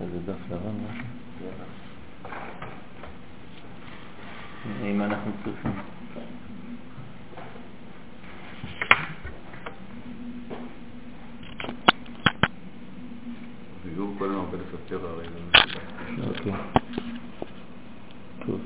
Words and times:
איזה 0.00 0.18
דף 0.26 0.50
לבן 0.50 0.74
משהו? 0.84 1.06
אם 4.84 5.02
אנחנו 5.02 5.30
צריכים. 5.44 5.72
אוקיי. 16.28 16.52
טוב. 18.46 18.60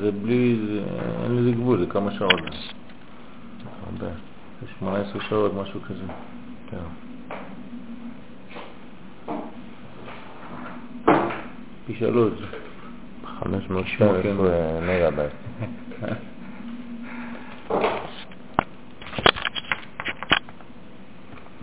זה 0.00 0.12
בלי, 0.12 0.56
זה- 0.66 0.84
אין 1.24 1.36
לזה 1.36 1.50
גבול, 1.50 1.78
זה 1.80 1.86
כמה 1.86 2.10
שעות. 2.12 2.30
הרבה. 3.86 4.14
זה 4.60 4.66
18 4.78 5.20
שעות, 5.28 5.52
משהו 5.54 5.80
כזה. 5.80 6.04
כן. 6.74 6.80
פי 11.86 11.94
שלוש. 11.94 12.32
512 13.40 14.48
מגה-בייט. 14.82 15.32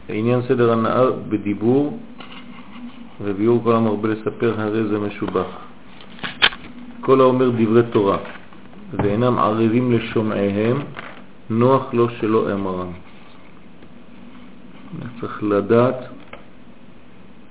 עניין 0.09 0.41
סדר 0.47 0.71
הנאה 0.71 1.11
בדיבור 1.29 1.99
וביור 3.21 3.63
כל 3.63 3.75
המרבה 3.75 4.09
לספר 4.09 4.61
הרי 4.61 4.83
זה 4.83 4.99
משובח. 4.99 5.47
כל 7.01 7.21
האומר 7.21 7.49
דברי 7.49 7.83
תורה 7.91 8.17
ואינם 8.93 9.39
ערבים 9.39 9.91
לשומעיהם, 9.91 10.77
נוח 11.49 11.93
לו 11.93 12.09
שלא 12.09 12.53
אמרם. 12.53 12.91
צריך 15.21 15.43
לדעת 15.43 15.95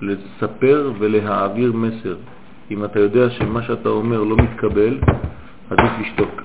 לספר 0.01 0.91
ולהעביר 0.99 1.73
מסר. 1.73 2.15
אם 2.71 2.85
אתה 2.85 2.99
יודע 2.99 3.29
שמה 3.29 3.63
שאתה 3.63 3.89
אומר 3.89 4.23
לא 4.23 4.35
מתקבל, 4.37 4.99
עדיף 5.69 5.91
לשתוק. 6.01 6.41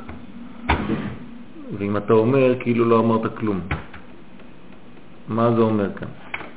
ואם 1.78 1.97
אתה 1.97 2.12
אומר, 2.12 2.55
כאילו 2.61 2.84
לא 2.84 3.00
אמרת 3.00 3.37
כלום. 3.37 3.61
מה 5.28 5.53
זה 5.53 5.61
אומר 5.61 5.95
כאן? 5.95 6.09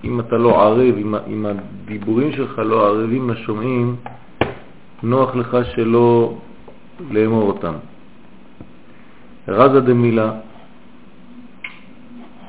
אם 0.03 0.19
אתה 0.19 0.37
לא 0.37 0.63
ערב, 0.63 0.95
אם, 0.97 1.15
אם 1.27 1.45
הדיבורים 1.45 2.31
שלך 2.31 2.59
לא 2.59 2.87
ערבים 2.87 3.29
לשומעים, 3.29 3.95
נוח 5.03 5.35
לך 5.35 5.57
שלא 5.75 6.37
לאמור 7.11 7.47
אותם. 7.47 7.73
רזה 9.47 9.81
דמילה, 9.81 10.31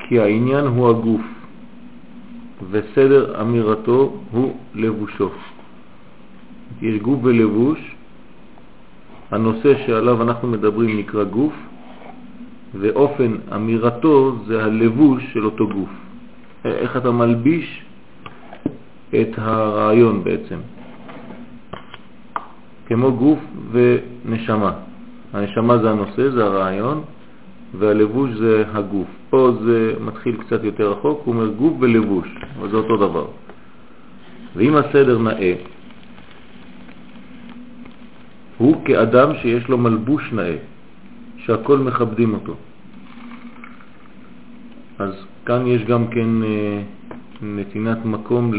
כי 0.09 0.21
העניין 0.21 0.67
הוא 0.67 0.91
הגוף, 0.91 1.40
וסדר 2.71 3.41
אמירתו 3.41 4.13
הוא 4.31 4.57
לבושו. 4.75 5.31
גוף 7.03 7.19
ולבוש, 7.23 7.95
הנושא 9.31 9.87
שעליו 9.87 10.23
אנחנו 10.23 10.49
מדברים 10.49 10.99
נקרא 10.99 11.25
גוף, 11.25 11.53
ואופן 12.75 13.37
אמירתו 13.55 14.37
זה 14.47 14.65
הלבוש 14.65 15.23
של 15.33 15.45
אותו 15.45 15.69
גוף. 15.69 15.91
איך 16.65 16.97
אתה 16.97 17.11
מלביש 17.11 17.83
את 19.11 19.39
הרעיון 19.39 20.25
בעצם. 20.25 20.59
כמו 22.87 23.13
גוף 23.13 23.39
ונשמה. 23.73 24.73
הנשמה 25.33 25.79
זה 25.79 25.91
הנושא, 25.91 26.31
זה 26.31 26.45
הרעיון, 26.45 27.03
והלבוש 27.79 28.31
זה 28.31 28.65
הגוף. 28.73 29.09
פה 29.31 29.51
זה 29.65 29.95
מתחיל 30.01 30.37
קצת 30.37 30.65
יותר 30.65 30.93
רחוק, 30.93 31.23
הוא 31.25 31.35
אומר 31.35 31.49
גוף 31.49 31.73
ולבוש, 31.81 32.29
אבל 32.59 32.71
זה 32.71 32.77
אותו 32.77 32.97
דבר. 32.97 33.27
ואם 34.57 34.77
הסדר 34.77 35.19
נאה, 35.19 35.55
הוא 38.59 38.85
כאדם 38.85 39.29
שיש 39.43 39.69
לו 39.69 39.79
מלבוש 39.79 40.33
נאה, 40.33 40.57
שהכל 41.37 41.79
מכבדים 41.79 42.35
אותו. 42.35 42.57
אז 44.99 45.15
כאן 45.47 45.67
יש 45.67 45.83
גם 45.85 46.07
כן 46.07 46.43
אה, 46.43 46.83
נתינת 47.43 48.05
מקום 48.05 48.53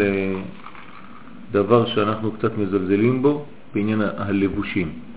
לדבר 1.52 1.86
שאנחנו 1.86 2.32
קצת 2.32 2.58
מזלזלים 2.58 3.22
בו, 3.22 3.46
בעניין 3.74 4.02
הלבושים. 4.02 5.11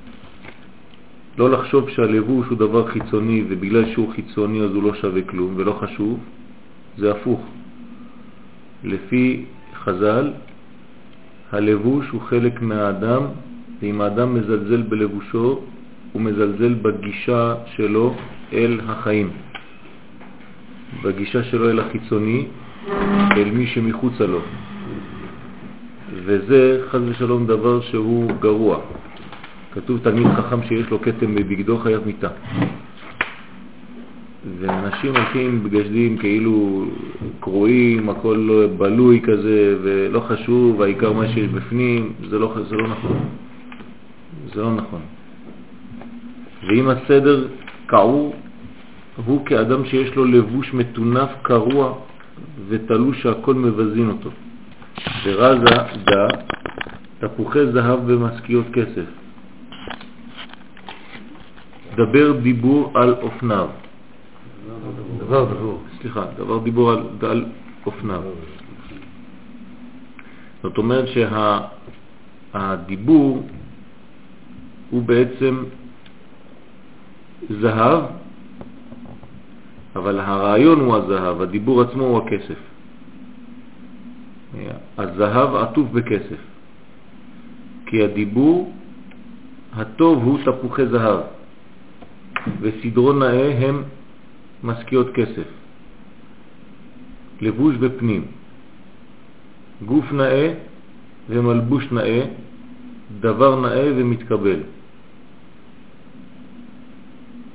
לא 1.39 1.51
לחשוב 1.51 1.91
שהלבוש 1.91 2.47
הוא 2.49 2.59
דבר 2.59 2.87
חיצוני 2.89 3.45
ובגלל 3.49 3.93
שהוא 3.93 4.13
חיצוני 4.13 4.61
אז 4.61 4.71
הוא 4.71 4.83
לא 4.83 4.95
שווה 4.95 5.23
כלום 5.23 5.55
ולא 5.57 5.73
חשוב, 5.73 6.19
זה 6.99 7.11
הפוך. 7.11 7.41
לפי 8.85 9.45
חז"ל, 9.75 10.31
הלבוש 11.53 12.09
הוא 12.09 12.21
חלק 12.21 12.63
מהאדם, 12.63 13.23
ואם 13.83 14.01
האדם 14.01 14.35
מזלזל 14.35 14.83
בלבושו, 14.83 15.61
הוא 16.13 16.23
מזלזל 16.23 16.75
בגישה 16.75 17.55
שלו 17.67 18.15
אל 18.53 18.81
החיים. 18.89 19.31
בגישה 21.05 21.45
שלו 21.45 21.71
אל 21.71 21.81
החיצוני, 21.81 22.47
אל 23.37 23.51
מי 23.51 23.67
שמחוצה 23.67 24.27
לו. 24.27 24.41
וזה 26.25 26.85
חז 26.91 27.01
ושלום 27.09 27.47
דבר 27.47 27.81
שהוא 27.81 28.33
גרוע. 28.41 28.81
כתוב 29.75 29.99
תלמיד 30.03 30.27
חכם 30.27 30.63
שיש 30.63 30.91
לו 30.91 31.03
כתם 31.03 31.35
בבגדו 31.35 31.79
חייב 31.79 32.03
מיטה. 32.07 32.29
ואנשים 34.59 35.17
הולכים 35.17 35.65
בגשדים 35.65 36.19
כאילו 36.19 36.85
קרועים, 37.41 38.09
הכל 38.09 38.37
לא 38.49 38.67
בלוי 38.77 39.21
כזה 39.21 39.77
ולא 39.83 40.21
חשוב, 40.21 40.83
העיקר 40.83 41.13
מה 41.13 41.29
שיש 41.29 41.49
בפנים, 41.49 42.13
זה 42.31 42.39
לא, 42.39 42.55
זה 42.69 42.77
לא 42.77 42.89
נכון. 42.89 43.19
זה 44.55 44.63
לא 44.63 44.75
נכון. 44.75 45.01
ואם 46.69 46.89
הסדר 46.89 47.49
קעור, 47.87 48.35
הוא 49.27 49.47
כאדם 49.47 49.85
שיש 49.85 50.15
לו 50.15 50.25
לבוש 50.25 50.75
מתונף 50.75 51.29
קרוע 51.43 51.95
ותלוש 52.69 53.23
שהכל 53.23 53.55
מבזין 53.55 54.09
אותו. 54.09 54.31
ורזה 55.25 55.65
דה 56.05 56.27
תפוחי 57.19 57.67
זהב 57.73 58.13
במשכיות 58.13 58.67
כסף. 58.73 59.24
דבר 61.97 62.41
דיבור 62.43 62.91
על 62.95 63.15
אופניו. 63.23 63.69
דבר 65.19 65.45
דבר. 65.45 65.77
סליחה, 66.01 66.25
דבר 66.37 66.59
דיבור 66.59 66.91
על, 66.91 67.07
על 67.23 67.45
אופניו. 67.87 68.23
זאת 70.63 70.79
אומרת 70.79 71.05
שהדיבור 72.53 73.47
הוא 74.91 75.03
בעצם 75.03 75.65
זהב, 77.61 78.03
אבל 79.97 80.21
הרעיון 80.21 80.81
הוא 80.81 80.97
הזהב, 80.97 81.41
הדיבור 81.41 81.83
עצמו 81.83 82.05
הוא 82.05 82.19
הכסף. 82.19 82.59
הזהב 84.99 85.55
עטוף 85.55 85.89
בכסף, 85.91 86.41
כי 87.87 88.03
הדיבור 88.05 88.73
הטוב 89.73 90.25
הוא 90.25 90.39
תפוחי 90.45 90.87
זהב, 90.87 91.21
וסדרו 92.61 93.13
נאה 93.13 93.59
הם 93.59 93.83
משכיות 94.65 95.09
כסף, 95.15 95.49
לבוש 97.41 97.75
ופנים, 97.81 98.25
גוף 99.85 100.13
נאה 100.13 100.55
ומלבוש 101.29 101.85
נאה, 101.93 102.25
דבר 103.21 103.61
נאה 103.61 103.93
ומתקבל. 103.97 104.61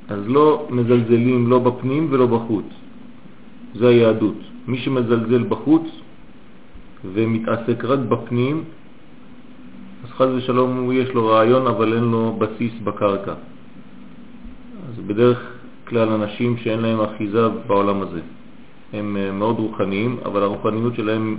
אז 0.08 0.20
לא 0.26 0.66
מזלזלים 0.70 1.50
לא 1.50 1.58
בפנים 1.58 2.06
ולא 2.10 2.26
בחוץ. 2.26 2.64
זה 3.74 3.88
היהדות. 3.88 4.38
מי 4.66 4.78
שמזלזל 4.78 5.42
בחוץ 5.48 5.86
ומתעסק 7.14 7.84
רק 7.84 7.98
בפנים, 7.98 8.64
אז 10.04 10.10
חז 10.10 10.28
ושלום 10.36 10.92
יש 10.92 11.08
לו 11.14 11.26
רעיון 11.26 11.66
אבל 11.66 11.94
אין 11.94 12.04
לו 12.04 12.36
בסיס 12.38 12.72
בקרקע. 12.84 13.34
אז 14.90 15.04
בדרך 15.06 15.38
כלל 15.88 16.08
אנשים 16.08 16.56
שאין 16.56 16.80
להם 16.80 17.00
אחיזה 17.00 17.48
בעולם 17.66 18.02
הזה. 18.02 18.20
הם 18.92 19.16
אה, 19.16 19.32
מאוד 19.32 19.58
רוחניים, 19.58 20.16
אבל 20.24 20.42
הרוחניות 20.42 20.94
שלהם 20.94 21.36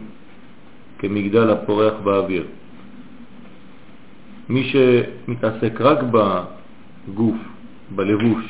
כמגדל 1.00 1.50
הפורח 1.50 1.94
באוויר. 2.04 2.46
מי 4.50 4.64
שמתעסק 4.64 5.82
רק 5.82 6.00
בגוף, 6.12 7.36
בלבוש, 7.96 8.46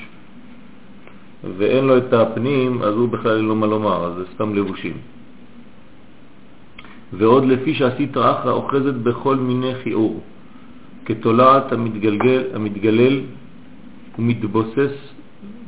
ואין 1.57 1.85
לו 1.85 1.97
את 1.97 2.13
הפנים, 2.13 2.81
אז 2.81 2.93
הוא 2.93 3.09
בכלל 3.09 3.37
לא 3.41 3.55
מה 3.55 3.67
לומר, 3.67 4.05
אז 4.05 4.13
זה 4.13 4.23
סתם 4.33 4.55
לבושים. 4.55 4.97
ועוד 7.13 7.45
לפי 7.45 7.73
שעשית 7.73 8.17
אחרא 8.17 8.51
אוחזת 8.51 8.93
בכל 8.93 9.35
מיני 9.35 9.75
חיעור, 9.83 10.21
כתולעת 11.05 11.71
המתגלגל, 11.71 12.43
המתגלל 12.53 13.21
ומתבוסס 14.19 14.93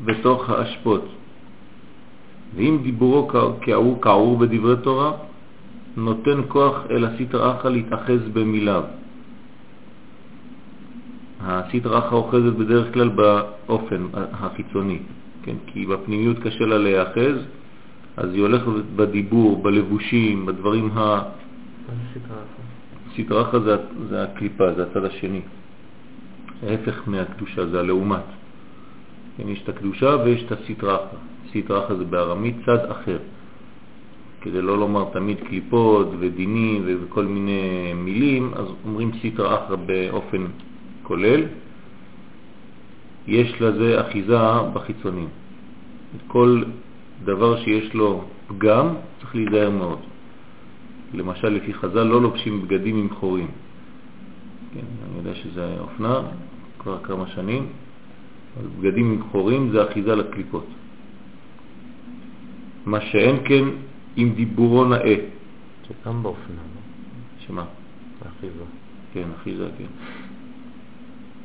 בתוך 0.06 0.50
האשפות. 0.50 1.06
ואם 2.56 2.78
דיבורו 2.84 3.28
כעור, 3.62 4.00
כעור 4.01 4.38
בדברי 4.38 4.75
תורה, 4.84 5.12
נותן 5.98 6.42
כוח 6.48 6.75
אל 6.90 7.06
הסטרא 7.06 7.60
אחא 7.60 7.68
להתאחז 7.68 8.19
במיליו. 8.34 8.84
הסטרא 11.42 12.00
אחא 12.00 12.16
אוחזת 12.16 12.54
בדרך 12.54 12.94
כלל 12.94 13.10
באופן 13.10 14.07
החיצוני, 14.13 15.00
כן? 15.44 15.56
כי 15.68 15.86
בפנימיות 15.86 16.38
קשה 16.39 16.66
לה 16.66 16.78
להיאחז, 16.78 17.38
אז 18.18 18.34
היא 18.34 18.42
הולכת 18.42 18.66
בדיבור, 18.96 19.63
בלבושים, 19.63 20.46
בדברים 20.46 20.98
ה... 20.98 21.22
סטרא 23.13 23.42
אחא 23.42 23.60
זה, 23.60 23.75
זה 24.10 24.24
הקליפה, 24.24 24.74
זה 24.74 24.84
הצד 24.84 25.06
השני. 25.06 25.42
ההפך 26.68 27.01
מהקדושה, 27.07 27.68
זה 27.68 27.80
הלעומת. 27.80 28.24
כן, 29.38 29.50
יש 29.50 29.62
את 29.63 29.69
הקדושה 29.69 30.15
ויש 30.25 30.44
את. 30.54 31.18
סטרא 31.50 31.86
אחא 31.86 31.94
זה 31.95 32.06
בארמית 32.06 32.56
צד 32.65 32.92
אחר. 32.92 33.18
כדי 34.42 34.62
לא 34.62 34.77
לומר 34.77 35.04
תמיד 35.13 35.38
קליפות 35.48 36.07
ודינים 36.19 36.83
וכל 36.86 37.25
מיני 37.25 37.94
מילים, 37.95 38.51
אז 38.54 38.65
אומרים 38.86 39.12
סטרא 39.19 39.56
אחא 39.56 39.75
באופן 39.75 40.45
כולל. 41.04 41.44
יש 43.27 43.62
לזה 43.62 44.01
אחיזה 44.01 44.38
בחיצונים. 44.74 45.27
כל 46.27 46.63
דבר 47.24 47.60
שיש 47.63 47.94
לו 47.94 48.24
פגם 48.48 48.88
צריך 49.19 49.36
להיזהר 49.36 49.69
מאוד. 49.69 50.00
למשל, 51.13 51.50
לפי 51.50 51.74
חז"ל 51.74 52.04
לא 52.04 52.21
לובשים 52.21 52.62
בגדים 52.62 52.98
עם 52.98 53.10
חורים. 53.10 53.48
כן, 54.74 54.80
אני 54.80 55.18
יודע 55.18 55.36
שזה 55.36 55.75
אופנה 55.80 56.21
כבר 56.84 56.98
כמה 57.04 57.28
שנים, 57.28 57.66
אז 58.60 58.66
בגדים 58.80 59.12
עם 59.12 59.22
חורים 59.32 59.70
זה 59.72 59.84
אחיזה 59.84 60.16
לקליפות. 60.16 60.68
מה 62.86 63.02
שאין 63.02 63.36
כן 63.46 63.64
עם 64.16 64.30
דיבורו 64.34 64.86
נאה. 64.86 65.16
זה 65.88 65.94
גם 66.06 66.24
באופנה, 66.24 66.56
לא? 66.56 66.82
שמה? 67.48 67.66
אחיזה. 68.22 68.64
כן, 69.14 69.28
אחיזה, 69.36 69.68
כן. 69.78 69.92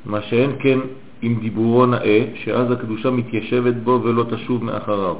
מה 0.06 0.22
שאין 0.22 0.50
כן 0.60 0.78
עם 1.22 1.40
דיבורו 1.40 1.86
נאה, 1.86 2.24
שאז 2.34 2.70
הקדושה 2.70 3.10
מתיישבת 3.10 3.74
בו 3.74 4.00
ולא 4.04 4.24
תשוב 4.30 4.64
מאחריו. 4.64 5.16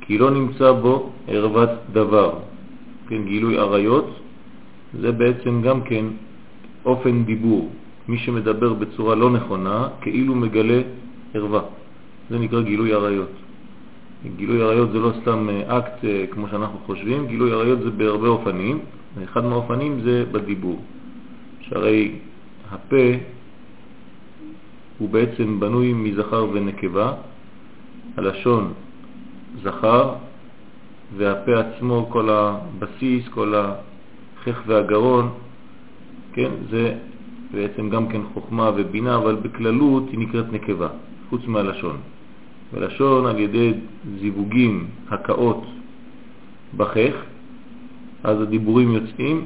כי 0.00 0.18
לא 0.18 0.30
נמצא 0.30 0.72
בו 0.72 1.10
ערוות 1.28 1.70
דבר. 1.92 2.38
כן, 3.08 3.24
גילוי 3.24 3.58
עריות 3.58 4.08
זה 5.00 5.12
בעצם 5.12 5.62
גם 5.62 5.80
כן 5.82 6.04
אופן 6.84 7.24
דיבור. 7.24 7.70
מי 8.08 8.18
שמדבר 8.18 8.72
בצורה 8.72 9.14
לא 9.14 9.30
נכונה, 9.30 9.88
כאילו 10.00 10.34
מגלה 10.34 10.80
ערווה. 11.34 11.62
זה 12.30 12.38
נקרא 12.38 12.60
גילוי 12.60 12.92
עריות. 12.92 13.30
גילוי 14.36 14.62
עריות 14.62 14.90
זה 14.92 14.98
לא 14.98 15.10
סתם 15.20 15.48
אה, 15.50 15.78
אקט 15.78 16.04
אה, 16.04 16.24
כמו 16.30 16.48
שאנחנו 16.48 16.78
חושבים, 16.86 17.26
גילוי 17.26 17.52
עריות 17.52 17.78
זה 17.80 17.90
בהרבה 17.90 18.28
אופנים, 18.28 18.78
אחד 19.24 19.44
מהאופנים 19.44 20.00
זה 20.00 20.24
בדיבור. 20.32 20.80
שהרי 21.60 22.12
הפה 22.70 23.06
הוא 24.98 25.08
בעצם 25.08 25.60
בנוי 25.60 25.92
מזכר 25.92 26.46
ונקבה, 26.52 27.12
הלשון 28.16 28.72
זכר, 29.62 30.14
והפה 31.16 31.52
עצמו, 31.60 32.08
כל 32.10 32.30
הבסיס, 32.30 33.28
כל 33.28 33.54
החך 33.54 34.62
והגרון, 34.66 35.30
כן, 36.32 36.50
זה 36.70 36.94
בעצם 37.52 37.90
גם 37.90 38.08
כן 38.08 38.20
חוכמה 38.34 38.70
ובינה, 38.76 39.16
אבל 39.16 39.34
בכללות 39.34 40.04
היא 40.10 40.18
נקראת 40.18 40.52
נקבה, 40.52 40.88
חוץ 41.30 41.40
מהלשון. 41.46 41.96
ולשון 42.74 43.26
על 43.26 43.38
ידי 43.38 43.72
זיווגים, 44.20 44.86
הקאות 45.10 45.62
בחך, 46.76 47.14
אז 48.24 48.40
הדיבורים 48.40 48.92
יוצאים, 48.92 49.44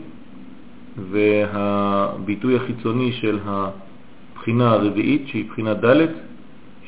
והביטוי 1.11 2.57
החיצוני 2.57 3.13
של 3.13 3.39
הבחינה 3.45 4.71
הרביעית, 4.71 5.29
שהיא 5.29 5.45
בחינה 5.51 5.75
ד', 5.75 6.07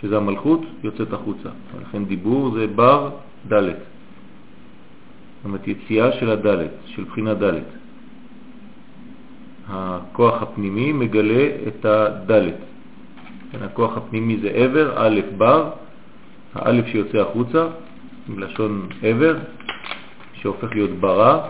שזה 0.01 0.17
המלכות, 0.17 0.61
יוצאת 0.85 1.13
החוצה. 1.13 1.49
ולכן 1.77 2.05
דיבור 2.05 2.51
זה 2.55 2.67
בר 2.67 3.11
ד'. 3.53 3.63
זאת 3.63 5.45
אומרת 5.45 5.69
יציאה 5.69 6.13
של 6.13 6.31
הד', 6.31 6.67
של 6.87 7.05
בחינה 7.05 7.35
ד'. 7.35 7.82
הכוח 9.73 10.43
הפנימי 10.43 10.93
מגלה 10.93 11.49
את 11.69 11.85
הד'. 11.85 12.33
כן, 13.53 13.63
הכוח 13.63 13.97
הפנימי 13.97 14.39
זה 14.43 14.49
עבר, 14.49 14.93
א' 14.97 15.21
בר, 15.37 15.71
האלף 16.55 16.87
שיוצא 16.87 17.19
החוצה, 17.19 17.67
מלשון 18.29 18.89
עבר, 19.03 19.37
שהופך 20.35 20.69
להיות 20.73 20.91
ברא, 20.91 21.49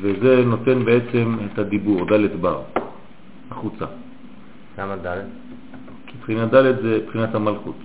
וזה 0.00 0.44
נותן 0.46 0.84
בעצם 0.84 1.36
את 1.44 1.58
הדיבור, 1.58 2.04
ד' 2.04 2.40
בר, 2.40 2.62
החוצה. 3.50 3.84
למה 4.78 4.96
ד'? 4.96 5.20
כי 6.06 6.14
בחינת 6.22 6.54
ד' 6.54 6.82
זה 6.82 7.00
בחינת 7.08 7.34
המלכות. 7.34 7.76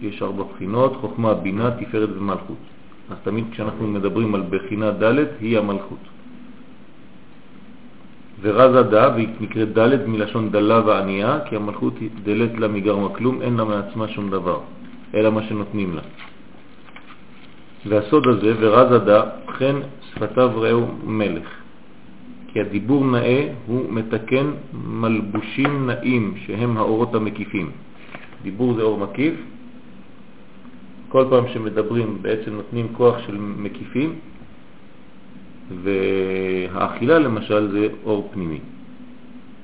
יש 0.00 0.22
ארבע 0.22 0.44
בחינות, 0.54 0.96
חוכמה, 0.96 1.34
בינה, 1.34 1.70
תפארת 1.70 2.08
ומלכות. 2.16 2.58
אז 3.10 3.16
תמיד 3.22 3.44
כשאנחנו 3.50 3.86
מדברים 3.86 4.34
על 4.34 4.42
בחינה 4.50 4.90
ד' 4.90 5.18
היא 5.40 5.58
המלכות. 5.58 6.15
ורזה 8.40 8.82
דה, 8.82 9.10
והיא 9.14 9.28
נקראת 9.40 9.78
ד' 9.78 10.06
מלשון 10.06 10.50
דלה 10.50 10.86
וענייה, 10.86 11.38
כי 11.48 11.56
המלכות 11.56 11.94
דלת 12.24 12.58
לה 12.58 12.68
מגרמה 12.68 13.08
כלום, 13.08 13.42
אין 13.42 13.56
לה 13.56 13.64
מעצמה 13.64 14.08
שום 14.08 14.30
דבר. 14.30 14.60
אלא 15.14 15.30
מה 15.30 15.42
שנותנים 15.42 15.94
לה. 15.94 16.02
והסוד 17.88 18.26
הזה, 18.26 18.54
ורז 18.60 18.92
עדה, 18.92 19.22
כן 19.58 19.76
שפתיו 20.00 20.50
ראו 20.54 20.86
מלך. 21.04 21.48
כי 22.52 22.60
הדיבור 22.60 23.04
נאה 23.04 23.48
הוא 23.66 23.92
מתקן 23.92 24.46
מלבושים 24.72 25.86
נאים, 25.86 26.34
שהם 26.46 26.76
האורות 26.76 27.14
המקיפים. 27.14 27.70
דיבור 28.42 28.74
זה 28.74 28.82
אור 28.82 28.98
מקיף. 28.98 29.34
כל 31.08 31.24
פעם 31.30 31.44
שמדברים 31.52 32.18
בעצם 32.22 32.52
נותנים 32.54 32.86
כוח 32.92 33.18
של 33.26 33.36
מקיפים, 33.38 34.14
והאכילה 35.82 37.18
למשל 37.18 37.70
זה 37.70 37.88
אור 38.04 38.28
פנימי. 38.32 38.58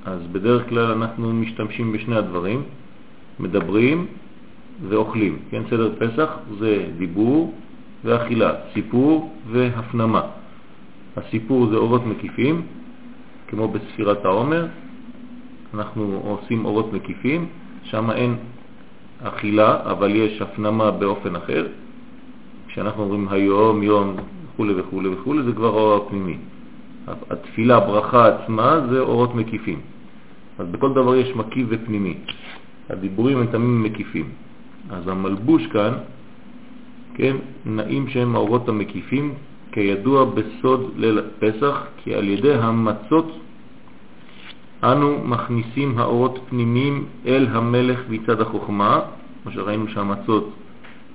אז 0.04 0.20
בדרך 0.32 0.68
כלל 0.68 0.92
אנחנו 0.92 1.32
משתמשים 1.32 1.92
בשני 1.92 2.16
הדברים, 2.16 2.62
מדברים 3.40 4.06
ואוכלים. 4.88 5.38
כן, 5.50 5.62
סדר 5.70 5.92
פסח 5.98 6.38
זה 6.58 6.86
דיבור 6.98 7.54
ואכילה, 8.04 8.52
סיפור 8.74 9.34
והפנמה. 9.50 10.22
הסיפור 11.16 11.66
זה 11.66 11.76
אורות 11.76 12.06
מקיפים, 12.06 12.62
כמו 13.48 13.68
בספירת 13.68 14.24
העומר, 14.24 14.66
אנחנו 15.74 16.20
עושים 16.24 16.64
אורות 16.64 16.92
מקיפים, 16.92 17.46
שם 17.82 18.10
אין 18.10 18.36
אכילה, 19.22 19.78
אבל 19.84 20.14
יש 20.14 20.42
הפנמה 20.42 20.90
באופן 20.90 21.36
אחר. 21.36 21.66
כשאנחנו 22.68 23.02
אומרים 23.02 23.28
היום, 23.28 23.82
יום 23.82 24.16
וכו' 24.54 24.66
וכו' 24.76 25.02
וכו', 25.12 25.42
זה 25.42 25.52
כבר 25.52 25.68
אור 25.68 25.96
הפנימי. 25.96 26.36
התפילה, 27.30 27.76
הברכה 27.76 28.28
עצמה, 28.28 28.80
זה 28.90 29.00
אורות 29.00 29.34
מקיפים. 29.34 29.80
אז 30.58 30.66
בכל 30.70 30.92
דבר 30.92 31.16
יש 31.16 31.36
מקיף 31.36 31.66
ופנימי. 31.70 32.14
הדיבורים 32.90 33.38
הם 33.38 33.46
תמיד 33.46 33.90
מקיפים. 33.90 34.28
אז 34.90 35.08
המלבוש 35.08 35.66
כאן, 35.66 35.92
כן, 37.14 37.36
נעים 37.66 38.08
שהם 38.08 38.34
האורות 38.34 38.68
המקיפים, 38.68 39.34
כידוע 39.72 40.24
בסוד 40.24 40.92
ליל 40.96 41.20
פסח, 41.38 41.86
כי 41.96 42.14
על 42.14 42.28
ידי 42.28 42.54
המצות 42.54 43.38
אנו 44.82 45.24
מכניסים 45.24 45.98
האורות 45.98 46.38
פנימיים 46.48 47.04
אל 47.26 47.46
המלך 47.50 48.00
מצד 48.08 48.40
החוכמה, 48.40 49.00
כמו 49.42 49.52
שראינו 49.52 49.88
שהמצות 49.88 50.52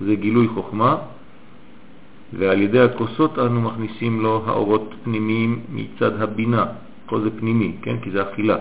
זה 0.02 0.16
גילוי 0.16 0.48
חוכמה, 0.48 0.98
ועל 2.34 2.62
ידי 2.62 2.80
הכוסות 2.80 3.40
אנו 3.40 3.62
מכניסים 3.62 4.22
לו 4.22 4.44
האורות 4.46 4.94
פנימיים 5.04 5.60
מצד 5.70 6.22
הבינה, 6.22 6.66
כל 7.06 7.22
זה 7.22 7.30
פנימי, 7.40 7.76
כן? 7.82 7.96
כי 8.02 8.12
זה 8.12 8.22
אכילה. 8.22 8.58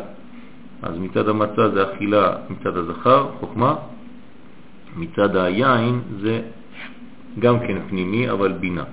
אז 0.82 0.99
מצד 0.99 1.28
המצה 1.28 1.70
זה 1.70 1.82
אכילה 1.82 2.37
מצד 2.50 2.76
הזכר, 2.76 3.28
חוכמה, 3.40 3.75
מצד 4.96 5.37
היין 5.37 6.00
זה 6.20 6.42
גם 7.38 7.61
כן 7.61 7.76
פנימי, 7.88 8.30
אבל 8.30 8.52
בינה. 8.52 8.85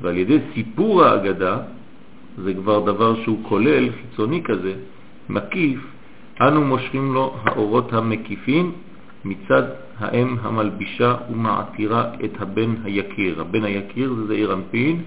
ועל 0.00 0.16
ידי 0.16 0.38
סיפור 0.54 1.04
האגדה, 1.04 1.58
זה 2.44 2.54
כבר 2.54 2.80
דבר 2.80 3.22
שהוא 3.22 3.38
כולל, 3.42 3.88
חיצוני 3.90 4.42
כזה, 4.44 4.74
מקיף, 5.28 5.80
אנו 6.40 6.64
מושכים 6.64 7.14
לו 7.14 7.34
האורות 7.44 7.92
המקיפים 7.92 8.72
מצד 9.24 9.62
האם 9.98 10.36
המלבישה 10.42 11.16
ומעתירה 11.30 12.14
את 12.24 12.40
הבן 12.40 12.74
היקיר. 12.84 13.40
הבן 13.40 13.64
היקיר 13.64 14.14
זה 14.14 14.26
זעיר 14.26 14.54
אנפין, 14.54 15.02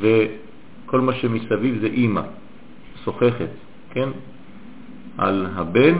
וכל 0.00 1.00
מה 1.00 1.12
שמסביב 1.12 1.78
זה 1.80 1.86
אימא, 1.86 2.22
שוחכת, 3.04 3.50
כן? 3.90 4.08
על 5.18 5.46
הבן 5.54 5.94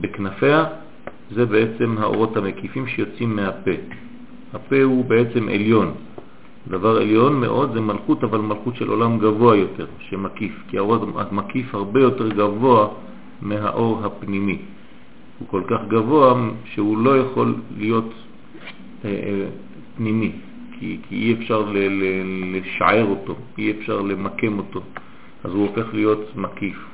בכנפיה 0.00 0.64
זה 1.30 1.46
בעצם 1.46 1.96
האורות 1.98 2.36
המקיפים 2.36 2.86
שיוצאים 2.86 3.36
מהפה. 3.36 3.70
הפה 4.54 4.82
הוא 4.82 5.04
בעצם 5.04 5.48
עליון, 5.48 5.94
דבר 6.68 6.96
עליון 6.96 7.40
מאוד 7.40 7.74
זה 7.74 7.80
מלכות, 7.80 8.24
אבל 8.24 8.38
מלכות 8.38 8.76
של 8.76 8.88
עולם 8.88 9.18
גבוה 9.18 9.56
יותר, 9.56 9.86
שמקיף, 9.98 10.52
כי 10.68 10.78
האור 10.78 10.96
המקיף 11.16 11.74
הרבה 11.74 12.00
יותר 12.00 12.28
גבוה 12.28 12.88
מהאור 13.42 14.04
הפנימי. 14.04 14.58
הוא 15.38 15.48
כל 15.48 15.62
כך 15.66 15.80
גבוה 15.88 16.50
שהוא 16.64 16.98
לא 16.98 17.18
יכול 17.18 17.54
להיות 17.78 18.12
אה, 19.04 19.10
אה, 19.10 19.48
פנימי, 19.96 20.32
כי, 20.78 20.98
כי 21.08 21.14
אי 21.14 21.32
אפשר 21.32 21.60
ל, 21.60 21.78
ל, 21.78 22.04
לשער 22.56 23.04
אותו, 23.04 23.34
אי 23.58 23.70
אפשר 23.70 24.00
למקם 24.00 24.58
אותו, 24.58 24.80
אז 25.44 25.52
הוא 25.52 25.68
הופך 25.68 25.94
להיות 25.94 26.36
מקיף. 26.36 26.84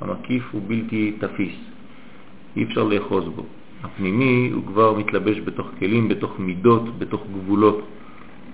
המקיף 0.00 0.42
הוא 0.52 0.62
בלתי 0.66 1.12
תפיס, 1.18 1.54
אי 2.56 2.64
אפשר 2.64 2.84
לאחוז 2.84 3.24
בו. 3.36 3.44
הפנימי 3.82 4.50
הוא 4.54 4.62
כבר 4.66 4.94
מתלבש 4.94 5.40
בתוך 5.40 5.66
כלים, 5.78 6.08
בתוך 6.08 6.38
מידות, 6.38 6.98
בתוך 6.98 7.26
גבולות, 7.32 7.80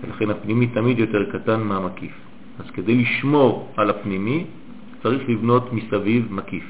ולכן 0.03 0.31
הפנימי 0.31 0.67
תמיד 0.67 0.99
יותר 0.99 1.31
קטן 1.33 1.61
מהמקיף. 1.61 2.13
אז 2.59 2.71
כדי 2.71 2.95
לשמור 2.95 3.73
על 3.77 3.91
הפנימי 3.91 4.45
צריך 5.03 5.29
לבנות 5.29 5.73
מסביב 5.73 6.29
מקיף. 6.31 6.65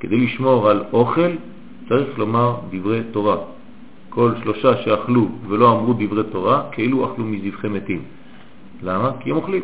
כדי 0.00 0.16
לשמור 0.16 0.70
על 0.70 0.84
אוכל 0.92 1.30
צריך 1.88 2.18
לומר 2.18 2.56
דברי 2.70 3.02
תורה. 3.12 3.36
כל 4.08 4.32
שלושה 4.42 4.76
שאכלו 4.84 5.28
ולא 5.48 5.72
אמרו 5.72 5.92
דברי 5.92 6.22
תורה, 6.30 6.62
כאילו 6.72 7.12
אכלו 7.12 7.24
מזבחי 7.24 7.68
מתים. 7.68 8.02
למה? 8.82 9.10
כי 9.20 9.30
הם 9.30 9.36
אוכלים. 9.36 9.62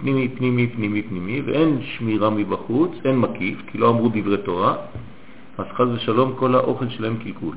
פנימי, 0.00 0.28
פנימי, 0.28 0.66
פנימי, 0.66 1.02
פנימי, 1.02 1.40
ואין 1.40 1.78
שמירה 1.82 2.30
מבחוץ, 2.30 2.90
אין 3.04 3.18
מקיף, 3.18 3.62
כי 3.66 3.78
לא 3.78 3.90
אמרו 3.90 4.08
דברי 4.08 4.36
תורה, 4.36 4.76
אז 5.58 5.66
חז 5.74 5.88
ושלום 5.94 6.32
כל 6.36 6.54
האוכל 6.54 6.88
שלהם 6.88 7.16
קלקול. 7.16 7.54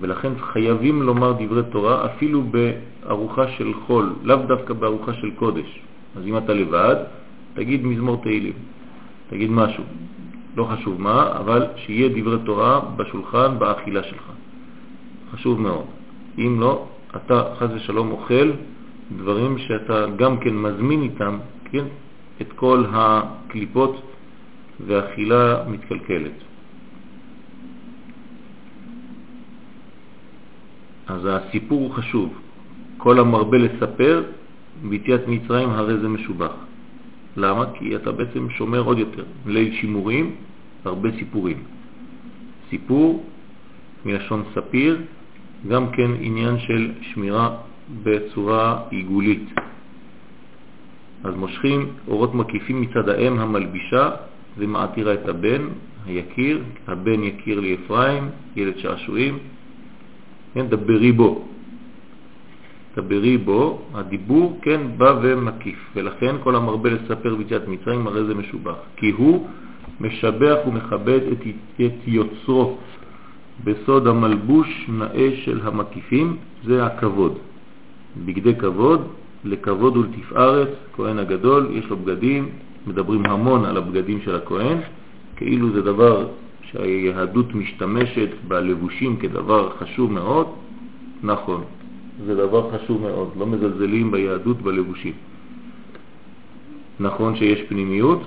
ולכן 0.00 0.32
חייבים 0.38 1.02
לומר 1.02 1.32
דברי 1.32 1.62
תורה 1.70 2.06
אפילו 2.06 2.42
בארוחה 2.42 3.48
של 3.48 3.72
חול, 3.86 4.14
לאו 4.22 4.36
דווקא 4.36 4.74
בארוחה 4.74 5.12
של 5.14 5.30
קודש. 5.30 5.80
אז 6.16 6.22
אם 6.26 6.36
אתה 6.36 6.54
לבד, 6.54 6.96
תגיד 7.54 7.84
מזמור 7.84 8.16
תהילים, 8.22 8.52
תגיד 9.30 9.50
משהו, 9.50 9.84
לא 10.56 10.64
חשוב 10.64 11.00
מה, 11.00 11.32
אבל 11.38 11.66
שיהיה 11.76 12.08
דברי 12.08 12.38
תורה 12.44 12.80
בשולחן, 12.96 13.58
באכילה 13.58 14.02
שלך. 14.02 14.26
חשוב 15.32 15.60
מאוד. 15.60 15.84
אם 16.38 16.56
לא, 16.60 16.86
אתה 17.16 17.54
חז 17.58 17.68
ושלום 17.74 18.10
אוכל 18.10 18.50
דברים 19.16 19.58
שאתה 19.58 20.06
גם 20.16 20.38
כן 20.38 20.56
מזמין 20.56 21.02
איתם, 21.02 21.38
כן, 21.64 21.84
את 22.40 22.52
כל 22.52 22.84
הקליפות 22.92 24.02
והאכילה 24.86 25.64
מתקלקלת. 25.68 26.32
אז 31.06 31.28
הסיפור 31.30 31.80
הוא 31.80 31.90
חשוב. 31.90 32.32
כל 32.96 33.18
המרבה 33.18 33.58
לספר, 33.58 34.24
ביציאת 34.88 35.20
מצרים 35.28 35.68
הרי 35.70 35.98
זה 35.98 36.08
משובח. 36.08 36.69
למה? 37.40 37.64
כי 37.74 37.96
אתה 37.96 38.12
בעצם 38.12 38.50
שומר 38.50 38.80
עוד 38.80 38.98
יותר. 38.98 39.24
ליל 39.46 39.74
שימורים, 39.80 40.34
הרבה 40.84 41.08
סיפורים. 41.18 41.58
סיפור 42.70 43.24
מלשון 44.04 44.44
ספיר, 44.54 44.98
גם 45.68 45.90
כן 45.92 46.10
עניין 46.20 46.58
של 46.58 46.92
שמירה 47.02 47.56
בצורה 48.02 48.82
עיגולית. 48.90 49.48
אז 51.24 51.34
מושכים 51.34 51.88
אורות 52.08 52.34
מקיפים 52.34 52.80
מצד 52.80 53.08
האם 53.08 53.38
המלבישה 53.38 54.10
ומעתירה 54.58 55.14
את 55.14 55.28
הבן, 55.28 55.62
היקיר, 56.06 56.62
הבן 56.86 57.22
יקיר 57.22 57.60
לי 57.60 57.76
אפרים, 57.84 58.28
ילד 58.56 58.78
שעשועים, 58.78 59.38
כן, 60.54 60.66
דברי 60.66 61.12
בו. 61.12 61.44
דברי 63.00 63.38
בו, 63.38 63.78
הדיבור 63.94 64.58
כן 64.62 64.80
בא 64.96 65.18
ומקיף, 65.22 65.78
ולכן 65.96 66.34
כל 66.42 66.56
המרבה 66.56 66.90
לספר 66.90 67.34
ביציאת 67.34 67.68
מצרים 67.68 68.06
הרי 68.06 68.24
זה 68.24 68.34
משובח, 68.34 68.74
כי 68.96 69.10
הוא 69.10 69.46
משבח 70.00 70.56
ומכבד 70.66 71.20
את, 71.32 71.42
את 71.80 71.92
יוצרו. 72.06 72.76
בסוד 73.64 74.06
המלבוש 74.06 74.86
נאה 74.88 75.30
של 75.44 75.60
המקיפים, 75.64 76.36
זה 76.64 76.86
הכבוד. 76.86 77.38
בגדי 78.24 78.54
כבוד, 78.54 79.08
לכבוד 79.44 79.96
ולתפארת, 79.96 80.68
כהן 80.96 81.18
הגדול, 81.18 81.68
יש 81.72 81.84
לו 81.90 81.96
בגדים, 81.96 82.48
מדברים 82.86 83.26
המון 83.26 83.64
על 83.64 83.76
הבגדים 83.76 84.20
של 84.24 84.34
הכהן, 84.34 84.78
כאילו 85.36 85.70
זה 85.70 85.82
דבר 85.82 86.26
שהיהדות 86.62 87.54
משתמשת 87.54 88.28
בלבושים 88.48 89.16
כדבר 89.16 89.70
חשוב 89.78 90.12
מאוד, 90.12 90.46
נכון, 91.22 91.64
זה 92.26 92.34
דבר 92.34 92.70
חשוב 92.70 93.02
מאוד, 93.02 93.28
לא 93.38 93.46
מזלזלים 93.46 94.10
ביהדות 94.10 94.62
בלבושים. 94.62 95.12
נכון 97.00 97.36
שיש 97.36 97.60
פנימיות, 97.68 98.22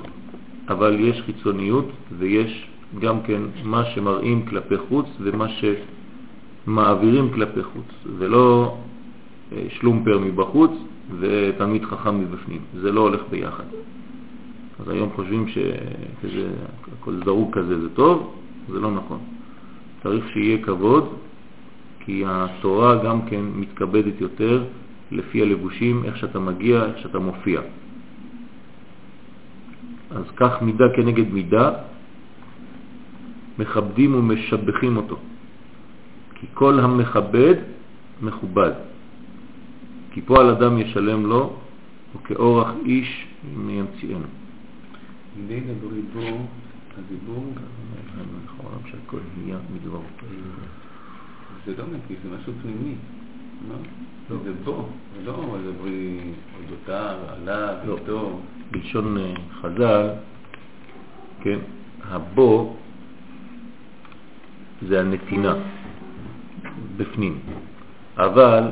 אבל 0.67 0.99
יש 0.99 1.21
חיצוניות 1.21 1.85
ויש 2.17 2.67
גם 2.99 3.21
כן 3.21 3.41
מה 3.63 3.85
שמראים 3.85 4.45
כלפי 4.45 4.77
חוץ 4.77 5.05
ומה 5.19 5.47
שמעבירים 6.65 7.31
כלפי 7.33 7.63
חוץ, 7.63 7.85
ולא 8.17 8.75
אה, 9.51 9.65
שלומפר 9.69 10.19
מבחוץ 10.19 10.71
ותלמיד 11.19 11.85
חכם 11.85 12.19
מבפנים. 12.19 12.61
זה 12.81 12.91
לא 12.91 13.01
הולך 13.01 13.21
ביחד. 13.29 13.63
אז 14.79 14.89
היום 14.89 15.09
חושבים 15.15 15.45
שהכל 15.47 17.13
זרוק 17.25 17.57
כזה 17.57 17.79
זה 17.81 17.89
טוב, 17.89 18.33
זה 18.69 18.79
לא 18.79 18.91
נכון. 18.91 19.19
צריך 20.03 20.29
שיהיה 20.33 20.57
כבוד, 20.57 21.09
כי 22.05 22.23
התורה 22.27 23.03
גם 23.03 23.21
כן 23.25 23.41
מתכבדת 23.55 24.21
יותר 24.21 24.63
לפי 25.11 25.41
הלבושים, 25.41 26.05
איך 26.05 26.17
שאתה 26.17 26.39
מגיע, 26.39 26.85
איך 26.85 26.97
שאתה 26.97 27.19
מופיע. 27.19 27.61
אז 30.11 30.23
כך 30.35 30.61
מידה 30.61 30.85
כנגד 30.95 31.33
מידה, 31.33 31.71
מכבדים 33.59 34.15
ומשבחים 34.15 34.97
אותו. 34.97 35.17
כי 36.35 36.47
כל 36.53 36.79
המכבד 36.79 37.55
מכובד. 38.21 38.71
כי 40.11 40.21
פועל 40.21 40.49
אדם 40.49 40.77
ישלם 40.77 41.25
לו, 41.25 41.55
וכאורח 42.15 42.71
איש 42.85 43.27
מימציאנו. 43.55 44.27
דברי 45.47 46.01
בו, 46.13 46.47
הדיבור, 46.97 47.53
העולם 48.59 48.79
שהכל 48.91 49.17
נהיה 49.37 49.57
מדבר. 49.75 49.99
זה 51.65 51.73
לא 51.77 51.83
נקי, 51.85 52.13
זה 52.23 52.37
משהו 52.37 52.53
פנימי, 52.61 52.95
לא? 53.69 53.75
זה 54.43 54.51
בו, 54.63 54.85
זה 55.15 55.25
לא 55.25 55.57
דברי 55.65 56.19
אודותיו, 56.59 57.15
עליו, 57.29 57.75
לא. 57.85 57.97
איתו. 57.97 58.39
בלשון 58.71 59.17
אה, 59.17 59.33
חז"ל, 59.61 60.09
כן, 61.41 61.59
הבו 62.03 62.75
זה 64.87 64.99
הנתינה 64.99 65.55
בפנים, 66.97 67.39
אבל 68.17 68.63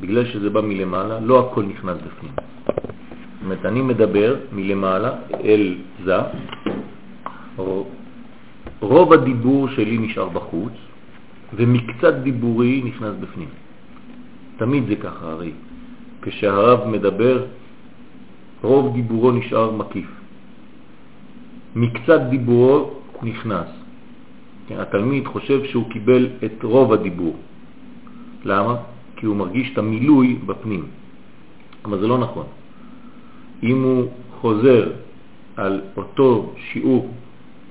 בגלל 0.00 0.24
שזה 0.26 0.50
בא 0.50 0.60
מלמעלה, 0.60 1.20
לא 1.20 1.50
הכל 1.50 1.62
נכנס 1.62 1.96
בפנים. 2.06 2.32
זאת 2.36 3.42
אומרת, 3.42 3.64
אני 3.66 3.82
מדבר 3.82 4.36
מלמעלה 4.52 5.10
אל 5.44 5.74
זה, 6.04 6.16
רוב 8.80 9.12
הדיבור 9.12 9.68
שלי 9.68 9.98
נשאר 9.98 10.28
בחוץ, 10.28 10.72
ומקצת 11.54 12.14
דיבורי 12.14 12.82
נכנס 12.84 13.14
בפנים. 13.20 13.48
תמיד 14.56 14.86
זה 14.86 14.96
ככה, 14.96 15.30
הרי. 15.30 15.52
כשהרב 16.22 16.88
מדבר, 16.88 17.44
רוב 18.62 18.94
דיבורו 18.94 19.30
נשאר 19.32 19.70
מקיף. 19.70 20.10
מקצת 21.76 22.20
דיבורו 22.30 22.90
נכנס. 23.22 23.68
כן, 24.68 24.80
התלמיד 24.80 25.26
חושב 25.26 25.64
שהוא 25.64 25.90
קיבל 25.90 26.28
את 26.44 26.62
רוב 26.62 26.92
הדיבור. 26.92 27.36
למה? 28.44 28.76
כי 29.16 29.26
הוא 29.26 29.36
מרגיש 29.36 29.72
את 29.72 29.78
המילוי 29.78 30.38
בפנים. 30.46 30.84
אבל 31.84 32.00
זה 32.00 32.06
לא 32.06 32.18
נכון. 32.18 32.46
אם 33.62 33.82
הוא 33.82 34.08
חוזר 34.40 34.90
על 35.56 35.80
אותו 35.96 36.52
שיעור, 36.72 37.10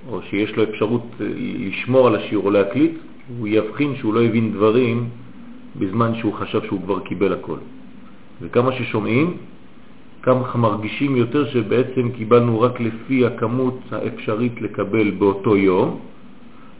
או 0.09 0.21
שיש 0.21 0.55
לו 0.55 0.63
אפשרות 0.63 1.05
אה, 1.21 1.25
לשמור 1.59 2.07
על 2.07 2.15
השיעור 2.15 2.45
או 2.45 2.51
להקליט, 2.51 2.91
הוא 3.37 3.47
יבחין 3.47 3.95
שהוא 3.95 4.13
לא 4.13 4.23
הבין 4.23 4.53
דברים 4.53 5.09
בזמן 5.79 6.15
שהוא 6.15 6.33
חשב 6.33 6.61
שהוא 6.65 6.81
כבר 6.81 6.99
קיבל 6.99 7.33
הכל. 7.33 7.57
וכמה 8.41 8.71
ששומעים, 8.71 9.37
כמה 10.21 10.55
מרגישים 10.55 11.15
יותר 11.15 11.49
שבעצם 11.49 12.09
קיבלנו 12.11 12.61
רק 12.61 12.79
לפי 12.79 13.25
הכמות 13.25 13.79
האפשרית 13.91 14.61
לקבל 14.61 15.11
באותו 15.11 15.57
יום, 15.57 15.99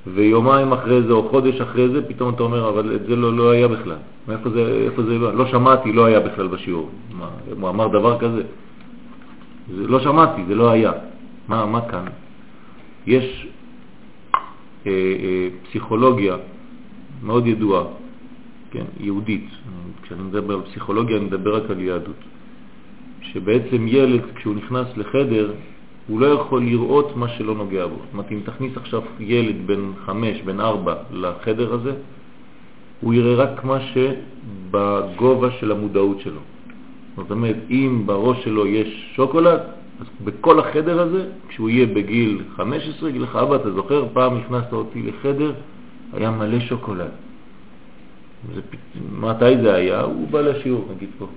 ויומיים 0.07 0.71
אחרי 0.71 1.01
זה 1.01 1.13
או 1.13 1.29
חודש 1.29 1.61
אחרי 1.61 1.89
זה, 1.89 2.07
פתאום 2.07 2.33
אתה 2.33 2.43
אומר, 2.43 2.69
אבל 2.69 2.95
את 2.95 3.05
זה 3.07 3.15
לא, 3.15 3.33
לא 3.33 3.49
היה 3.49 3.67
בכלל. 3.67 3.97
מאיפה 4.27 4.49
זה, 4.49 4.81
איפה 4.85 5.03
זה? 5.03 5.17
לא 5.17 5.45
שמעתי, 5.45 5.91
לא 5.91 6.05
היה 6.05 6.19
בכלל 6.19 6.47
בשיעור. 6.47 6.89
מה, 7.19 7.29
הוא 7.59 7.69
אמר 7.69 7.87
דבר 7.87 8.19
כזה? 8.19 8.43
זה, 9.75 9.87
לא 9.87 9.99
שמעתי, 9.99 10.41
זה 10.47 10.55
לא 10.55 10.69
היה. 10.69 10.91
מה, 11.47 11.65
מה 11.65 11.81
כאן? 11.81 12.05
יש 13.07 13.47
פסיכולוגיה 15.63 16.35
מאוד 17.23 17.47
ידועה 17.47 17.83
כן, 18.71 18.85
יהודית. 18.99 19.49
כשאני 20.01 20.23
מדבר 20.23 20.53
על 20.53 20.61
פסיכולוגיה 20.61 21.17
אני 21.17 21.25
מדבר 21.25 21.55
רק 21.55 21.71
על 21.71 21.79
יהדות. 21.79 22.15
שבעצם 23.21 23.85
ילד 23.87 24.21
כשהוא 24.35 24.55
נכנס 24.55 24.87
לחדר 24.97 25.53
הוא 26.07 26.19
לא 26.19 26.25
יכול 26.25 26.63
לראות 26.63 27.15
מה 27.15 27.27
שלא 27.29 27.55
נוגע 27.55 27.87
בו. 27.87 27.95
זאת 27.95 28.13
אומרת, 28.13 28.31
אם 28.31 28.39
תכניס 28.45 28.77
עכשיו 28.77 29.01
ילד 29.19 29.55
בן 29.67 29.91
חמש, 30.05 30.41
בן 30.41 30.59
ארבע 30.59 30.95
לחדר 31.11 31.73
הזה, 31.73 31.93
הוא 33.01 33.13
יראה 33.13 33.35
רק 33.35 33.63
מה 33.63 33.77
שבגובה 33.81 35.51
של 35.51 35.71
המודעות 35.71 36.19
שלו. 36.19 36.41
זאת 37.17 37.31
אומרת, 37.31 37.55
אם 37.69 38.03
בראש 38.05 38.43
שלו 38.43 38.67
יש 38.67 39.13
שוקולד, 39.15 39.59
אז 39.99 40.05
בכל 40.23 40.59
החדר 40.59 41.01
הזה, 41.01 41.25
כשהוא 41.47 41.69
יהיה 41.69 41.85
בגיל 41.85 42.43
15, 42.55 43.11
גיל 43.11 43.23
לך, 43.23 43.35
אבא, 43.35 43.55
אתה 43.55 43.71
זוכר, 43.71 44.05
פעם 44.13 44.37
נכנסת 44.37 44.73
אותי 44.73 45.01
לחדר, 45.01 45.53
היה 46.13 46.31
מלא 46.31 46.59
שוקולד. 46.59 47.11
זה, 48.55 48.61
מתי 49.19 49.57
זה 49.61 49.73
היה? 49.73 50.01
הוא 50.01 50.27
בא 50.27 50.41
לשיעור, 50.41 50.85
נגיד 50.95 51.09
פה. 51.17 51.27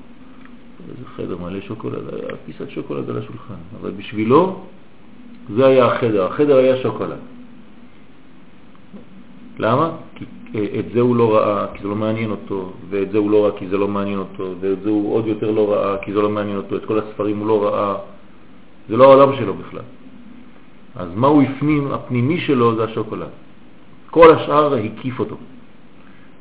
איזה 0.89 1.09
חדר 1.17 1.37
מלא 1.37 1.61
שוקולד, 1.61 2.15
היה 2.15 2.37
פיסת 2.47 2.71
שוקולד 2.71 3.11
על 3.11 3.19
השולחן. 3.19 3.55
אבל 3.81 3.91
בשבילו 3.91 4.61
זה 5.57 5.67
היה 5.67 5.87
החדר, 5.87 6.27
החדר 6.27 6.57
היה 6.57 6.83
שוקולד. 6.83 7.19
למה? 9.59 9.91
כי 10.15 10.25
אה, 10.55 10.79
את 10.79 10.85
זה 10.93 11.01
הוא 11.01 11.17
לא 11.17 11.37
ראה, 11.37 11.67
כי 11.75 11.83
זה 11.83 11.89
לא 11.89 11.97
מעניין 11.97 12.31
אותו, 12.31 12.73
ואת 12.91 13.11
זה 13.11 13.19
הוא 13.19 13.31
לא 13.31 13.45
ראה 13.45 13.59
כי 13.59 13.69
זה 13.69 13.77
לא 13.77 13.89
מעניין 13.89 14.19
אותו, 14.19 14.55
ואת 14.61 14.83
זה 14.83 14.91
הוא 14.91 15.15
עוד 15.15 15.27
יותר 15.27 15.51
לא 15.51 15.73
ראה 15.73 15.99
כי 15.99 16.13
זה 16.13 16.23
לא 16.23 16.31
מעניין 16.31 16.57
אותו, 16.57 16.77
את 16.77 16.85
כל 16.85 16.99
הספרים 16.99 17.39
הוא 17.39 17.47
לא 17.47 17.65
ראה, 17.65 17.95
זה 18.89 18.97
לא 18.97 19.05
העולם 19.05 19.37
שלו 19.37 19.55
בכלל. 19.55 19.83
אז 20.97 21.09
מה 21.15 21.27
הוא 21.27 21.43
הפנים, 21.43 21.93
הפנימי 21.93 22.41
שלו 22.41 22.77
זה 22.77 22.85
השוקולד. 22.85 23.29
כל 24.11 24.35
השאר 24.35 24.75
הקיף 24.75 25.21
אותו. 25.21 25.37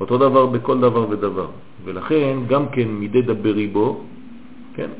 אותו 0.00 0.18
דבר 0.18 0.46
בכל 0.46 0.80
דבר 0.80 1.10
ודבר. 1.10 1.48
ולכן 1.84 2.36
גם 2.48 2.68
כן 2.68 2.88
מדי 2.88 3.22
דברי 3.22 3.66
בו, 3.66 4.04
כן? 4.74 4.90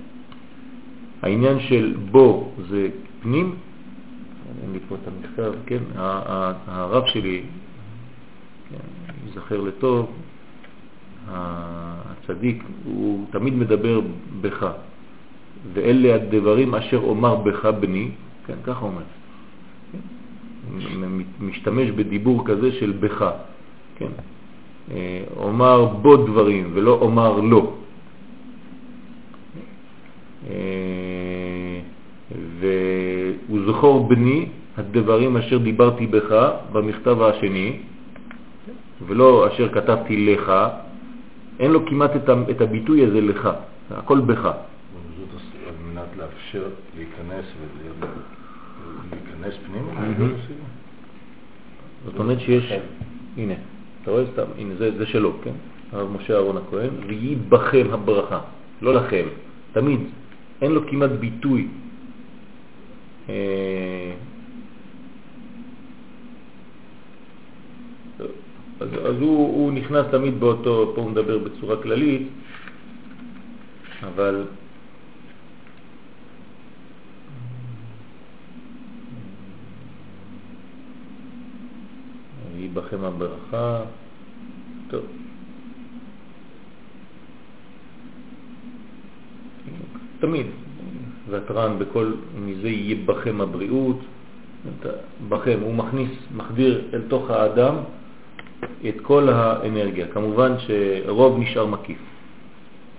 העניין 1.22 1.60
של 1.60 1.94
בו 2.10 2.52
זה 2.68 2.88
פנים, 3.22 3.54
אין 4.62 4.72
לי 4.72 4.78
פה 4.88 4.94
את 4.94 5.08
המכתב, 5.08 5.52
כן? 5.66 5.82
הרב 6.66 7.06
שלי, 7.06 7.42
כן, 8.70 9.28
יזכר 9.28 9.60
לטוב, 9.60 10.12
הצדיק, 11.28 12.62
הוא 12.84 13.26
תמיד 13.30 13.54
מדבר 13.54 14.00
בך, 14.40 14.66
ואלה 15.72 16.14
הדברים 16.14 16.74
אשר 16.74 17.00
אומר 17.02 17.34
בך 17.36 17.66
בני, 17.80 18.08
כן, 18.46 18.54
ככה 18.64 18.84
אומר. 18.84 19.02
כן? 19.92 19.98
משתמש 21.40 21.90
בדיבור 21.90 22.46
כזה 22.46 22.72
של 22.72 22.92
בך, 23.00 23.30
כן? 23.96 24.12
אה, 24.90 25.22
אומר 25.36 25.84
בו 25.84 26.16
דברים 26.16 26.70
ולא 26.74 26.98
אומר 27.00 27.40
לא. 27.40 27.72
אה, 30.50 31.80
והוא 32.60 33.58
זכור 33.66 34.08
בני 34.08 34.46
הדברים 34.76 35.36
אשר 35.36 35.58
דיברתי 35.58 36.06
בך 36.06 36.30
במכתב 36.72 37.22
השני, 37.22 37.76
ולא 39.06 39.46
אשר 39.48 39.68
כתבתי 39.68 40.26
לך, 40.26 40.52
אין 41.60 41.70
לו 41.70 41.86
כמעט 41.86 42.10
את 42.50 42.60
הביטוי 42.60 43.04
הזה 43.04 43.20
לך, 43.20 43.48
הכל 43.90 44.20
בך. 44.20 44.50
לאפשר 46.28 46.68
להיכנס 46.96 47.44
ולהיכנס 49.10 49.54
פנימה? 49.66 50.28
זאת 52.04 52.18
אומרת 52.18 52.40
שיש, 52.40 52.72
הנה, 53.36 53.54
אתה 54.02 54.10
רואה 54.10 54.24
סתם, 54.32 54.44
הנה 54.58 54.74
זה, 54.74 54.98
זה 54.98 55.06
שלו, 55.06 55.32
כן? 55.44 55.52
הרב 55.92 56.10
משה 56.10 56.34
אהרון 56.34 56.56
הכהן, 56.56 56.90
ויהי 57.06 57.36
בכם 57.48 57.86
הברכה, 57.90 58.40
לא 58.82 58.94
לכם, 58.94 59.24
תמיד, 59.72 60.00
אין 60.62 60.72
לו 60.72 60.88
כמעט 60.88 61.10
ביטוי. 61.10 61.68
אה, 63.28 64.14
אז, 68.80 68.88
אז 69.04 69.20
הוא, 69.20 69.38
הוא 69.38 69.72
נכנס 69.72 70.06
תמיד 70.10 70.40
באותו, 70.40 70.92
פה 70.94 71.00
הוא 71.00 71.10
מדבר 71.10 71.38
בצורה 71.38 71.82
כללית, 71.82 72.28
אבל 74.02 74.44
יהי 82.58 82.67
בכם 82.78 83.04
הברכה. 83.04 83.80
טוב. 84.90 85.04
תמיד, 90.20 90.46
ותרן 91.28 91.78
בכל, 91.78 92.12
מזה 92.40 92.68
יהיה 92.68 92.96
בכם 93.06 93.40
הבריאות, 93.40 93.98
בכם, 95.28 95.58
הוא 95.62 95.74
מכניס, 95.74 96.10
מחדיר 96.36 96.84
אל 96.94 97.02
תוך 97.08 97.30
האדם 97.30 97.74
את 98.88 98.94
כל 99.02 99.28
האנרגיה. 99.28 100.06
כמובן 100.06 100.52
שרוב 100.58 101.38
נשאר 101.38 101.66
מקיף. 101.66 101.98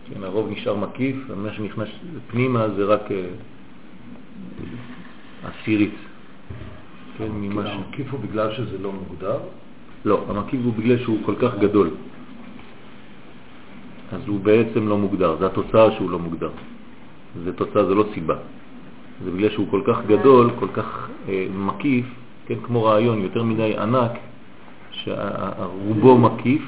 כן, 0.06 0.24
הרוב 0.24 0.50
נשאר 0.52 0.76
מקיף, 0.76 1.15
ומה 1.28 1.54
שנכנס 1.54 1.89
פנימה 2.28 2.70
זה 2.70 2.86
רק 2.86 3.12
אה, 3.12 3.28
עשירית. 5.44 5.96
כן, 7.18 7.32
ממה 7.32 7.68
ש... 7.68 7.70
המקיף 7.70 8.12
הוא 8.12 8.20
בגלל 8.20 8.54
שזה 8.54 8.78
לא 8.78 8.92
מוגדר? 8.92 9.39
לא, 10.06 10.26
המקיף 10.30 10.60
הוא 10.64 10.74
בגלל 10.74 10.98
שהוא 10.98 11.18
כל 11.26 11.36
כך 11.40 11.56
גדול. 11.60 11.90
אז 14.12 14.22
הוא 14.28 14.40
בעצם 14.40 14.88
לא 14.88 14.98
מוגדר, 14.98 15.36
זה 15.40 15.46
התוצאה 15.46 15.92
שהוא 15.92 16.10
לא 16.10 16.20
מוגדר. 16.20 16.50
זה 17.44 17.54
תוצאה, 17.54 17.86
זה 17.86 17.96
לא 17.96 18.06
סיבה. 18.14 18.36
זה 19.24 19.32
בגלל 19.32 19.50
שהוא 19.50 19.68
כל 19.72 19.82
כך 19.88 19.98
גדול, 20.08 20.50
כל 20.60 20.68
כך 20.74 21.10
אה, 21.30 21.46
מקיף, 21.54 22.06
כן, 22.48 22.56
כמו 22.64 22.84
רעיון 22.84 23.22
יותר 23.22 23.44
מדי 23.44 23.78
ענק, 23.78 24.12
שרובו 24.92 26.18
מקיף 26.18 26.62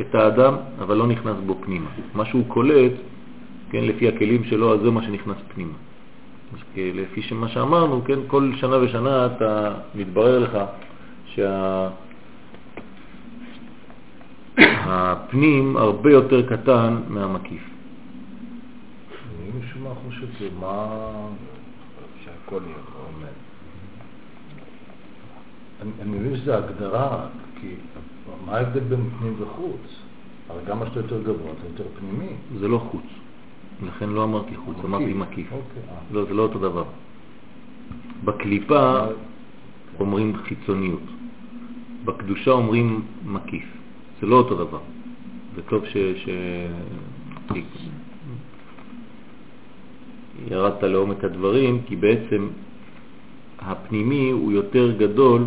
את 0.00 0.14
האדם, 0.14 0.54
אבל 0.78 0.96
לא 0.96 1.06
נכנס 1.06 1.36
בו 1.46 1.58
פנימה. 1.60 1.90
מה 2.14 2.24
שהוא 2.24 2.44
קולט, 2.48 2.92
כן, 3.70 3.84
לפי 3.84 4.08
הכלים 4.08 4.44
שלו, 4.44 4.74
אז 4.74 4.80
זה 4.80 4.90
מה 4.90 5.02
שנכנס 5.02 5.36
פנימה. 5.54 5.76
אז 6.52 6.58
לפי 6.76 7.34
מה 7.34 7.48
שאמרנו, 7.48 8.04
כן, 8.04 8.18
כל 8.26 8.50
שנה 8.56 8.76
ושנה 8.76 9.26
אתה 9.26 9.74
מתברר 9.94 10.38
לך 10.38 10.58
שהפנים 14.60 15.76
הרבה 15.76 16.10
יותר 16.12 16.56
קטן 16.56 17.02
מהמקיף. 17.08 17.62
אני 19.40 19.50
משום 19.60 19.82
מה 19.82 19.90
חושב 20.06 20.26
שמה... 20.38 20.86
שהכל 22.24 22.60
יהיה 22.66 22.76
עומד. 23.06 23.34
אני 26.00 26.18
מבין 26.18 26.36
שזו 26.36 26.54
הגדרה, 26.54 27.26
כי 27.60 27.74
מה 28.46 28.56
ההבדל 28.56 28.80
בין 28.80 29.10
פנים 29.18 29.34
וחוץ? 29.38 29.80
הרי 30.48 30.60
גם 30.66 30.78
מה 30.78 30.86
שאתה 30.86 30.98
יותר 31.00 31.22
גבוה, 31.22 31.52
אתה 31.52 31.66
יותר 31.66 31.84
פנימי. 31.98 32.32
זה 32.60 32.68
לא 32.68 32.78
חוץ. 32.78 33.04
לכן 33.86 34.08
לא 34.08 34.24
אמרתי 34.24 34.56
חוץ, 34.56 34.76
אמרתי 34.84 35.14
מקיף. 35.14 35.52
אוקיי, 35.52 35.82
אה. 35.90 35.96
לא, 36.12 36.24
זה 36.24 36.34
לא 36.34 36.42
אותו 36.42 36.58
דבר. 36.58 36.84
בקליפה 38.24 39.04
אומרים 40.00 40.36
חיצוניות, 40.36 41.02
בקדושה 42.04 42.50
אומרים 42.50 43.02
מקיף. 43.24 43.64
זה 44.24 44.30
לא 44.30 44.36
אותו 44.36 44.54
דבר. 44.54 44.78
זה 45.56 45.62
טוב 45.62 45.84
ש... 45.84 45.96
ש... 45.96 46.28
ירדת 50.50 50.82
לעומק 50.82 51.24
הדברים, 51.24 51.80
כי 51.86 51.96
בעצם 51.96 52.48
הפנימי 53.58 54.30
הוא 54.30 54.52
יותר 54.52 54.96
גדול 54.96 55.44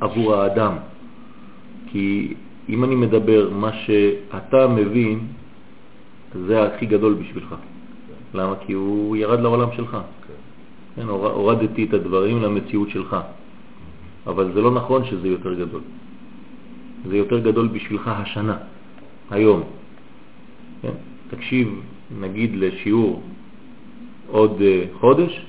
עבור 0.00 0.34
האדם. 0.34 0.72
כי 1.92 2.34
אם 2.68 2.84
אני 2.84 2.94
מדבר 2.94 3.50
מה 3.52 3.72
שאתה 3.72 4.68
מבין, 4.68 5.18
זה 6.46 6.62
הכי 6.62 6.86
גדול 6.86 7.14
בשבילך. 7.14 7.54
למה? 8.34 8.54
כי 8.66 8.72
הוא 8.72 9.16
ירד 9.16 9.40
לעולם 9.40 9.68
שלך. 9.76 9.96
כן, 10.96 11.08
הורדתי 11.08 11.84
את 11.84 11.94
הדברים 11.94 12.42
למציאות 12.42 12.90
שלך. 12.90 13.16
אבל 14.26 14.52
זה 14.54 14.60
לא 14.60 14.70
נכון 14.70 15.04
שזה 15.04 15.28
יותר 15.28 15.54
גדול. 15.54 15.80
זה 17.08 17.16
יותר 17.16 17.38
גדול 17.38 17.68
בשבילך 17.68 18.08
השנה, 18.08 18.56
היום. 19.30 19.62
כן? 20.82 20.92
תקשיב, 21.30 21.80
נגיד, 22.20 22.50
לשיעור 22.54 23.22
עוד 24.28 24.60
אה, 24.60 24.84
חודש, 25.00 25.46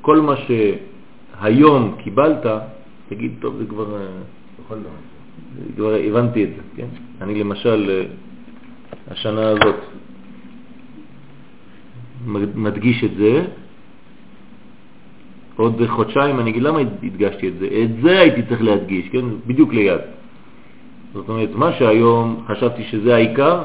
כל 0.00 0.20
מה 0.20 0.34
שהיום 0.36 1.96
קיבלת, 1.98 2.46
תגיד, 3.08 3.32
טוב, 3.40 3.56
זה 3.58 3.64
כבר... 3.66 3.98
להיות. 4.70 4.86
כבר 5.76 5.94
הבנתי 5.94 6.44
את 6.44 6.48
זה, 6.48 6.62
כן? 6.76 6.86
אני 7.20 7.34
למשל, 7.34 7.90
אה, 7.90 8.06
השנה 9.10 9.48
הזאת 9.48 9.76
מדגיש 12.54 13.04
את 13.04 13.16
זה, 13.16 13.44
עוד 15.56 15.82
חודשיים 15.86 16.40
אני 16.40 16.50
אגיד 16.50 16.62
למה 16.62 16.78
הדגשתי 16.78 17.48
את 17.48 17.58
זה, 17.58 17.66
את 17.66 18.02
זה 18.02 18.20
הייתי 18.20 18.42
צריך 18.48 18.62
להדגיש, 18.62 19.08
כן? 19.08 19.24
בדיוק 19.46 19.72
ליד. 19.72 20.00
זאת 21.14 21.28
אומרת, 21.28 21.50
מה 21.54 21.72
שהיום 21.72 22.44
חשבתי 22.46 22.84
שזה 22.84 23.14
העיקר, 23.14 23.62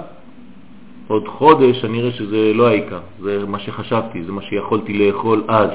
עוד 1.08 1.28
חודש 1.28 1.86
אני 1.86 2.00
אראה 2.02 2.12
שזה 2.12 2.54
לא 2.54 2.68
העיקר, 2.68 3.00
זה 3.22 3.46
מה 3.48 3.60
שחשבתי, 3.60 4.24
זה 4.24 4.32
מה 4.32 4.42
שיכולתי 4.42 4.94
לאכול 4.94 5.44
אז. 5.48 5.70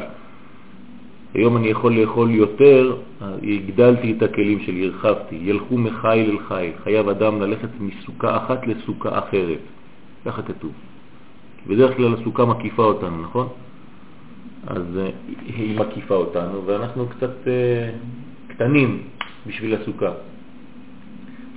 היום 1.34 1.56
אני 1.56 1.68
יכול 1.68 1.94
לאכול 1.94 2.30
יותר, 2.30 2.96
הגדלתי 3.42 4.12
את 4.12 4.22
הכלים 4.22 4.60
שלי, 4.60 4.86
הרחבתי, 4.86 5.38
ילכו 5.42 5.78
מחיל 5.78 6.30
אל 6.30 6.38
חיל, 6.48 6.72
חייב 6.84 7.08
אדם 7.08 7.40
ללכת 7.40 7.68
מסוכה 7.80 8.36
אחת 8.36 8.66
לסוכה 8.66 9.18
אחרת, 9.18 9.60
ככה 10.24 10.42
כתוב. 10.42 10.72
בדרך 11.66 11.96
כלל 11.96 12.14
הסוכה 12.14 12.44
מקיפה 12.44 12.82
אותנו, 12.84 13.22
נכון? 13.22 13.48
אז 14.66 14.82
אה, 14.98 15.10
היא 15.46 15.80
מקיפה 15.80 16.14
אותנו 16.14 16.66
ואנחנו 16.66 17.06
קצת 17.08 17.34
uh, 17.44 18.52
קטנים 18.52 19.02
בשביל 19.46 19.74
הסוכה. 19.74 20.10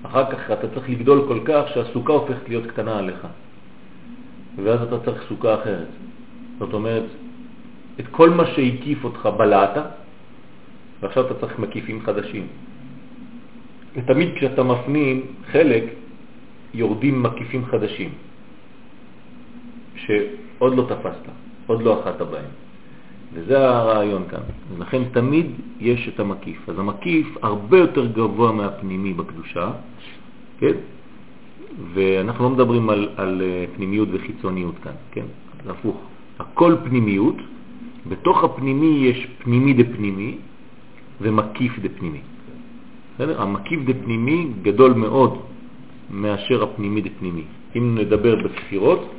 אחר 0.08 0.32
כך 0.32 0.52
אתה 0.52 0.68
צריך 0.68 0.90
לגדול 0.90 1.26
כל 1.28 1.40
כך 1.46 1.64
שהסוכה 1.74 2.14
הופכת 2.14 2.50
להיות 2.50 2.66
קטנה 2.66 2.98
עליך, 2.98 3.28
ואז 4.64 4.82
אתה 4.82 5.00
צריך 5.00 5.24
סוכה 5.30 5.54
אחרת. 5.62 5.88
זאת 6.60 6.74
אומרת, 6.74 7.04
את 8.00 8.08
כל 8.12 8.30
מה 8.30 8.46
שהקיף 8.46 9.04
אותך 9.04 9.30
בלעת, 9.38 9.78
ועכשיו 11.02 11.26
אתה 11.26 11.34
צריך 11.34 11.60
מקיפים 11.60 12.02
חדשים. 12.02 12.48
ותמיד 13.96 14.30
כשאתה 14.36 14.64
מפנים 14.64 15.26
חלק, 15.52 15.84
יורדים 16.74 17.24
מקיפים 17.24 17.66
חדשים, 17.66 18.12
שעוד 19.96 20.78
לא 20.78 20.84
תפסת, 20.90 21.26
עוד 21.68 21.82
לא 21.82 22.02
אחת 22.02 22.22
בהם. 22.22 22.52
וזה 23.34 23.70
הרעיון 23.70 24.24
כאן. 24.30 24.40
ולכן 24.78 25.04
תמיד 25.12 25.46
יש 25.80 26.10
את 26.14 26.20
המקיף. 26.20 26.70
אז 26.70 26.80
המקיף 26.80 27.28
הרבה 27.42 27.78
יותר 27.78 28.06
גבוה 28.06 28.52
מהפנימי 28.52 29.14
בקדושה, 29.14 29.72
כן? 30.58 30.74
ואנחנו 31.94 32.44
לא 32.44 32.50
מדברים 32.50 32.90
על, 32.90 33.10
על 33.16 33.42
אה, 33.42 33.66
פנימיות 33.76 34.10
וחיצוניות 34.12 34.76
כאן, 34.84 34.98
כן? 35.12 35.26
זה 35.66 35.72
הפוך. 35.72 35.98
הכל 36.40 36.76
פנימיות, 36.84 37.36
בתוך 38.10 38.44
הפנימי 38.44 39.08
יש 39.08 39.28
פנימי 39.44 39.74
דפנימי 39.74 40.38
ומקיף 41.22 41.80
דפנימי. 41.80 42.22
בסדר? 43.16 43.42
המקיף 43.42 43.80
דפנימי 43.86 44.48
גדול 44.62 44.94
מאוד 44.94 45.42
מאשר 46.10 46.64
הפנימי 46.64 47.02
דפנימי. 47.02 47.44
אם 47.78 47.98
נדבר 47.98 48.36
בספירות, 48.36 49.14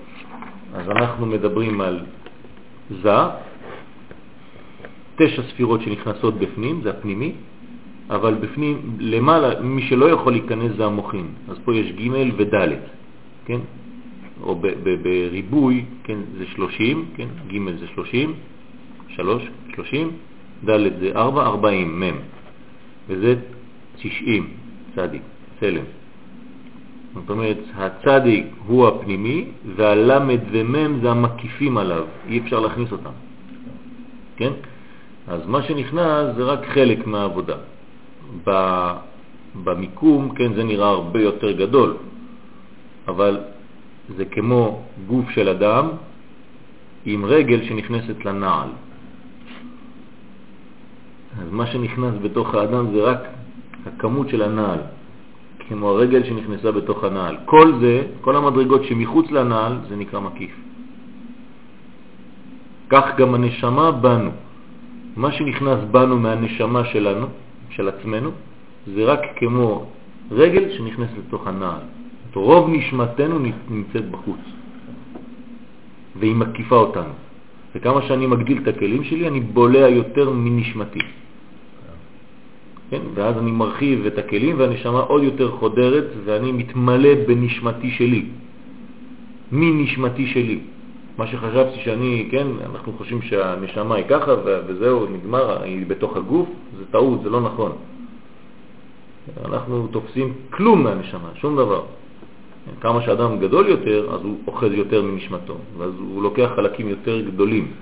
אז 0.74 0.90
אנחנו 0.90 1.26
מדברים 1.26 1.80
על 1.80 2.04
זה, 3.02 3.18
תשע 5.16 5.42
ספירות 5.42 5.80
שנכנסות 5.82 6.34
בפנים, 6.34 6.80
זה 6.82 6.90
הפנימי, 6.90 7.32
אבל 8.10 8.34
בפנים, 8.34 8.96
למעלה, 8.98 9.60
מי 9.60 9.82
שלא 9.82 10.06
יכול 10.10 10.32
להיכנס 10.32 10.72
זה 10.76 10.84
המוחין. 10.84 11.26
אז 11.48 11.56
פה 11.64 11.74
יש 11.74 11.92
ג' 11.92 12.10
וד', 12.36 12.54
כן? 13.44 13.60
או 14.42 14.60
בריבוי, 15.02 15.84
כן, 16.04 16.18
זה 16.38 16.46
30, 16.46 17.04
כן? 17.16 17.28
ג' 17.48 17.78
זה 17.78 17.86
30, 17.94 18.34
3, 19.08 19.42
30, 19.74 20.10
ד' 20.64 21.00
זה 21.00 21.12
4, 21.16 21.46
40, 21.46 22.00
מ', 22.00 22.16
וזה 23.08 23.34
90, 23.96 24.46
צדיק, 24.96 25.22
צלם. 25.60 25.84
זאת 27.14 27.30
אומרת, 27.30 27.58
הצדיק 27.74 28.46
הוא 28.66 28.88
הפנימי, 28.88 29.44
והלמד 29.76 30.40
ומם 30.50 31.00
זה 31.02 31.10
המקיפים 31.10 31.78
עליו, 31.78 32.04
אי 32.28 32.38
אפשר 32.38 32.60
להכניס 32.60 32.92
אותם. 32.92 33.10
כן? 34.36 34.52
אז 35.28 35.46
מה 35.46 35.62
שנכנס 35.62 36.36
זה 36.36 36.44
רק 36.44 36.66
חלק 36.66 37.06
מהעבודה. 37.06 37.56
במיקום, 39.64 40.34
כן, 40.34 40.54
זה 40.54 40.64
נראה 40.64 40.88
הרבה 40.88 41.20
יותר 41.22 41.52
גדול, 41.52 41.96
אבל 43.08 43.40
זה 44.16 44.24
כמו 44.24 44.82
גוף 45.06 45.30
של 45.30 45.48
אדם 45.48 45.88
עם 47.04 47.24
רגל 47.24 47.64
שנכנסת 47.64 48.24
לנעל. 48.24 48.68
אז 51.40 51.48
מה 51.50 51.66
שנכנס 51.66 52.14
בתוך 52.22 52.54
האדם 52.54 52.90
זה 52.94 53.02
רק 53.02 53.20
הכמות 53.86 54.28
של 54.28 54.42
הנעל, 54.42 54.78
כמו 55.68 55.88
הרגל 55.90 56.24
שנכנסה 56.24 56.72
בתוך 56.72 57.04
הנעל. 57.04 57.36
כל 57.44 57.72
זה, 57.80 58.02
כל 58.20 58.36
המדרגות 58.36 58.84
שמחוץ 58.84 59.30
לנעל, 59.30 59.78
זה 59.88 59.96
נקרא 59.96 60.20
מקיף. 60.20 60.54
כך 62.88 63.04
גם 63.16 63.34
הנשמה 63.34 63.90
בנו. 63.90 64.30
מה 65.16 65.32
שנכנס 65.32 65.78
בנו 65.90 66.18
מהנשמה 66.18 66.84
שלנו, 66.84 67.26
של 67.70 67.88
עצמנו, 67.88 68.30
זה 68.94 69.04
רק 69.04 69.20
כמו 69.36 69.86
רגל 70.30 70.76
שנכנס 70.76 71.08
לתוך 71.18 71.46
הנעל. 71.46 71.82
רוב 72.34 72.70
נשמתנו 72.70 73.38
נמצאת 73.70 74.10
בחוץ, 74.10 74.40
והיא 76.18 76.34
מקיפה 76.34 76.76
אותנו. 76.76 77.12
וכמה 77.74 78.02
שאני 78.02 78.26
מגדיל 78.26 78.58
את 78.62 78.68
הכלים 78.68 79.04
שלי, 79.04 79.28
אני 79.28 79.40
בולע 79.40 79.88
יותר 79.88 80.30
מנשמתי. 80.30 81.00
כן? 82.90 83.00
ואז 83.14 83.38
אני 83.38 83.50
מרחיב 83.50 84.06
את 84.06 84.18
הכלים 84.18 84.58
והנשמה 84.58 85.00
עוד 85.00 85.22
יותר 85.22 85.50
חודרת 85.50 86.04
ואני 86.24 86.52
מתמלא 86.52 87.14
בנשמתי 87.26 87.90
שלי, 87.90 88.24
מנשמתי 89.52 90.26
שלי. 90.26 90.58
מה 91.18 91.26
שחשבתי 91.26 91.80
שאני, 91.84 92.28
כן, 92.30 92.46
אנחנו 92.70 92.92
חושבים 92.98 93.22
שהנשמה 93.22 93.94
היא 93.94 94.04
ככה 94.08 94.34
וזהו, 94.66 95.06
נגמר, 95.06 95.62
היא 95.62 95.86
בתוך 95.86 96.16
הגוף, 96.16 96.48
זה 96.78 96.84
טעות, 96.90 97.22
זה 97.22 97.30
לא 97.30 97.40
נכון. 97.40 97.72
אנחנו 99.44 99.88
תופסים 99.90 100.32
כלום 100.50 100.84
מהנשמה, 100.84 101.28
שום 101.34 101.56
דבר. 101.56 101.82
כמה 102.80 103.02
שאדם 103.02 103.38
גדול 103.38 103.68
יותר, 103.68 104.14
אז 104.14 104.20
הוא 104.22 104.38
אוחז 104.46 104.72
יותר 104.72 105.02
מנשמתו, 105.02 105.56
ואז 105.78 105.92
הוא 105.98 106.22
לוקח 106.22 106.50
חלקים 106.56 106.88
יותר 106.88 107.20
גדולים, 107.20 107.72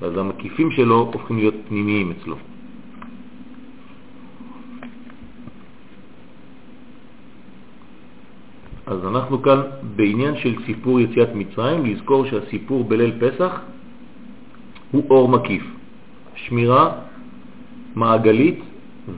ואז 0.00 0.16
המקיפים 0.16 0.70
שלו 0.70 1.10
הופכים 1.12 1.36
להיות 1.38 1.54
פנימיים 1.68 2.12
אצלו. 2.12 2.36
אז 8.86 8.98
אנחנו 9.04 9.42
כאן 9.42 9.60
בעניין 9.96 10.36
של 10.36 10.54
סיפור 10.66 11.00
יציאת 11.00 11.28
מצרים, 11.34 11.86
לזכור 11.86 12.26
שהסיפור 12.26 12.84
בליל 12.84 13.12
פסח 13.20 13.60
הוא 14.90 15.04
אור 15.10 15.28
מקיף, 15.28 15.62
שמירה 16.34 16.92
מעגלית 17.94 18.60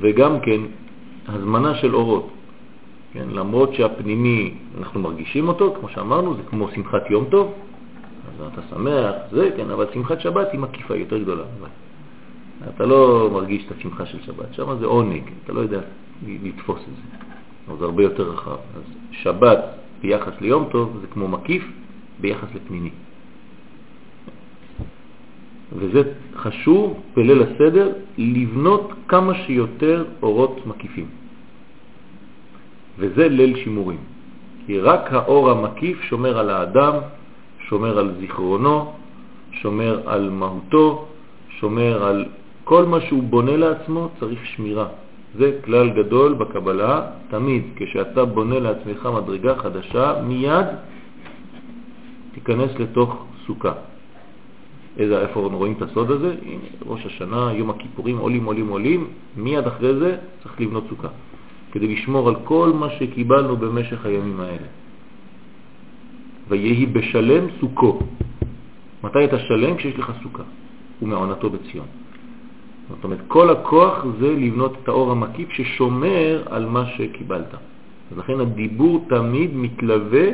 וגם 0.00 0.40
כן 0.40 0.60
הזמנה 1.28 1.74
של 1.74 1.94
אורות. 1.94 2.30
כן, 3.12 3.28
למרות 3.30 3.74
שהפנימי, 3.74 4.54
אנחנו 4.78 5.00
מרגישים 5.00 5.48
אותו, 5.48 5.74
כמו 5.80 5.88
שאמרנו, 5.88 6.34
זה 6.34 6.42
כמו 6.42 6.68
שמחת 6.74 7.10
יום 7.10 7.24
טוב, 7.30 7.52
אז 8.28 8.46
אתה 8.52 8.62
שמח, 8.70 9.14
זה, 9.30 9.50
כן, 9.56 9.70
אבל 9.70 9.86
שמחת 9.94 10.20
שבת 10.20 10.48
היא 10.52 10.60
מקיפה 10.60 10.96
יותר 10.96 11.18
גדולה. 11.18 11.44
אתה 12.74 12.86
לא 12.86 13.30
מרגיש 13.32 13.66
את 13.66 13.72
השמחה 13.78 14.06
של 14.06 14.22
שבת, 14.22 14.54
שם 14.54 14.78
זה 14.78 14.86
עונג, 14.86 15.22
אתה 15.44 15.52
לא 15.52 15.60
יודע 15.60 15.80
לתפוס 16.26 16.80
את 16.80 16.96
זה. 16.96 17.33
אבל 17.68 17.78
זה 17.78 17.84
הרבה 17.84 18.02
יותר 18.02 18.30
רחב. 18.30 18.50
אז 18.50 18.82
שבת 19.12 19.58
ביחס 20.02 20.32
ליום 20.40 20.68
טוב 20.70 20.98
זה 21.00 21.06
כמו 21.06 21.28
מקיף 21.28 21.64
ביחס 22.20 22.48
לפנימי. 22.54 22.90
וזה 25.72 26.02
חשוב 26.36 27.00
בליל 27.16 27.42
הסדר 27.42 27.92
לבנות 28.18 28.92
כמה 29.08 29.34
שיותר 29.34 30.04
אורות 30.22 30.66
מקיפים. 30.66 31.06
וזה 32.98 33.28
ליל 33.28 33.56
שימורים. 33.56 33.98
כי 34.66 34.80
רק 34.80 35.12
האור 35.12 35.50
המקיף 35.50 36.02
שומר 36.02 36.38
על 36.38 36.50
האדם, 36.50 36.92
שומר 37.68 37.98
על 37.98 38.14
זיכרונו, 38.20 38.92
שומר 39.52 40.00
על 40.06 40.30
מהותו, 40.30 41.06
שומר 41.48 42.04
על 42.04 42.24
כל 42.64 42.84
מה 42.84 43.00
שהוא 43.00 43.22
בונה 43.22 43.56
לעצמו, 43.56 44.08
צריך 44.20 44.46
שמירה. 44.46 44.88
זה 45.38 45.58
כלל 45.64 45.90
גדול 45.90 46.34
בקבלה, 46.34 47.10
תמיד 47.28 47.62
כשאתה 47.76 48.24
בונה 48.24 48.58
לעצמך 48.60 49.08
מדרגה 49.14 49.54
חדשה, 49.56 50.22
מיד 50.26 50.66
תיכנס 52.34 52.70
לתוך 52.78 53.24
סוכה. 53.46 53.72
איזה, 54.98 55.20
איפה 55.20 55.40
רואים 55.40 55.72
את 55.72 55.82
הסוד 55.82 56.10
הזה? 56.10 56.34
הנה, 56.42 56.68
ראש 56.86 57.06
השנה, 57.06 57.52
יום 57.52 57.70
הכיפורים, 57.70 58.18
עולים, 58.18 58.44
עולים, 58.44 58.68
עולים, 58.68 59.06
מיד 59.36 59.66
אחרי 59.66 59.94
זה 59.94 60.16
צריך 60.42 60.60
לבנות 60.60 60.84
סוכה, 60.88 61.08
כדי 61.72 61.88
לשמור 61.88 62.28
על 62.28 62.34
כל 62.44 62.72
מה 62.74 62.90
שקיבלנו 62.90 63.56
במשך 63.56 64.06
הימים 64.06 64.40
האלה. 64.40 64.68
ויהי 66.48 66.86
בשלם 66.86 67.44
סוכו. 67.60 67.98
מתי 69.04 69.24
אתה 69.24 69.38
שלם? 69.38 69.76
כשיש 69.76 69.98
לך 69.98 70.12
סוכה, 70.22 70.42
ומעונתו 71.02 71.50
בציון. 71.50 72.03
זאת 72.88 73.04
אומרת, 73.04 73.18
כל 73.28 73.50
הכוח 73.50 74.04
זה 74.20 74.32
לבנות 74.32 74.72
את 74.82 74.88
האור 74.88 75.10
המקיף 75.10 75.50
ששומר 75.50 76.42
על 76.46 76.66
מה 76.66 76.86
שקיבלת. 76.86 77.54
אז 78.12 78.18
לכן 78.18 78.40
הדיבור 78.40 79.04
תמיד 79.08 79.50
מתלווה 79.54 80.26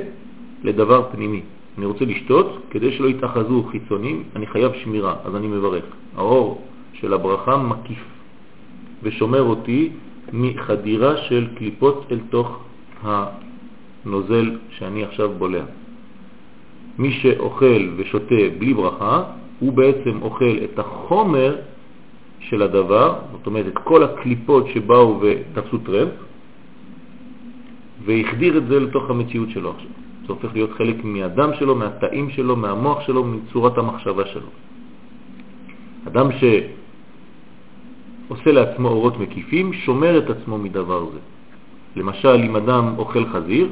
לדבר 0.64 1.02
פנימי. 1.12 1.42
אני 1.78 1.86
רוצה 1.86 2.04
לשתות, 2.04 2.58
כדי 2.70 2.92
שלא 2.92 3.08
יתאחזו 3.08 3.62
חיצונים, 3.70 4.22
אני 4.36 4.46
חייב 4.46 4.72
שמירה, 4.84 5.14
אז 5.24 5.36
אני 5.36 5.46
מברך. 5.46 5.84
האור 6.16 6.62
של 6.92 7.12
הברכה 7.12 7.56
מקיף 7.56 8.04
ושומר 9.02 9.42
אותי 9.42 9.90
מחדירה 10.32 11.16
של 11.16 11.48
קליפות 11.54 12.06
אל 12.10 12.18
תוך 12.30 12.58
הנוזל 13.02 14.58
שאני 14.70 15.04
עכשיו 15.04 15.30
בולע. 15.38 15.64
מי 16.98 17.12
שאוכל 17.12 17.88
ושותה 17.96 18.34
בלי 18.58 18.74
ברכה, 18.74 19.22
הוא 19.60 19.72
בעצם 19.72 20.22
אוכל 20.22 20.56
את 20.64 20.78
החומר 20.78 21.56
של 22.40 22.62
הדבר, 22.62 23.18
זאת 23.32 23.46
אומרת 23.46 23.66
את 23.66 23.78
כל 23.84 24.02
הקליפות 24.02 24.66
שבאו 24.66 25.20
ותפסו 25.20 25.78
טרמפ, 25.78 26.12
והחדיר 28.04 28.58
את 28.58 28.66
זה 28.66 28.80
לתוך 28.80 29.10
המציאות 29.10 29.50
שלו 29.50 29.70
עכשיו. 29.70 29.90
זה 30.26 30.32
הופך 30.32 30.52
להיות 30.52 30.72
חלק 30.72 31.04
מהדם 31.04 31.50
שלו, 31.58 31.74
מהתאים 31.74 32.30
שלו, 32.30 32.56
מהמוח 32.56 33.00
שלו, 33.06 33.24
מצורת 33.24 33.78
המחשבה 33.78 34.26
שלו. 34.26 34.50
אדם 36.08 36.28
שעושה 38.28 38.52
לעצמו 38.52 38.88
אורות 38.88 39.18
מקיפים, 39.18 39.72
שומר 39.72 40.18
את 40.18 40.30
עצמו 40.30 40.58
מדבר 40.58 41.10
זה. 41.10 41.18
למשל, 41.96 42.42
אם 42.46 42.56
אדם 42.56 42.94
אוכל 42.98 43.26
חזיר, 43.26 43.68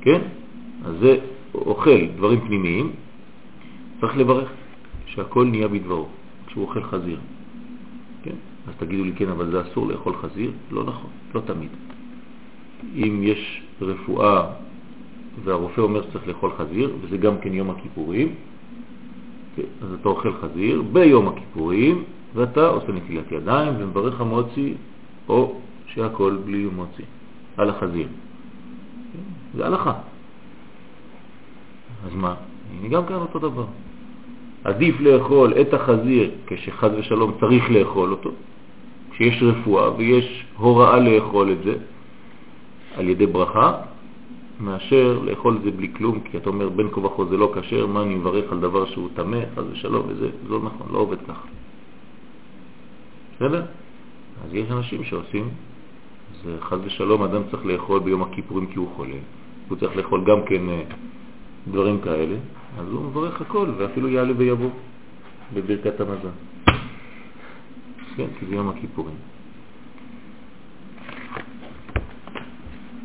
כן? 0.00 0.20
אז 0.84 0.94
זה 1.00 1.18
אוכל 1.54 2.06
דברים 2.16 2.40
פנימיים, 2.40 2.92
צריך 4.00 4.16
לברך 4.16 4.48
שהכל 5.06 5.44
נהיה 5.44 5.68
בדברו, 5.68 6.06
כשהוא 6.46 6.64
אוכל 6.64 6.82
חזיר. 6.82 7.18
אז 8.68 8.74
תגידו 8.78 9.04
לי, 9.04 9.12
כן, 9.12 9.28
אבל 9.28 9.50
זה 9.50 9.60
אסור 9.60 9.86
לאכול 9.86 10.14
חזיר? 10.16 10.52
לא 10.70 10.84
נכון, 10.84 11.10
לא 11.34 11.40
תמיד. 11.40 11.70
אם 12.94 13.20
יש 13.22 13.62
רפואה 13.80 14.46
והרופא 15.44 15.80
אומר 15.80 16.02
שצריך 16.02 16.28
לאכול 16.28 16.50
חזיר, 16.58 16.96
וזה 17.00 17.16
גם 17.16 17.38
כן 17.38 17.54
יום 17.54 17.70
הכיפורים, 17.70 18.34
כן, 19.56 19.62
אז 19.82 19.92
אתה 20.00 20.08
אוכל 20.08 20.32
חזיר 20.32 20.82
ביום 20.92 21.28
הכיפורים, 21.28 22.04
ואתה 22.34 22.66
עושה 22.66 22.92
נטילת 22.92 23.32
ידיים 23.32 23.74
ומברך 23.78 24.20
המוציא, 24.20 24.74
או 25.28 25.60
שהכל 25.86 26.36
בלי 26.44 26.68
מוציא, 26.76 27.04
על 27.56 27.70
החזיר. 27.70 28.08
זה 29.56 29.66
הלכה. 29.66 29.92
אז 32.06 32.14
מה? 32.14 32.34
הנה 32.70 32.88
גם 32.88 33.06
כאן 33.06 33.16
אותו 33.16 33.38
דבר. 33.38 33.64
עדיף 34.64 35.00
לאכול 35.00 35.52
את 35.60 35.74
החזיר 35.74 36.30
כשחז 36.46 36.90
ושלום 36.98 37.32
צריך 37.40 37.70
לאכול 37.70 38.10
אותו, 38.10 38.30
כשיש 39.18 39.42
רפואה 39.42 39.96
ויש 39.96 40.44
הוראה 40.56 40.98
לאכול 40.98 41.52
את 41.52 41.58
זה 41.64 41.74
על 42.96 43.08
ידי 43.08 43.26
ברכה, 43.26 43.72
מאשר 44.60 45.18
לאכול 45.24 45.56
את 45.56 45.62
זה 45.62 45.70
בלי 45.70 45.92
כלום, 45.92 46.20
כי 46.20 46.36
אתה 46.36 46.50
אומר 46.50 46.68
בין 46.68 46.88
כה 46.92 47.00
וכה 47.00 47.24
זה 47.24 47.36
לא 47.36 47.52
כשר, 47.54 47.86
מה 47.86 48.02
אני 48.02 48.14
מברך 48.14 48.52
על 48.52 48.60
דבר 48.60 48.86
שהוא 48.86 49.08
טמא, 49.14 49.38
חז 49.56 49.64
ושלום, 49.72 50.02
וזה 50.08 50.30
זה 50.42 50.48
לא 50.48 50.60
נכון, 50.62 50.86
לא 50.92 50.98
עובד 50.98 51.16
ככה. 51.28 51.48
בסדר? 53.36 53.64
אז 54.44 54.54
יש 54.54 54.70
אנשים 54.70 55.04
שעושים, 55.04 55.48
זה 56.44 56.56
חז 56.60 56.78
ושלום, 56.84 57.22
אדם 57.22 57.42
צריך 57.50 57.66
לאכול 57.66 58.00
ביום 58.00 58.22
הכיפורים 58.22 58.66
כי 58.66 58.78
הוא 58.78 58.88
חולה, 58.96 59.18
הוא 59.68 59.78
צריך 59.78 59.96
לאכול 59.96 60.24
גם 60.24 60.42
כן 60.46 60.68
אה, 60.68 60.82
דברים 61.70 62.00
כאלה, 62.00 62.36
אז 62.78 62.86
הוא 62.92 63.04
מברך 63.04 63.40
הכל, 63.40 63.68
ואפילו 63.76 64.08
יעלה 64.08 64.32
ויבוא 64.36 64.70
בברכת 65.54 66.00
המזון. 66.00 66.32
כן, 68.18 68.26
כי 68.38 68.46
זה 68.46 68.54
יום 68.54 68.68
הכיפורים. 68.68 69.14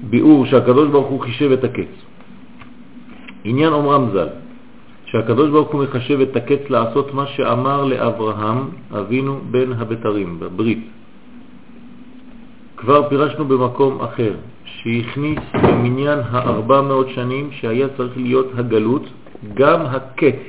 ביאור 0.10 0.46
שהקדוש 0.46 0.90
ברוך 0.90 1.08
הוא 1.08 1.22
חישב 1.22 1.52
את 1.52 1.64
הקץ. 1.64 1.94
עניין 3.44 3.74
אומרם 3.74 4.10
ז"ל, 4.14 4.28
שהקדוש 5.06 5.50
ברוך 5.50 5.72
הוא 5.72 5.84
מחשב 5.84 6.20
את 6.20 6.36
הקץ 6.36 6.70
לעשות 6.70 7.14
מה 7.14 7.28
שאמר 7.28 7.86
לאברהם 7.86 8.70
אבינו 8.92 9.40
בן 9.52 9.74
הבתרים, 9.74 10.40
בברית. 10.40 10.84
כבר 12.78 13.10
פירשנו 13.10 13.46
במקום 13.46 14.02
אחר, 14.02 14.34
שהכניס 14.66 15.40
במניין 15.54 16.20
ה-400 16.20 17.16
שנים 17.16 17.52
שהיה 17.52 17.88
צריך 17.98 18.18
להיות 18.18 18.48
הגלות, 18.58 19.06
גם 19.54 19.82
הקץ. 19.86 20.42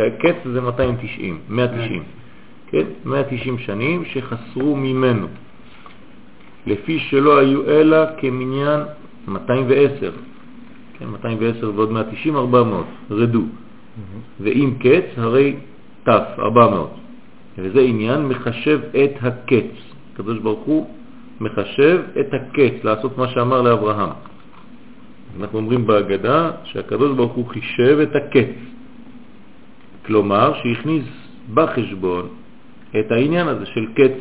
הקץ 0.00 0.36
זה 0.44 0.60
290, 0.60 1.38
190. 1.48 2.19
כן? 2.70 2.86
190 3.04 3.58
שנים 3.58 4.04
שחסרו 4.04 4.76
ממנו. 4.76 5.26
לפי 6.66 6.98
שלא 6.98 7.38
היו 7.38 7.70
אלא 7.70 7.96
כמניין 8.18 8.80
210, 9.28 10.12
כן, 10.98 11.06
210 11.06 11.72
ועוד 11.74 11.90
190, 11.90 12.36
400, 12.36 12.86
רדו. 13.10 13.42
ואם 14.40 14.74
קץ, 14.80 15.04
הרי 15.16 15.56
תף, 16.02 16.24
400. 16.38 16.90
וזה 17.58 17.80
עניין 17.80 18.26
מחשב 18.26 18.80
את 18.90 19.12
הקץ. 19.22 19.70
הקדוש 20.12 20.38
ברוך 20.38 20.64
הוא 20.64 20.86
מחשב 21.40 22.00
את 22.20 22.34
הקץ, 22.34 22.84
לעשות 22.84 23.18
מה 23.18 23.28
שאמר 23.28 23.62
לאברהם. 23.62 24.08
אנחנו 25.40 25.58
אומרים 25.58 25.86
בהגדה 25.86 26.50
שהקדוש 26.64 27.16
ברוך 27.16 27.32
הוא 27.32 27.46
חישב 27.46 27.98
את 28.02 28.16
הקץ. 28.16 28.56
כלומר, 30.06 30.52
שהכניס 30.62 31.04
בחשבון 31.54 32.28
את 32.98 33.12
העניין 33.12 33.48
הזה 33.48 33.66
של 33.66 33.86
קץ 33.94 34.18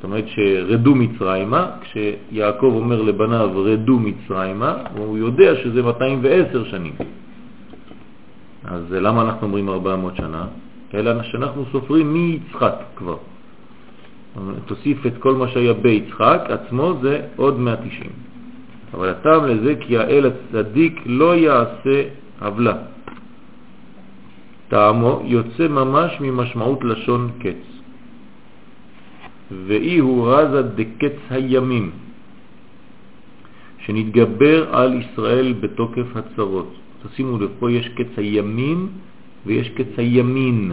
זאת 0.00 0.04
אומרת 0.04 0.24
שרדו 0.28 0.94
מצרימה, 0.94 1.70
כשיעקב 1.80 2.72
אומר 2.76 3.02
לבניו 3.02 3.50
רדו 3.54 3.98
מצרימה, 3.98 4.76
הוא 4.96 5.18
יודע 5.18 5.56
שזה 5.56 5.82
210 5.82 6.64
שנים. 6.64 6.92
אז 8.64 8.92
למה 8.92 9.22
אנחנו 9.22 9.46
אומרים 9.46 9.68
400 9.68 10.16
שנה? 10.16 10.46
אלא 10.94 11.22
שאנחנו 11.22 11.64
סופרים 11.72 12.12
מיצחק 12.12 12.74
כבר. 12.96 13.16
תוסיף 14.66 15.06
את 15.06 15.18
כל 15.18 15.34
מה 15.34 15.48
שהיה 15.48 15.72
ביצחק 15.72 16.40
עצמו, 16.48 16.94
זה 17.02 17.20
עוד 17.36 17.58
190. 17.58 18.10
אבל 18.94 19.08
הטעם 19.08 19.46
לזה 19.46 19.74
כי 19.80 19.98
האל 19.98 20.26
הצדיק 20.26 21.00
לא 21.06 21.36
יעשה 21.36 22.02
עוולה. 22.40 22.76
טעמו 24.70 25.22
יוצא 25.24 25.68
ממש 25.68 26.10
ממשמעות 26.20 26.84
לשון 26.84 27.30
קץ. 27.42 27.64
ואי 29.66 29.98
הוא 29.98 30.28
רזה 30.30 30.62
דקץ 30.62 31.18
הימים, 31.30 31.90
שנתגבר 33.78 34.74
על 34.74 34.90
ישראל 35.02 35.52
בתוקף 35.60 36.16
הצרות. 36.16 36.70
תשימו 37.02 37.38
לב, 37.38 37.50
פה 37.58 37.72
יש 37.72 37.88
קץ 37.88 38.12
הימים 38.16 38.88
ויש 39.46 39.68
קץ 39.68 39.90
הימין. 39.96 40.72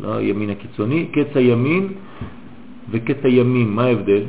לא 0.00 0.14
הימין 0.22 0.50
הקיצוני, 0.50 1.06
קץ 1.12 1.34
הימין 1.34 1.84
וקץ 2.90 3.20
הימים. 3.24 3.76
מה 3.76 3.82
ההבדל? 3.84 4.24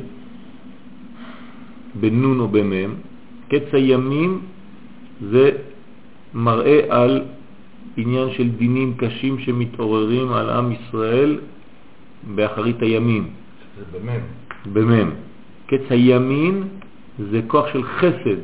בנון 2.00 2.40
או 2.40 2.48
במם. 2.48 2.90
קץ 3.48 3.68
הימים 3.72 4.40
זה 5.30 5.50
מראה 6.34 6.80
על 6.88 7.37
עניין 7.98 8.28
של 8.30 8.48
דינים 8.48 8.94
קשים 8.96 9.38
שמתעוררים 9.38 10.32
על 10.32 10.50
עם 10.50 10.72
ישראל 10.72 11.38
באחרית 12.34 12.82
הימים. 12.82 13.28
זה 13.78 13.98
במם. 13.98 14.20
במם. 14.72 15.10
קץ 15.66 15.86
הימין 15.90 16.62
זה 17.18 17.40
כוח 17.46 17.66
של 17.72 17.82
חסד, 17.82 18.40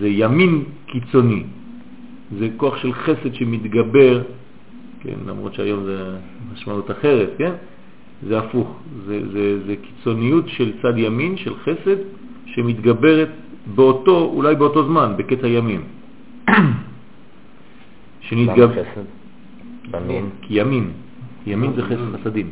זה 0.00 0.08
ימין 0.08 0.64
קיצוני, 0.86 1.42
זה 2.38 2.48
כוח 2.56 2.76
של 2.76 2.92
חסד 2.92 3.34
שמתגבר, 3.34 4.22
כן, 5.00 5.18
למרות 5.26 5.54
שהיום 5.54 5.84
זה 5.84 6.16
משמעות 6.52 6.90
אחרת, 6.90 7.30
כן? 7.38 7.52
זה 8.28 8.38
הפוך, 8.38 8.80
זה, 9.06 9.20
זה, 9.32 9.66
זה 9.66 9.74
קיצוניות 9.76 10.48
של 10.48 10.72
צד 10.82 10.98
ימין, 10.98 11.36
של 11.36 11.54
חסד, 11.54 11.96
שמתגברת 12.46 13.30
באותו, 13.74 14.30
אולי 14.34 14.54
באותו 14.54 14.86
זמן, 14.86 15.14
בקץ 15.16 15.38
הימין. 15.42 15.80
למה 18.32 18.68
חסד? 18.68 19.06
ימין? 19.94 20.30
כי 20.42 20.60
ימין. 20.60 20.90
ימין 21.46 21.72
זה 21.76 21.82
חסד 21.82 22.16
חסדים. 22.20 22.50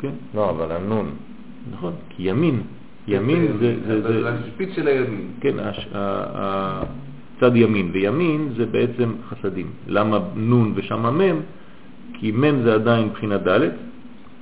כן. 0.00 0.10
לא, 0.34 0.50
אבל 0.50 0.72
הנון. 0.72 1.10
נכון, 1.72 1.92
כי 2.08 2.22
ימין, 2.30 2.62
ימין 3.08 3.46
זה... 3.60 3.76
זה 4.02 4.28
השפיץ 4.28 4.70
של 4.74 4.86
הימין. 4.88 5.28
כן, 5.40 5.56
צד 7.40 7.56
ימין 7.56 7.90
וימין 7.92 8.48
זה 8.56 8.66
בעצם 8.66 9.12
חסדים. 9.28 9.70
למה 9.86 10.18
נון 10.36 10.72
ושם 10.76 11.18
מם? 11.18 11.36
כי 12.14 12.32
מם 12.32 12.62
זה 12.62 12.74
עדיין 12.74 13.08
בחינה 13.08 13.38
ד', 13.38 13.60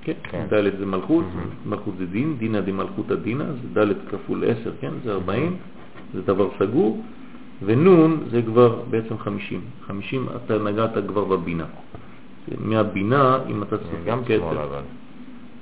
כן, 0.03 0.13
כן. 0.23 0.47
ד' 0.51 0.79
זה 0.79 0.87
מלכות, 0.87 1.25
מלכות 1.67 1.95
זה 1.99 2.07
דין, 2.07 2.37
דינא 2.39 2.61
דמלכותא 2.61 3.15
דינא, 3.15 3.45
זה 3.45 3.85
ד' 3.85 3.95
כפול 4.11 4.45
10, 4.45 4.71
כן, 4.81 4.93
זה 5.05 5.13
40, 5.13 5.57
זה 6.15 6.23
דבר 6.23 6.49
סגור, 6.59 7.03
ונון 7.65 8.25
זה 8.31 8.43
כבר 8.43 8.83
בעצם 8.91 9.19
50. 9.19 9.61
50 9.87 10.27
אתה 10.37 10.59
נגעת 10.59 10.91
כבר 11.09 11.25
בבינה. 11.25 11.65
מהבינה, 12.65 13.39
אם 13.51 13.63
אתה 13.63 13.77
סופר 13.79 13.97
גם 14.07 14.21
אבל. 14.47 14.83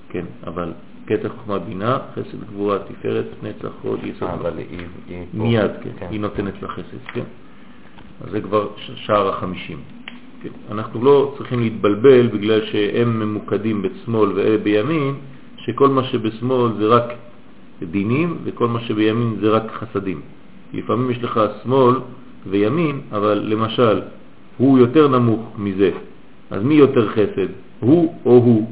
כן, 0.08 0.24
אבל 0.46 0.72
קטע 1.04 1.28
חוכמה 1.28 1.58
בינה, 1.58 1.98
חסד 2.14 2.44
גבורה, 2.44 2.78
תפארת, 2.78 3.26
נצח, 3.42 3.72
הוד, 3.82 4.00
יסוד. 4.04 4.28
אה, 4.28 4.34
אבל 4.34 4.58
היא... 4.58 5.26
מיד, 5.34 5.70
כן, 5.82 5.90
כן, 5.98 6.06
היא 6.10 6.20
נותנת 6.20 6.62
לה 6.62 6.68
חסד, 6.68 7.02
כן. 7.12 7.24
אז 8.24 8.30
זה 8.30 8.40
כבר 8.40 8.68
שער 8.76 9.28
החמישים. 9.28 9.78
כן. 10.42 10.48
אנחנו 10.70 11.04
לא 11.04 11.34
צריכים 11.38 11.60
להתבלבל 11.60 12.26
בגלל 12.26 12.66
שהם 12.66 13.20
ממוקדים 13.20 13.82
בשמאל 13.82 14.32
ואלה 14.32 14.58
בימין, 14.58 15.14
שכל 15.56 15.88
מה 15.88 16.04
שבשמאל 16.04 16.72
זה 16.78 16.86
רק 16.86 17.12
דינים, 17.90 18.38
וכל 18.44 18.68
מה 18.68 18.80
שבימין 18.80 19.36
זה 19.40 19.48
רק 19.50 19.70
חסדים. 19.70 20.20
לפעמים 20.72 21.11
יש 21.11 21.22
לך 21.22 21.40
שמאל 21.62 21.94
וימין, 22.46 23.00
אבל 23.12 23.42
למשל, 23.44 24.00
הוא 24.59 24.78
יותר 24.78 25.09
נמוך 25.09 25.40
מזה, 25.59 25.90
אז 26.50 26.62
מי 26.62 26.74
יותר 26.74 27.09
חסד, 27.09 27.48
הוא 27.80 28.14
או 28.24 28.33
הוא? 28.33 28.70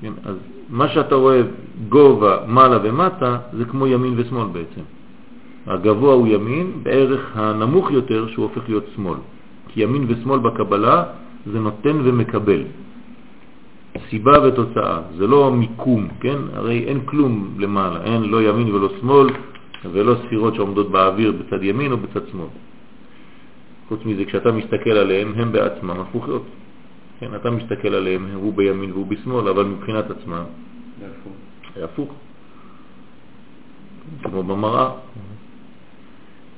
כן, 0.00 0.12
אז 0.24 0.36
מה 0.70 0.88
שאתה 0.88 1.14
רואה 1.14 1.40
גובה, 1.88 2.36
מעלה 2.46 2.78
ומטה, 2.82 3.38
זה 3.52 3.64
כמו 3.64 3.86
ימין 3.86 4.14
ושמאל 4.16 4.46
בעצם. 4.52 4.80
הגבוה 5.66 6.14
הוא 6.14 6.26
ימין, 6.26 6.72
בערך 6.82 7.36
הנמוך 7.36 7.90
יותר 7.90 8.28
שהוא 8.28 8.42
הופך 8.42 8.68
להיות 8.68 8.84
שמאל. 8.94 9.18
כי 9.68 9.82
ימין 9.82 10.04
ושמאל 10.08 10.38
בקבלה 10.38 11.04
זה 11.52 11.60
נותן 11.60 11.96
ומקבל. 12.04 12.62
סיבה 14.10 14.32
ותוצאה, 14.44 14.98
זה 15.16 15.26
לא 15.26 15.50
מיקום, 15.52 16.08
כן? 16.20 16.38
הרי 16.54 16.84
אין 16.84 17.00
כלום 17.04 17.54
למעלה, 17.58 18.02
אין 18.02 18.22
לא 18.24 18.42
ימין 18.42 18.74
ולא 18.74 18.88
שמאל 19.00 19.26
ולא 19.84 20.14
ספירות 20.26 20.54
שעומדות 20.54 20.90
באוויר 20.90 21.32
בצד 21.32 21.62
ימין 21.62 21.92
או 21.92 21.96
בצד 21.96 22.28
שמאל. 22.30 22.48
חוץ 23.88 24.00
מזה, 24.04 24.24
כשאתה 24.24 24.52
מסתכל 24.52 24.90
עליהם, 24.90 25.32
הם 25.36 25.52
בעצמם 25.52 26.00
הפוכות. 26.00 26.42
כן, 27.20 27.34
אתה 27.34 27.50
מסתכל 27.50 27.94
עליהם, 27.94 28.28
הוא 28.34 28.54
בימין 28.54 28.92
והוא 28.92 29.06
בשמאל, 29.06 29.48
אבל 29.48 29.64
מבחינת 29.64 30.10
עצמם, 30.10 30.44
זה 31.74 31.84
הפוך. 31.84 32.10
כמו 34.22 34.42
במראה. 34.42 34.90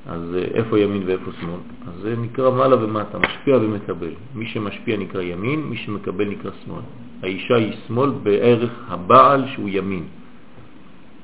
אז 0.05 0.35
אה, 0.35 0.43
איפה 0.53 0.79
ימין 0.79 1.03
ואיפה 1.05 1.31
שמאל? 1.41 1.59
אז 1.87 2.01
זה 2.01 2.15
נקרא 2.17 2.51
מעלה 2.51 2.83
ומטה, 2.83 3.19
משפיע 3.19 3.57
ומקבל. 3.57 4.13
מי 4.35 4.45
שמשפיע 4.45 4.97
נקרא 4.97 5.21
ימין, 5.21 5.59
מי 5.63 5.77
שמקבל 5.77 6.25
נקרא 6.25 6.51
שמאל. 6.65 6.81
האישה 7.23 7.55
היא 7.55 7.73
שמאל 7.87 8.09
בערך 8.23 8.71
הבעל 8.87 9.47
שהוא 9.47 9.69
ימין. 9.69 10.03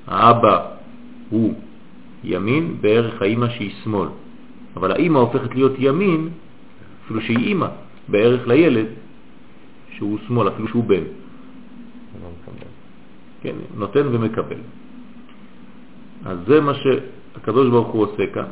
האבא 0.08 0.66
הוא 1.30 1.54
ימין 2.28 2.78
בערך 2.82 3.22
האימא 3.22 3.50
שהיא 3.50 3.72
שמאל. 3.84 4.08
אבל 4.76 4.92
האימא 4.92 5.18
הופכת 5.18 5.56
להיות 5.56 5.76
ימין, 5.80 6.30
אפילו 7.06 7.22
שהיא 7.22 7.38
אימא, 7.38 7.68
בערך 8.08 8.48
לילד 8.48 8.86
שהוא 9.96 10.18
שמאל, 10.28 10.48
אפילו 10.48 10.68
שהוא 10.68 10.84
בן. 10.84 11.04
כן, 13.42 13.56
נותן 13.78 14.06
ומקבל. 14.12 14.62
אז 16.26 16.38
זה 16.48 16.62
מה 16.62 16.74
שהקדוש 16.74 17.70
ברוך 17.70 17.88
הוא 17.88 18.02
עושה 18.04 18.24
כאן. 18.34 18.50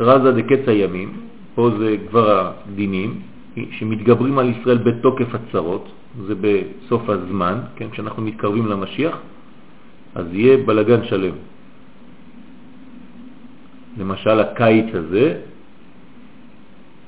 רזה 0.00 0.32
דקץ 0.32 0.68
הימים, 0.68 1.08
פה 1.54 1.70
זה 1.78 1.96
כבר 2.10 2.52
הדינים, 2.72 3.20
שמתגברים 3.70 4.38
על 4.38 4.48
ישראל 4.48 4.78
בתוקף 4.78 5.34
הצרות, 5.34 5.88
זה 6.26 6.34
בסוף 6.34 7.08
הזמן, 7.08 7.58
כן, 7.76 7.90
כשאנחנו 7.90 8.22
מתקרבים 8.22 8.66
למשיח, 8.66 9.16
אז 10.14 10.26
יהיה 10.32 10.56
בלגן 10.56 11.04
שלם. 11.04 11.34
למשל 13.98 14.40
הקיץ 14.40 14.94
הזה, 14.94 15.40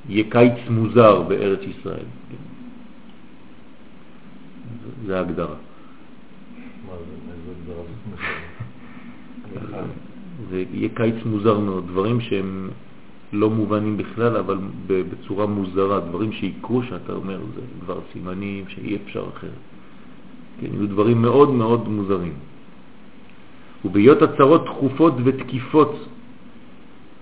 יהיה 0.08 0.24
קיץ 0.30 0.68
מוזר 0.70 1.22
בארץ 1.22 1.60
ישראל. 1.62 2.06
זה 5.06 5.18
ההגדרה. 5.18 5.54
זה 10.50 10.64
יהיה 10.72 10.88
קיץ 10.94 11.14
מוזר 11.24 11.58
מאוד, 11.58 11.86
דברים 11.86 12.20
שהם 12.20 12.70
לא 13.32 13.50
מובנים 13.50 13.96
בכלל, 13.96 14.36
אבל 14.36 14.58
בצורה 14.86 15.46
מוזרה, 15.46 16.00
דברים 16.00 16.32
שיקרו 16.32 16.82
שאתה 16.82 17.12
אומר, 17.12 17.38
זה 17.54 17.60
כבר 17.84 18.00
סימנים 18.12 18.64
שאי 18.68 18.96
אפשר 18.96 19.24
אחרת. 19.36 19.50
כן, 20.60 20.66
יהיו 20.74 20.88
דברים 20.88 21.22
מאוד 21.22 21.50
מאוד 21.50 21.88
מוזרים. 21.88 22.32
ובהיות 23.84 24.22
הצרות 24.22 24.66
תכופות 24.66 25.14
ותקיפות 25.24 26.08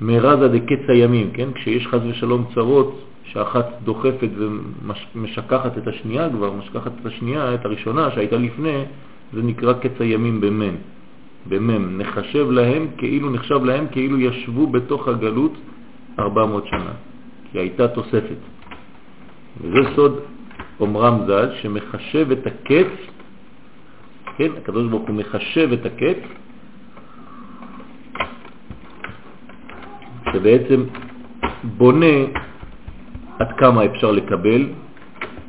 מרזה 0.03 0.49
דקץ 0.49 0.89
הימים, 0.89 1.31
כן? 1.31 1.49
כשיש 1.55 1.87
חז 1.87 2.01
ושלום 2.07 2.45
צרות, 2.55 3.01
שאחת 3.25 3.67
דוחפת 3.85 4.29
ומשכחת 5.15 5.79
את 5.79 5.87
השנייה 5.89 6.31
כבר, 6.31 6.53
משכחת 6.53 6.93
את 7.01 7.07
השנייה, 7.07 7.55
את 7.55 7.65
הראשונה 7.65 8.11
שהייתה 8.11 8.37
לפני, 8.37 8.85
זה 9.33 9.43
נקרא 9.43 9.73
קץ 9.73 10.01
הימים 10.01 10.41
במן. 10.41 10.75
במם, 11.49 11.99
נחשב 11.99 12.51
להם 12.51 12.87
כאילו, 12.97 13.31
נחשב 13.31 13.65
להם 13.65 13.87
כאילו 13.91 14.21
ישבו 14.21 14.67
בתוך 14.67 15.09
הגלות 15.09 15.53
400 16.19 16.67
שנה, 16.67 16.93
כי 17.53 17.59
הייתה 17.59 17.89
תוספת. 17.89 18.41
וזה 19.61 19.81
סוד 19.97 20.21
אומרם 20.81 21.19
ז"ל, 21.27 21.51
שמחשב 21.63 22.31
את 22.33 22.47
הקץ, 22.47 22.93
כן, 24.37 24.51
הקדוש 24.59 24.93
הוא 24.93 25.15
מחשב 25.15 25.73
את 25.73 25.87
הקץ, 25.87 26.19
שבעצם 30.33 30.85
בונה 31.77 32.17
עד 33.39 33.53
כמה 33.59 33.85
אפשר 33.85 34.11
לקבל, 34.11 34.69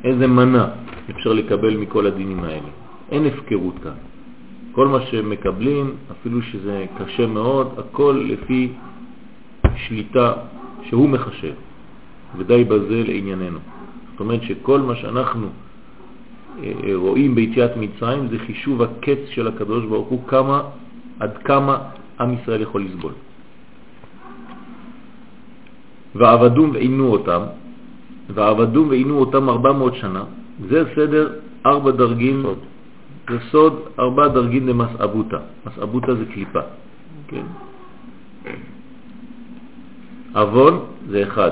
איזה 0.04 0.26
מנה 0.26 0.68
אפשר 1.10 1.32
לקבל 1.32 1.76
מכל 1.76 2.06
הדינים 2.06 2.44
האלה. 2.44 2.68
אין 3.10 3.26
הפקרות 3.26 3.74
כאן. 3.82 3.98
כל 4.72 4.88
מה 4.88 5.00
שמקבלים, 5.00 5.94
אפילו 6.12 6.42
שזה 6.42 6.86
קשה 6.98 7.26
מאוד, 7.26 7.74
הכל 7.78 8.24
לפי 8.28 8.72
שליטה 9.76 10.32
שהוא 10.82 11.08
מחשב, 11.08 11.54
ודי 12.36 12.64
בזה 12.64 13.02
לענייננו. 13.06 13.58
זאת 14.10 14.20
אומרת 14.20 14.42
שכל 14.42 14.80
מה 14.80 14.96
שאנחנו 14.96 15.46
אה, 15.46 16.72
אה, 16.84 16.96
רואים 16.96 17.34
ביציאת 17.34 17.76
מצרים 17.76 18.28
זה 18.28 18.38
חישוב 18.38 18.82
הקץ 18.82 19.18
של 19.30 19.48
הקדוש 19.48 19.84
ברוך 19.84 20.08
הוא, 20.08 20.28
כמה, 20.28 20.62
עד 21.20 21.38
כמה 21.44 21.78
עם 22.20 22.34
ישראל 22.34 22.60
יכול 22.60 22.84
לסבול. 22.84 23.12
ועבדום 26.14 26.70
ועינו 26.70 27.06
אותם, 27.06 27.42
ועבדום 28.34 28.88
ועינו 28.88 29.18
אותם 29.18 29.48
400 29.48 29.94
שנה, 29.94 30.24
זה 30.68 30.84
סדר 30.96 31.32
ארבע 31.66 31.90
דרגים 31.90 32.42
סוד. 32.42 32.58
זה 33.30 33.38
סוד 33.50 33.74
ארבע 33.98 34.28
דרגים 34.28 34.68
למסעבותה. 34.68 35.38
מסעבותה 35.66 36.14
זה 36.14 36.24
קליפה, 36.34 36.60
כן? 37.28 37.46
אבון 40.34 40.84
זה 41.08 41.22
אחד, 41.22 41.50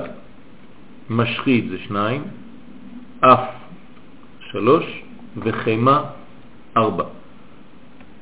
משחית 1.11 1.64
זה 1.70 1.79
שניים, 1.79 2.22
אף 3.20 3.44
שלוש 4.51 5.03
וחמה 5.37 6.05
ארבע. 6.77 7.05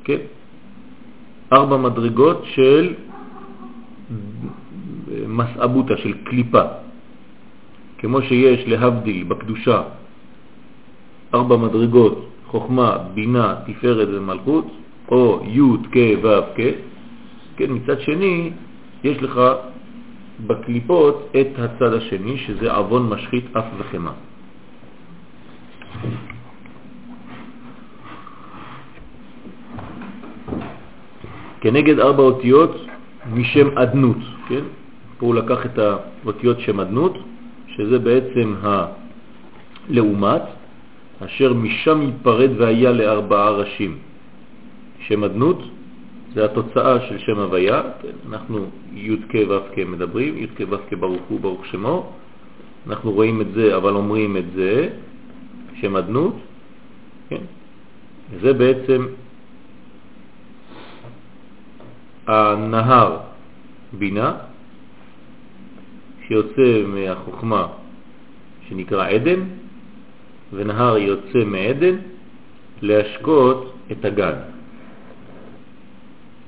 כן? 0.04 0.22
ארבע 1.52 1.76
מדרגות 1.76 2.42
של 2.44 2.94
מסעבותה, 5.26 5.96
של 5.96 6.12
קליפה. 6.24 6.62
כמו 7.98 8.22
שיש 8.22 8.60
להבדיל 8.66 9.24
בקדושה 9.24 9.82
ארבע 11.34 11.56
מדרגות 11.56 12.28
חוכמה, 12.46 12.98
בינה, 13.14 13.54
תפארת 13.66 14.08
ומלכות, 14.12 14.66
או 15.08 15.40
י' 15.46 15.76
כ' 15.92 15.96
ו' 16.22 16.40
כ', 16.56 16.60
כן, 17.56 17.68
מצד 17.72 18.00
שני 18.00 18.50
יש 19.04 19.22
לך 19.22 19.40
בקליפות 20.46 21.32
את 21.40 21.58
הצד 21.58 21.92
השני, 21.92 22.38
שזה 22.38 22.78
אבון 22.78 23.08
משחית 23.08 23.56
אף 23.56 23.64
וחמה. 23.78 24.12
כנגד 31.60 31.98
ארבע 31.98 32.22
אותיות 32.22 32.86
משם 33.32 33.78
עדנות, 33.78 34.16
כן? 34.48 34.64
פה 35.20 35.26
הוא 35.26 35.34
לקח 35.34 35.66
את 35.66 35.78
האותיות 35.78 36.60
שם 36.60 36.80
עדנות, 36.80 37.18
שזה 37.68 37.98
בעצם 37.98 38.54
הלעומת, 38.62 40.42
אשר 41.24 41.52
משם 41.54 42.02
ייפרד 42.02 42.50
והיה 42.56 42.92
לארבעה 42.92 43.50
ראשים. 43.50 43.98
שם 45.00 45.24
אדנות 45.24 45.62
זה 46.34 46.44
התוצאה 46.44 47.00
של 47.08 47.18
שם 47.18 47.38
הוויה, 47.38 47.82
אנחנו 48.28 48.66
י' 48.94 49.16
כ' 49.28 49.34
ו' 49.48 49.76
כ' 49.76 49.78
מדברים, 49.78 50.38
י' 50.38 50.46
כ' 50.56 50.64
ו' 50.70 50.76
כ' 50.88 50.94
ברוך 50.94 51.22
הוא 51.28 51.40
ברוך 51.40 51.66
שמו, 51.66 52.12
אנחנו 52.88 53.12
רואים 53.12 53.40
את 53.40 53.52
זה 53.54 53.76
אבל 53.76 53.92
אומרים 53.92 54.36
את 54.36 54.44
זה, 54.54 54.88
שם 55.80 55.96
אדנות, 55.96 56.36
כן? 57.28 57.44
זה 58.40 58.52
בעצם 58.52 59.06
הנהר 62.26 63.18
בינה 63.92 64.49
שיוצא 66.30 66.86
מהחוכמה 66.86 67.66
שנקרא 68.68 69.08
עדן, 69.08 69.40
ונהר 70.52 70.98
יוצא 70.98 71.44
מעדן 71.46 71.96
להשקות 72.82 73.58
את 73.92 74.04
הגן. 74.04 74.36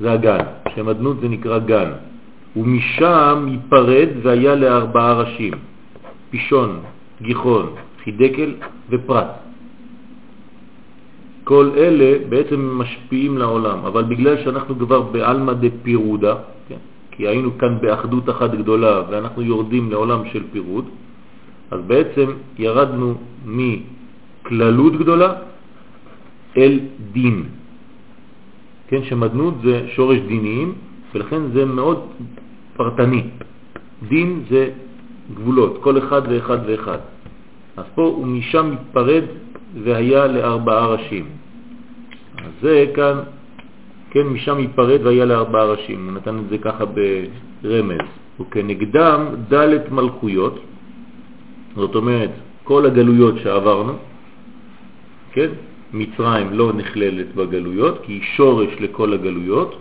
זה 0.01 0.12
הגן, 0.12 0.45
שם 0.74 0.89
אדנות 0.89 1.20
זה 1.20 1.28
נקרא 1.28 1.59
גן. 1.59 1.91
ומשם 2.57 3.47
ייפרד 3.49 4.09
והיה 4.22 4.55
לארבעה 4.55 5.12
ראשים, 5.12 5.53
פישון, 6.30 6.80
גיחון, 7.22 7.74
חידקל 8.05 8.55
ופרט. 8.91 9.30
כל 11.45 11.70
אלה 11.76 12.28
בעצם 12.28 12.78
משפיעים 12.78 13.39
לעולם, 13.39 13.78
אבל 13.85 14.03
בגלל 14.05 14.45
שאנחנו 14.45 14.78
כבר 14.78 15.01
בעלמא 15.01 15.53
דפירודה, 15.53 16.35
כן? 16.68 16.91
כי 17.13 17.29
היינו 17.29 17.59
כאן 17.59 17.79
באחדות 17.81 18.31
אחת 18.31 18.51
גדולה 18.51 19.03
ואנחנו 19.11 19.43
יורדים 19.43 19.91
לעולם 19.91 20.21
של 20.33 20.43
פירוד, 20.53 20.89
אז 21.71 21.81
בעצם 21.87 22.27
ירדנו 22.59 23.15
מכללות 23.47 24.97
גדולה 24.97 25.35
אל 26.57 26.81
דין. 27.13 27.45
כן, 28.89 29.03
שמדנות 29.05 29.55
זה 29.65 29.87
שורש 29.97 30.19
דיניים, 30.19 30.75
ולכן 31.15 31.43
זה 31.53 31.65
מאוד 31.65 32.01
פרטני. 32.77 33.23
דין 34.09 34.43
זה 34.51 34.71
גבולות, 35.35 35.79
כל 35.83 35.99
אחד 35.99 36.23
ואחד 36.29 36.59
ואחד. 36.67 36.99
אז 37.77 37.85
פה 37.95 38.03
הוא 38.03 38.27
משם 38.27 38.71
מתפרד 38.71 39.25
והיה 39.85 40.27
לארבעה 40.27 40.87
ראשים. 40.87 41.27
אז 42.39 42.53
זה 42.63 42.87
כאן, 42.95 43.17
כן, 44.13 44.27
משם 44.27 44.59
מתפרד 44.59 45.01
והיה 45.05 45.25
לארבעה 45.25 45.65
ראשים. 45.65 46.05
הוא 46.05 46.13
נתן 46.13 46.39
את 46.39 46.49
זה 46.49 46.59
ככה 46.59 46.85
ברמז. 47.63 48.07
וכנגדם 48.41 49.21
דלת 49.49 49.91
מלכויות, 49.91 50.57
זאת 51.77 51.95
אומרת, 51.95 52.31
כל 52.65 52.87
הגלויות 52.87 53.35
שעברנו, 53.43 53.93
כן, 55.33 55.51
מצרים 55.93 56.53
לא 56.53 56.73
נכללת 56.73 57.35
בגלויות, 57.35 58.01
כי 58.05 58.13
היא 58.13 58.23
שורש 58.37 58.73
לכל 58.81 59.13
הגלויות. 59.13 59.81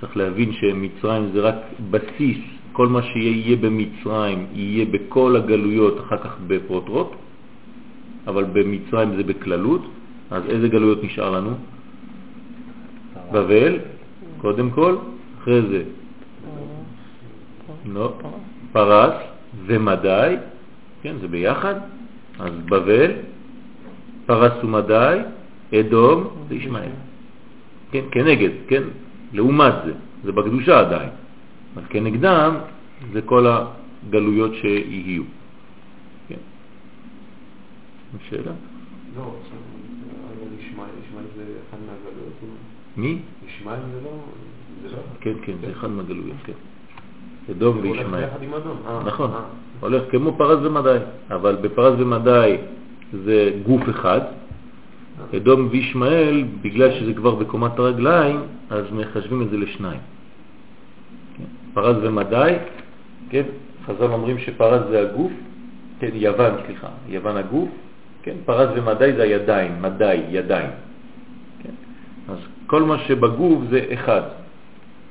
צריך 0.00 0.16
להבין 0.16 0.52
שמצרים 0.52 1.30
זה 1.32 1.40
רק 1.40 1.56
בסיס, 1.90 2.38
כל 2.72 2.86
מה 2.86 3.02
שיהיה 3.02 3.56
במצרים 3.56 4.46
יהיה 4.52 4.84
בכל 4.84 5.36
הגלויות, 5.36 6.00
אחר 6.00 6.16
כך 6.16 6.36
בפרוטרוט, 6.46 7.10
אבל 8.26 8.44
במצרים 8.44 9.16
זה 9.16 9.22
בכללות. 9.24 9.82
אז 10.30 10.42
איזה 10.48 10.68
גלויות 10.68 11.04
נשאר 11.04 11.30
לנו? 11.30 11.50
בבל, 13.32 13.78
קודם 14.40 14.70
כל, 14.70 14.96
אחרי 15.38 15.62
זה 15.62 15.82
לא, 17.86 18.12
פרס 18.72 19.14
ומדי, 19.66 20.36
כן, 21.02 21.14
זה 21.20 21.28
ביחד, 21.28 21.74
אז 22.38 22.52
בבל, 22.64 23.10
פרס 24.26 24.64
ומדי, 24.64 25.18
אדום 25.74 26.28
וישמעאל. 26.48 26.90
כן, 27.90 28.04
כנגד, 28.10 28.50
כן, 28.68 28.82
לעומת 29.32 29.74
זה, 29.84 29.92
זה 30.24 30.32
בקדושה 30.32 30.80
עדיין. 30.80 31.10
אבל 31.74 31.82
כנגדם 31.90 32.54
זה 33.12 33.22
כל 33.22 33.46
הגלויות 33.46 34.54
שיהיו. 34.54 35.22
כן. 36.28 36.42
שאלה? 38.28 38.52
לא, 39.16 39.34
ישמעאל 40.60 40.88
זה 41.36 41.44
אחד 41.68 41.78
מהגלויות? 41.86 42.32
מי? 42.98 43.18
ישמעאל 43.46 43.78
זה 43.94 44.00
לא... 44.04 44.10
כן, 45.20 45.32
כן, 45.42 45.52
זה 45.60 45.72
אחד 45.72 45.90
מהגלויות, 45.90 46.36
כן. 46.44 46.52
אדום 47.50 47.78
וישמעאל. 47.82 48.24
אה, 48.86 49.02
נכון, 49.04 49.30
אה. 49.30 49.40
הולך 49.80 50.02
כמו 50.10 50.36
פרס 50.36 50.58
ומדי, 50.62 50.98
אבל 51.30 51.56
בפרס 51.60 51.94
ומדי 51.98 52.56
זה 53.24 53.50
גוף 53.66 53.88
אחד, 53.90 54.20
אדום 55.36 55.68
וישמעאל, 55.70 56.44
בגלל 56.62 56.92
שזה 56.92 57.14
כבר 57.14 57.34
בקומת 57.34 57.78
הרגליים, 57.78 58.40
אז 58.70 58.84
מחשבים 58.92 59.42
את 59.42 59.50
זה 59.50 59.56
לשניים. 59.56 60.00
כן? 61.36 61.44
פרס 61.74 61.96
ומדי, 62.02 62.54
כן? 63.30 63.42
חז"ל 63.86 64.12
אומרים 64.12 64.38
שפרס 64.38 64.82
זה 64.90 65.00
הגוף, 65.00 65.32
כן, 66.00 66.10
יוון, 66.12 66.52
סליחה, 66.66 66.88
יוון 67.08 67.36
הגוף, 67.36 67.68
כן? 68.22 68.34
פרס 68.44 68.70
ומדי 68.74 69.12
זה 69.16 69.22
הידיים, 69.22 69.82
מדי, 69.82 70.20
ידיים. 70.30 70.87
כל 72.68 72.82
מה 72.82 72.98
שבגוף 72.98 73.64
זה 73.70 73.80
אחד, 73.94 74.22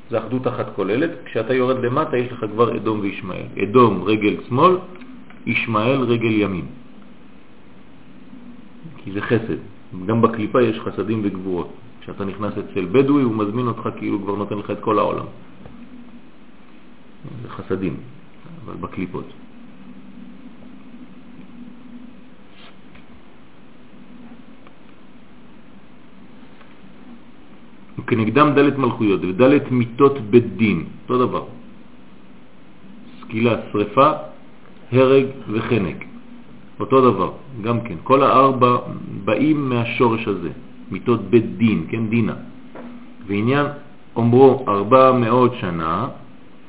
זה 0.09 0.19
אחדות 0.19 0.47
אחת 0.47 0.67
כוללת. 0.75 1.09
כשאתה 1.25 1.53
יורד 1.53 1.77
למטה 1.81 2.17
יש 2.17 2.31
לך 2.31 2.45
כבר 2.53 2.77
אדום 2.77 2.99
וישמעאל. 2.99 3.49
אדום 3.63 4.03
רגל 4.05 4.35
שמאל, 4.47 4.77
ישמעאל 5.45 6.01
רגל 6.01 6.31
ימין. 6.31 6.65
כי 8.97 9.11
זה 9.11 9.21
חסד. 9.21 9.59
גם 10.05 10.21
בקליפה 10.21 10.61
יש 10.61 10.79
חסדים 10.79 11.21
וגבורות. 11.23 11.73
כשאתה 12.01 12.25
נכנס 12.25 12.53
אצל 12.53 12.85
בדואי 12.85 13.23
הוא 13.23 13.35
מזמין 13.35 13.67
אותך 13.67 13.89
כאילו 13.97 14.21
כבר 14.21 14.35
נותן 14.35 14.57
לך 14.57 14.71
את 14.71 14.79
כל 14.79 14.99
העולם. 14.99 15.25
זה 17.41 17.49
חסדים, 17.49 17.95
אבל 18.65 18.75
בקליפות. 18.79 19.25
וכנגדם 27.99 28.53
דלת 28.55 28.77
מלכויות 28.77 29.21
ודלת 29.23 29.71
מיטות 29.71 30.21
בית 30.29 30.57
דין, 30.57 30.85
אותו 31.03 31.27
דבר. 31.27 31.43
סקילה, 33.21 33.55
שריפה, 33.71 34.11
הרג 34.91 35.25
וחנק. 35.49 36.05
אותו 36.79 37.11
דבר, 37.11 37.31
גם 37.61 37.81
כן. 37.81 37.95
כל 38.03 38.23
הארבע 38.23 38.77
באים 39.25 39.69
מהשורש 39.69 40.27
הזה, 40.27 40.49
מיטות 40.91 41.21
בית 41.29 41.57
דין, 41.57 41.85
כן, 41.89 42.07
דינה. 42.07 42.33
ועניין 43.27 43.65
אומרו 44.15 44.65
ארבע 44.67 45.11
מאות 45.11 45.53
שנה, 45.59 46.07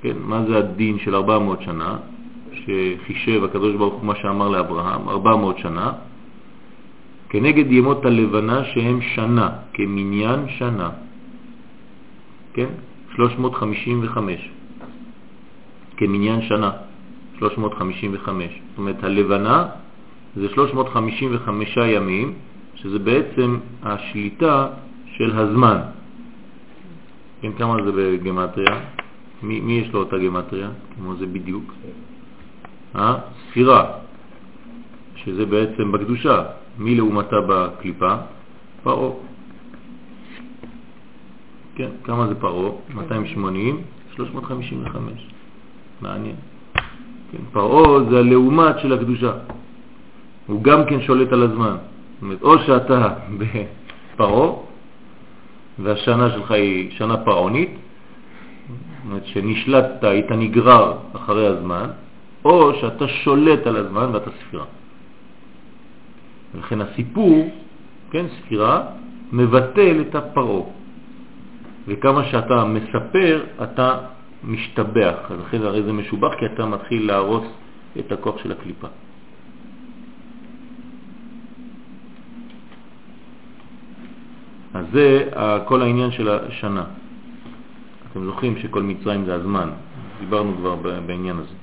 כן, 0.02 0.16
מה 0.24 0.44
זה 0.48 0.58
הדין 0.58 0.98
של 0.98 1.14
ארבע 1.14 1.38
מאות 1.38 1.62
שנה? 1.62 1.96
שחישב 2.52 3.44
הקדוש 3.44 3.74
ברוך 3.76 3.94
הוא 3.94 4.04
מה 4.04 4.14
שאמר 4.14 4.48
לאברהם, 4.48 5.08
ארבע 5.08 5.36
מאות 5.36 5.58
שנה, 5.58 5.92
כנגד 7.28 7.72
ימות 7.72 8.04
הלבנה 8.04 8.64
שהם 8.64 9.00
שנה, 9.14 9.48
כמניין 9.72 10.40
שנה. 10.48 10.90
כן? 12.58 12.68
355. 13.16 14.50
כמניין 15.96 16.42
שנה, 16.42 16.70
355. 17.38 18.44
זאת 18.50 18.78
אומרת, 18.78 19.04
הלבנה 19.04 19.66
זה 20.36 20.48
355 20.48 21.76
ימים, 21.76 22.34
שזה 22.74 22.98
בעצם 22.98 23.58
השליטה 23.82 24.66
של 25.16 25.38
הזמן. 25.38 25.78
כן, 27.40 27.52
כמה 27.58 27.74
זה 27.84 27.92
בגמטריה? 27.92 28.80
מי, 29.42 29.60
מי 29.60 29.72
יש 29.72 29.92
לו 29.92 29.98
אותה 29.98 30.18
גמטריה? 30.18 30.70
כמו 30.96 31.14
זה 31.14 31.26
בדיוק? 31.26 31.74
אה? 32.96 33.14
ספירה, 33.50 33.84
שזה 35.16 35.46
בעצם 35.46 35.92
בקדושה. 35.92 36.42
מי 36.78 36.94
לעומתה 36.94 37.36
בקליפה? 37.48 38.14
פרעה. 38.82 39.27
כן, 41.78 41.90
כמה 42.04 42.26
זה 42.26 42.34
פרעה? 42.34 42.70
280, 42.94 43.82
355. 44.16 45.26
מעניין. 46.00 46.36
כן, 47.32 47.38
פרעה 47.52 48.10
זה 48.10 48.18
הלעומת 48.18 48.78
של 48.78 48.92
הקדושה. 48.92 49.32
הוא 50.46 50.62
גם 50.62 50.84
כן 50.84 51.00
שולט 51.00 51.32
על 51.32 51.42
הזמן. 51.42 51.76
זאת 51.76 52.22
אומרת, 52.22 52.42
או 52.42 52.58
שאתה 52.58 53.08
בפרעה, 53.38 54.52
והשנה 55.78 56.30
שלך 56.30 56.50
היא 56.50 56.90
שנה 56.90 57.16
פרעונית, 57.16 57.70
זאת 57.70 59.04
אומרת 59.04 59.26
שנשלטת, 59.26 60.04
היית 60.04 60.30
נגרר 60.30 60.98
אחרי 61.16 61.46
הזמן, 61.46 61.90
או 62.44 62.74
שאתה 62.80 63.08
שולט 63.08 63.66
על 63.66 63.76
הזמן 63.76 64.10
ואתה 64.12 64.30
ספירה. 64.30 64.64
ולכן 66.54 66.80
הסיפור, 66.80 67.50
כן, 68.10 68.26
ספירה, 68.38 68.82
מבטל 69.32 70.00
את 70.00 70.14
הפרעה. 70.14 70.62
וכמה 71.88 72.24
שאתה 72.24 72.64
מספר, 72.64 73.44
אתה 73.62 73.98
משתבח. 74.44 75.16
אז 75.30 75.40
אחרי 75.40 75.58
זה 75.60 75.66
הרי 75.66 75.82
זה 75.82 75.92
משובח, 75.92 76.34
כי 76.38 76.46
אתה 76.46 76.66
מתחיל 76.66 77.06
להרוס 77.06 77.44
את 77.98 78.12
הכוח 78.12 78.38
של 78.42 78.52
הקליפה. 78.52 78.88
אז 84.74 84.86
זה 84.92 85.30
כל 85.64 85.82
העניין 85.82 86.10
של 86.10 86.28
השנה. 86.28 86.84
אתם 88.10 88.24
זוכרים 88.24 88.58
שכל 88.58 88.82
מצרים 88.82 89.24
זה 89.24 89.34
הזמן, 89.34 89.68
דיברנו 90.20 90.56
כבר 90.56 90.76
בעניין 91.06 91.36
הזה. 91.36 91.54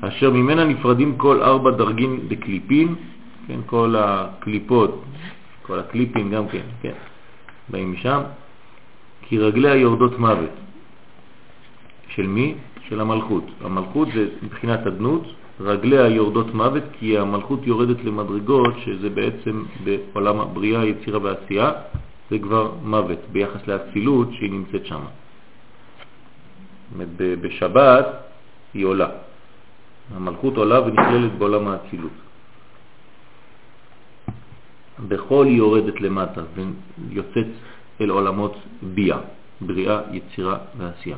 אשר 0.00 0.30
ממנה 0.30 0.64
נפרדים 0.64 1.16
כל 1.16 1.42
ארבע 1.42 1.70
דרגים 1.70 2.28
בקליפים, 2.28 2.94
כן, 3.46 3.60
כל 3.66 3.94
הקליפות, 3.98 5.04
כל 5.62 5.78
הקליפים 5.78 6.30
גם 6.30 6.48
כן, 6.48 6.66
כן, 6.82 6.96
באים 7.68 7.92
משם, 7.92 8.20
כי 9.30 9.38
רגליה 9.38 9.74
יורדות 9.74 10.18
מוות. 10.18 10.50
של 12.08 12.26
מי? 12.26 12.54
של 12.88 13.00
המלכות. 13.00 13.44
המלכות 13.60 14.08
זה 14.14 14.28
מבחינת 14.42 14.86
אדנות, 14.86 15.22
רגליה 15.60 16.08
יורדות 16.08 16.54
מוות 16.54 16.82
כי 16.98 17.18
המלכות 17.18 17.60
יורדת 17.66 18.04
למדרגות 18.04 18.74
שזה 18.84 19.10
בעצם 19.10 19.64
בעולם 19.84 20.40
הבריאה, 20.40 20.84
יצירה 20.84 21.18
ועשייה, 21.22 21.72
זה 22.30 22.38
כבר 22.38 22.72
מוות 22.82 23.18
ביחס 23.32 23.66
לאצילות 23.66 24.28
שהיא 24.32 24.50
נמצאת 24.50 24.86
שם. 24.86 25.00
בשבת 27.16 28.06
היא 28.74 28.84
עולה. 28.86 29.08
המלכות 30.14 30.56
עולה 30.56 30.80
ונכללת 30.80 31.32
בעולם 31.38 31.68
האצילות. 31.68 32.16
בחול 35.08 35.46
היא 35.46 35.56
יורדת 35.56 36.00
למטה 36.00 36.42
ויוצאת 36.54 37.46
אל 38.00 38.10
עולמות 38.10 38.56
בייה, 38.82 39.18
בריאה, 39.60 40.00
יצירה 40.12 40.58
ועשייה. 40.78 41.16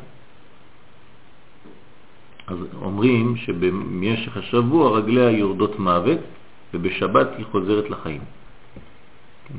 אז 2.47 2.59
אומרים 2.83 3.37
שבמשך 3.37 4.37
השבוע 4.37 4.99
רגליה 4.99 5.31
יורדות 5.31 5.79
מוות 5.79 6.19
ובשבת 6.75 7.29
היא 7.39 7.47
חוזרת 7.47 7.91
לחיים. 7.91 8.21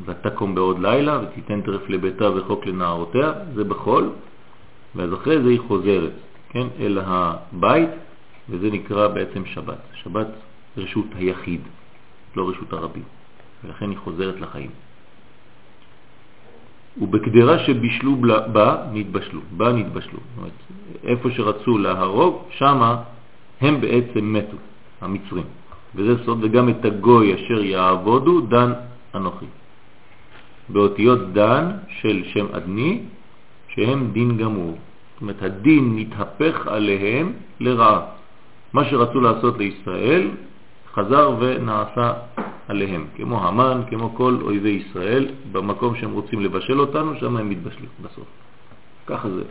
ותקום 0.06 0.56
בעוד 0.56 0.80
לילה 0.80 1.20
ותיתן 1.24 1.62
טרף 1.62 1.90
לביתה 1.90 2.30
וחוק 2.36 2.66
לנערותיה, 2.66 3.34
זה 3.56 3.64
בחול, 3.64 4.10
ואז 4.96 5.14
אחרי 5.14 5.42
זה 5.42 5.50
היא 5.50 5.60
חוזרת 5.68 6.12
כן, 6.50 6.68
אל 6.80 7.00
הבית, 7.06 7.90
וזה 8.50 8.72
נקרא 8.72 9.08
בעצם 9.08 9.46
שבת. 9.46 9.78
שבת 9.94 10.28
רשות 10.78 11.06
היחיד, 11.16 11.62
לא 12.36 12.50
רשות 12.50 12.74
הרבים, 12.74 13.04
ולכן 13.64 13.90
היא 13.90 13.98
חוזרת 13.98 14.42
לחיים. 14.42 14.70
ובקדרה 17.02 17.60
שבישלו 17.60 18.16
בה 18.52 18.78
נתבשלו, 18.94 19.40
בה 19.58 19.74
נתבשלו. 19.74 20.20
זאת 20.20 20.38
אומרת, 20.38 20.52
איפה 21.04 21.30
שרצו 21.32 21.78
להרוג, 21.78 22.44
שמה 22.50 23.02
הם 23.62 23.82
בעצם 23.82 24.34
מתו, 24.34 24.58
המצרים. 25.02 25.44
וזה 25.96 26.24
סוד, 26.26 26.40
וגם 26.42 26.70
את 26.70 26.86
הגוי 26.86 27.36
אשר 27.36 27.64
יעבודו 27.64 28.42
דן 28.42 28.72
אנוכי. 29.16 29.46
באותיות 30.70 31.34
דן 31.34 31.72
של 32.02 32.24
שם 32.34 32.46
אדני, 32.52 33.00
שהם 33.68 34.10
דין 34.14 34.38
גמור. 34.38 34.78
זאת 35.14 35.22
אומרת, 35.22 35.42
הדין 35.42 35.96
נתהפך 35.96 36.68
עליהם 36.68 37.34
לרעה. 37.60 38.02
מה 38.74 38.86
שרצו 38.86 39.22
לעשות 39.22 39.58
לישראל 39.58 40.28
חזר 40.96 41.36
ונעשה 41.40 42.14
עליהם, 42.68 43.08
כמו 43.16 43.48
המן, 43.48 43.82
כמו 43.90 44.16
כל 44.16 44.38
אויבי 44.42 44.70
ישראל, 44.70 45.28
במקום 45.52 45.96
שהם 45.96 46.12
רוצים 46.12 46.42
לבשל 46.42 46.80
אותנו, 46.80 47.16
שם 47.20 47.38
הם 47.38 47.50
מתבשלים 47.50 47.90
בסוף. 48.02 48.26
ככה 49.08 49.30
זה. 49.30 49.44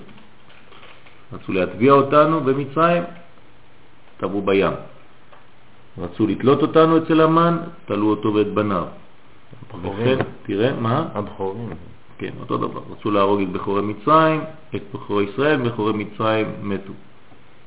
רצו 1.32 1.52
להטביע 1.52 1.92
אותנו 1.92 2.40
במצרים, 2.40 3.02
טבעו 4.16 4.42
בים. 4.42 4.72
רצו 5.98 6.26
לתלות 6.26 6.62
אותנו 6.62 6.98
אצל 6.98 7.20
המן, 7.20 7.58
תלו 7.86 8.10
אותו 8.10 8.34
ואת 8.34 8.54
בניו. 8.54 8.84
הבכורים. 9.74 10.18
תראה, 10.42 10.72
מה? 10.80 11.08
הבכורים. 11.14 11.70
כן, 12.18 12.32
אותו 12.40 12.56
דבר. 12.56 12.80
רצו 12.90 13.10
להרוג 13.10 13.40
את 13.40 13.48
בכורי 13.48 13.82
מצרים, 13.82 14.40
את 14.74 14.82
בכורי 14.94 15.24
ישראל, 15.24 15.68
בכורי 15.68 15.92
מצרים 15.92 16.46
מתו. 16.62 16.92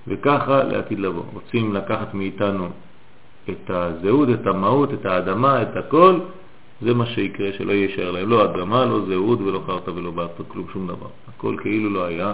וככה 0.08 0.64
לעתיד 0.64 1.00
לבוא. 1.00 1.24
רוצים 1.34 1.74
לקחת 1.74 2.14
מאיתנו 2.14 2.70
את 3.50 3.70
הזהות, 3.70 4.30
את 4.30 4.48
המהות, 4.48 4.94
את 4.94 5.06
האדמה, 5.06 5.62
את 5.62 5.78
הכל, 5.78 6.20
זה 6.82 6.94
מה 6.94 7.06
שיקרה, 7.06 7.54
שלא 7.58 7.72
יישאר 7.72 8.12
להם 8.12 8.30
לא 8.30 8.46
אדמה, 8.46 8.86
לא 8.86 9.06
זהות 9.06 9.42
ולא 9.42 9.62
חרטה 9.66 9.92
ולא 9.92 10.12
בארטה, 10.12 10.44
כלום, 10.48 10.66
שום 10.74 10.88
דבר. 10.88 11.08
הכל 11.28 11.56
כאילו 11.62 11.90
לא 11.90 12.06
היה, 12.06 12.34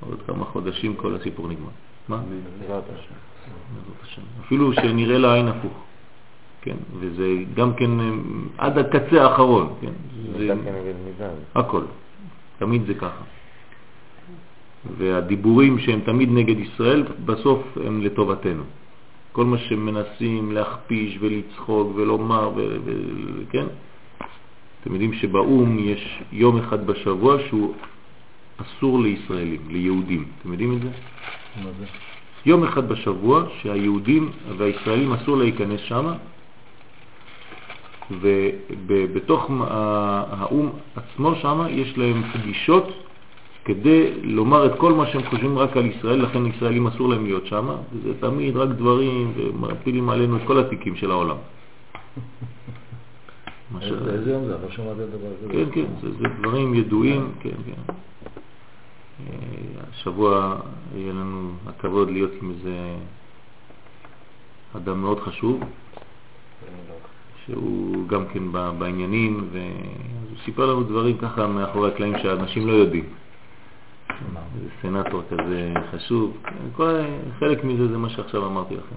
עוד 0.00 0.18
כמה 0.26 0.44
חודשים 0.44 0.94
כל 0.94 1.14
הסיפור 1.14 1.48
נגמר. 1.48 1.68
מה? 2.08 2.16
בעזרת 2.16 2.84
השם. 2.84 3.14
בעזרת 3.74 4.02
השם. 4.02 4.22
אפילו 4.44 4.72
שנראה 4.72 5.18
לעין 5.18 5.48
הפוך. 5.48 5.84
כן, 6.62 6.76
וזה 6.98 7.28
גם 7.54 7.74
כן 7.74 8.00
אה, 8.00 8.10
עד 8.58 8.78
הקצה 8.78 9.22
האחרון, 9.22 9.74
כן. 9.80 9.92
זה 10.38 10.54
מידה. 10.54 11.28
הכל. 11.54 11.82
תמיד 12.58 12.82
זה 12.86 12.94
ככה. 12.94 13.24
והדיבורים 14.98 15.78
שהם 15.78 16.00
תמיד 16.04 16.28
נגד 16.32 16.58
ישראל, 16.58 17.04
בסוף 17.24 17.78
הם 17.86 18.02
לטובתנו. 18.02 18.62
כל 19.34 19.44
מה 19.44 19.58
שמנסים 19.58 20.52
להכפיש 20.52 21.18
ולצחוק 21.20 21.92
ולומר, 21.94 22.50
ו- 22.56 22.76
ו- 22.84 23.50
כן? 23.50 23.66
אתם 24.80 24.92
יודעים 24.92 25.12
שבאו"ם 25.12 25.78
יש 25.78 26.22
יום 26.32 26.56
אחד 26.58 26.86
בשבוע 26.86 27.36
שהוא 27.48 27.74
אסור 28.56 29.00
לישראלים, 29.02 29.60
ליהודים. 29.70 30.24
אתם 30.38 30.52
יודעים 30.52 30.72
את 30.76 30.80
זה? 30.82 30.88
מה 31.64 31.70
זה? 31.78 31.86
יום 32.46 32.64
אחד 32.64 32.88
בשבוע 32.88 33.44
שהיהודים 33.62 34.30
והישראלים 34.56 35.12
אסור 35.12 35.36
להיכנס 35.36 35.80
שם, 35.80 36.12
ובתוך 38.86 39.50
האו"ם 40.30 40.70
עצמו 40.96 41.34
שם 41.34 41.66
יש 41.70 41.98
להם 41.98 42.22
פגישות 42.32 43.03
כדי 43.64 44.12
לומר 44.22 44.66
את 44.66 44.78
כל 44.78 44.92
מה 44.92 45.06
שהם 45.06 45.22
חושבים 45.30 45.58
רק 45.58 45.76
על 45.76 45.86
ישראל, 45.86 46.22
לכן 46.22 46.46
ישראלים 46.46 46.86
אסור 46.86 47.08
להם 47.08 47.24
להיות 47.24 47.46
שם, 47.46 47.68
וזה 47.92 48.12
תמיד 48.20 48.56
רק 48.56 48.68
דברים, 48.68 49.32
ומפילים 49.36 50.10
עלינו 50.10 50.36
את 50.36 50.42
כל 50.46 50.58
התיקים 50.58 50.96
של 50.96 51.10
העולם. 51.10 51.36
איזה 53.82 54.32
יום 54.32 54.44
זה? 54.44 54.56
לא 54.62 54.70
שמעתי 54.70 54.98
דבר 54.98 55.28
כזה. 55.40 55.52
כן, 55.52 55.70
כן, 55.72 55.86
זה, 56.00 56.10
זה 56.12 56.24
דברים 56.40 56.74
ידועים, 56.74 57.32
כן, 57.40 57.50
כן. 57.66 57.92
אה, 59.20 59.34
השבוע 59.92 60.56
יהיה 60.96 61.12
לנו 61.12 61.52
הכבוד 61.66 62.10
להיות 62.10 62.30
עם 62.42 62.50
איזה 62.50 62.96
אדם 64.76 65.00
מאוד 65.00 65.20
חשוב, 65.20 65.60
שהוא 67.46 68.08
גם 68.08 68.26
כן 68.26 68.52
בעניינים, 68.78 69.48
והוא 69.52 70.38
סיפר 70.44 70.66
לנו 70.66 70.82
דברים 70.82 71.18
ככה 71.18 71.46
מאחורי 71.46 71.90
הקלעים 71.92 72.14
שאנשים 72.22 72.66
לא 72.66 72.72
יודעים. 72.72 73.04
מה? 74.32 74.40
זה 74.62 74.68
סנטור 74.82 75.22
כזה 75.30 75.72
חשוב, 75.90 76.36
כל, 76.72 77.00
חלק 77.38 77.64
מזה 77.64 77.88
זה 77.88 77.98
מה 77.98 78.08
שעכשיו 78.08 78.46
אמרתי 78.46 78.74
לכם. 78.76 78.96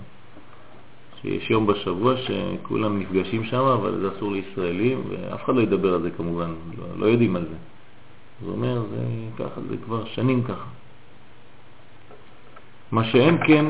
שיש 1.21 1.49
יום 1.49 1.67
בשבוע 1.67 2.13
שכולם 2.17 2.99
נפגשים 2.99 3.43
שם, 3.43 3.61
אבל 3.61 3.99
זה 4.01 4.17
אסור 4.17 4.31
לישראלים, 4.31 5.03
ואף 5.09 5.43
אחד 5.43 5.55
לא 5.55 5.61
ידבר 5.61 5.93
על 5.93 6.01
זה 6.01 6.11
כמובן, 6.11 6.53
לא, 6.77 6.85
לא 6.97 7.05
יודעים 7.05 7.35
על 7.35 7.45
זה. 7.45 7.55
זה 8.45 8.51
אומר, 8.51 8.81
זה 8.89 8.97
ככה, 9.37 9.61
זה 9.69 9.75
כבר 9.85 10.05
שנים 10.05 10.43
ככה. 10.43 10.69
מה 12.91 13.03
שאין 13.03 13.37
כן, 13.47 13.65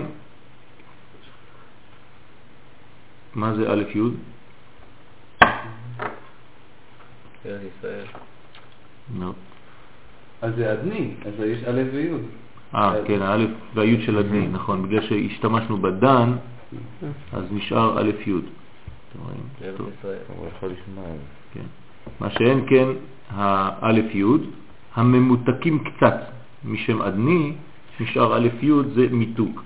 מה 3.36 3.54
זה 3.54 3.72
א' 3.72 3.84
י'? 3.96 4.02
ארץ 7.46 7.62
ישראל. 7.78 8.06
נו. 9.16 9.34
אז 10.42 10.56
זה 10.56 10.74
אדני, 10.74 11.12
אז 11.26 11.34
יש 11.46 11.64
א' 11.64 11.82
וי'. 11.94 12.10
אה, 12.76 12.94
כן, 13.08 13.22
האלף 13.22 13.50
והי' 13.74 14.06
של 14.06 14.18
הדני, 14.18 14.48
נכון, 14.48 14.84
בגלל 14.84 15.02
שהשתמשנו 15.02 15.78
בדן, 15.78 16.34
אז 17.34 17.44
נשאר 17.52 18.00
א' 18.00 18.12
י'. 18.28 18.32
אתם 18.32 19.20
רואים? 19.24 19.44
כן. 21.54 21.62
מה 22.20 22.30
שאין 22.30 22.66
כן 22.70 22.88
האלף 23.30 24.16
י' 24.16 24.24
הממותקים 24.96 25.84
קצת 25.84 26.18
משם 26.66 27.02
אדני, 27.02 27.54
נשאר 28.00 28.38
א' 28.38 28.48
י' 28.62 28.72
זה 28.96 29.08
מיתוק. 29.12 29.64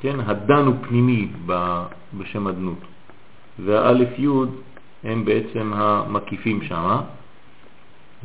כן, 0.00 0.20
הדן 0.20 0.66
הוא 0.66 0.74
פנימי 0.88 1.28
ב- 1.46 1.84
בשם 2.18 2.46
אדנות, 2.48 2.78
והאלף 3.64 4.18
י' 4.18 4.28
הם 5.04 5.24
בעצם 5.24 5.72
המקיפים 5.74 6.62
שם, 6.62 7.00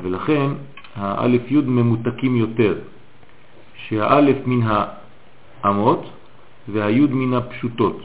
ולכן 0.04 0.52
האלף 0.96 1.52
י' 1.52 1.62
ממותקים 1.66 2.36
יותר, 2.36 2.76
שהאלף 3.88 4.38
מן 4.46 4.62
האמות 5.64 6.10
והי' 6.68 7.08
מן 7.10 7.34
הפשוטות. 7.34 8.00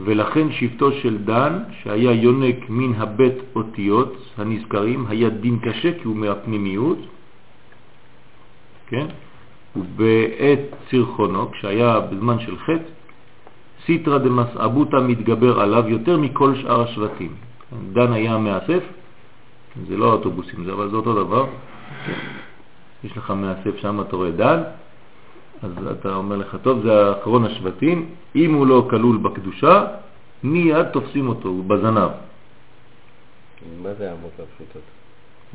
ולכן 0.00 0.52
שבטו 0.52 0.92
של 0.92 1.18
דן, 1.24 1.58
שהיה 1.82 2.12
יונק 2.12 2.56
מן 2.68 2.94
הבית 2.94 3.34
אותיות 3.56 4.16
הנזכרים, 4.38 5.06
היה 5.08 5.28
דין 5.28 5.58
קשה 5.58 5.98
כי 5.98 6.04
הוא 6.04 6.16
מהפנימיות, 6.16 6.98
כן? 8.86 9.06
ובעת 9.76 10.60
צרחונו, 10.90 11.50
כשהיה 11.50 12.00
בזמן 12.00 12.38
של 12.40 12.58
חטא, 12.58 12.90
סיטרא 13.86 14.18
דמסעבותא 14.18 14.96
מתגבר 14.96 15.60
עליו 15.60 15.88
יותר 15.88 16.18
מכל 16.18 16.54
שאר 16.54 16.80
השבטים. 16.80 17.32
דן 17.92 18.12
היה 18.12 18.38
מאסף, 18.38 18.82
זה 19.88 19.96
לא 19.96 20.10
האוטובוסים, 20.10 20.64
זה, 20.64 20.72
אבל 20.72 20.90
זה 20.90 20.96
אותו 20.96 21.24
דבר. 21.24 21.46
יש 23.04 23.16
לך 23.16 23.30
מאסף 23.30 23.76
שם, 23.76 24.00
אתה 24.00 24.16
רואה 24.16 24.30
דן, 24.30 24.62
אז 25.62 25.70
אתה 26.00 26.14
אומר 26.14 26.36
לך, 26.36 26.56
טוב, 26.62 26.82
זה 26.82 27.12
אחרון 27.12 27.44
השבטים, 27.44 28.08
אם 28.36 28.54
הוא 28.54 28.66
לא 28.66 28.86
כלול 28.90 29.16
בקדושה, 29.16 29.86
מיד 30.42 30.88
תופסים 30.92 31.28
אותו, 31.28 31.48
הוא 31.48 31.64
בזנב. 31.64 32.10
מה 33.82 33.94
זה 33.94 34.10
האמות 34.10 34.32
הפשוטות? 34.32 34.82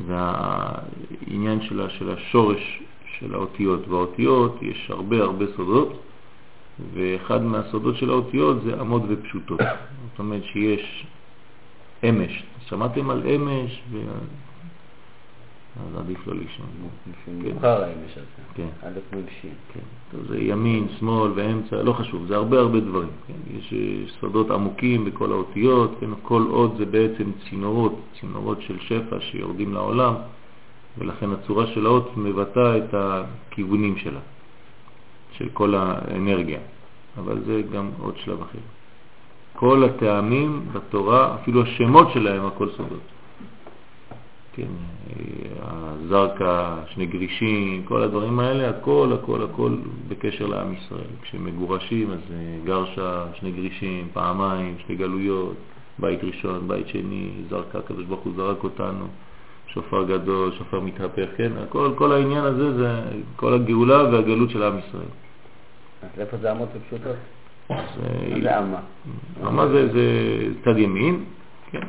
והעניין 0.08 1.62
של, 1.62 1.90
של 1.90 2.12
השורש 2.12 2.82
של 3.20 3.34
האותיות, 3.34 3.88
והאותיות 3.88 4.58
יש 4.62 4.92
הרבה 4.92 5.18
הרבה 5.18 5.46
סודות, 5.56 6.02
ואחד 6.94 7.42
מהסודות 7.44 7.96
של 7.98 8.10
האותיות 8.10 8.64
זה 8.64 8.82
אמות 8.82 9.02
ופשוטות. 9.08 9.60
זאת 9.60 10.20
אומרת 10.20 10.44
שיש 10.44 11.06
אמש, 12.04 12.44
שמעתם 12.70 13.10
על 13.10 13.28
אמש? 13.28 13.82
ו... 13.92 13.98
אז 15.76 16.00
עדיף 16.00 16.28
לא 16.28 16.34
לישון. 16.34 16.66
כן. 17.26 17.32
מאוחר 17.52 17.84
האמש 17.84 18.12
הזה. 18.12 18.26
כן. 18.56 18.68
מול 19.14 19.24
שין. 19.42 19.54
כן. 19.74 19.80
טוב, 20.12 20.22
זה 20.28 20.40
ימין, 20.40 20.88
שמאל 21.00 21.32
ואמצע, 21.36 21.84
לא 21.84 21.94
חשוב, 21.94 22.26
זה 22.28 22.36
הרבה 22.36 22.60
הרבה 22.60 22.80
דברים. 22.80 23.10
כן? 23.28 23.58
יש 23.58 23.74
אה, 23.74 24.12
סודות 24.20 24.52
עמוקים 24.52 25.06
בכל 25.06 25.32
האותיות, 25.32 25.92
כן? 26.00 26.10
כל 26.24 26.46
עוד 26.50 26.76
זה 26.78 26.86
בעצם 26.86 27.32
צינורות, 27.50 28.00
צינורות 28.20 28.62
של 28.62 28.80
שפע 28.80 29.20
שיורדים 29.20 29.74
לעולם, 29.74 30.14
ולכן 30.98 31.32
הצורה 31.32 31.68
של 31.68 31.86
האות 31.86 32.18
מבטא 32.18 32.78
את 32.78 32.94
הכיוונים 32.94 33.98
שלה, 33.98 34.20
של 35.32 35.50
כל 35.54 35.76
האנרגיה. 35.76 36.60
אבל 37.18 37.44
זה 37.46 37.62
גם 37.74 37.90
עוד 38.00 38.18
שלב 38.18 38.42
אחר. 38.42 38.60
כל 39.56 39.84
הטעמים 39.84 40.66
בתורה, 40.74 41.36
אפילו 41.36 41.64
השמות 41.64 42.08
שלהם, 42.14 42.46
הכל 42.46 42.70
סודות. 42.78 43.00
כן, 44.54 44.68
הזרקה, 45.62 46.78
שני 46.90 47.06
גרישים, 47.06 47.84
כל 47.86 48.02
הדברים 48.02 48.40
האלה, 48.40 48.70
הכל, 48.70 49.12
הכל, 49.22 49.44
הכל 49.44 49.76
בקשר 50.08 50.46
לעם 50.46 50.74
ישראל. 50.74 51.12
כשמגורשים 51.22 52.12
אז 52.12 52.20
אה, 52.32 52.60
גרשה, 52.66 53.26
שני 53.34 53.52
גרישים, 53.52 54.08
פעמיים, 54.14 54.76
שני 54.86 54.96
גלויות, 54.96 55.56
בית 56.00 56.24
ראשון, 56.24 56.68
בית 56.68 56.88
שני, 56.88 57.32
זרקה, 57.50 57.80
הקדוש 57.80 58.06
ברוך 58.06 58.22
הוא 58.22 58.34
זרק 58.36 58.64
אותנו, 58.64 59.08
שופר 59.68 60.04
גדול, 60.04 60.52
שופר 60.58 60.80
מתהפך, 60.80 61.28
כן, 61.38 61.52
הכל, 61.64 61.92
כל 61.96 62.12
העניין 62.12 62.44
הזה 62.44 62.74
זה 62.78 63.02
כל 63.36 63.54
הגאולה 63.54 64.04
והגלות 64.04 64.50
של 64.50 64.64
עם 64.64 64.80
ישראל. 64.80 65.12
אז 66.04 66.20
איפה 66.20 66.38
זה 66.38 66.52
אמות 66.52 66.70
ופשוטות? 66.76 67.16
אה, 67.72 67.84
זה 68.44 68.60
אמה? 68.60 68.80
רמה 69.44 69.68
זה, 69.68 69.88
צד 70.64 70.78
ימין, 70.78 71.26
כן, 71.72 71.88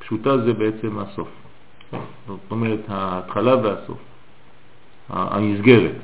ופשוטה 0.00 0.38
זה 0.38 0.52
בעצם 0.52 0.98
הסוף. 0.98 1.28
זאת 2.26 2.50
אומרת, 2.50 2.80
ההתחלה 2.88 3.56
והסוף, 3.56 3.98
המסגרת. 5.08 5.94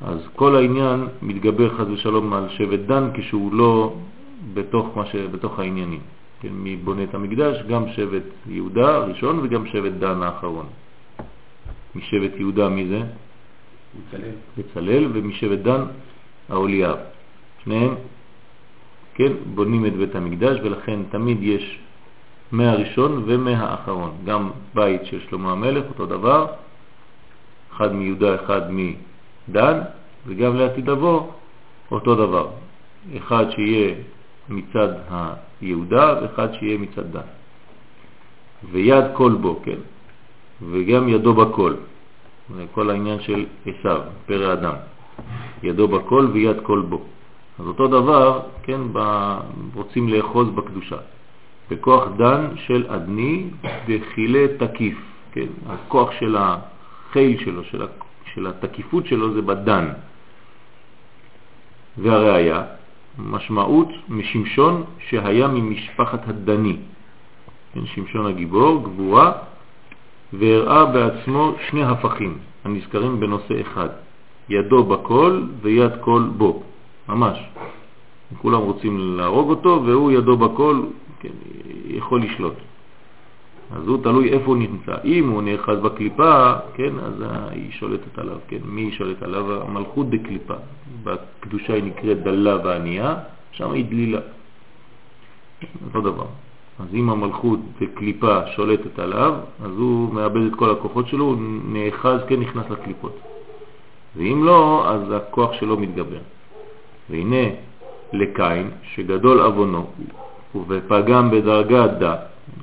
אז 0.00 0.18
כל 0.36 0.56
העניין 0.56 1.08
מתגבר 1.22 1.76
חז 1.76 1.90
ושלום 1.90 2.32
על 2.32 2.48
שבט 2.48 2.80
דן 2.80 3.10
כשהוא 3.14 3.54
לא 3.54 3.94
בתוך, 4.54 4.96
מה 4.96 5.06
ש... 5.06 5.16
בתוך 5.16 5.58
העניינים. 5.58 6.00
כן, 6.40 6.48
מי 6.52 6.76
בונה 6.76 7.04
את 7.04 7.14
המקדש? 7.14 7.62
גם 7.68 7.88
שבט 7.88 8.22
יהודה 8.46 8.94
הראשון 8.94 9.38
וגם 9.42 9.66
שבט 9.66 9.92
דן 9.92 10.22
האחרון. 10.22 10.66
משבט 11.94 12.32
יהודה 12.36 12.68
מי 12.68 12.86
זה? 12.88 13.00
בצלאל, 14.58 15.10
ומשבט 15.12 15.58
דן 15.58 15.82
האוליאב. 16.48 16.98
שניהם, 17.64 17.94
כן, 19.14 19.32
בונים 19.54 19.86
את 19.86 19.96
בית 19.96 20.14
המקדש, 20.14 20.58
ולכן 20.62 21.00
תמיד 21.10 21.42
יש 21.42 21.78
מהראשון 22.52 23.22
ומהאחרון. 23.26 24.10
גם 24.24 24.50
בית 24.74 25.04
של 25.04 25.20
שלמה 25.30 25.52
המלך, 25.52 25.84
אותו 25.88 26.06
דבר, 26.06 26.46
אחד 27.72 27.92
מיהודה, 27.92 28.34
אחד 28.34 28.62
מדן, 28.70 29.80
וגם 30.26 30.56
לעתיד 30.56 30.90
לבוא, 30.90 31.30
אותו 31.90 32.14
דבר. 32.14 32.48
אחד 33.16 33.50
שיהיה 33.50 33.94
מצד 34.48 34.88
היהודה 35.60 36.14
ואחד 36.22 36.48
שיהיה 36.54 36.78
מצד 36.78 37.12
דן. 37.12 37.28
ויד 38.72 39.04
כל 39.14 39.32
בו, 39.40 39.60
כן, 39.64 39.78
וגם 40.70 41.08
ידו 41.08 41.34
בכל. 41.34 41.74
כל 42.72 42.90
העניין 42.90 43.20
של 43.20 43.46
עשיו, 43.66 44.00
פרא 44.26 44.52
אדם. 44.52 44.74
ידו 45.62 45.88
בכל 45.88 46.28
ויד 46.32 46.56
כל 46.62 46.80
בו. 46.80 47.02
אז 47.58 47.66
אותו 47.66 47.88
דבר, 47.88 48.40
כן, 48.62 48.80
ב... 48.92 48.98
רוצים 49.74 50.08
לאחוז 50.08 50.48
בקדושה. 50.50 50.96
בכוח 51.70 52.08
דן 52.16 52.46
של 52.56 52.86
אדני 52.88 53.46
בחילה 53.88 54.46
תקיף, 54.58 54.98
כן, 55.32 55.46
הכוח 55.66 56.10
של 56.20 56.36
החיל 56.38 57.44
שלו, 57.44 57.64
של, 57.64 57.82
ה... 57.82 57.86
של 58.34 58.46
התקיפות 58.46 59.06
שלו 59.06 59.34
זה 59.34 59.42
בדן. 59.42 59.88
והראיה, 61.98 62.62
משמעות 63.18 63.88
משמשון 64.08 64.84
שהיה 64.98 65.48
ממשפחת 65.48 66.28
הדני. 66.28 66.76
כן, 67.72 67.86
שמשון 67.86 68.26
הגיבור, 68.26 68.82
גבורה, 68.82 69.32
והראה 70.38 70.84
בעצמו 70.84 71.54
שני 71.70 71.84
הפכים 71.84 72.38
הנזכרים 72.64 73.20
בנושא 73.20 73.60
אחד, 73.60 73.88
ידו 74.48 74.84
בכל 74.84 75.42
ויד 75.62 75.92
כל 76.00 76.22
בו, 76.36 76.62
ממש. 77.08 77.38
כולם 78.38 78.60
רוצים 78.60 79.16
להרוג 79.16 79.50
אותו 79.50 79.82
והוא 79.86 80.12
ידו 80.12 80.36
בכל, 80.36 80.80
כן, 81.20 81.28
יכול 81.86 82.22
לשלוט. 82.22 82.54
אז 83.72 83.88
הוא 83.88 84.02
תלוי 84.02 84.32
איפה 84.32 84.46
הוא 84.46 84.56
נמצא. 84.56 84.94
אם 85.04 85.28
הוא 85.28 85.42
נאחז 85.42 85.78
בקליפה, 85.78 86.52
כן, 86.74 86.98
אז 86.98 87.24
היא 87.50 87.72
שולטת 87.72 88.18
עליו, 88.18 88.36
כן, 88.48 88.58
מי 88.64 88.80
היא 88.80 88.92
שולטת 88.92 89.22
עליו? 89.22 89.62
המלכות 89.62 90.10
דקליפה. 90.10 90.54
בקדושה 91.04 91.74
היא 91.74 91.84
נקראת 91.84 92.22
דלה 92.22 92.56
וענייה, 92.64 93.14
שם 93.52 93.70
היא 93.70 93.84
דלילה. 93.84 94.20
אותו 95.86 96.00
דבר. 96.00 96.26
אז 96.78 96.86
אם 96.94 97.10
המלכות 97.10 97.58
בקליפה 97.80 98.46
שולטת 98.46 98.98
עליו, 98.98 99.34
אז 99.64 99.70
הוא 99.70 100.14
מאבד 100.14 100.46
את 100.46 100.54
כל 100.54 100.70
הכוחות 100.70 101.08
שלו, 101.08 101.24
הוא 101.24 101.36
נאחז, 101.64 102.20
כן 102.28 102.40
נכנס 102.40 102.70
לקליפות. 102.70 103.18
ואם 104.16 104.44
לא, 104.44 104.90
אז 104.90 105.02
הכוח 105.10 105.52
שלו 105.52 105.76
מתגבר. 105.76 106.18
והנה 107.10 107.46
לקין, 108.12 108.70
שגדול 108.82 109.40
אבונו, 109.40 109.86
ופגם 110.68 111.30
בדרגה 111.30 111.86
דה, 111.86 112.16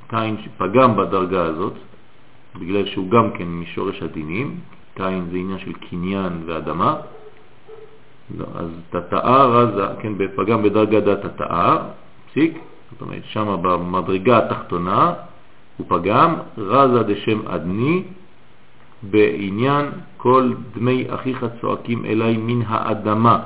קין 0.07 0.37
שפגם 0.43 0.95
בדרגה 0.97 1.45
הזאת, 1.45 1.73
בגלל 2.59 2.85
שהוא 2.85 3.09
גם 3.09 3.31
כן 3.31 3.47
משורש 3.47 4.01
הדינים, 4.03 4.59
קין 4.95 5.27
זה 5.31 5.37
עניין 5.37 5.59
של 5.59 5.73
קניין 5.73 6.43
ואדמה, 6.45 6.95
לא, 8.37 8.45
אז 8.55 8.69
תתאה 8.89 9.45
רזה, 9.45 9.87
כן, 9.99 10.13
פגם 10.35 10.63
בדרגה 10.63 10.99
דה 10.99 11.15
תתאה, 11.15 11.77
פסיק, 12.29 12.59
זאת 12.91 13.01
אומרת, 13.01 13.21
שם 13.25 13.57
במדרגה 13.61 14.37
התחתונה 14.37 15.13
הוא 15.77 15.87
פגם, 15.89 16.35
רזה 16.57 17.03
דשם 17.03 17.47
אדני, 17.47 18.03
בעניין 19.03 19.85
כל 20.17 20.53
דמי 20.75 21.05
אחיך 21.09 21.45
צועקים 21.61 22.05
אליי 22.05 22.37
מן 22.37 22.61
האדמה, 22.67 23.39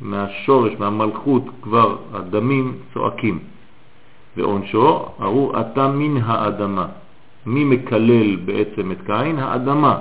מהשורש, 0.00 0.72
מהמלכות, 0.78 1.44
כבר 1.62 1.96
הדמים 2.12 2.78
צועקים. 2.94 3.38
ועונשו, 4.36 5.06
הראו 5.18 5.60
אתה 5.60 5.88
מן 5.88 6.22
האדמה. 6.24 6.86
מי 7.46 7.64
מקלל 7.64 8.36
בעצם 8.36 8.92
את 8.92 9.00
קין? 9.06 9.38
האדמה. 9.38 9.98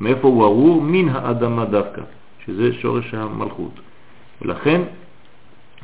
מאיפה 0.00 0.28
הוא 0.28 0.44
ארור? 0.44 0.82
מן 0.82 1.08
האדמה 1.08 1.64
דווקא, 1.64 2.02
שזה 2.46 2.72
שורש 2.72 3.14
המלכות. 3.14 3.80
ולכן 4.42 4.82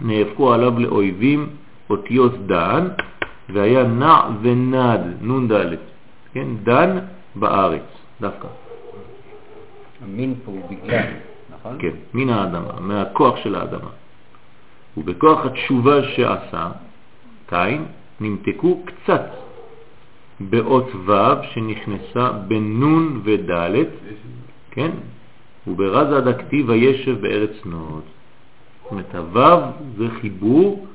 נאבקו 0.03 0.53
עליו 0.53 0.79
לאויבים 0.79 1.49
אותיות 1.91 2.47
דן, 2.47 2.89
והיה 3.49 3.85
נע 3.85 4.21
ונד, 4.43 5.01
נון 5.21 5.53
ד', 5.53 5.77
כן, 6.33 6.47
דן 6.63 6.99
בארץ, 7.35 7.83
דווקא. 8.21 8.49
המין 10.05 10.35
פה 10.45 10.53
הוא 10.53 10.71
בגלל, 10.71 11.05
נכון? 11.51 11.77
כן, 11.79 11.95
מן 12.15 12.29
האדמה, 12.31 12.81
מהכוח 12.81 13.37
של 13.37 13.55
האדמה. 13.55 13.91
ובכוח 14.97 15.47
התשובה 15.47 16.03
שעשה, 16.03 16.71
קין, 17.47 17.85
נמתקו 18.21 18.83
קצת 18.85 19.25
באות 20.41 20.95
ו' 21.07 21.13
שנכנסה 21.53 22.33
בנון 22.49 23.21
וד', 23.25 23.85
כן, 24.71 24.91
וברזא 25.67 26.13
דא 26.13 26.29
כתיב 26.29 26.71
וישב 26.71 27.21
בארץ 27.21 27.51
נוד. 27.65 28.03
זאת 28.83 28.91
אומרת, 28.91 29.15
הו' 29.15 29.61
זה 29.99 30.07
חיבור 30.21 30.87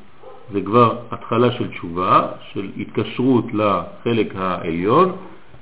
זה 0.51 0.61
כבר 0.61 0.97
התחלה 1.11 1.51
של 1.51 1.67
תשובה, 1.69 2.27
של 2.53 2.71
התקשרות 2.77 3.45
לחלק 3.53 4.35
העליון, 4.35 5.15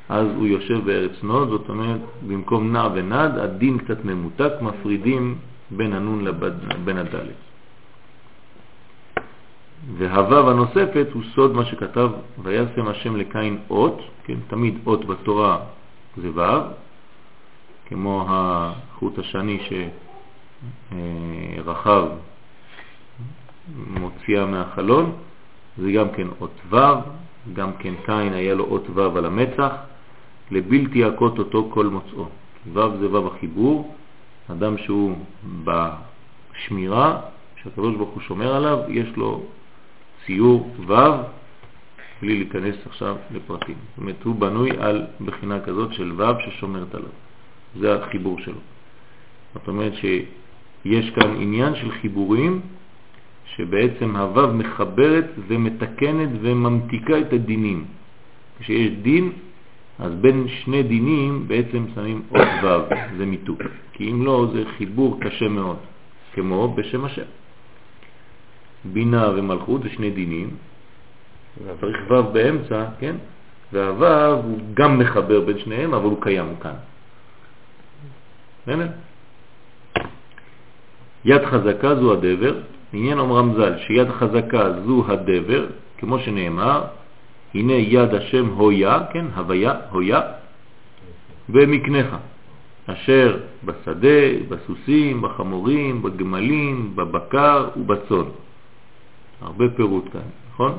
אז 0.09 0.27
הוא 0.35 0.47
יושב 0.47 0.85
בארץ 0.85 1.23
נוד, 1.23 1.49
זאת 1.49 1.69
אומרת, 1.69 1.99
במקום 2.27 2.71
נע 2.71 2.87
ונד, 2.93 3.37
הדין 3.37 3.77
קצת 3.77 4.05
ממותק, 4.05 4.51
מפרידים 4.61 5.35
בין 5.71 5.93
הנון 5.93 6.25
לבין 6.25 6.97
הדלת. 6.97 7.35
והוו 9.97 10.49
הנוספת 10.49 11.07
הוא 11.13 11.23
סוד 11.35 11.55
מה 11.55 11.65
שכתב, 11.65 12.09
וישם 12.43 12.87
השם 12.87 13.15
לקין 13.15 13.57
אות, 13.69 14.01
כן, 14.23 14.37
תמיד 14.47 14.79
אות 14.85 15.05
בתורה 15.05 15.57
זה 16.17 16.29
וו, 16.29 16.61
כמו 17.85 18.25
החוט 18.29 19.19
השני 19.19 19.59
שרחב 20.91 22.07
מוציאה 23.87 24.45
מהחלון, 24.45 25.11
זה 25.77 25.91
גם 25.91 26.09
כן 26.09 26.27
אות 26.41 26.59
ו', 26.69 26.77
גם 27.53 27.73
כן 27.79 27.93
קין 28.05 28.33
היה 28.33 28.55
לו 28.55 28.65
אות 28.65 28.89
ו' 28.93 29.17
על 29.17 29.25
המצח, 29.25 29.71
לבלתי 30.51 30.99
יכות 30.99 31.39
אותו 31.39 31.69
כל 31.73 31.85
מוצאו. 31.85 32.25
ו' 32.73 32.97
זה 32.99 33.11
ו' 33.11 33.27
החיבור, 33.27 33.95
אדם 34.51 34.77
שהוא 34.77 35.17
בשמירה, 35.63 37.21
שהקדוש 37.63 37.95
ברוך 37.95 38.09
הוא 38.09 38.21
שומר 38.21 38.55
עליו, 38.55 38.79
יש 38.89 39.07
לו 39.15 39.43
ציור 40.25 40.75
ו', 40.87 40.93
בלי 42.21 42.37
להיכנס 42.37 42.75
עכשיו 42.85 43.15
לפרטים. 43.31 43.75
זאת 43.89 43.97
אומרת, 43.97 44.23
הוא 44.23 44.35
בנוי 44.35 44.69
על 44.79 45.05
בחינה 45.25 45.59
כזאת 45.59 45.93
של 45.93 46.11
ו' 46.17 46.39
ששומרת 46.39 46.95
עליו. 46.95 47.09
זה 47.79 47.95
החיבור 47.95 48.39
שלו. 48.39 48.59
זאת 49.53 49.67
אומרת 49.67 49.93
שיש 49.93 51.09
כאן 51.09 51.35
עניין 51.35 51.75
של 51.75 51.91
חיבורים 51.91 52.61
שבעצם 53.45 54.15
הו' 54.15 54.53
מחברת 54.53 55.25
ומתקנת 55.47 56.29
וממתיקה 56.41 57.19
את 57.19 57.33
הדינים. 57.33 57.85
כשיש 58.59 58.91
דין, 59.01 59.31
אז 59.99 60.13
בין 60.13 60.47
שני 60.47 60.83
דינים 60.83 61.47
בעצם 61.47 61.85
שמים 61.95 62.21
עוד 62.29 62.47
ו', 62.63 63.17
זה 63.17 63.25
מיתוק. 63.25 63.61
כי 63.93 64.11
אם 64.11 64.25
לא, 64.25 64.47
זה 64.53 64.63
חיבור 64.77 65.19
קשה 65.21 65.47
מאוד, 65.47 65.77
כמו 66.33 66.73
בשם 66.75 67.05
השם. 67.05 67.29
בינה 68.85 69.29
ומלכות 69.35 69.83
זה 69.83 69.89
שני 69.89 70.09
דינים, 70.09 70.49
צריך 71.81 71.97
ו' 72.09 72.33
באמצע, 72.33 72.85
כן? 72.99 73.15
והו' 73.71 74.41
הוא 74.43 74.59
גם 74.73 74.99
מחבר 74.99 75.39
בין 75.39 75.59
שניהם, 75.59 75.93
אבל 75.93 76.05
הוא 76.05 76.21
קיים 76.21 76.55
כאן. 76.61 76.75
באמת? 78.67 78.91
יד 81.25 81.45
חזקה 81.45 81.95
זו 81.95 82.13
הדבר, 82.13 82.55
עניין 82.93 83.19
רמז"ל 83.19 83.77
שיד 83.87 84.09
חזקה 84.09 84.81
זו 84.85 85.03
הדבר, 85.07 85.65
כמו 85.97 86.19
שנאמר, 86.19 86.83
הנה 87.53 87.73
יד 87.73 88.13
השם 88.13 88.45
הויה, 88.45 88.99
כן, 89.13 89.25
הוויה, 89.35 89.73
הויה, 89.89 90.21
ומקנך, 91.49 92.15
אשר 92.85 93.37
בשדה, 93.65 94.21
בסוסים, 94.49 95.21
בחמורים, 95.21 96.01
בגמלים, 96.01 96.95
בבקר 96.95 97.69
ובצון. 97.77 98.31
הרבה 99.41 99.65
פירוט 99.75 100.05
כאן, 100.13 100.27
נכון? 100.51 100.77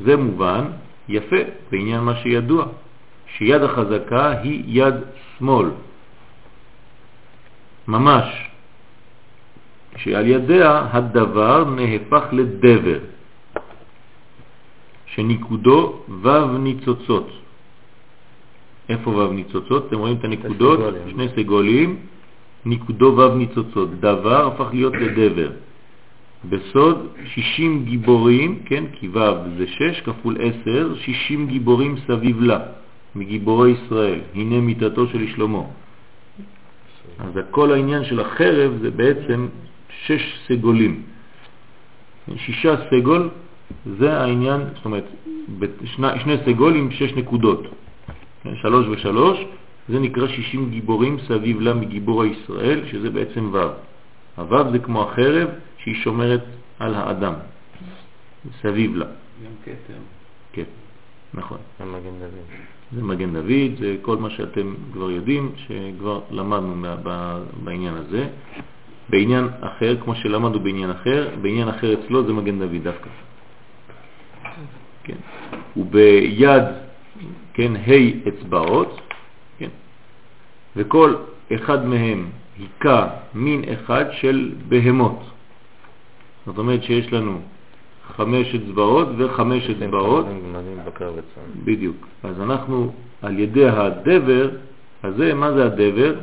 זה 0.00 0.16
מובן 0.16 0.64
יפה 1.08 1.36
בעניין 1.70 2.00
מה 2.00 2.16
שידוע, 2.16 2.66
שיד 3.26 3.62
החזקה 3.62 4.30
היא 4.30 4.62
יד 4.66 4.94
שמאל, 5.38 5.70
ממש, 7.88 8.50
שעל 9.96 10.26
ידיה 10.26 10.88
הדבר 10.92 11.64
נהפך 11.70 12.24
לדבר, 12.32 12.98
שניקודו 15.06 16.00
וו 16.08 16.58
ניצוצות. 16.58 17.28
איפה 18.88 19.10
וו 19.10 19.32
ניצוצות? 19.32 19.86
אתם 19.86 19.98
רואים 19.98 20.16
את 20.16 20.24
הנקודות? 20.24 20.80
שני 21.10 21.26
סגולים, 21.36 21.96
ניקודו 22.64 23.12
וו 23.16 23.34
ניצוצות. 23.34 24.00
דבר 24.00 24.46
הפך 24.46 24.68
להיות 24.72 24.94
לדבר. 24.94 25.50
בסוד 26.48 27.08
60 27.34 27.84
גיבורים, 27.84 28.58
כן, 28.64 28.84
כי 28.92 29.08
ו' 29.08 29.56
זה 29.58 29.66
6 29.66 30.00
כפול 30.00 30.36
10, 30.62 30.94
60 30.94 31.46
גיבורים 31.46 31.96
סביב 32.06 32.40
לה, 32.40 32.58
מגיבורי 33.16 33.70
ישראל. 33.70 34.20
הנה 34.34 34.60
מיטתו 34.60 35.06
של 35.06 35.26
שלמה. 35.36 35.62
אז 37.18 37.32
כל 37.50 37.72
העניין 37.72 38.04
של 38.04 38.20
החרב 38.20 38.72
זה 38.82 38.90
בעצם 38.90 39.46
שש 40.06 40.38
סגולים. 40.48 41.02
שישה 42.36 42.74
סגול 42.90 43.30
זה 43.98 44.20
העניין, 44.20 44.60
זאת 44.74 44.84
אומרת, 44.84 45.04
שני, 45.84 46.08
שני 46.22 46.34
סגול 46.46 46.76
עם 46.76 46.90
שש 46.90 47.12
נקודות. 47.12 47.62
כן, 48.42 48.56
שלוש 48.62 48.86
ושלוש, 48.86 49.38
זה 49.88 49.98
נקרא 49.98 50.28
שישים 50.28 50.70
גיבורים 50.70 51.18
סביב 51.28 51.60
לה 51.60 51.74
מגיבור 51.74 52.22
הישראל, 52.22 52.80
שזה 52.90 53.10
בעצם 53.10 53.50
ו'. 53.52 53.58
הו' 54.36 54.70
זה 54.72 54.78
כמו 54.78 55.02
החרב 55.02 55.48
שהיא 55.78 55.94
שומרת 55.94 56.44
על 56.78 56.94
האדם, 56.94 57.34
סביב 58.60 58.96
לה. 58.96 59.06
גם 59.06 59.50
כתר. 59.64 59.98
כן, 60.52 60.62
נכון. 61.34 61.58
זה 61.78 61.84
מגן 61.84 62.18
דוד. 62.18 62.58
זה 62.92 63.02
מגן 63.02 63.32
דוד, 63.32 63.78
זה 63.78 63.96
כל 64.02 64.16
מה 64.16 64.30
שאתם 64.30 64.74
כבר 64.92 65.10
יודעים, 65.10 65.52
שכבר 65.56 66.20
למדנו 66.30 66.96
בעניין 67.64 67.94
הזה. 67.94 68.28
בעניין 69.08 69.48
אחר, 69.60 69.96
כמו 70.00 70.14
שלמדנו 70.14 70.60
בעניין 70.60 70.90
אחר, 70.90 71.28
בעניין 71.42 71.68
אחר 71.68 71.94
אצלו 71.94 72.26
זה 72.26 72.32
מגן 72.32 72.58
דוד 72.58 72.82
דווקא. 72.82 73.10
כן. 75.04 75.16
וביד, 75.76 76.62
כן, 77.54 77.72
ה' 77.76 78.28
אצבעות, 78.28 79.00
כן, 79.58 79.68
וכל 80.76 81.14
אחד 81.54 81.86
מהם 81.86 82.30
היכה 82.58 83.08
מין 83.34 83.62
אחד 83.72 84.04
של 84.12 84.52
בהמות. 84.68 85.20
זאת 86.46 86.58
אומרת 86.58 86.82
שיש 86.82 87.12
לנו 87.12 87.40
חמש 88.16 88.54
אצבעות 88.54 89.08
וחמש 89.16 89.70
אצבעות. 89.70 90.26
בדיוק. 91.64 92.06
אז 92.22 92.40
אנחנו 92.40 92.92
על 93.22 93.38
ידי 93.38 93.68
הדבר 93.68 94.48
הזה, 95.02 95.34
מה 95.34 95.52
זה 95.52 95.66
הדבר? 95.66 96.14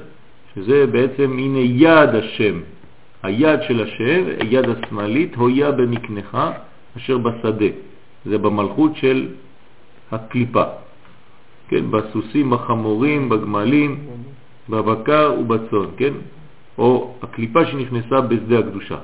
שזה 0.55 0.87
בעצם 0.87 1.37
הנה 1.37 1.59
יד 1.59 2.09
השם, 2.15 2.59
היד 3.23 3.59
של 3.67 3.83
השם, 3.83 4.23
היד 4.39 4.65
השמאלית, 4.69 5.35
הויה 5.35 5.71
במקנך 5.71 6.37
אשר 6.97 7.17
בשדה. 7.17 7.65
זה 8.25 8.37
במלכות 8.37 8.95
של 8.95 9.27
הקליפה. 10.11 10.63
כן, 11.67 11.91
בסוסים, 11.91 12.49
בחמורים, 12.49 13.29
בגמלים, 13.29 13.99
בבקר 14.69 15.33
ובצון, 15.39 15.91
כן? 15.97 16.13
או 16.77 17.15
הקליפה 17.21 17.65
שנכנסה 17.65 18.21
בשדה 18.21 18.59
הקדושה. 18.59 18.97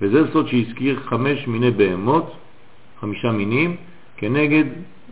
וזה 0.00 0.32
סוד 0.32 0.48
שהזכיר 0.48 1.00
חמש 1.00 1.46
מיני 1.46 1.70
בהמות, 1.70 2.32
חמישה 3.00 3.30
מינים, 3.32 3.76
כנגד 4.16 4.64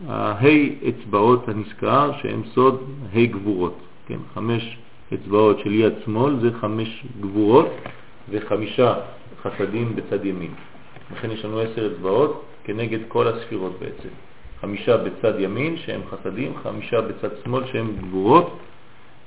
ההי 0.07 0.75
אצבעות 0.89 1.49
הנזכר, 1.49 2.11
שהם 2.21 2.41
סוד 2.53 2.83
ה' 3.13 3.25
גבורות. 3.25 3.77
כן, 4.07 4.17
חמש 4.33 4.77
אצבעות 5.13 5.59
של 5.59 5.73
יד 5.73 5.93
שמאל 6.05 6.39
זה 6.39 6.49
חמש 6.61 7.05
גבורות 7.21 7.67
וחמישה 8.29 8.95
חסדים 9.41 9.95
בצד 9.95 10.25
ימין. 10.25 10.51
לכן 11.11 11.31
יש 11.31 11.45
לנו 11.45 11.59
עשר 11.59 11.91
אצבעות 11.93 12.45
כנגד 12.63 12.99
כל 13.07 13.27
הספירות 13.27 13.79
בעצם. 13.79 14.09
חמישה 14.61 14.97
בצד 14.97 15.39
ימין 15.39 15.77
שהם 15.77 16.01
חסדים, 16.09 16.53
חמישה 16.63 17.01
בצד 17.01 17.29
שמאל 17.43 17.63
שהם 17.71 17.95
גבורות, 18.01 18.57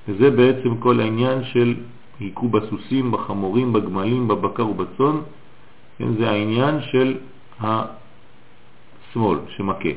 וזה 0.08 0.30
בעצם 0.30 0.76
כל 0.76 1.00
העניין 1.00 1.44
של 1.44 1.74
היכו 2.20 2.48
בסוסים, 2.48 3.10
בחמורים, 3.10 3.72
בגמלים, 3.72 4.28
בבקר 4.28 4.66
ובצון, 4.66 5.22
כן, 5.98 6.14
זה 6.18 6.30
העניין 6.30 6.80
של 6.82 7.18
השמאל 7.60 9.38
שמכה. 9.56 9.88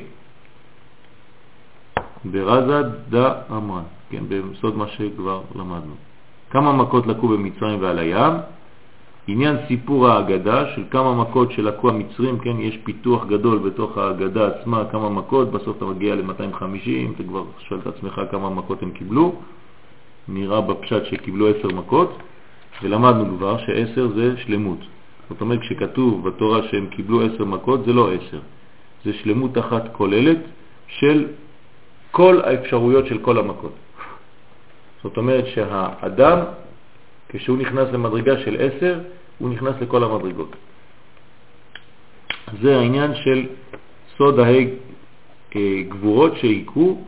ברזה 2.24 2.82
דה 3.08 3.34
אמרה, 3.50 3.82
כן, 4.10 4.24
בסוד 4.28 4.76
מה 4.76 4.88
שכבר 4.88 5.40
למדנו. 5.54 5.94
כמה 6.50 6.72
מכות 6.72 7.06
לקו 7.06 7.28
במצרים 7.28 7.82
ועל 7.82 7.98
הים, 7.98 8.32
עניין 9.26 9.56
סיפור 9.68 10.08
האגדה 10.08 10.74
של 10.74 10.82
כמה 10.90 11.14
מכות 11.14 11.52
שלקו 11.52 11.88
המצרים, 11.88 12.38
כן, 12.38 12.60
יש 12.60 12.78
פיתוח 12.84 13.26
גדול 13.26 13.58
בתוך 13.58 13.98
האגדה 13.98 14.48
עצמה, 14.48 14.84
כמה 14.92 15.08
מכות, 15.08 15.50
בסוף 15.50 15.76
אתה 15.76 15.84
מגיע 15.84 16.14
ל-250, 16.14 17.14
אתה 17.14 17.22
כבר 17.22 17.44
שואל 17.58 17.80
את 17.80 17.86
עצמך 17.86 18.20
כמה 18.30 18.50
מכות 18.50 18.82
הם 18.82 18.90
קיבלו, 18.90 19.32
נראה 20.28 20.60
בפשט 20.60 21.04
שקיבלו 21.04 21.48
עשר 21.48 21.68
מכות, 21.68 22.18
ולמדנו 22.82 23.36
כבר 23.36 23.58
שעשר 23.58 24.08
זה 24.14 24.36
שלמות. 24.36 24.78
זאת 25.30 25.40
אומרת, 25.40 25.60
כשכתוב 25.60 26.28
בתורה 26.28 26.62
שהם 26.62 26.86
קיבלו 26.86 27.22
עשר 27.22 27.44
מכות, 27.44 27.84
זה 27.84 27.92
לא 27.92 28.12
עשר, 28.12 28.40
זה 29.04 29.12
שלמות 29.12 29.58
אחת 29.58 29.92
כוללת 29.92 30.38
של 30.86 31.26
כל 32.10 32.40
האפשרויות 32.44 33.06
של 33.06 33.18
כל 33.18 33.38
המכות. 33.38 33.72
זאת 35.02 35.16
אומרת 35.16 35.46
שהאדם, 35.46 36.38
כשהוא 37.28 37.58
נכנס 37.58 37.88
למדרגה 37.92 38.38
של 38.38 38.56
עשר, 38.58 39.00
הוא 39.38 39.50
נכנס 39.50 39.74
לכל 39.80 40.04
המדרגות. 40.04 40.56
זה 42.62 42.76
העניין 42.78 43.14
של 43.14 43.46
סוד 44.16 44.38
ההי 44.38 44.70
אה, 45.56 45.82
גבורות 45.88 46.36
שהיכו, 46.36 46.98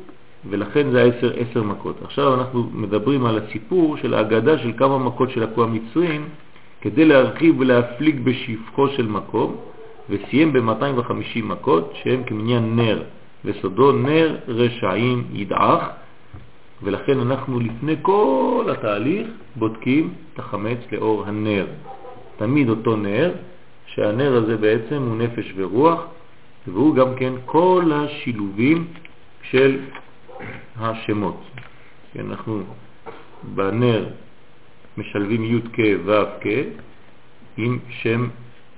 ולכן 0.51 0.91
זה 0.91 1.03
עשר, 1.03 1.33
עשר 1.37 1.63
מכות. 1.63 1.97
עכשיו 2.03 2.35
אנחנו 2.35 2.71
מדברים 2.73 3.27
על 3.27 3.39
הסיפור 3.39 3.97
של 3.97 4.15
ההגדה 4.15 4.59
של 4.59 4.73
כמה 4.77 4.99
מכות 4.99 5.31
של 5.31 5.43
הכו 5.43 5.63
המצרים, 5.63 6.29
כדי 6.81 7.05
להרחיב 7.05 7.61
ולהפליג 7.61 8.21
בשפחו 8.25 8.89
של 8.89 9.07
מקום, 9.07 9.57
וסיים 10.11 10.53
ב-250 10.53 11.43
מכות 11.43 11.93
שהם 12.03 12.25
כמניין 12.25 12.77
נר, 12.77 13.03
וסודו 13.45 13.93
נר 13.93 14.37
רשעים 14.49 15.25
ידעך, 15.33 15.89
ולכן 16.83 17.21
אנחנו 17.21 17.61
לפני 17.61 17.97
כל 18.03 18.69
התהליך 18.73 19.29
בודקים 19.57 20.15
את 20.35 20.39
החמץ 20.39 20.79
לאור 20.93 21.27
הנר. 21.27 21.67
תמיד 22.37 22.69
אותו 22.69 22.97
נר, 22.97 23.33
שהנר 23.87 24.37
הזה 24.37 24.57
בעצם 24.57 25.03
הוא 25.03 25.17
נפש 25.17 25.53
ורוח, 25.57 26.01
והוא 26.67 26.95
גם 26.95 27.15
כן 27.15 27.33
כל 27.45 27.91
השילובים 27.95 28.87
של 29.43 29.79
השמות. 30.77 31.41
כן, 32.13 32.31
אנחנו 32.31 32.63
בנר 33.43 34.07
משלבים 34.99 35.45
י' 35.45 35.61
כ' 35.73 35.81
ו' 36.05 36.25
כ' 36.41 36.47
עם 37.57 37.79
שם 38.03 38.29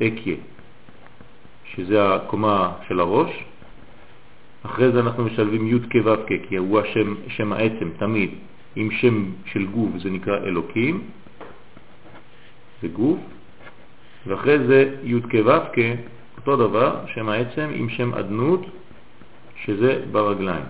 אקיה, 0.02 0.36
שזה 1.64 2.14
הקומה 2.14 2.72
של 2.88 3.00
הראש, 3.00 3.44
אחרי 4.62 4.92
זה 4.92 5.00
אנחנו 5.00 5.24
משלבים 5.24 5.68
י' 5.68 5.80
כ' 5.90 5.96
ו' 6.04 6.16
כ', 6.26 6.48
כי 6.48 6.56
הוא 6.56 6.80
השם, 6.80 7.14
שם 7.28 7.52
העצם 7.52 7.88
תמיד, 7.98 8.30
עם 8.76 8.90
שם 8.90 9.24
של 9.44 9.66
גוף, 9.66 9.90
זה 9.98 10.10
נקרא 10.10 10.36
אלוקים, 10.36 11.02
זה 12.82 12.88
גוף, 12.88 13.18
ואחרי 14.26 14.58
זה 14.66 14.94
י' 15.04 15.20
כ' 15.20 15.34
ו' 15.44 15.50
כ', 15.72 15.78
אותו 16.36 16.56
דבר, 16.56 17.06
שם 17.14 17.28
העצם 17.28 17.68
עם 17.74 17.88
שם 17.88 18.14
אדנות, 18.14 18.66
שזה 19.64 20.02
ברגליים. 20.12 20.64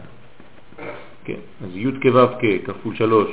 כן, 1.24 1.40
אז 1.64 1.70
י' 1.76 1.92
כ' 2.00 2.06
ו' 2.14 2.26
כ' 2.40 2.66
כפול 2.66 2.94
3 2.94 3.28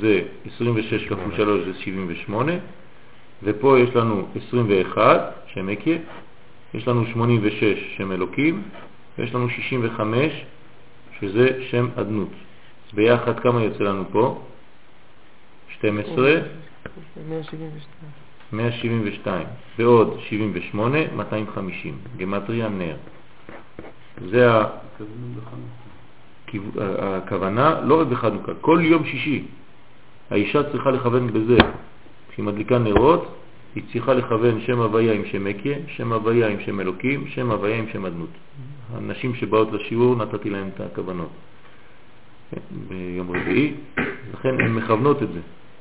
זה 0.00 0.22
26 0.54 1.06
כפול 1.06 1.36
3 1.36 1.64
זה 1.64 1.74
78, 1.74 2.52
ופה 3.42 3.78
יש 3.78 3.96
לנו 3.96 4.26
21 4.48 5.34
שם 5.46 5.68
אקיה, 5.68 5.98
יש 6.74 6.88
לנו 6.88 7.06
86 7.06 7.94
שם 7.96 8.12
אלוקים, 8.12 8.62
ויש 9.18 9.34
לנו 9.34 9.50
65 9.50 10.44
שזה 11.20 11.48
שם 11.70 11.88
אדנות. 11.96 12.28
ביחד 12.94 13.40
כמה 13.40 13.62
יוצא 13.62 13.84
לנו 13.84 14.04
פה? 14.12 14.42
12? 15.68 16.40
172. 17.28 18.24
172, 18.52 19.46
ועוד 19.78 20.18
78, 20.28 20.98
250, 21.16 21.98
גמטריה 22.16 22.68
נר. 22.68 22.96
זה 24.30 24.48
הכוונה, 26.98 27.80
לא 27.80 28.00
רק 28.00 28.06
בחנוכה, 28.06 28.52
כל 28.60 28.80
יום 28.82 29.04
שישי 29.04 29.44
האישה 30.30 30.72
צריכה 30.72 30.90
לכוון 30.90 31.26
בזה. 31.26 31.58
כשהיא 32.30 32.44
מדליקה 32.44 32.78
נרות, 32.78 33.36
היא 33.74 33.82
צריכה 33.92 34.14
לכוון 34.14 34.60
שם 34.60 34.78
הוויה 34.78 35.12
עם 35.12 35.22
שם 35.24 35.46
אקיה, 35.46 35.78
שם 35.86 36.12
הוויה 36.12 36.48
עם 36.48 36.60
שם 36.60 36.80
אלוקים, 36.80 37.26
שם 37.26 37.50
הוויה 37.50 37.78
עם 37.78 37.86
שם 37.92 38.06
אדנות. 38.06 38.28
הנשים 38.94 39.34
שבאות 39.34 39.72
לשיעור 39.72 40.16
נתתי 40.16 40.50
להן 40.50 40.68
את 40.74 40.80
הכוונות 40.80 41.30
ביום 42.88 43.30
רביעי, 43.30 43.74
לכן 44.34 44.60
הן 44.60 44.74
מכוונות 44.74 45.22
את 45.22 45.28
זה. 45.32 45.40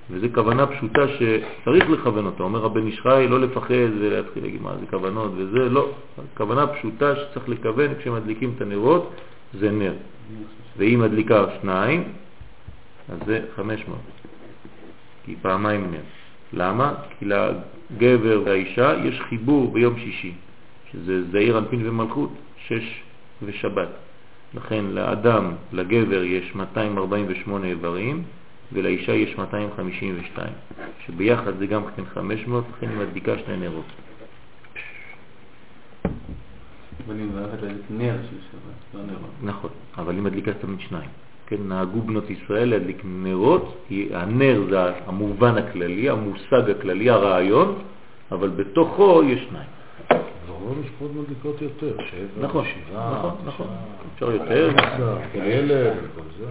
וזו 0.10 0.28
כוונה 0.34 0.68
פשוטה 0.68 1.02
שצריך 1.08 1.90
לכוון 1.90 2.26
אותה. 2.26 2.44
אומר 2.44 2.66
הבן 2.66 2.88
ישחי 2.88 3.28
לא 3.30 3.40
לפחד 3.40 3.92
ולהתחיל 4.00 4.44
להגיד 4.44 4.62
מה 4.62 4.76
זה 4.80 4.86
כוונות 4.90 5.32
וזה, 5.36 5.70
לא. 5.70 5.92
כוונה 6.38 6.68
פשוטה 6.68 7.16
שצריך 7.16 7.50
לכוון 7.50 7.96
כשמדליקים 8.00 8.54
את 8.56 8.62
הנרות 8.62 9.14
זה 9.54 9.72
נר. 9.72 9.94
ואם 10.78 11.00
מדליקה 11.04 11.46
שניים, 11.62 12.04
אז 13.10 13.18
זה 13.26 13.42
500. 13.56 14.00
כי 15.26 15.36
פעמיים 15.42 15.92
נר. 15.92 16.00
למה? 16.54 16.94
כי 17.20 17.26
לגבר 17.92 18.42
והאישה 18.46 18.94
יש 19.04 19.22
חיבור 19.22 19.72
ביום 19.72 20.00
שישי, 20.00 20.34
שזה 20.92 21.32
זעיר 21.32 21.58
אנפין 21.58 21.90
ומלכות, 21.90 22.34
שש 22.68 23.02
ושבת. 23.42 23.90
לכן 24.54 24.86
לאדם, 24.86 25.52
לגבר 25.74 26.24
יש 26.24 26.56
248 26.56 27.68
איברים, 27.68 28.24
ולאישה 28.74 29.12
יש 29.14 29.38
252, 29.38 30.54
שביחד 31.06 31.58
זה 31.58 31.68
גם 31.68 31.82
כן 31.96 32.06
500, 32.06 32.66
לכן 32.78 32.90
היא 32.90 32.98
מדליקה 32.98 33.34
שני 33.46 33.58
נרות. 33.58 33.86
אבל 37.08 37.16
היא 37.16 37.26
מברכת 37.26 37.62
להדליק 37.62 37.86
נר 37.90 38.16
של 38.30 38.38
שבת, 38.52 38.94
לא 38.94 39.02
נרות. 39.06 39.32
נכון, 39.42 39.70
אבל 39.98 40.14
היא 40.14 40.22
מדליקה 40.22 40.54
תמיד 40.54 40.80
שניים. 40.80 41.10
כן, 41.48 41.58
נהגו 41.60 42.02
בנות 42.02 42.30
ישראל 42.30 42.70
להדליק 42.70 43.02
נרות, 43.06 43.78
כי 43.88 44.10
הנר 44.14 44.64
זה 44.70 44.80
המובן 45.06 45.58
הכללי, 45.58 46.10
המושג 46.10 46.70
הכללי, 46.70 47.10
הרעיון, 47.10 47.82
אבל 48.32 48.50
בתוכו 48.50 49.24
יש 49.24 49.48
שניים. 49.50 49.70
ברור 50.48 50.76
משפחות 50.76 51.12
מדליקות 51.16 51.62
יותר, 51.62 51.98
שבע, 52.12 52.48
נכון, 52.48 52.66
שבעה, 52.66 53.20
נכון, 53.20 53.36
נכון. 53.46 53.68
תשעה, 53.68 54.14
אפשר 54.14 54.32
יותר. 54.32 54.72
כאלה 55.34 55.94
וכל 56.04 56.22
זה. 56.38 56.46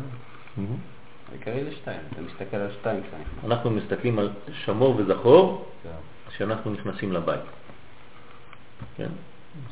העיקרי 1.30 1.64
זה 1.64 1.72
שתיים, 1.72 2.00
אתה 2.12 2.20
מסתכל 2.22 2.56
על 2.56 2.70
שתיים. 2.80 3.02
אנחנו 3.44 3.70
מסתכלים 3.70 4.18
על 4.18 4.30
שמור 4.64 4.94
וזכור 4.96 5.64
כן. 5.82 5.88
כשאנחנו 6.28 6.70
נכנסים 6.70 7.12
לבית. 7.12 7.40
כן? 8.96 9.08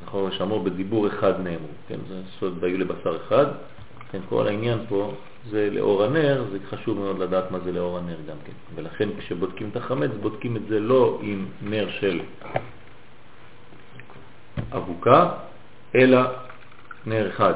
זכור 0.05 0.23
ושמור 0.23 0.63
בדיבור 0.63 1.07
אחד 1.07 1.41
נאמרו, 1.41 1.69
כן? 1.89 1.99
זה 2.09 2.21
סוד 2.39 2.59
והיו 2.61 2.79
לבשר 2.79 3.17
אחד. 3.17 3.47
כן, 4.11 4.21
כל 4.29 4.47
העניין 4.47 4.79
פה 4.89 5.15
זה 5.51 5.69
לאור 5.73 6.05
הנר, 6.05 6.45
זה 6.53 6.59
חשוב 6.71 6.99
מאוד 6.99 7.19
לדעת 7.19 7.51
מה 7.51 7.59
זה 7.59 7.73
לאור 7.73 7.99
הנר 7.99 8.17
גם 8.29 8.37
כן. 8.45 8.53
ולכן 8.75 9.09
כשבודקים 9.19 9.69
את 9.73 9.77
החמץ, 9.77 10.11
בודקים 10.21 10.57
את 10.57 10.63
זה 10.69 10.81
לא 10.81 11.19
עם 11.23 11.47
נר 11.63 11.89
של 12.01 12.21
אבוקה, 14.73 15.31
אלא 15.95 16.21
נר 17.07 17.29
אחד. 17.29 17.55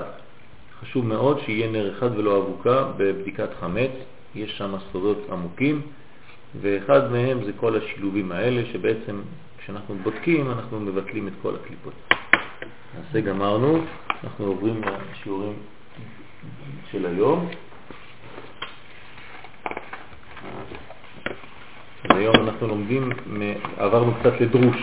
חשוב 0.80 1.06
מאוד 1.06 1.40
שיהיה 1.40 1.70
נר 1.70 1.98
אחד 1.98 2.18
ולא 2.18 2.38
אבוקה 2.38 2.84
בבדיקת 2.96 3.48
חמץ, 3.60 3.90
יש 4.34 4.58
שם 4.58 4.74
סודות 4.92 5.18
עמוקים, 5.32 5.82
ואחד 6.60 7.12
מהם 7.12 7.44
זה 7.44 7.52
כל 7.56 7.76
השילובים 7.76 8.32
האלה, 8.32 8.62
שבעצם 8.72 9.20
כשאנחנו 9.58 9.94
בודקים 10.02 10.50
אנחנו 10.50 10.80
מבטלים 10.80 11.28
את 11.28 11.32
כל 11.42 11.54
הקליפות. 11.54 11.94
נעשה 12.98 13.20
גמרנו, 13.20 13.80
אנחנו 14.24 14.46
עוברים 14.46 14.80
לשיעורים 15.12 15.54
של 16.92 17.06
היום. 17.06 17.48
היום 22.10 22.34
אנחנו 22.48 22.66
לומדים, 22.68 23.10
עברנו 23.78 24.14
קצת 24.14 24.40
לדרוש 24.40 24.76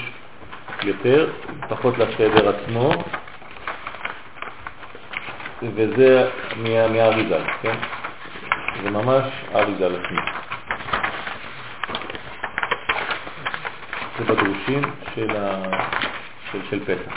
יותר, 0.83 1.29
פחות 1.69 1.97
לסדר 1.97 2.49
עצמו, 2.49 2.91
וזה 5.75 6.29
מה- 6.55 6.87
מהאריזל, 6.87 7.43
כן? 7.61 7.75
זה 8.83 8.89
ממש 8.91 9.23
אריזל 9.55 9.95
עצמי. 9.95 10.19
זה 14.17 14.23
בדרושים 14.25 14.81
של, 15.15 15.29
ה... 15.37 15.63
של, 16.51 16.59
של 16.69 16.79
פסח. 16.85 17.11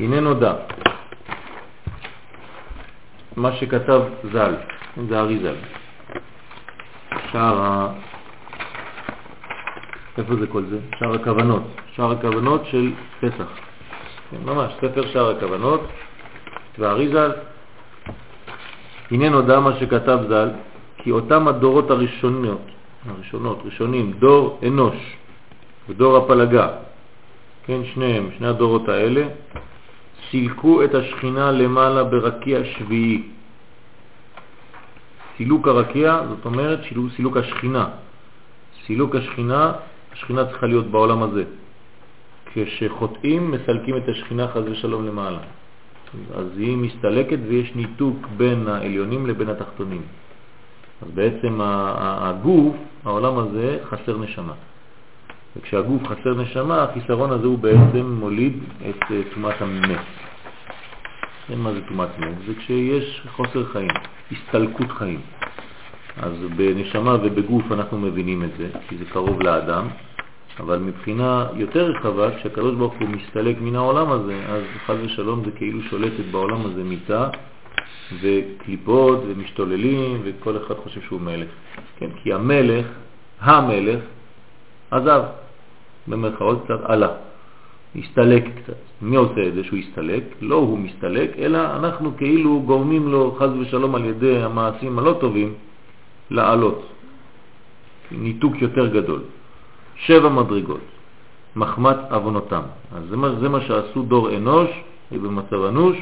הנה 0.00 0.20
נודע 0.20 0.54
מה 3.36 3.52
שכתב 3.52 4.02
ז"ל, 4.32 4.54
זה 5.08 5.20
ארי 5.20 5.38
ז"ל. 5.38 5.54
שער 7.32 7.60
ה... 7.62 7.88
איפה 10.18 10.36
זה 10.36 10.46
כל 10.46 10.62
זה? 10.64 10.78
שער 10.98 11.14
הכוונות. 11.14 11.62
שער 11.94 12.12
הכוונות 12.12 12.62
של 12.66 12.92
פסח. 13.20 13.48
כן, 14.30 14.36
ממש, 14.44 14.72
ספר 14.76 15.06
שער 15.12 15.30
הכוונות, 15.30 15.80
והארי 16.78 17.08
ז"ל. 17.08 17.32
הנה 19.10 19.28
נודע 19.28 19.60
מה 19.60 19.76
שכתב 19.80 20.18
ז"ל, 20.28 20.50
כי 20.98 21.10
אותם 21.10 21.48
הדורות 21.48 21.90
הראשונות, 21.90 22.62
הראשונות, 23.08 23.58
ראשונים, 23.64 24.12
דור 24.12 24.58
אנוש 24.66 25.16
ודור 25.88 26.16
הפלגה, 26.16 26.68
כן, 27.66 27.80
שניהם, 27.94 28.30
שני 28.38 28.46
הדורות 28.46 28.88
האלה, 28.88 29.24
סילקו 30.32 30.84
את 30.84 30.94
השכינה 30.94 31.52
למעלה 31.52 32.04
ברקיע 32.04 32.64
שביעי. 32.64 33.22
סילוק 35.36 35.68
הרקיע, 35.68 36.20
זאת 36.28 36.44
אומרת 36.44 36.80
סילוק, 36.88 37.06
סילוק 37.16 37.36
השכינה. 37.36 37.88
סילוק 38.86 39.14
השכינה, 39.14 39.72
השכינה 40.12 40.44
צריכה 40.44 40.66
להיות 40.66 40.86
בעולם 40.86 41.22
הזה. 41.22 41.44
כשחוטאים 42.54 43.50
מסלקים 43.50 43.96
את 43.96 44.08
השכינה 44.08 44.48
חז 44.48 44.64
ושלום 44.68 45.06
למעלה. 45.06 45.38
אז 46.34 46.46
היא 46.56 46.76
מסתלקת 46.76 47.38
ויש 47.48 47.72
ניתוק 47.74 48.16
בין 48.36 48.68
העליונים 48.68 49.26
לבין 49.26 49.48
התחתונים. 49.48 50.02
אז 51.02 51.08
בעצם 51.14 51.60
הגוף, 51.60 52.76
העולם 53.04 53.38
הזה, 53.38 53.78
חסר 53.84 54.18
נשמה. 54.18 54.52
וכשהגוף 55.56 56.02
חסר 56.08 56.34
נשמה, 56.34 56.82
החיסרון 56.82 57.30
הזה 57.30 57.46
הוא 57.46 57.58
בעצם 57.58 58.16
מוליד 58.20 58.58
את 58.90 59.02
אה, 59.10 59.20
תומת 59.34 59.62
המת. 59.62 59.98
כן, 61.48 61.58
מה 61.58 61.72
זה 61.72 61.80
תומת 61.88 62.18
מת? 62.18 62.34
זה 62.46 62.52
כשיש 62.58 63.22
חוסר 63.36 63.64
חיים, 63.72 63.90
הסתלקות 64.32 64.90
חיים. 64.90 65.20
אז 66.16 66.32
בנשמה 66.56 67.14
ובגוף 67.14 67.72
אנחנו 67.72 67.98
מבינים 67.98 68.44
את 68.44 68.50
זה, 68.58 68.68
כי 68.88 68.96
זה 68.96 69.04
קרוב 69.04 69.42
לאדם, 69.42 69.88
אבל 70.60 70.78
מבחינה 70.78 71.46
יותר 71.54 71.90
רחבה, 71.90 72.38
כשהקדוש 72.38 72.74
ברוך 72.74 72.94
הוא 73.00 73.08
מסתלק 73.08 73.56
מן 73.60 73.76
העולם 73.76 74.12
הזה, 74.12 74.40
אז 74.48 74.62
חד 74.86 74.94
ושלום 75.02 75.44
זה 75.44 75.50
כאילו 75.50 75.82
שולטת 75.82 76.24
בעולם 76.30 76.66
הזה 76.66 76.84
מיטה 76.84 77.28
וקליפות 78.22 79.22
ומשתוללים 79.28 80.20
וכל 80.24 80.56
אחד 80.56 80.74
חושב 80.74 81.00
שהוא 81.00 81.20
מלך. 81.20 81.48
כן, 81.98 82.08
כי 82.22 82.32
המלך, 82.32 82.86
המלך, 83.40 84.00
עזב, 84.90 85.22
במרכאות 86.08 86.64
קצת 86.64 86.80
עלה. 86.84 87.08
הסתלק 87.96 88.44
קצת. 88.56 88.76
מי 89.02 89.16
עושה 89.16 89.46
את 89.48 89.54
זה 89.54 89.64
שהוא 89.64 89.78
הסתלק? 89.78 90.24
לא 90.40 90.54
הוא 90.54 90.78
מסתלק, 90.78 91.30
אלא 91.38 91.58
אנחנו 91.76 92.16
כאילו 92.16 92.62
גורמים 92.66 93.08
לו 93.08 93.36
חז 93.38 93.50
ושלום 93.60 93.94
על 93.94 94.04
ידי 94.04 94.42
המעשים 94.42 94.98
הלא 94.98 95.16
טובים 95.20 95.54
לעלות. 96.30 96.82
ניתוק 98.12 98.62
יותר 98.62 98.86
גדול. 98.86 99.20
שבע 99.96 100.28
מדרגות, 100.28 100.86
מחמת 101.56 101.96
אבונותם. 102.10 102.62
אז 102.96 103.02
זה 103.10 103.16
מה, 103.16 103.28
זה 103.40 103.48
מה 103.48 103.60
שעשו 103.60 104.02
דור 104.02 104.36
אנוש, 104.36 104.70
במצב 105.12 105.64
אנוש, 105.68 105.96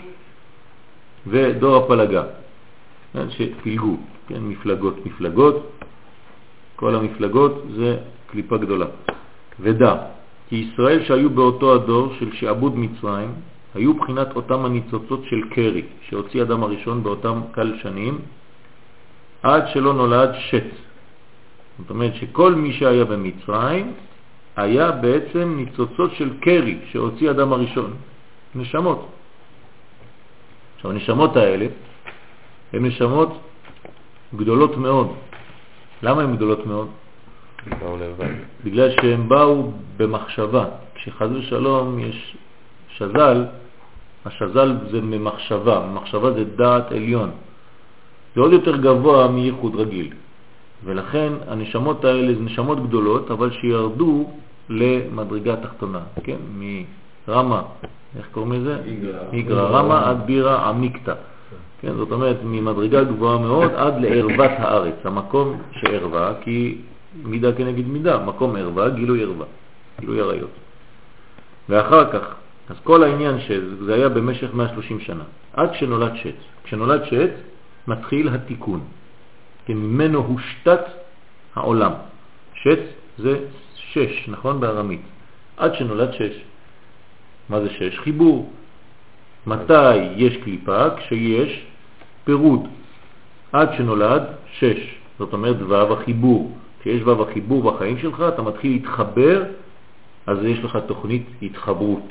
ודור 1.27 1.77
הפלגה, 1.77 2.23
כן, 3.13 3.31
שפילגו, 3.31 3.97
כן, 4.29 4.41
מפלגות, 4.43 5.07
מפלגות, 5.07 5.71
כל 6.77 6.95
המפלגות 6.95 7.63
זה 7.77 7.97
קליפה 8.27 8.57
גדולה. 8.57 8.87
ודע, 9.61 9.95
כי 10.49 10.57
ישראל 10.57 11.05
שהיו 11.05 11.31
באותו 11.31 11.75
הדור 11.75 12.15
של 12.19 12.33
שעבוד 12.33 12.79
מצרים, 12.79 13.33
היו 13.75 13.95
בחינת 13.95 14.37
אותם 14.37 14.65
הניצוצות 14.65 15.25
של 15.25 15.41
קרי, 15.51 15.83
שהוציא 16.09 16.43
אדם 16.43 16.63
הראשון 16.63 17.03
באותם 17.03 17.41
קל 17.53 17.79
שנים, 17.83 18.19
עד 19.43 19.63
שלא 19.73 19.95
נולד 19.95 20.31
שץ. 20.39 20.71
זאת 21.79 21.91
אומרת 21.91 22.15
שכל 22.15 22.55
מי 22.55 22.73
שהיה 22.73 23.05
במצרים 23.05 23.93
היה 24.57 24.91
בעצם 24.91 25.55
ניצוצות 25.57 26.11
של 26.15 26.31
קרי 26.41 26.79
שהוציא 26.93 27.31
אדם 27.31 27.53
הראשון, 27.53 27.95
נשמות. 28.55 29.09
עכשיו, 30.77 30.91
הנשמות 30.91 31.37
האלה 31.37 31.67
הן 32.73 32.85
נשמות 32.87 33.41
גדולות 34.35 34.77
מאוד. 34.77 35.09
למה 36.03 36.23
הן 36.23 36.37
גדולות 36.37 36.67
מאוד? 36.67 36.89
באו 37.81 37.97
לבד. 37.97 38.35
בגלל 38.65 38.91
שהם 38.91 39.29
באו 39.29 39.71
במחשבה. 39.97 40.65
כשחז 40.95 41.33
ושלום 41.33 41.99
יש 41.99 42.37
שזל, 42.89 43.45
השזל 44.27 44.77
זה 44.91 45.01
ממחשבה, 45.01 45.87
מחשבה 45.95 46.33
זה 46.33 46.45
דעת 46.45 46.93
עליון. 46.93 47.31
זה 48.35 48.41
עוד 48.41 48.53
יותר 48.53 48.77
גבוה 48.77 49.29
מייחוד 49.29 49.77
רגיל. 49.77 50.13
ולכן 50.85 51.33
הנשמות 51.49 52.05
האלה 52.05 52.35
זה 52.35 52.41
נשמות 52.41 52.87
גדולות, 52.87 53.31
אבל 53.31 53.51
שירדו 53.51 54.31
למדרגה 54.69 55.57
תחתונה, 55.57 56.01
כן? 56.25 56.37
מרמה, 56.59 57.63
איך 58.17 58.29
קוראים 58.33 58.53
לזה? 58.53 58.79
איגרא 59.33 59.69
רמה 59.69 60.11
עד 60.11 60.27
בירה 60.27 60.69
עמיקתא. 60.69 61.15
כן, 61.81 61.93
זאת 61.97 62.13
אומרת, 62.13 62.37
ממדרגה 62.45 63.05
גבוהה 63.05 63.39
מאוד 63.39 63.71
עד 63.77 64.01
לערוות 64.01 64.51
הארץ, 64.59 64.95
המקום 65.05 65.61
שערווה, 65.73 66.33
כי 66.41 66.79
מידה 67.15 67.53
כנגד 67.53 67.87
מידה, 67.87 68.19
מקום 68.25 68.57
ערווה, 68.57 68.89
גילוי 68.89 69.23
ערווה, 69.23 69.47
גילוי 70.01 70.21
עריות. 70.21 70.51
ואחר 71.69 72.13
כך, 72.13 72.35
אז 72.69 72.77
כל 72.83 73.03
העניין 73.03 73.41
שזה 73.41 73.95
היה 73.95 74.09
במשך 74.09 74.55
130 74.55 75.01
שנה, 75.01 75.25
עד 75.53 75.75
שנולד 75.75 76.13
שץ. 76.17 76.35
כשנולד 76.65 77.05
שץ, 77.05 77.31
מתחיל 77.89 78.29
התיקון. 78.29 78.81
כי 79.67 79.75
ממנו 79.75 80.19
הושתת 80.19 80.85
העולם. 81.55 81.93
שץ 82.55 82.79
זה 83.19 83.39
שש, 83.75 84.29
נכון? 84.29 84.61
בארמית. 84.61 85.01
עד 85.57 85.75
שנולד 85.75 86.13
שש. 86.13 86.43
מה 87.49 87.61
זה 87.61 87.71
שש? 87.71 87.99
חיבור. 87.99 88.53
מתי 89.47 89.97
יש 89.97 90.37
קליפה? 90.37 90.97
כשיש 90.97 91.67
פירוד. 92.25 92.69
עד 93.53 93.69
שנולד 93.77 94.23
שש. 94.59 94.95
זאת 95.19 95.33
אומרת 95.33 95.57
ו' 95.63 95.93
החיבור. 95.93 96.57
כשיש 96.81 97.03
ו' 97.03 97.23
החיבור 97.23 97.73
בחיים 97.73 97.99
שלך, 97.99 98.25
אתה 98.35 98.43
מתחיל 98.43 98.73
להתחבר, 98.73 99.45
אז 100.27 100.39
יש 100.45 100.59
לך 100.65 100.79
תוכנית 100.87 101.27
התחברות. 101.43 102.03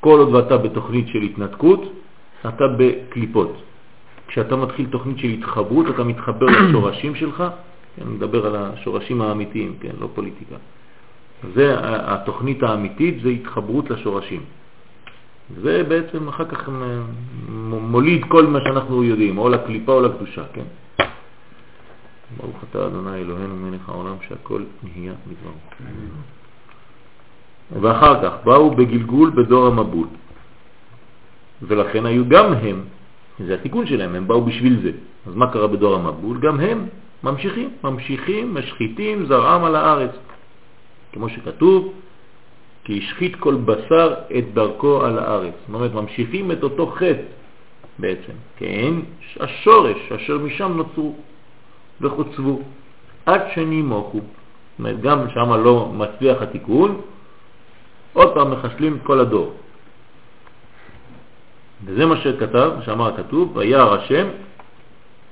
כל 0.00 0.18
עוד 0.18 0.34
ואתה 0.34 0.56
בתוכנית 0.56 1.08
של 1.08 1.22
התנתקות, 1.22 1.92
אתה 2.48 2.64
בקליפות. 2.78 3.62
כשאתה 4.28 4.56
מתחיל 4.56 4.86
תוכנית 4.90 5.18
של 5.18 5.28
התחברות, 5.28 5.86
אתה 5.94 6.04
מתחבר 6.04 6.46
לשורשים 6.68 7.14
שלך, 7.14 7.44
כן, 7.96 8.02
אני 8.02 8.14
מדבר 8.14 8.46
על 8.46 8.56
השורשים 8.56 9.22
האמיתיים, 9.22 9.74
כן, 9.80 9.92
לא 10.00 10.08
פוליטיקה. 10.14 10.56
זה 11.54 11.74
התוכנית 11.80 12.62
האמיתית, 12.62 13.20
זה 13.22 13.28
התחברות 13.28 13.90
לשורשים. 13.90 14.40
זה 15.62 15.84
בעצם 15.88 16.28
אחר 16.28 16.44
כך 16.44 16.68
מוליד 17.68 18.24
כל 18.28 18.46
מה 18.46 18.58
שאנחנו 18.60 19.04
יודעים, 19.04 19.38
או 19.38 19.48
לקליפה 19.48 19.92
או 19.92 20.00
לקדושה, 20.00 20.42
כן? 20.52 20.64
ברוך 22.36 22.56
אתה 22.70 22.86
אדוני 22.86 23.16
אלוהינו 23.16 23.56
מלך 23.56 23.88
העולם 23.88 24.16
שהכל 24.28 24.62
נהיה 24.82 25.12
מדברו. 25.26 25.88
ואחר 27.82 28.22
כך 28.22 28.44
באו 28.44 28.70
בגלגול 28.70 29.30
בדור 29.30 29.66
המבול, 29.66 30.06
ולכן 31.62 32.06
היו 32.06 32.28
גם 32.28 32.52
הם 32.52 32.84
זה 33.46 33.54
התיקון 33.54 33.86
שלהם, 33.86 34.14
הם 34.14 34.28
באו 34.28 34.44
בשביל 34.44 34.80
זה. 34.82 34.90
אז 35.26 35.34
מה 35.34 35.52
קרה 35.52 35.66
בדור 35.66 35.94
המבול? 35.94 36.38
גם 36.40 36.60
הם 36.60 36.86
ממשיכים, 37.22 37.70
ממשיכים, 37.84 38.54
משחיתים 38.54 39.26
זרעם 39.26 39.64
על 39.64 39.76
הארץ. 39.76 40.10
כמו 41.12 41.28
שכתוב, 41.28 41.92
כי 42.84 42.98
השחית 42.98 43.36
כל 43.36 43.54
בשר 43.54 44.14
את 44.38 44.44
דרכו 44.54 45.04
על 45.04 45.18
הארץ. 45.18 45.54
זאת 45.66 45.74
אומרת, 45.74 45.94
ממשיכים 45.94 46.52
את 46.52 46.62
אותו 46.62 46.86
חטא 46.86 47.22
בעצם, 47.98 48.32
כן? 48.56 48.94
השורש 49.40 50.12
אשר 50.12 50.38
משם 50.38 50.72
נוצרו 50.72 51.16
וחוצבו, 52.00 52.60
עד 53.26 53.40
שנימוכו. 53.54 54.18
זאת 54.18 54.78
אומרת, 54.78 55.00
גם 55.00 55.30
שם 55.30 55.52
לא 55.52 55.92
מצליח 55.94 56.42
התיקון, 56.42 57.00
עוד 58.12 58.34
פעם 58.34 58.50
מחשלים 58.50 58.96
את 58.96 59.02
כל 59.02 59.20
הדור. 59.20 59.52
וזה 61.84 62.06
מה 62.06 62.16
שכתב, 62.16 62.72
שאמר 62.84 63.14
הכתוב, 63.14 63.56
וירא 63.56 63.94
השם 63.94 64.26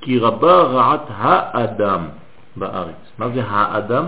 כי 0.00 0.18
רבה 0.18 0.62
רעת 0.62 1.06
האדם 1.08 2.08
בארץ. 2.56 3.02
מה 3.18 3.28
זה 3.34 3.42
האדם? 3.44 4.04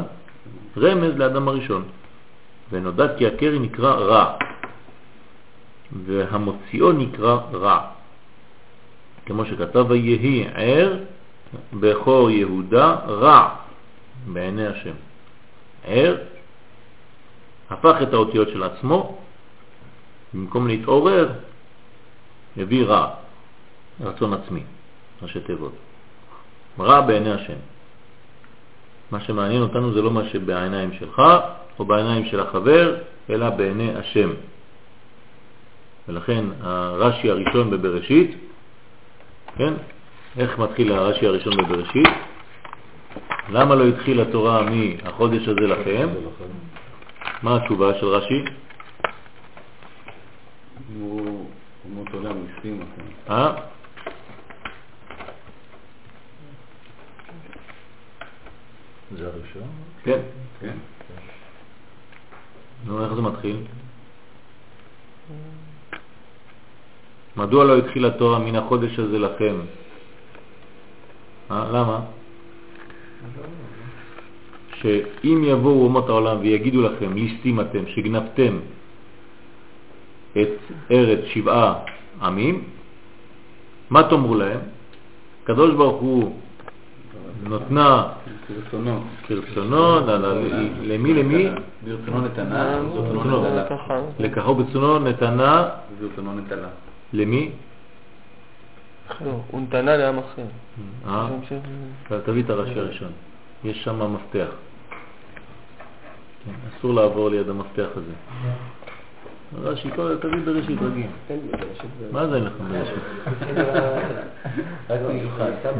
רמז 0.76 1.16
לאדם 1.16 1.48
הראשון. 1.48 1.82
ונודע 2.70 3.16
כי 3.18 3.26
הקרי 3.26 3.58
נקרא 3.58 3.92
רע, 3.92 4.36
והמוציאו 6.04 6.92
נקרא 6.92 7.36
רע. 7.52 7.80
כמו 9.26 9.44
שכתב, 9.44 9.86
ויהי 9.88 10.44
ער 10.54 10.96
בכור 11.80 12.30
יהודה 12.30 12.94
רע 13.06 13.54
בעיני 14.26 14.66
השם. 14.66 14.94
ער 15.84 16.16
הפך 17.70 17.96
את 18.02 18.12
האותיות 18.12 18.48
של 18.48 18.62
עצמו, 18.62 19.18
במקום 20.34 20.68
להתעורר, 20.68 21.32
מביא 22.56 22.84
רע, 22.84 23.10
רצון 24.00 24.32
עצמי, 24.32 24.62
ראשי 25.22 25.40
תיבות. 25.40 25.72
רע 26.78 27.00
בעיני 27.00 27.32
השם. 27.32 27.58
מה 29.10 29.20
שמעניין 29.20 29.62
אותנו 29.62 29.92
זה 29.92 30.02
לא 30.02 30.10
מה 30.10 30.28
שבעיניים 30.28 30.92
שלך 30.92 31.22
או 31.78 31.84
בעיניים 31.84 32.24
של 32.24 32.40
החבר, 32.40 32.96
אלא 33.30 33.50
בעיני 33.50 33.94
השם. 33.94 34.30
ולכן 36.08 36.44
הרש"י 36.60 37.30
הראשון 37.30 37.70
בבראשית, 37.70 38.36
כן? 39.56 39.74
איך 40.36 40.58
מתחיל 40.58 40.92
הרש"י 40.92 41.26
הראשון 41.26 41.56
בבראשית? 41.56 42.08
למה 43.50 43.74
לא 43.74 43.88
התחיל 43.88 44.20
התורה 44.20 44.62
מהחודש 44.62 45.48
הזה 45.48 45.66
לכם? 45.66 46.08
מה 47.42 47.56
התשובה 47.56 47.94
של 48.00 48.06
רש"י? 48.06 48.44
לכם. 52.78 53.30
אה? 53.30 53.54
זה 59.16 59.26
הראשון? 59.26 59.68
כן. 60.04 60.20
כן. 60.60 60.76
נו, 62.84 63.04
איך 63.04 63.12
זה 63.12 63.22
מתחיל? 63.22 63.56
מדוע 67.36 67.64
לא 67.64 67.78
התחיל 67.78 68.06
התורה 68.06 68.38
מן 68.38 68.56
החודש 68.56 68.98
הזה 68.98 69.18
לכם? 69.18 69.56
אה, 71.50 71.68
למה? 71.72 72.00
שאם 74.74 75.44
יבואו 75.44 75.84
אומות 75.84 76.08
העולם 76.08 76.36
ויגידו 76.40 76.82
לכם, 76.82 77.14
ליסטים 77.14 77.60
אתם, 77.60 77.86
שגנבתם 77.86 78.58
את 80.32 80.48
ארץ 80.90 81.20
שבעה 81.24 81.74
עמים, 82.22 82.64
מה 83.90 84.02
תאמרו 84.02 84.34
להם? 84.34 84.60
הקדוש 85.42 85.74
ברוך 85.74 86.00
הוא 86.02 86.34
נותנה 87.42 88.08
כרצונו. 88.48 89.00
כרצונו, 89.26 90.00
למי 90.82 91.14
למי? 91.14 91.48
ברצונו 91.84 92.20
נתנה, 92.20 92.80
ברצונו 92.94 93.20
ברצונו. 93.20 93.42
נטלה. 93.42 94.00
לקחו 94.18 94.54
ברצונו 94.54 94.98
נתנה. 94.98 95.68
למי? 97.12 97.50
לא, 99.24 99.40
הוא 99.50 99.60
נתנה 99.60 99.96
לעם 99.96 100.18
אחר. 100.18 100.42
אה? 101.06 101.28
תביא 102.24 102.42
את 102.42 102.50
הראשי 102.50 102.78
הראשון, 102.78 103.12
יש 103.64 103.84
שם 103.84 104.14
מפתח. 104.14 104.48
כן, 106.44 106.52
אסור 106.78 106.94
לעבור 106.94 107.30
ליד 107.30 107.48
המפתח 107.48 107.88
הזה. 107.96 108.12
רש"י, 109.62 109.90
תביא 110.20 110.40
בראשית 110.44 110.78
רגיל. 110.82 111.06
מה 112.12 112.26
זה 112.26 112.36
אין 112.36 112.44
לך 112.44 112.52
בראשית? 112.58 113.02
רק 114.90 115.00
מיוחד. 115.08 115.50
עכשיו 115.52 115.74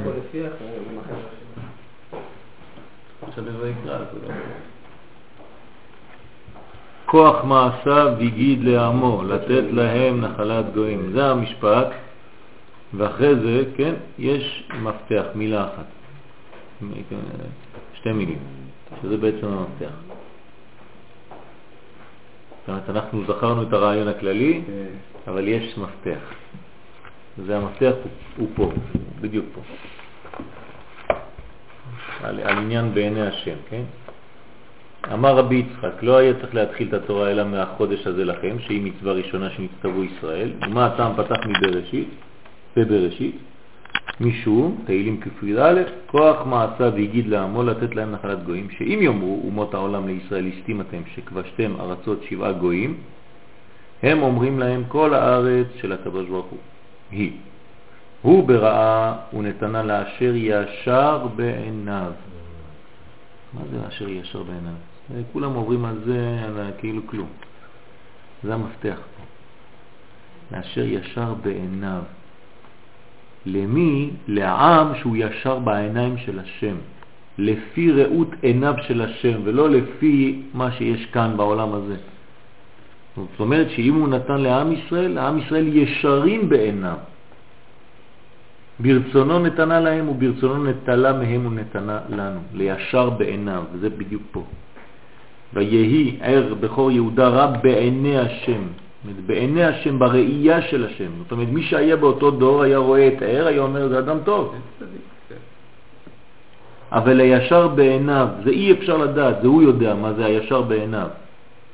לא... 3.55 4.35
כוח 7.07 7.45
מעשיו 7.45 8.12
הגיד 8.20 8.64
לעמו, 8.64 9.22
לתת 9.22 9.64
להם 9.72 10.20
נחלת 10.20 10.64
גויים. 10.74 11.11
זה 11.12 11.26
המשפט, 11.26 11.87
ואחרי 12.95 13.34
זה, 13.34 13.64
כן, 13.76 13.95
יש 14.18 14.68
מפתח, 14.82 15.24
מילה 15.34 15.64
אחת. 15.64 15.86
שתי 17.95 18.12
מילים, 18.12 18.39
שזה 19.03 19.16
בעצם 19.16 19.47
המפתח. 19.47 19.95
זאת 22.61 22.68
אומרת, 22.68 22.91
אנחנו 22.91 23.24
זכרנו 23.26 23.62
את 23.62 23.72
הרעיון 23.72 24.09
הכללי, 24.09 24.62
אבל 25.28 25.49
יש 25.49 25.78
מפתח. 25.78 26.20
זה 27.47 27.57
המפתח 27.57 27.93
הוא, 28.36 28.49
פה, 28.55 28.72
בדיוק 29.20 29.47
פה. 29.55 29.61
על, 32.22 32.41
על 32.41 32.59
עניין 32.59 32.95
בעיני 32.95 33.22
השם, 33.26 33.57
כן? 33.70 33.82
אמר 35.12 35.36
רבי 35.36 35.55
יצחק, 35.55 36.03
לא 36.03 36.16
היה 36.16 36.34
צריך 36.41 36.55
להתחיל 36.55 36.89
את 36.89 36.93
התורה 36.93 37.30
אלא 37.30 37.45
מהחודש 37.45 38.07
הזה 38.07 38.24
לכם, 38.24 38.57
שהיא 38.59 38.82
מצווה 38.82 39.12
ראשונה 39.12 39.51
שנצטוו 39.51 40.05
ישראל. 40.05 40.53
ומה 40.62 40.86
הטעם 40.86 41.12
פתח 41.16 41.36
מבראשית? 41.47 42.09
בבראשית. 42.85 43.37
משום, 44.20 44.83
תהילים 44.87 45.20
כ"א, 45.20 45.83
כוח 46.07 46.47
מעשיו 46.47 46.93
והגיד 46.95 47.26
לעמו 47.26 47.62
לתת 47.62 47.95
להם 47.95 48.12
נחלת 48.12 48.45
גויים, 48.45 48.70
שאם 48.70 48.99
יאמרו 49.03 49.41
אומות 49.45 49.74
העולם 49.74 50.07
לישראל 50.07 50.47
הסתים 50.47 50.81
אתם 50.81 51.03
שכבשתם 51.14 51.81
ארצות 51.81 52.22
שבעה 52.29 52.53
גויים, 52.53 52.97
הם 54.03 54.22
אומרים 54.22 54.59
להם 54.59 54.83
כל 54.89 55.14
הארץ 55.14 55.66
של 55.81 55.93
הקדוש 55.93 56.29
ברוך 56.29 56.47
הוא 56.47 56.59
היא. 57.11 57.33
הוא 58.22 58.49
בראה 58.49 59.14
ונתנה 59.33 59.83
לאשר 59.83 60.33
ישר 60.35 61.26
בעיניו. 61.37 62.12
מה 63.55 63.61
זה 63.70 63.89
אשר 63.89 64.09
ישר 64.09 64.43
בעיניו? 64.43 65.24
כולם 65.33 65.55
עוברים 65.55 65.85
על 65.85 65.99
זה 66.05 66.41
על 66.45 66.70
כאילו 66.79 67.07
כלום. 67.07 67.29
זה 68.43 68.55
המפתח 68.55 68.99
פה. 69.16 69.24
לאשר 70.57 70.85
ישר 70.85 71.35
בעיניו. 71.35 72.03
למי? 73.47 74.11
לעם 74.28 74.95
שהוא 74.95 75.16
ישר 75.16 75.59
בעיניים 75.59 76.18
של 76.18 76.39
השם. 76.39 76.74
לפי 77.39 77.93
ראות 77.93 78.28
עיניו 78.43 78.74
של 78.86 79.01
השם, 79.03 79.41
ולא 79.45 79.70
לפי 79.70 80.43
מה 80.55 80.72
שיש 80.72 81.07
כאן 81.07 81.36
בעולם 81.36 81.74
הזה. 81.74 81.97
זאת 83.16 83.41
אומרת 83.41 83.70
שאם 83.70 83.95
הוא 83.95 84.09
נתן 84.09 84.41
לעם 84.41 84.72
ישראל, 84.72 85.11
לעם 85.12 85.39
ישראל 85.39 85.76
ישרים 85.76 86.49
בעיניו. 86.49 86.97
ברצונו 88.80 89.39
נתנה 89.39 89.80
להם 89.80 90.09
וברצונו 90.09 90.64
נטלה 90.64 91.12
מהם 91.12 91.47
ונתנה 91.47 91.99
לנו, 92.09 92.41
לישר 92.55 93.11
בעיניו, 93.11 93.62
וזה 93.72 93.91
בדיוק 93.91 94.22
פה. 94.30 94.45
ויהי 95.55 96.16
ער 96.20 96.55
בכור 96.55 96.91
יהודה 96.91 97.28
רע 97.28 97.47
בעיני 97.47 98.18
השם, 98.18 98.62
אומרת, 99.05 99.26
בעיני 99.26 99.64
השם, 99.64 99.99
בראייה 99.99 100.62
של 100.62 100.86
השם. 100.86 101.11
זאת 101.22 101.32
אומרת, 101.32 101.49
מי 101.49 101.62
שהיה 101.62 101.96
באותו 101.96 102.30
דור 102.30 102.62
היה 102.62 102.78
רואה 102.78 103.09
את 103.09 103.22
הער, 103.22 103.46
היה 103.46 103.62
אומר, 103.62 103.88
זה 103.88 103.99
אדם 103.99 104.18
טוב. 104.24 104.55
כן. 105.28 105.34
אבל 106.92 107.20
הישר 107.20 107.68
בעיניו, 107.68 108.28
זה 108.44 108.51
אי 108.51 108.72
אפשר 108.72 108.96
לדעת, 108.96 109.42
זה 109.42 109.49
הוא 109.49 109.62
יודע 109.62 109.94
מה 109.94 110.12
זה 110.12 110.26
הישר 110.26 110.62
בעיניו. 110.62 111.09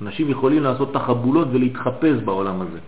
אנשים 0.03 0.31
יכולים 0.31 0.63
לעשות 0.63 0.93
תחבולות 0.93 1.49
ולהתחפש 1.53 2.17
בעולם 2.25 2.61
הזה. 2.61 2.79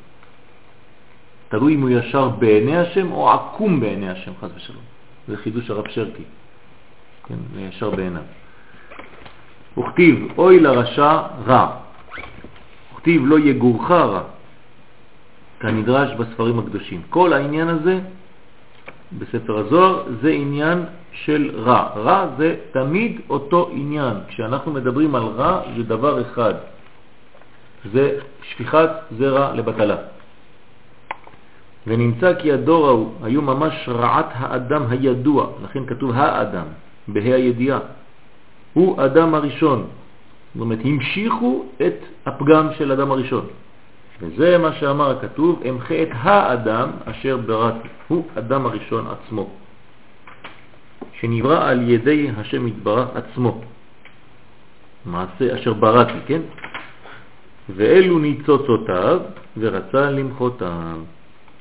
תלוי 1.49 1.75
אם 1.75 1.81
הוא 1.83 1.91
ישר 1.91 2.29
בעיני 2.29 2.77
השם 2.77 3.13
או 3.13 3.31
עקום 3.31 3.81
בעיני 3.81 4.11
השם, 4.11 4.33
חס 4.41 4.51
ושלום. 4.57 4.83
זה 5.29 5.37
חידוש 5.37 5.71
הרב 5.71 5.85
שרקי. 5.89 6.23
כן, 7.29 7.35
ישר 7.59 7.91
בעיניו. 7.91 8.23
וכתיב, 9.79 10.29
אוי 10.39 10.61
לרשע 10.61 11.23
רע. 11.47 11.86
וכתיב, 13.07 13.23
לא 13.27 13.39
יגורך 13.39 13.91
רע. 13.91 14.23
כנדרש 15.61 16.11
בספרים 16.19 16.59
הקדושים. 16.59 17.03
כל 17.11 17.33
העניין 17.33 17.69
הזה 17.69 18.01
בספר 19.19 19.59
הזוהר 19.59 20.03
זה 20.23 20.31
עניין 20.31 20.85
של 21.13 21.51
רע. 21.55 21.89
רע 21.97 22.27
זה 22.39 22.57
תמיד 22.73 23.21
אותו 23.31 23.71
עניין. 23.73 24.15
כשאנחנו 24.29 24.73
מדברים 24.73 25.15
על 25.15 25.23
רע 25.23 25.61
זה 25.77 25.83
דבר 25.83 26.21
אחד. 26.21 26.55
זה 27.93 28.19
שפיכת 28.43 28.91
זרע 29.19 29.55
לבטלה. 29.55 29.97
ונמצא 31.87 32.35
כי 32.43 32.53
הדור 32.53 32.87
ההוא 32.87 33.13
היו 33.23 33.43
ממש 33.43 33.89
רעת 33.89 34.31
האדם 34.35 34.83
הידוע, 34.91 35.47
לכן 35.65 35.87
כתוב 35.87 36.11
האדם, 36.15 36.67
בה"א 37.09 37.33
הידיעה. 37.33 37.79
הוא 38.75 39.05
אדם 39.05 39.35
הראשון. 39.35 39.87
זאת 40.57 40.61
אומרת, 40.61 40.79
המשיכו 40.85 41.65
את 41.87 41.99
הפגם 42.27 42.69
של 42.79 42.93
אדם 42.93 43.11
הראשון. 43.11 43.47
וזה 44.21 44.59
מה 44.59 44.73
שאמר 44.73 45.11
הכתוב, 45.11 45.63
אמחה 45.69 46.03
את 46.03 46.09
האדם 46.13 46.91
אשר 47.05 47.37
בראתי. 47.37 47.89
הוא 48.09 48.25
אדם 48.39 48.67
הראשון 48.67 49.07
עצמו, 49.07 49.51
שנברא 51.21 51.69
על 51.69 51.91
ידי 51.91 52.31
השם 52.37 52.69
יתברך 52.69 53.09
עצמו. 53.15 53.61
מעשה 55.07 55.55
אשר 55.55 55.73
בראתי, 55.73 56.19
כן? 56.27 56.41
ואלו 57.69 58.19
ניצוצותיו 58.19 59.21
ורצה 59.57 60.11
למחותם. 60.11 61.03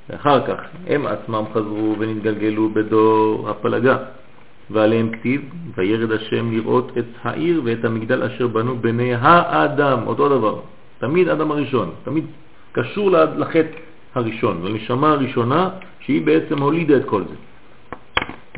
ואחר 0.09 0.47
כך 0.47 0.59
הם 0.87 1.07
עצמם 1.07 1.43
חזרו 1.53 1.95
ונתגלגלו 1.99 2.69
בדור 2.69 3.49
הפלגה, 3.49 3.97
ועליהם 4.71 5.09
כתיב, 5.11 5.41
וירד 5.77 6.11
השם 6.11 6.51
לראות 6.51 6.97
את 6.97 7.05
העיר 7.23 7.61
ואת 7.65 7.85
המגדל 7.85 8.23
אשר 8.23 8.47
בנו 8.47 8.77
בני 8.77 9.13
האדם, 9.13 9.99
אותו 10.07 10.29
דבר, 10.29 10.59
תמיד 10.99 11.29
אדם 11.29 11.51
הראשון, 11.51 11.89
תמיד 12.03 12.25
קשור 12.71 13.11
לחטא 13.11 13.77
הראשון, 14.15 14.61
לנשמה 14.63 15.11
הראשונה 15.11 15.69
שהיא 15.99 16.25
בעצם 16.25 16.61
הולידה 16.61 16.97
את 16.97 17.05
כל 17.05 17.23
זה. 17.29 17.35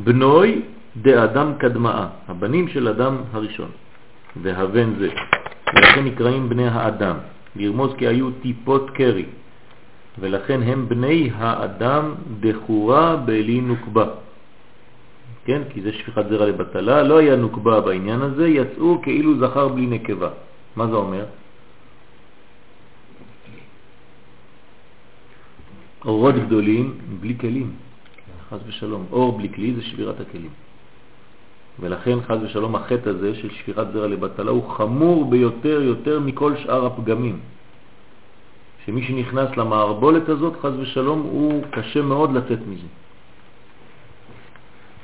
בנוי 0.04 0.62
דאדם 1.02 1.54
קדמאה, 1.58 2.08
הבנים 2.28 2.68
של 2.68 2.88
אדם 2.88 3.16
הראשון, 3.32 3.70
והבן 4.42 4.90
זה, 5.00 5.10
ולכן 5.76 6.04
נקראים 6.04 6.50
בני 6.50 6.68
האדם, 6.68 7.16
לרמוז 7.56 7.92
כי 7.98 8.08
היו 8.08 8.32
טיפות 8.42 8.90
קרי, 8.90 9.26
ולכן 10.20 10.62
הם 10.64 10.90
בני 10.90 11.30
האדם 11.38 12.14
דחורה 12.40 13.16
בלי 13.16 13.62
נוקבה. 13.62 14.06
כן, 15.48 15.62
כי 15.70 15.82
זה 15.82 15.94
שפיכת 15.94 16.26
זרע 16.30 16.46
לבטלה, 16.46 17.04
לא 17.04 17.18
היה 17.18 17.36
נוקבה 17.36 17.82
בעניין 17.82 18.22
הזה, 18.22 18.48
יצאו 18.48 19.02
כאילו 19.02 19.40
זכר 19.40 19.68
בלי 19.68 19.88
נקבה. 19.88 20.30
מה 20.76 20.88
זה 20.88 20.96
אומר? 20.96 21.26
אורות 26.06 26.36
גדולים 26.36 26.98
בלי 27.20 27.36
כלים, 27.40 27.72
חז 28.50 28.60
ושלום. 28.68 29.06
אור 29.12 29.38
בלי 29.38 29.50
כלי 29.50 29.74
זה 29.74 29.82
שבירת 29.82 30.20
הכלים. 30.20 30.52
ולכן 31.80 32.18
חז 32.28 32.44
ושלום 32.44 32.76
החטא 32.76 33.10
הזה 33.10 33.36
של 33.36 33.50
שפיכת 33.50 33.88
זרע 33.94 34.08
לבטלה 34.08 34.52
הוא 34.52 34.70
חמור 34.70 35.30
ביותר 35.30 35.82
יותר 35.82 36.20
מכל 36.20 36.58
שאר 36.58 36.86
הפגמים. 36.86 37.40
שמי 38.86 39.04
שנכנס 39.08 39.58
למערבולת 39.58 40.30
הזאת, 40.30 40.54
חז 40.62 40.74
ושלום, 40.80 41.20
הוא 41.22 41.64
קשה 41.72 42.02
מאוד 42.02 42.34
לצאת 42.34 42.60
מזה. 42.68 42.88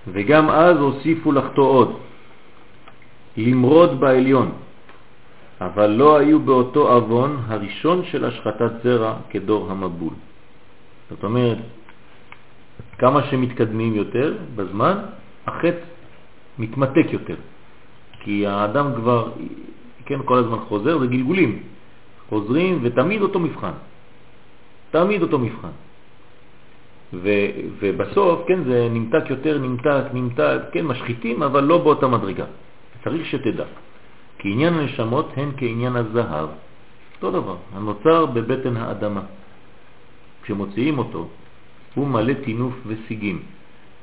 וגם 0.08 0.50
אז 0.50 0.78
הוסיפו 0.78 1.32
לחטוא 1.32 1.70
עוד, 1.70 2.00
למרוד 3.38 4.00
בעליון, 4.00 4.52
אבל 5.62 5.90
לא 5.90 6.18
היו 6.18 6.40
באותו 6.40 6.98
אבון 6.98 7.44
הראשון 7.48 8.06
של 8.12 8.26
השחטת 8.26 8.72
זרע 8.84 9.14
כדור 9.30 9.72
המבול. 9.72 10.14
זאת 11.10 11.24
אומרת, 11.24 11.58
כמה 12.98 13.24
שמתקדמים 13.24 13.96
יותר 13.96 14.38
בזמן, 14.56 14.98
החטא 15.48 15.86
מתמתק 16.60 17.06
יותר. 17.12 17.36
כי 18.20 18.48
האדם 18.48 18.96
כבר, 18.96 19.32
כן, 20.06 20.20
כל 20.26 20.38
הזמן 20.38 20.60
חוזר, 20.60 21.00
זה 21.00 21.08
גלגולים. 21.08 21.64
חוזרים 22.30 22.80
ותמיד 22.82 23.22
אותו 23.22 23.40
מבחן. 23.40 23.72
תמיד 24.92 25.22
אותו 25.22 25.40
מבחן. 25.40 25.74
ו, 27.14 27.30
ובסוף, 27.80 28.40
כן, 28.48 28.64
זה 28.64 28.88
נמתק 28.92 29.30
יותר, 29.30 29.58
נמתק, 29.58 30.04
נמתק, 30.14 30.60
כן, 30.72 30.86
משחיתים, 30.86 31.44
אבל 31.44 31.64
לא 31.64 31.78
באותה 31.78 32.08
מדרגה. 32.08 32.46
צריך 33.04 33.26
שתדע. 33.26 33.66
כי 34.38 34.52
עניין 34.52 34.74
הנשמות 34.74 35.30
הן 35.38 35.50
כעניין 35.58 35.96
הזהב. 35.96 36.50
אותו 37.16 37.32
דבר, 37.32 37.56
הנוצר 37.76 38.26
בבטן 38.26 38.78
האדמה. 38.78 39.22
כשמוציאים 40.44 40.98
אותו, 40.98 41.28
הוא 41.96 42.08
מלא 42.08 42.34
תינוף 42.34 42.74
וסיגים, 42.88 43.40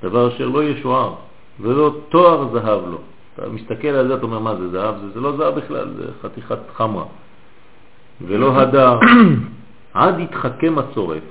דבר 0.03 0.28
אשר 0.28 0.49
לא 0.49 0.65
ישוער, 0.65 1.15
ולא 1.61 1.97
תואר 2.09 2.49
זהב 2.53 2.81
לו. 2.91 2.99
אתה 3.35 3.49
מסתכל 3.49 3.89
על 3.89 4.09
זה, 4.09 4.15
אתה 4.15 4.23
אומר, 4.23 4.39
מה 4.39 4.57
זה 4.57 4.69
זהב? 4.69 4.95
זה, 5.01 5.11
זה 5.11 5.20
לא 5.20 5.37
זהב 5.37 5.55
בכלל, 5.55 5.89
זה 5.97 6.05
חתיכת 6.23 6.59
חמרה. 6.73 7.05
ולא 8.20 8.61
הדר, 8.61 8.99
עד 9.95 10.20
יתחכם 10.20 10.78
הצורף 10.78 11.23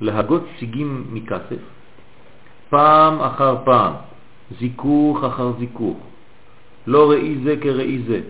להגות 0.00 0.42
סיגים 0.58 1.04
מכסף, 1.12 1.62
פעם 2.70 3.20
אחר 3.20 3.56
פעם, 3.64 3.92
זיכוך 4.58 5.24
אחר 5.24 5.52
זיכוך, 5.58 5.98
לא 6.86 7.10
ראי 7.10 7.38
זה 7.44 7.54
כראי 7.60 7.98
זה, 8.08 8.20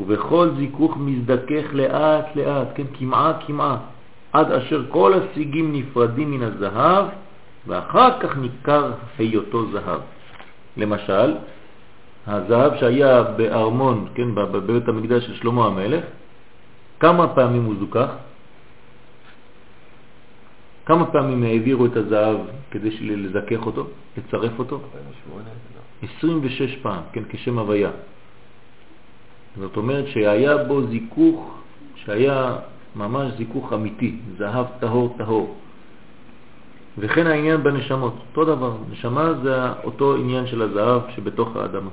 ובכל 0.00 0.50
זיכוך 0.56 0.96
מזדכך 0.96 1.64
לאט 1.72 2.36
לאט, 2.36 2.68
כן, 2.74 2.86
כמעה 2.98 3.32
כמעה, 3.46 3.76
עד 4.32 4.52
אשר 4.52 4.84
כל 4.88 5.12
הסיגים 5.14 5.72
נפרדים 5.72 6.30
מן 6.30 6.42
הזהב, 6.42 7.06
ואחר 7.66 8.20
כך 8.20 8.36
ניכר 8.36 8.92
היותו 9.18 9.66
זהב. 9.72 10.00
למשל, 10.76 11.34
הזהב 12.26 12.76
שהיה 12.80 13.22
בארמון, 13.22 14.08
כן, 14.14 14.34
בבית 14.34 14.88
המקדש 14.88 15.26
של 15.26 15.34
שלמה 15.34 15.66
המלך, 15.66 16.04
כמה 17.00 17.28
פעמים 17.28 17.64
הוא 17.64 17.74
זוכח? 17.80 18.10
כמה 20.88 21.06
פעמים 21.06 21.42
העבירו 21.42 21.86
את 21.86 21.96
הזהב 21.96 22.36
כדי 22.70 22.90
לזכך 23.00 23.66
אותו, 23.66 23.86
לצרף 24.18 24.58
אותו? 24.58 24.80
26 26.18 26.76
פעם, 26.82 27.02
כן, 27.12 27.22
כשם 27.28 27.58
הוויה. 27.58 27.90
זאת 29.60 29.76
אומרת 29.76 30.08
שהיה 30.08 30.64
בו 30.64 30.86
זיכוך, 30.86 31.58
שהיה 31.94 32.56
ממש 32.96 33.32
זיכוך 33.36 33.72
אמיתי, 33.72 34.16
זהב 34.38 34.66
טהור 34.80 35.14
טהור. 35.18 35.56
וכן 36.98 37.26
העניין 37.26 37.62
בנשמות, 37.62 38.14
אותו 38.30 38.44
דבר, 38.44 38.72
נשמה 38.90 39.32
זה 39.42 39.56
אותו 39.84 40.16
עניין 40.16 40.46
של 40.46 40.62
הזהב 40.62 41.00
שבתוך 41.16 41.56
האדמה. 41.56 41.90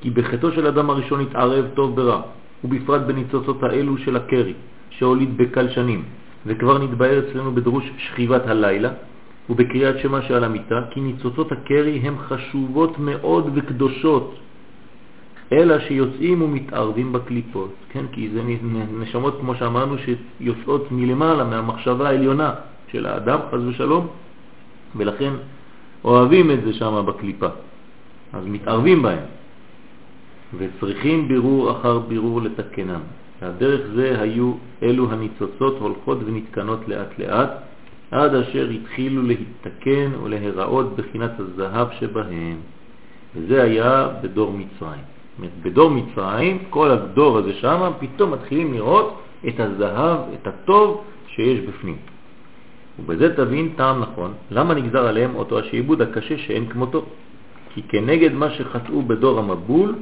כי 0.00 0.10
בחטאו 0.10 0.52
של 0.52 0.66
אדם 0.66 0.90
הראשון 0.90 1.20
התערב 1.20 1.64
טוב 1.74 1.96
ברע, 1.96 2.20
ובפרט 2.64 3.02
בניצוצות 3.02 3.62
האלו 3.62 3.98
של 3.98 4.16
הקרי, 4.16 4.54
שהוליד 4.90 5.36
בקל 5.36 5.68
שנים, 5.70 6.04
וכבר 6.46 6.78
נתבהר 6.78 7.18
אצלנו 7.18 7.54
בדרוש 7.54 7.84
שכיבת 7.98 8.46
הלילה, 8.46 8.90
ובקריאת 9.50 9.98
שמה 9.98 10.22
שעל 10.22 10.44
המיטה, 10.44 10.80
כי 10.90 11.00
ניצוצות 11.00 11.52
הקרי 11.52 11.98
הן 11.98 12.14
חשובות 12.18 12.98
מאוד 12.98 13.50
וקדושות, 13.54 14.38
אלא 15.52 15.78
שיוצאים 15.78 16.42
ומתערבים 16.42 17.12
בקליפות, 17.12 17.74
כן? 17.90 18.04
כי 18.12 18.28
זה 18.34 18.42
נשמות, 18.98 19.38
כמו 19.40 19.54
שאמרנו, 19.54 19.96
שיוצאות 19.98 20.86
מלמעלה, 20.90 21.44
מהמחשבה 21.44 22.08
העליונה 22.08 22.54
של 22.92 23.06
האדם, 23.06 23.38
חז 23.50 23.66
ושלום, 23.66 24.06
ולכן 24.96 25.32
אוהבים 26.04 26.50
את 26.50 26.58
זה 26.64 26.72
שם 26.74 27.04
בקליפה, 27.06 27.48
אז 28.32 28.44
מתערבים 28.46 29.02
בהם, 29.02 29.24
וצריכים 30.58 31.28
בירור 31.28 31.70
אחר 31.70 31.98
בירור 31.98 32.42
לתקנם. 32.42 33.00
והדרך 33.42 33.80
זה 33.94 34.20
היו 34.20 34.52
אלו 34.82 35.10
הניצוצות 35.10 35.78
הולכות 35.78 36.18
ונתקנות 36.26 36.88
לאט 36.88 37.18
לאט, 37.18 37.50
עד 38.10 38.34
אשר 38.34 38.68
התחילו 38.68 39.22
להתתקן 39.22 40.10
ולהיראות 40.22 40.96
בחינת 40.96 41.30
הזהב 41.38 41.88
שבהם. 42.00 42.56
וזה 43.36 43.62
היה 43.62 44.08
בדור 44.22 44.52
מצרים. 44.52 45.00
בדור 45.62 45.90
מצרים, 45.90 46.58
כל 46.70 46.90
הדור 46.90 47.38
הזה 47.38 47.52
שם, 47.54 47.90
פתאום 47.98 48.32
מתחילים 48.32 48.74
לראות 48.74 49.20
את 49.48 49.60
הזהב, 49.60 50.18
את 50.34 50.46
הטוב 50.46 51.04
שיש 51.28 51.60
בפנים. 51.60 51.96
ובזה 52.98 53.36
תבין 53.36 53.72
טעם 53.76 54.00
נכון, 54.00 54.32
למה 54.50 54.74
נגזר 54.74 55.06
עליהם 55.06 55.34
אותו 55.34 55.58
השעבוד 55.58 56.02
הקשה 56.02 56.38
שאין 56.38 56.66
כמותו. 56.66 57.04
כי 57.74 57.82
כנגד 57.82 58.32
מה 58.32 58.50
שחטאו 58.50 59.02
בדור 59.02 59.38
המבול, 59.38 59.94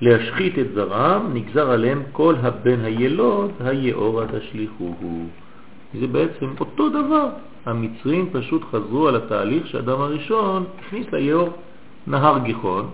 להשחית 0.00 0.58
את 0.58 0.66
זרם, 0.74 1.30
נגזר 1.34 1.70
עליהם 1.70 2.02
כל 2.12 2.34
הבן 2.42 2.84
הילוד, 2.84 3.50
היאורה 3.60 4.24
תשליחוהו. 4.26 5.26
זה 6.00 6.06
בעצם 6.06 6.46
אותו 6.60 6.88
דבר. 6.88 7.28
המצרים 7.66 8.30
פשוט 8.32 8.62
חזרו 8.70 9.08
על 9.08 9.16
התהליך 9.16 9.66
שאדם 9.66 10.00
הראשון 10.00 10.64
הכניס 10.78 11.06
ליאור 11.12 11.48
נהר 12.06 12.38
גיחון, 12.38 12.90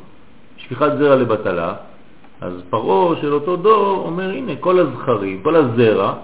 שפיכת 0.56 0.90
זרע 0.98 1.16
לבטלה, 1.16 1.74
אז 2.40 2.52
פרעה 2.70 3.16
של 3.20 3.32
אותו 3.32 3.56
דור 3.56 4.02
אומר, 4.06 4.30
הנה, 4.30 4.56
כל 4.56 4.78
הזכרים, 4.78 5.42
כל 5.42 5.56
הזרע, 5.56 6.14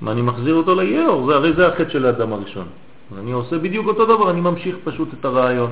מה 0.00 0.12
אני 0.12 0.22
מחזיר 0.22 0.54
אותו 0.54 0.74
ליאור? 0.74 1.26
זה, 1.26 1.34
הרי 1.34 1.52
זה 1.52 1.66
החטא 1.68 1.90
של 1.90 2.06
האדם 2.06 2.32
הראשון. 2.32 2.66
אני 3.18 3.32
עושה 3.32 3.58
בדיוק 3.58 3.86
אותו 3.86 4.04
דבר, 4.04 4.30
אני 4.30 4.40
ממשיך 4.40 4.76
פשוט 4.84 5.08
את 5.20 5.24
הרעיון. 5.24 5.70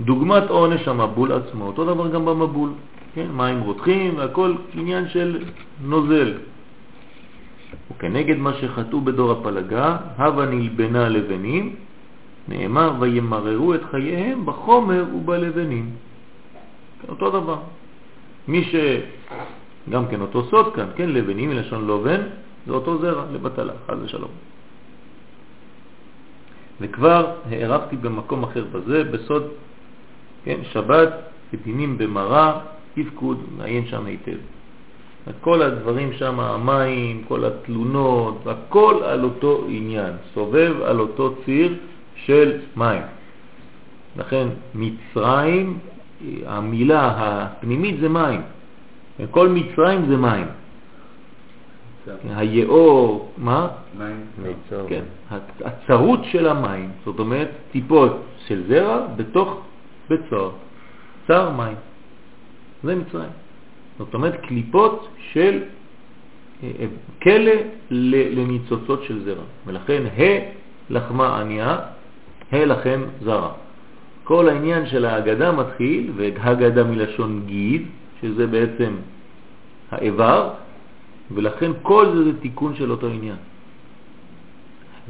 דוגמת 0.00 0.50
עונש 0.50 0.88
המבול 0.88 1.32
עצמו, 1.32 1.66
אותו 1.66 1.84
דבר 1.84 2.08
גם 2.08 2.24
במבול. 2.24 2.70
כן, 3.16 3.32
מים 3.32 3.60
רותחים 3.60 4.18
והכל 4.18 4.54
עניין 4.74 5.08
של 5.08 5.44
נוזל. 5.84 6.34
וכנגד 7.90 8.36
מה 8.36 8.52
שחטאו 8.54 9.00
בדור 9.00 9.32
הפלגה, 9.32 9.96
הווה 10.18 10.46
נלבנה 10.46 11.08
לבנים, 11.08 11.74
נאמר 12.48 12.92
וימררו 13.00 13.74
את 13.74 13.80
חייהם 13.90 14.46
בחומר 14.46 15.04
ובלבנים. 15.14 15.90
כן, 17.02 17.08
אותו 17.08 17.30
דבר. 17.30 17.58
מי 18.48 18.64
ש... 18.64 18.74
גם 19.90 20.06
כן 20.06 20.20
אותו 20.20 20.44
סוד 20.44 20.74
כאן, 20.74 20.86
כן, 20.96 21.08
לבנים 21.08 21.50
מלשון 21.50 21.86
לובן, 21.86 22.20
זה 22.66 22.72
אותו 22.72 22.98
זרע 22.98 23.24
לבטלה, 23.32 23.72
חז 23.86 23.96
ושלום. 24.02 24.30
וכבר 26.80 27.32
הערכתי 27.50 27.96
במקום 27.96 28.42
אחר 28.44 28.64
בזה, 28.72 29.04
בסוד, 29.04 29.44
כן, 30.44 30.60
שבת, 30.72 31.12
ודינים 31.52 31.98
במרה, 31.98 32.75
תפקוד, 32.96 33.38
מעיין 33.56 33.86
שם 33.86 34.06
היטב. 34.06 34.36
כל 35.40 35.62
הדברים 35.62 36.12
שם, 36.12 36.40
המים, 36.40 37.22
כל 37.28 37.44
התלונות, 37.44 38.46
הכל 38.46 39.02
על 39.04 39.24
אותו 39.24 39.64
עניין, 39.68 40.12
סובב 40.34 40.74
על 40.82 41.00
אותו 41.00 41.34
ציר 41.44 41.74
של 42.14 42.58
מים. 42.76 43.02
לכן 44.16 44.48
מצרים, 44.74 45.78
המילה 46.46 47.12
הפנימית 47.16 48.00
זה 48.00 48.08
מים. 48.08 48.40
כל 49.30 49.48
מצרים 49.48 50.06
זה 50.08 50.16
מים. 50.16 50.46
היאור, 52.24 53.32
מה? 53.38 53.68
מים. 53.98 54.24
כן, 54.88 55.02
הצרות 55.64 56.20
של 56.24 56.48
המים, 56.48 56.90
זאת 57.04 57.18
אומרת 57.18 57.48
טיפות 57.72 58.16
של 58.46 58.62
זרע 58.68 59.06
בתוך 59.16 59.60
בית 60.08 60.20
סוהר, 60.30 60.50
צר 61.26 61.50
מים. 61.50 61.76
זה 62.86 62.94
מצרים. 62.94 63.30
זאת 63.98 64.14
אומרת 64.14 64.40
קליפות 64.40 65.08
של 65.32 65.62
אה, 66.62 66.70
אה, 66.80 66.86
כלא 67.22 67.52
לניצוצות 68.36 69.02
של 69.04 69.24
זרע. 69.24 69.44
ולכן 69.66 70.02
ה' 70.18 70.38
לחמה 70.90 71.40
ענייה, 71.40 71.78
ה' 72.52 72.64
לכם 72.64 73.02
זרע. 73.22 73.52
כל 74.24 74.48
העניין 74.48 74.86
של 74.86 75.04
ההגדה 75.04 75.52
מתחיל, 75.52 76.12
והגדה 76.16 76.84
מלשון 76.84 77.42
גיד, 77.46 77.82
שזה 78.20 78.46
בעצם 78.46 78.92
האיבר, 79.90 80.50
ולכן 81.30 81.70
כל 81.82 82.06
זה 82.14 82.24
זה 82.24 82.40
תיקון 82.40 82.74
של 82.76 82.90
אותו 82.90 83.06
עניין. 83.06 83.36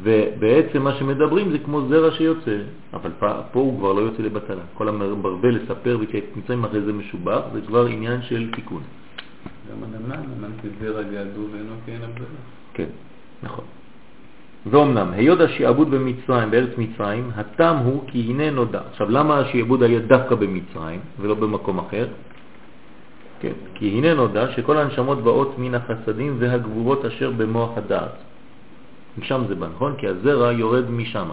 ובעצם 0.02 0.82
מה 0.82 0.94
שמדברים 0.94 1.50
זה 1.50 1.58
כמו 1.58 1.88
זרע 1.88 2.10
שיוצא, 2.10 2.56
אבל 2.94 3.10
פה, 3.18 3.28
פה 3.52 3.60
הוא 3.60 3.78
כבר 3.78 3.92
לא 3.92 4.00
יוצא 4.00 4.22
לבטלה. 4.22 4.62
כל 4.74 4.88
המרבה 4.88 5.48
לספר 5.48 5.98
וכמצרים 6.00 6.64
אחרי 6.64 6.80
זה 6.80 6.92
משובח, 6.92 7.40
זה 7.52 7.60
כבר 7.66 7.86
עניין 7.86 8.22
של 8.22 8.50
תיקון. 8.54 8.82
גם 9.70 9.76
הנמן, 9.84 10.22
נמן 10.36 10.50
כזרע 10.62 11.02
געדו 11.02 11.40
ואינו 11.52 11.74
כן 11.86 11.98
הבדלה. 12.02 12.42
כן, 12.74 12.88
נכון. 13.42 13.64
ואומנם, 14.70 15.12
היות 15.12 15.40
השעבוד 15.40 15.90
במצרים, 15.90 16.50
בארץ 16.50 16.70
מצרים, 16.78 17.30
הטעם 17.36 17.76
הוא 17.76 18.02
כי 18.06 18.26
הנה 18.30 18.50
נודע. 18.50 18.80
עכשיו, 18.90 19.10
למה 19.10 19.38
השעבוד 19.38 19.82
היה 19.82 20.00
דווקא 20.00 20.34
במצרים 20.34 21.00
ולא 21.20 21.34
במקום 21.34 21.78
אחר? 21.78 22.06
כן, 23.40 23.52
כי 23.74 23.88
הנה 23.88 24.14
נודע 24.14 24.52
שכל 24.52 24.76
הנשמות 24.76 25.22
באות 25.22 25.58
מן 25.58 25.74
החסדים 25.74 26.36
והגבורות 26.38 27.04
אשר 27.04 27.30
במוח 27.30 27.70
הדעת. 27.76 28.16
משם 29.18 29.42
זה 29.48 29.54
בא, 29.54 29.66
נכון? 29.74 29.94
כי 29.98 30.06
הזרע 30.06 30.52
יורד 30.52 30.90
משם. 30.90 31.28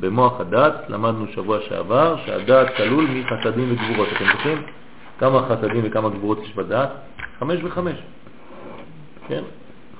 במוח 0.00 0.40
הדת, 0.40 0.74
למדנו 0.88 1.26
שבוע 1.34 1.58
שעבר 1.68 2.16
שהדת 2.26 2.76
כלול 2.76 3.06
מחסדים 3.10 3.72
וגבורות. 3.72 4.08
אתם 4.16 4.24
זוכרים? 4.32 4.58
כמה 5.18 5.48
חסדים 5.48 5.80
וכמה 5.84 6.08
גבורות 6.08 6.38
יש 6.42 6.54
בדת? 6.54 6.90
חמש 7.38 7.60
וחמש. 7.64 7.96
כן? 9.28 9.42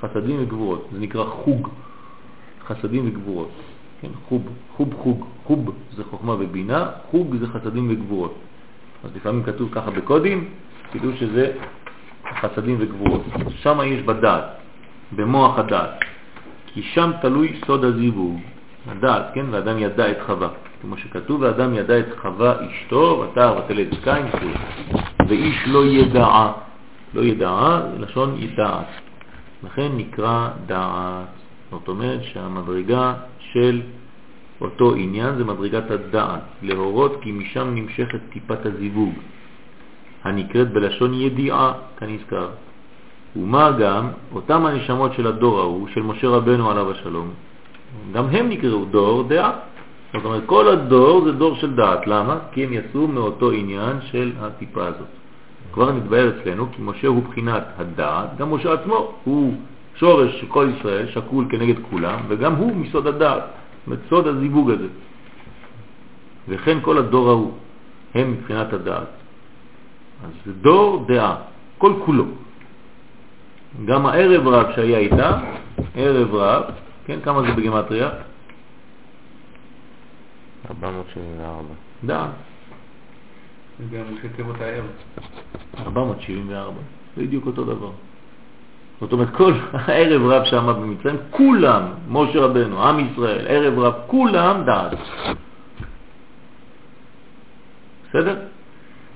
חסדים 0.00 0.42
וגבורות. 0.42 0.88
זה 0.92 0.98
נקרא 1.00 1.24
חוג. 1.24 1.68
חסדים 2.66 3.08
וגבורות. 3.08 3.50
כן? 4.00 4.08
חוב, 4.28 4.42
חוב 4.76 4.94
חוג. 4.94 5.24
חוב 5.44 5.74
זה 5.96 6.04
חוכמה 6.04 6.32
ובינה, 6.38 6.86
חוג 7.10 7.36
זה 7.40 7.46
חסדים 7.46 7.90
וגבורות. 7.90 8.34
אז 9.04 9.10
לפעמים 9.16 9.42
כתוב 9.42 9.68
ככה 9.72 9.90
בקודים, 9.90 10.48
תדעו 10.90 11.10
שזה 11.16 11.52
חסדים 12.40 12.76
וגבורות. 12.78 13.22
שם 13.56 13.80
יש 13.84 14.02
בדעת, 14.02 14.44
במוח 15.12 15.58
הדעת. 15.58 15.90
כי 16.78 16.82
שם 16.82 17.10
תלוי 17.22 17.60
סוד 17.66 17.84
הזיווג, 17.84 18.40
הדעת, 18.86 19.34
כן? 19.34 19.46
ואדם 19.50 19.78
ידע 19.78 20.10
את 20.10 20.16
חווה. 20.26 20.48
כמו 20.82 20.96
שכתוב, 20.96 21.40
ואדם 21.40 21.74
ידע 21.74 21.98
את 21.98 22.06
חווה 22.22 22.54
אשתו, 22.66 23.24
ותער 23.24 23.58
ותלד 23.58 23.94
קין. 24.04 24.26
ואיש 25.28 25.56
לא 25.66 25.86
ידעה, 25.86 26.52
לא 27.14 27.20
ידעה, 27.20 27.82
לשון 27.98 28.36
ידעת. 28.38 28.86
לכן 29.64 29.88
נקרא 29.96 30.48
דעת. 30.66 31.26
זאת 31.70 31.88
אומרת 31.88 32.20
שהמדרגה 32.22 33.14
של 33.38 33.82
אותו 34.60 34.94
עניין 34.94 35.34
זה 35.34 35.44
מדרגת 35.44 35.90
הדעת, 35.90 36.42
להורות 36.62 37.18
כי 37.20 37.32
משם 37.32 37.74
נמשכת 37.74 38.20
טיפת 38.32 38.66
הזיווג, 38.66 39.14
הנקראת 40.24 40.70
בלשון 40.70 41.14
ידיעה, 41.14 41.72
כנזכר. 41.98 42.48
ומה 43.38 43.70
גם, 43.70 44.08
אותם 44.34 44.66
הנשמות 44.66 45.12
של 45.12 45.26
הדור 45.26 45.60
ההוא, 45.60 45.88
של 45.94 46.02
משה 46.02 46.28
רבנו 46.28 46.70
עליו 46.70 46.90
השלום, 46.90 47.30
גם 48.12 48.26
הם 48.26 48.48
נקראו 48.48 48.84
דור 48.84 49.22
דעה. 49.22 49.52
זאת 50.12 50.24
אומרת, 50.24 50.42
כל 50.46 50.68
הדור 50.68 51.24
זה 51.24 51.32
דור 51.32 51.54
של 51.54 51.74
דעת. 51.74 52.06
למה? 52.06 52.38
כי 52.52 52.64
הם 52.64 52.72
יצאו 52.72 53.08
מאותו 53.08 53.50
עניין 53.50 53.96
של 54.10 54.32
הטיפה 54.40 54.86
הזאת. 54.86 55.06
כבר 55.72 55.92
נתבהר 55.92 56.28
אצלנו, 56.28 56.66
כי 56.72 56.82
משה 56.82 57.08
הוא 57.08 57.22
בחינת 57.22 57.64
הדעת, 57.78 58.36
גם 58.38 58.54
משה 58.54 58.72
עצמו 58.72 59.12
הוא 59.24 59.54
שורש 59.94 60.40
של 60.40 60.46
כל 60.46 60.68
ישראל, 60.78 61.06
שקול 61.08 61.44
כנגד 61.50 61.74
כולם, 61.90 62.18
וגם 62.28 62.54
הוא 62.54 62.76
מסוד 62.76 63.06
הדעת, 63.06 63.42
מסוד 63.86 64.26
הזיווג 64.26 64.70
הזה. 64.70 64.88
וכן 66.48 66.78
כל 66.82 66.98
הדור 66.98 67.28
ההוא, 67.28 67.52
הם 68.14 68.32
מבחינת 68.32 68.72
הדעת. 68.72 69.08
אז 70.24 70.30
זה 70.46 70.52
דור 70.52 71.04
דעה, 71.08 71.36
כל 71.78 71.92
כולו. 72.04 72.24
גם 73.84 74.06
הערב 74.06 74.48
רב 74.48 74.66
שהיה 74.74 74.98
איתה, 74.98 75.40
ערב 75.94 76.34
רב, 76.34 76.62
כן, 77.06 77.20
כמה 77.20 77.42
זה 77.42 77.52
בגמטריה? 77.52 78.10
474. 80.70 81.62
דעת. 82.04 82.30
וגם 83.80 84.02
ראשי 84.14 84.28
תיבות 84.36 84.60
הערב. 84.60 84.84
474, 85.86 86.76
בדיוק 87.16 87.46
אותו 87.46 87.64
דבר. 87.64 87.90
זאת 89.00 89.12
אומרת, 89.12 89.28
כל 89.36 89.52
הערב 89.72 90.22
רב 90.22 90.44
שם 90.44 90.66
במצרים, 90.66 91.16
כולם, 91.30 91.82
משה 92.08 92.38
רבנו, 92.40 92.82
עם 92.88 93.00
ישראל, 93.00 93.46
ערב 93.48 93.78
רב, 93.78 93.94
כולם 94.06 94.64
דעת. 94.66 94.98
בסדר? 98.08 98.36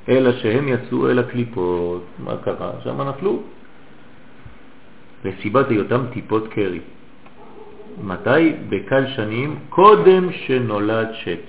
אלא 0.09 0.32
שהם 0.32 0.68
יצאו 0.68 1.10
אל 1.10 1.18
הקליפות, 1.18 2.05
מה 2.18 2.36
קרה? 2.44 2.70
שם 2.84 3.02
נפלו. 3.02 3.43
לסיבת 5.24 5.68
היותם 5.68 6.02
טיפות 6.12 6.48
קרי. 6.48 6.80
מתי? 8.02 8.52
בקל 8.68 9.06
שנים 9.06 9.58
קודם 9.68 10.32
שנולד 10.32 11.08
שת. 11.14 11.40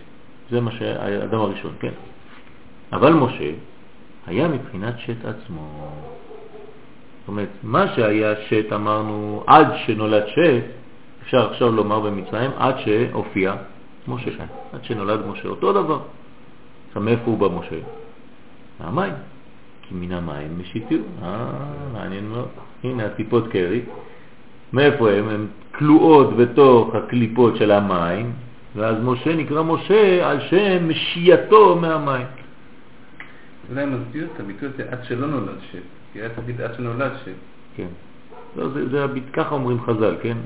זה 0.49 0.61
מה 0.61 0.71
שהאדם 0.71 1.39
הראשון, 1.39 1.73
כן. 1.79 1.91
אבל 2.93 3.13
משה 3.13 3.51
היה 4.27 4.47
מבחינת 4.47 4.99
שת 4.99 5.25
עצמו. 5.25 5.91
זאת 7.19 7.27
אומרת, 7.27 7.49
מה 7.63 7.95
שהיה 7.95 8.33
שת, 8.49 8.73
אמרנו, 8.73 9.43
עד 9.47 9.67
שנולד 9.85 10.27
שת, 10.27 10.63
אפשר 11.23 11.51
עכשיו 11.51 11.71
לומר 11.71 11.99
במצרים, 11.99 12.51
עד 12.57 12.75
שהופיע 12.79 13.55
משה, 14.07 14.31
עד 14.73 14.83
שנולד 14.83 15.25
משה, 15.27 15.47
אותו 15.47 15.73
דבר. 15.73 15.99
עכשיו, 16.87 17.01
מאיפה 17.01 17.25
הוא 17.25 17.37
בא 17.37 17.47
משה? 17.47 17.79
מהמים. 18.79 19.13
מן 19.93 20.11
המים 20.11 20.59
משיתיו. 20.59 20.99
אה, 21.23 21.47
מעניין 21.93 22.29
מאוד. 22.29 22.47
הנה 22.83 23.05
הטיפות 23.05 23.47
קרי. 23.47 23.81
מאיפה 24.73 25.11
הם? 25.11 25.29
הן 25.29 25.45
כלואות 25.75 26.37
בתוך 26.37 26.95
הקליפות 26.95 27.55
של 27.57 27.71
המים, 27.71 28.31
ואז 28.75 28.95
משה 29.03 29.35
נקרא 29.35 29.63
משה 29.63 30.29
על 30.29 30.39
שם 30.49 30.89
משייתו 30.89 31.75
מהמים. 31.75 32.25
אולי 33.69 33.85
מסביר 33.85 34.27
את 34.35 34.39
הביטוי 34.39 34.69
הזה 34.73 34.83
עד 34.91 34.99
שלא 35.03 35.27
נולד 35.27 35.57
שת. 35.71 35.79
כי 36.13 36.19
היה 36.19 36.29
תגיד 36.29 36.61
עד 36.61 36.73
שנולד 36.77 37.11
שת. 37.25 37.31
כן. 37.75 37.87
לא, 38.57 38.67
זה, 38.69 38.89
זה, 38.89 39.03
הביט- 39.03 39.33
ככה 39.33 39.55
אומרים 39.55 39.81
חז"ל, 39.85 40.15
כן? 40.21 40.37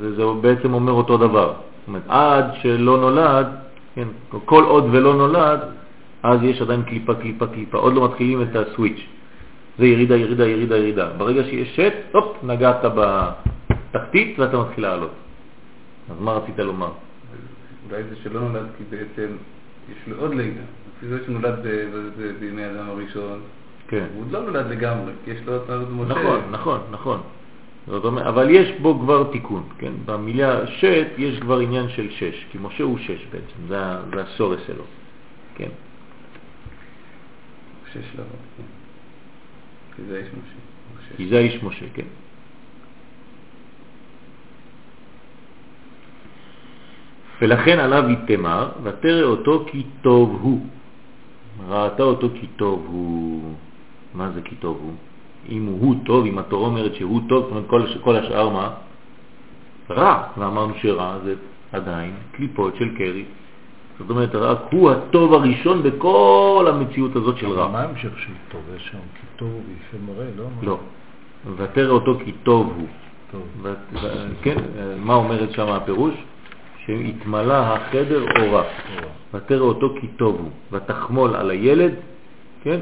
זה, 0.00 0.14
זה 0.16 0.22
בעצם 0.40 0.74
אומר 0.74 0.92
אותו 0.92 1.16
דבר. 1.16 1.46
זאת 1.52 1.88
אומרת, 1.88 2.02
עד 2.08 2.44
שלא 2.62 2.98
נולד, 2.98 3.46
כן, 3.94 4.08
כל 4.44 4.64
עוד 4.64 4.84
ולא 4.92 5.14
נולד, 5.14 5.60
אז 6.22 6.42
יש 6.42 6.62
עדיין 6.62 6.82
קליפה, 6.82 7.14
קליפה, 7.14 7.46
קליפה. 7.46 7.78
עוד 7.78 7.94
לא 7.94 8.04
מתחילים 8.04 8.42
את 8.42 8.56
הסוויץ'. 8.56 9.06
זה 9.78 9.86
ירידה, 9.86 10.16
ירידה, 10.16 10.46
ירידה, 10.46 10.76
ירידה. 10.76 11.08
ברגע 11.16 11.44
שיש 11.44 11.76
שט, 11.76 11.94
הופ, 12.12 12.36
נגעת 12.42 12.84
בתחתית 12.84 14.38
ואתה 14.38 14.58
מתחיל 14.58 14.84
לעלות. 14.84 15.10
אז 16.10 16.16
מה 16.20 16.32
רצית 16.32 16.58
לומר? 16.58 16.90
אולי 17.90 18.02
זה 18.02 18.16
שלא 18.22 18.40
נולד 18.40 18.66
כי 18.78 18.84
בעצם 18.90 19.36
יש 19.90 20.08
לו 20.08 20.16
עוד 20.20 20.34
לידה. 20.34 20.60
לפי 20.96 21.06
זה 21.06 21.18
שנולד 21.26 21.66
בימי 22.40 22.62
האדם 22.62 22.88
הראשון, 22.88 23.40
כן. 23.88 24.04
הוא 24.14 24.22
עוד 24.22 24.32
לא 24.32 24.42
נולד 24.42 24.66
לגמרי, 24.66 25.12
כי 25.24 25.30
יש 25.30 25.38
לו 25.46 25.52
עוד 25.52 25.90
משה. 25.90 26.14
נכון, 26.14 26.40
נכון, 26.50 26.80
נכון. 26.90 27.20
זאת 27.86 28.04
אומרת, 28.04 28.26
אבל 28.26 28.50
יש 28.50 28.72
בו 28.80 29.00
כבר 29.00 29.24
תיקון, 29.32 29.62
כן? 29.78 29.92
במילה 30.04 30.66
שט 30.66 31.06
יש 31.18 31.40
כבר 31.40 31.58
עניין 31.58 31.88
של 31.88 32.10
שש, 32.10 32.46
כי 32.50 32.58
משה 32.62 32.84
הוא 32.84 32.98
שש 32.98 33.26
בעצם, 33.32 33.68
זה, 33.68 33.76
זה 34.14 34.22
הסורס 34.22 34.60
שלו, 34.66 34.84
כן? 35.54 35.68
כן. 38.56 38.62
כי 39.96 40.02
זה 40.08 40.16
האיש 40.16 40.28
משה. 40.28 41.16
כי. 41.16 41.28
זה 41.28 41.38
משה, 41.62 41.86
כן. 41.94 42.06
ולכן 47.42 47.78
עליו 47.78 48.04
יתמר, 48.10 48.70
ותרא 48.82 49.22
אותו 49.22 49.64
כי 49.66 49.82
טוב 50.02 50.38
הוא. 50.42 50.66
ראתה 51.68 52.02
אותו 52.02 52.28
כי 52.40 52.46
טוב 52.56 52.86
הוא. 52.90 53.54
מה 54.14 54.30
זה 54.30 54.42
כי 54.42 54.56
טוב 54.56 54.78
הוא? 54.82 54.94
אם 55.48 55.66
הוא 55.66 55.94
טוב, 56.04 56.26
אם 56.26 56.38
התורה 56.38 56.68
אומרת 56.68 56.94
שהוא 56.94 57.20
טוב, 57.28 57.42
זאת 57.42 57.50
אומרת 57.50 57.64
כל, 57.66 57.82
כל 58.00 58.16
השאר 58.16 58.48
מה? 58.48 58.74
רע, 59.90 60.28
ואמרנו 60.38 60.74
שרע 60.82 61.18
זה 61.24 61.34
עדיין 61.72 62.14
קליפות 62.32 62.76
של 62.76 62.96
קרי. 62.96 63.24
זאת 64.00 64.10
אומרת, 64.10 64.34
רק 64.34 64.58
הוא 64.72 64.90
הטוב 64.90 65.34
הראשון 65.34 65.82
בכל 65.82 66.66
המציאות 66.68 67.16
הזאת 67.16 67.36
של 67.36 67.48
רע. 67.48 67.68
מה 67.68 67.80
ההמשך 67.80 68.18
של 68.18 68.32
טוב? 68.48 68.60
יש 68.76 68.88
שם 68.92 68.98
כי 69.20 69.26
טוב 69.36 69.48
הוא 69.48 69.62
ויפה 69.68 70.12
מראה, 70.12 70.26
לא? 70.36 70.44
לא. 70.62 70.78
ותרא 71.56 71.90
אותו 71.90 72.18
כי 72.24 72.32
טוב 72.42 72.72
הוא. 72.76 72.86
טוב. 73.30 73.66
כן, 74.42 74.56
מה 74.98 75.14
אומרת 75.14 75.50
שם 75.52 75.68
הפירוש? 75.68 76.14
שהתמלא 76.86 77.54
החדר 77.54 78.24
אורה. 78.40 78.62
ותרא 79.34 79.60
אותו 79.60 79.94
כי 80.00 80.06
טוב 80.06 80.36
הוא. 80.40 80.50
ותחמול 80.72 81.36
על 81.36 81.50
הילד, 81.50 81.94
כן? 82.62 82.80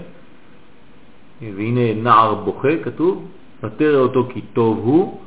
והנה 1.41 1.95
נער 1.95 2.35
בוכה, 2.35 2.69
כתוב, 2.85 3.29
ותרא 3.63 3.99
אותו 3.99 4.29
כי 4.33 4.41
טוב 4.53 4.79
הוא, 4.79 5.21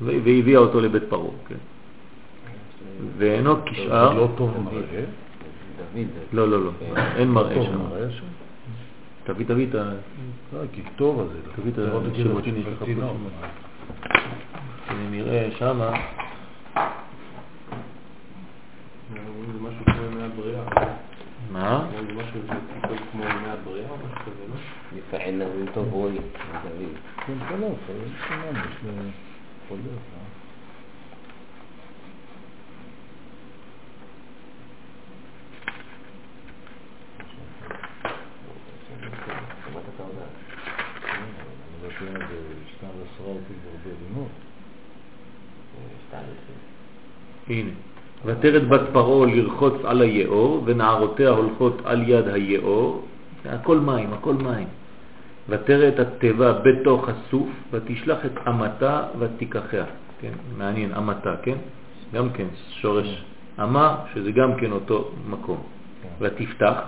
והביאה 0.00 0.58
אותו 0.58 0.80
לבית 0.80 1.02
פרעה, 1.08 1.30
כן? 1.48 1.54
ואינו 3.18 3.54
זה 3.54 3.60
כשאר, 3.66 4.14
לא 4.14 4.28
טוב 4.36 4.56
מראה. 4.64 5.04
לא, 6.32 6.48
לא, 6.48 6.64
לא, 6.64 6.70
אין 7.16 7.30
מראה 7.30 7.64
שם. 7.64 8.24
תביא, 9.24 9.46
תביא 9.46 9.66
את 9.70 9.74
ה... 9.74 9.90
כי 10.72 10.82
טוב 10.96 11.20
הזה. 11.20 11.38
תביא 11.56 11.72
את 11.72 11.78
השמות 11.78 12.44
שלי, 12.44 12.62
בתינוק. 12.62 13.16
נראה 15.10 15.48
שמה, 15.58 15.90
זה 19.52 19.60
משהו 19.60 19.84
כמו 19.84 20.02
ימי 20.04 20.22
הבריאה. 20.22 20.62
מה? 21.50 21.86
זה 21.90 22.12
משהו 22.12 22.40
כמו 23.12 23.22
ימי 23.22 23.48
הבריאה 23.48 23.90
או 23.90 23.96
משהו 23.96 24.18
כזה, 24.24 24.44
לא? 24.48 24.56
נביא 25.32 25.72
טוב 25.74 25.92
רועי, 25.92 26.14
דוד. 26.14 26.22
כן, 27.26 27.34
כן, 27.48 27.60
לא, 27.60 27.68
זה 27.68 27.94
סימן, 28.28 28.60
יש 28.60 28.76
לו... 28.84 28.92
יכול 29.64 29.78
להיות, 29.82 29.98
אה? 29.98 30.22
שמעת 39.64 39.84
את 39.94 40.00
ההודעה? 40.00 40.26
יודע, 42.06 42.26
בשנת 42.26 42.90
עשרה 42.90 43.26
הייתי 43.26 43.54
כבר 43.62 43.76
בלימוד. 43.84 44.28
הנה. 47.48 47.70
ותרת 48.24 48.68
בת 48.68 48.80
פרעה 48.92 49.26
לרחוץ 49.26 49.74
על 49.84 50.02
היאור, 50.02 50.62
ונערותיה 50.64 51.30
הולכות 51.30 51.76
על 51.84 52.08
יד 52.08 52.28
היאור, 52.28 53.06
הכל 53.44 53.78
מים, 53.78 54.12
הכל 54.12 54.34
מים. 54.34 54.68
ותרא 55.48 55.88
את 55.88 55.98
התיבה 55.98 56.52
בתוך 56.52 57.08
הסוף, 57.08 57.48
ותשלח 57.70 58.26
את 58.26 58.48
אמתה 58.48 59.02
ותיקחיה. 59.18 59.84
כן, 60.20 60.32
מעניין, 60.58 60.94
אמתה, 60.94 61.34
כן? 61.42 61.56
גם 62.14 62.30
כן, 62.30 62.46
שורש 62.80 63.24
אמה, 63.62 63.96
שזה 64.14 64.32
גם 64.32 64.54
כן 64.60 64.72
אותו 64.72 65.10
מקום. 65.30 65.62
ותפתח, 66.20 66.78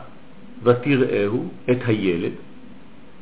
ותראהו 0.62 1.48
את 1.70 1.78
הילד, 1.86 2.32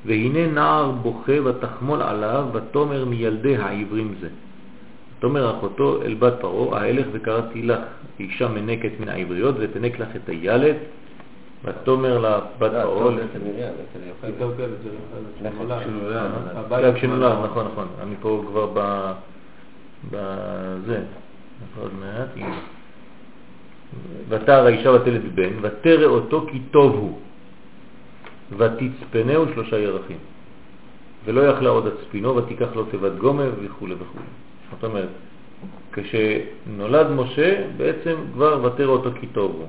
והנה 0.07 0.47
נער 0.47 0.91
בוכה 0.91 1.43
ותחמול 1.45 2.03
עליו, 2.03 2.45
ותאמר 2.53 3.05
מילדי 3.05 3.57
העברים 3.57 4.15
זה. 4.21 4.29
תאמר 5.19 5.51
אחותו 5.51 6.03
אל 6.03 6.15
בת 6.15 6.35
פרעה, 6.41 6.81
ההלך 6.81 7.07
וקראתי 7.13 7.63
לך 7.63 7.81
אישה 8.21 8.49
מנקת 8.49 8.91
מן 9.01 9.09
העבריות, 9.09 9.55
ותנק 9.59 9.99
לך 9.99 10.09
את 10.17 10.29
הילד, 10.29 10.77
ותאמר 11.65 12.19
לה 12.19 12.41
בת 12.59 12.71
פרעה. 12.71 13.17
פתאום 14.21 14.53
כן, 14.57 14.69
זה 14.83 14.91
לפני 15.41 15.65
נולד. 15.65 15.83
שנולד. 15.85 16.85
גם 16.85 16.95
כשנולד, 16.95 17.33
נכון, 17.45 17.67
נכון, 17.73 17.87
אני 18.03 18.15
פה 18.21 18.45
כבר 18.47 18.67
ב... 18.75 19.13
בזה, 20.11 21.01
עוד 21.81 21.91
מעט, 22.01 22.29
הנה. 22.37 22.61
ותרא 24.29 24.67
האישה 24.67 24.91
ותלת 24.91 25.35
בן, 25.35 25.53
ותרא 25.63 26.05
אותו 26.07 26.47
כי 26.51 26.61
טוב 26.71 26.93
הוא, 26.95 27.19
ותצפנהו 28.57 29.45
שלושה 29.55 29.79
ירחים. 29.79 30.19
ולא 31.25 31.41
יכלה 31.41 31.71
עוד 31.71 31.87
הצפינו 31.87 32.37
ותיקח 32.37 32.69
לו 32.75 32.85
תיבת 32.85 33.13
גומה 33.19 33.45
וכו' 33.63 33.87
וכו'. 33.99 34.19
זאת 34.71 34.85
אומרת, 34.85 35.09
כשנולד 35.93 37.11
משה, 37.11 37.65
בעצם 37.77 38.15
כבר 38.33 38.65
ותרא 38.65 38.87
אותו 38.87 39.11
כי 39.21 39.27
טוב. 39.27 39.67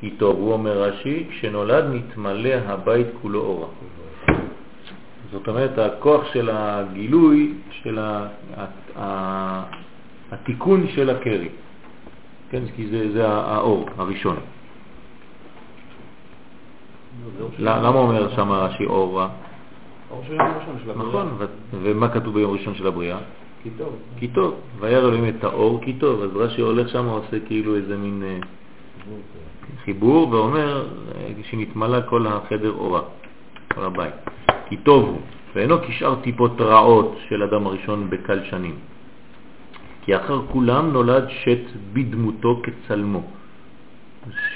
כי 0.00 0.10
אומר 0.52 0.82
רש"י, 0.82 1.26
כשנולד 1.30 1.84
נתמלא 1.92 2.54
הבית 2.54 3.06
כולו 3.22 3.40
אורה. 3.40 3.68
זאת 5.32 5.48
אומרת, 5.48 5.78
הכוח 5.78 6.32
של 6.32 6.50
הגילוי, 6.52 7.52
של 7.70 7.98
התיקון 10.32 10.86
של 10.94 11.10
הקרי. 11.10 11.48
כן, 12.50 12.62
כי 12.76 12.86
זה, 12.86 13.12
זה 13.12 13.28
האור 13.28 13.88
הראשון. 13.96 14.36
למה 17.58 17.98
אומר 17.98 18.34
שם 18.36 18.52
רש"י 18.52 18.86
אור 18.86 19.18
רע? 19.18 19.28
אור 20.10 20.22
של 20.26 20.32
יום 20.32 20.46
ראשון 20.60 20.76
של 20.84 20.90
הבריאה. 20.90 21.08
נכון, 21.08 21.28
ומה 21.82 22.08
כתוב 22.08 22.34
ביום 22.34 22.52
ראשון 22.52 22.74
של 22.74 22.86
הבריאה? 22.86 23.18
כי 23.62 23.70
טוב. 23.78 23.96
כי 24.18 24.28
טוב, 24.28 24.54
וירא 24.80 24.98
אלוהים 24.98 25.28
את 25.28 25.44
האור 25.44 25.80
כי 25.84 25.92
טוב, 25.92 26.22
אז 26.22 26.36
רש"י 26.36 26.60
הולך 26.60 26.88
שם 26.88 27.06
עושה 27.06 27.36
כאילו 27.46 27.76
איזה 27.76 27.96
מין 27.96 28.22
אה, 28.26 28.38
חיבור 29.84 30.28
ואומר 30.30 30.88
אה, 31.14 31.28
שנתמלא 31.50 31.98
כל 32.08 32.26
החדר 32.26 32.72
אורה, 32.72 33.00
כל 33.74 33.84
הבית. 33.84 34.14
כי 34.68 34.76
טוב 34.76 35.04
הוא, 35.04 35.20
ואינו 35.54 35.76
כשאר 35.82 36.14
טיפות 36.14 36.60
רעות 36.60 37.16
של 37.28 37.42
אדם 37.42 37.66
הראשון 37.66 38.10
בקל 38.10 38.44
שנים. 38.44 38.74
כי 40.02 40.16
אחר 40.16 40.46
כולם 40.52 40.92
נולד 40.92 41.24
שת 41.28 41.66
בדמותו 41.92 42.62
כצלמו 42.62 43.22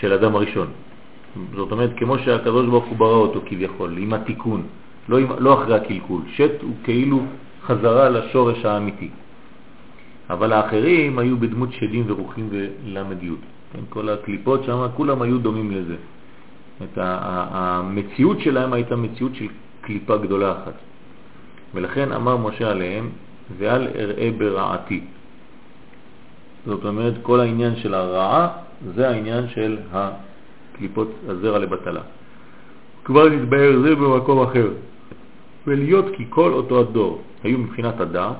של 0.01 0.13
אדם 0.13 0.37
הראשון. 0.37 0.67
זאת 1.55 1.73
אומרת, 1.73 1.91
כמו 1.97 2.19
שהקדוש 2.19 2.67
ברוך 2.67 2.85
הוא 2.85 2.97
ברא 2.97 3.17
אותו 3.17 3.41
כביכול, 3.47 3.99
עם 3.99 4.13
התיקון, 4.13 4.63
לא, 5.09 5.19
עם, 5.19 5.27
לא 5.39 5.55
אחרי 5.55 5.75
הקלקול. 5.75 6.23
שת 6.35 6.63
הוא 6.63 6.75
כאילו 6.85 7.23
חזרה 7.63 8.09
לשורש 8.09 8.65
האמיתי. 8.65 9.11
אבל 10.31 10.53
האחרים 10.53 11.19
היו 11.19 11.37
בדמות 11.37 11.73
שדים 11.73 12.05
ורוחים 12.07 12.49
ולמד 12.51 13.23
י'. 13.23 13.31
כן, 13.73 13.81
כל 13.89 14.09
הקליפות 14.09 14.65
שם, 14.65 14.87
כולם 14.97 15.23
היו 15.23 15.39
דומים 15.39 15.71
לזה. 15.71 15.97
את 16.83 16.99
המציאות 16.99 18.41
שלהם 18.41 18.73
הייתה 18.73 18.97
מציאות 18.97 19.35
של 19.35 19.47
קליפה 19.81 20.17
גדולה 20.17 20.53
אחת. 20.53 20.75
ולכן 21.75 22.13
אמר 22.13 22.37
משה 22.37 22.71
עליהם, 22.71 23.09
ואל 23.59 23.89
אראה 23.95 24.31
ברעתי. 24.39 25.01
זאת 26.67 26.85
אומרת, 26.85 27.15
כל 27.23 27.41
העניין 27.41 27.77
של 27.77 27.95
הרעה 27.95 28.49
זה 28.95 29.09
העניין 29.09 29.49
של 29.49 29.79
הקליפות 30.81 31.09
הזרע 31.29 31.59
לבטלה. 31.59 32.01
כבר 33.05 33.29
נתבהר 33.29 33.81
זה 33.83 33.95
במקום 33.95 34.43
אחר. 34.43 34.69
ולהיות 35.67 36.05
כי 36.17 36.25
כל 36.29 36.53
אותו 36.53 36.81
הדור 36.81 37.23
היו 37.45 37.59
מבחינת 37.59 38.01
הדעת, 38.01 38.37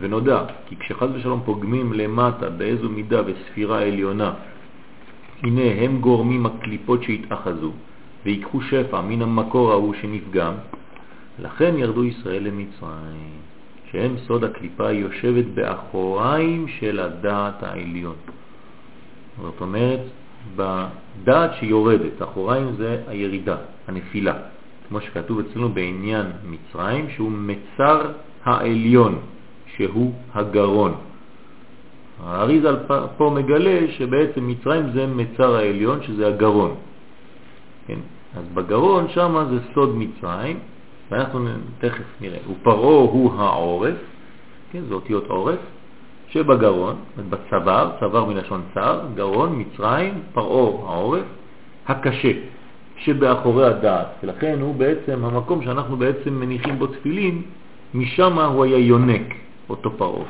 ונודע 0.00 0.44
כי 0.66 0.76
כשחז 0.76 1.08
ושלום 1.14 1.42
פוגמים 1.44 1.92
למטה 1.92 2.50
באיזו 2.50 2.88
מידה 2.88 3.22
וספירה 3.26 3.82
עליונה, 3.82 4.32
הנה 5.42 5.62
הם 5.82 6.00
גורמים 6.00 6.46
הקליפות 6.46 7.02
שהתאחזו, 7.02 7.72
ויקחו 8.24 8.62
שפע 8.62 9.00
מן 9.00 9.22
המקור 9.22 9.72
ההוא 9.72 9.94
שנפגם, 10.00 10.54
לכן 11.38 11.74
ירדו 11.78 12.04
ישראל 12.04 12.42
למצרים, 12.42 13.34
שהם 13.90 14.16
סוד 14.26 14.44
הקליפה 14.44 14.92
יושבת 14.92 15.44
באחוריים 15.54 16.68
של 16.68 17.00
הדעת 17.00 17.62
העליון. 17.62 18.16
זאת 19.42 19.60
אומרת, 19.60 20.00
בדעת 20.56 21.50
שיורדת, 21.60 22.22
אחוריים 22.22 22.72
זה 22.76 23.02
הירידה, 23.08 23.56
הנפילה. 23.88 24.34
כמו 24.88 25.00
שכתוב 25.00 25.38
אצלנו 25.38 25.68
בעניין 25.68 26.26
מצרים, 26.44 27.10
שהוא 27.10 27.30
מצר 27.30 28.12
העליון, 28.44 29.18
שהוא 29.76 30.12
הגרון. 30.34 30.94
האריזל 32.24 32.76
פה 33.16 33.30
מגלה 33.34 33.80
שבעצם 33.90 34.48
מצרים 34.48 34.90
זה 34.92 35.06
מצר 35.06 35.56
העליון, 35.56 35.98
שזה 36.02 36.28
הגרון. 36.28 36.74
כן? 37.86 37.98
אז 38.36 38.44
בגרון 38.54 39.08
שם 39.08 39.44
זה 39.50 39.58
סוד 39.74 39.96
מצרים, 39.96 40.58
ואנחנו 41.10 41.48
תכף 41.78 42.04
נראה. 42.20 42.38
ופרעה 42.50 43.10
הוא 43.10 43.32
העורף, 43.34 43.96
כן, 44.72 44.80
זה 44.88 44.94
אותיות 44.94 45.26
עורף, 45.28 45.58
שבגרון, 46.30 46.96
בצוואר, 47.30 47.90
צוואר 48.00 48.24
מלשון 48.24 48.62
צר, 48.74 49.00
גרון, 49.14 49.58
מצרים, 49.58 50.14
פרעה 50.32 50.90
העורף, 50.90 51.24
הקשה. 51.88 52.32
שבאחורי 53.04 53.66
הדעת, 53.66 54.06
ולכן 54.22 54.58
הוא 54.60 54.74
בעצם 54.74 55.24
המקום 55.24 55.62
שאנחנו 55.62 55.96
בעצם 55.96 56.34
מניחים 56.34 56.78
בו 56.78 56.86
תפילין, 56.86 57.42
משם 57.94 58.38
הוא 58.38 58.64
היה 58.64 58.78
יונק, 58.78 59.34
אותו 59.68 59.90
פרעה. 59.96 60.24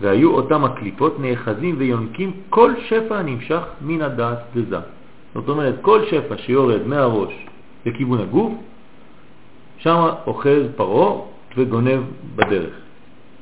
והיו 0.00 0.30
אותם 0.30 0.64
הקליפות 0.64 1.20
נאחזים 1.20 1.74
ויונקים 1.78 2.32
כל 2.50 2.72
שפע 2.88 3.22
נמשך 3.22 3.62
מן 3.82 4.02
הדעת 4.02 4.38
דזה. 4.54 4.78
זאת 5.34 5.48
אומרת, 5.48 5.74
כל 5.82 6.00
שפע 6.10 6.36
שיורד 6.36 6.86
מהראש 6.86 7.46
לכיוון 7.86 8.20
הגוף, 8.20 8.52
שם 9.78 10.08
אוחז 10.26 10.62
פרעה 10.76 11.20
וגונב 11.56 12.00
בדרך, 12.36 12.74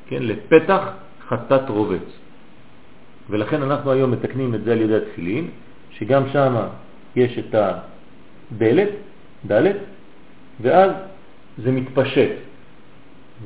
כן, 0.09 0.23
לפתח 0.23 0.81
חטאת 1.27 1.69
רובץ. 1.69 2.07
ולכן 3.29 3.61
אנחנו 3.61 3.91
היום 3.91 4.11
מתקנים 4.11 4.55
את 4.55 4.63
זה 4.63 4.71
על 4.71 4.81
ידי 4.81 4.95
התפילין, 4.95 5.47
שגם 5.91 6.23
שם 6.33 6.55
יש 7.15 7.39
את 7.39 7.55
הדלת, 7.55 8.89
דלת, 9.45 9.75
ואז 10.61 10.91
זה 11.63 11.71
מתפשט. 11.71 12.31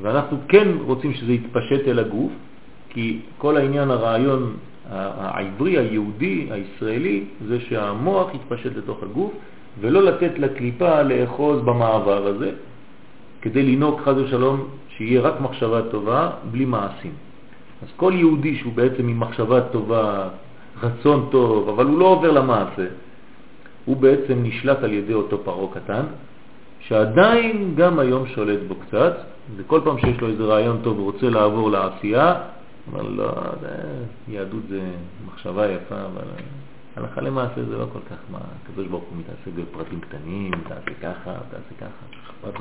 ואנחנו 0.02 0.38
כן 0.48 0.68
רוצים 0.82 1.14
שזה 1.14 1.34
יתפשט 1.34 1.88
אל 1.88 2.00
הגוף, 2.00 2.32
כי 2.90 3.20
כל 3.38 3.58
העניין, 3.58 3.92
הרעיון 3.92 4.56
העברי, 4.90 5.78
היהודי, 5.78 6.48
הישראלי, 6.52 7.24
זה 7.48 7.60
שהמוח 7.60 8.36
יתפשט 8.36 8.72
לתוך 8.76 9.04
הגוף, 9.04 9.34
ולא 9.80 10.04
לתת 10.04 10.40
לקליפה 10.40 11.02
לאחוז 11.02 11.62
במעבר 11.62 12.28
הזה, 12.28 12.52
כדי 13.42 13.64
לנהוג 13.64 14.00
חז 14.00 14.18
ושלום 14.18 14.68
שיהיה 14.98 15.22
רק 15.22 15.42
מחשבה 15.42 15.82
טובה 15.92 16.30
בלי 16.52 16.66
מעשים. 16.66 17.14
אז 17.84 17.88
כל 17.96 18.14
יהודי 18.16 18.56
שהוא 18.58 18.74
בעצם 18.74 19.08
עם 19.08 19.20
מחשבה 19.20 19.62
טובה, 19.62 20.30
רצון 20.84 21.28
טוב, 21.32 21.70
אבל 21.70 21.86
הוא 21.86 22.00
לא 22.00 22.06
עובר 22.06 22.32
למעשה, 22.32 22.86
הוא 23.86 23.98
בעצם 23.98 24.44
נשלט 24.44 24.84
על 24.84 24.94
ידי 24.94 25.14
אותו 25.14 25.38
פרו 25.44 25.68
קטן, 25.68 26.04
שעדיין 26.80 27.74
גם 27.76 28.00
היום 28.00 28.28
שולט 28.28 28.60
בו 28.68 28.76
קצת, 28.76 29.18
וכל 29.56 29.82
פעם 29.84 30.00
שיש 30.00 30.22
לו 30.22 30.28
איזה 30.28 30.44
רעיון 30.44 30.80
טוב 30.84 31.00
ורוצה 31.00 31.30
לעבור 31.30 31.72
לעשייה, 31.72 32.36
אומר 32.92 33.02
לא, 33.02 33.32
יהדות 34.28 34.64
זה 34.70 34.82
מחשבה 35.26 35.72
יפה, 35.72 35.96
אבל 35.96 36.28
הלכה 36.96 37.22
למעשה 37.22 37.64
זה 37.70 37.78
לא 37.78 37.86
כל 37.94 38.00
כך 38.10 38.18
מה, 38.32 38.40
הקדוש 38.64 38.88
ברוך 38.88 39.04
הוא 39.04 39.18
מתעסק 39.18 39.52
בפרטים 39.56 40.00
קטנים, 40.00 40.52
תעשה 40.68 40.94
ככה, 41.02 41.32
תעשה 41.50 41.76
ככה. 41.80 42.52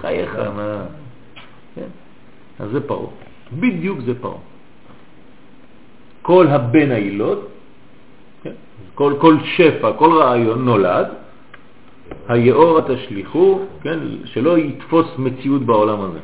חייך, 0.00 0.36
מה... 0.56 0.84
כן. 1.74 1.88
אז 2.58 2.70
זה 2.70 2.80
פרו. 2.80 3.10
בדיוק 3.52 4.00
זה 4.00 4.20
פרו. 4.20 4.38
כל 6.22 6.46
הבן 6.46 6.90
העילות 6.90 7.52
כל, 8.94 9.14
כל 9.20 9.36
שפע, 9.44 9.92
כל 9.92 10.12
רעיון 10.12 10.64
נולד, 10.64 11.06
היאור 12.28 12.78
התשליחו, 12.78 13.60
כן, 13.82 13.98
שלא 14.24 14.58
יתפוס 14.58 15.06
מציאות 15.18 15.62
בעולם 15.62 16.00
הזה. 16.00 16.18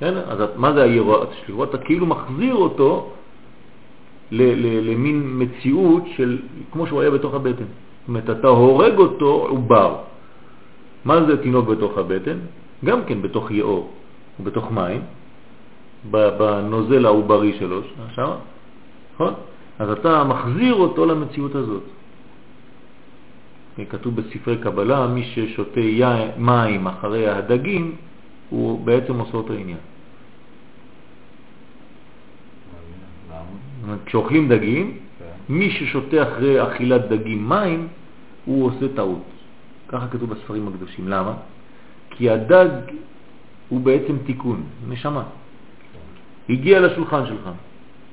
כן? 0.00 0.14
אז 0.16 0.38
מה 0.56 0.72
זה 0.72 0.82
היאור 0.82 1.22
התשליחו? 1.22 1.64
אתה 1.64 1.78
כאילו 1.78 2.06
מחזיר 2.06 2.54
אותו 2.54 3.10
למין 4.30 5.22
מציאות 5.38 6.02
של, 6.16 6.38
כמו 6.72 6.86
שהוא 6.86 7.00
היה 7.00 7.10
בתוך 7.10 7.34
הבטן. 7.34 7.64
זאת 7.64 8.08
אומרת, 8.08 8.30
אתה 8.30 8.48
הורג 8.48 8.98
אותו 8.98 9.46
עובר. 9.48 9.96
מה 11.04 11.24
זה 11.24 11.42
תינוק 11.42 11.68
בתוך 11.68 11.98
הבטן? 11.98 12.38
גם 12.84 13.04
כן 13.04 13.22
בתוך 13.22 13.50
יאור, 13.50 13.90
בתוך 14.44 14.72
מים, 14.72 15.02
בנוזל 16.10 17.06
העוברי 17.06 17.56
שלו, 17.58 17.80
שם, 18.14 18.30
נכון? 19.14 19.34
אז 19.78 19.90
אתה 19.90 20.24
מחזיר 20.24 20.74
אותו 20.74 21.06
למציאות 21.06 21.54
הזאת. 21.54 21.82
כתוב 23.88 24.16
בספרי 24.16 24.56
קבלה, 24.58 25.06
מי 25.06 25.24
ששותה 25.24 25.80
מים 26.38 26.86
אחרי 26.86 27.28
הדגים, 27.28 27.96
הוא 28.50 28.84
בעצם 28.84 29.18
עושה 29.18 29.36
אותו 29.36 29.52
עניין. 29.52 29.78
כשאוכלים 34.06 34.48
דגים, 34.48 34.98
מי 35.48 35.70
ששותה 35.70 36.22
אחרי 36.22 36.62
אכילת 36.62 37.08
דגים 37.08 37.48
מים, 37.48 37.88
הוא 38.44 38.66
עושה 38.66 38.86
טעות. 38.96 39.22
ככה 39.88 40.06
כתוב 40.08 40.30
בספרים 40.30 40.68
הקדושים. 40.68 41.08
למה? 41.08 41.34
כי 42.10 42.30
הדג 42.30 42.68
הוא 43.68 43.80
בעצם 43.80 44.16
תיקון, 44.26 44.62
נשמה. 44.88 45.22
הגיע 46.48 46.80
לשולחן 46.80 47.26
שלך, 47.26 47.50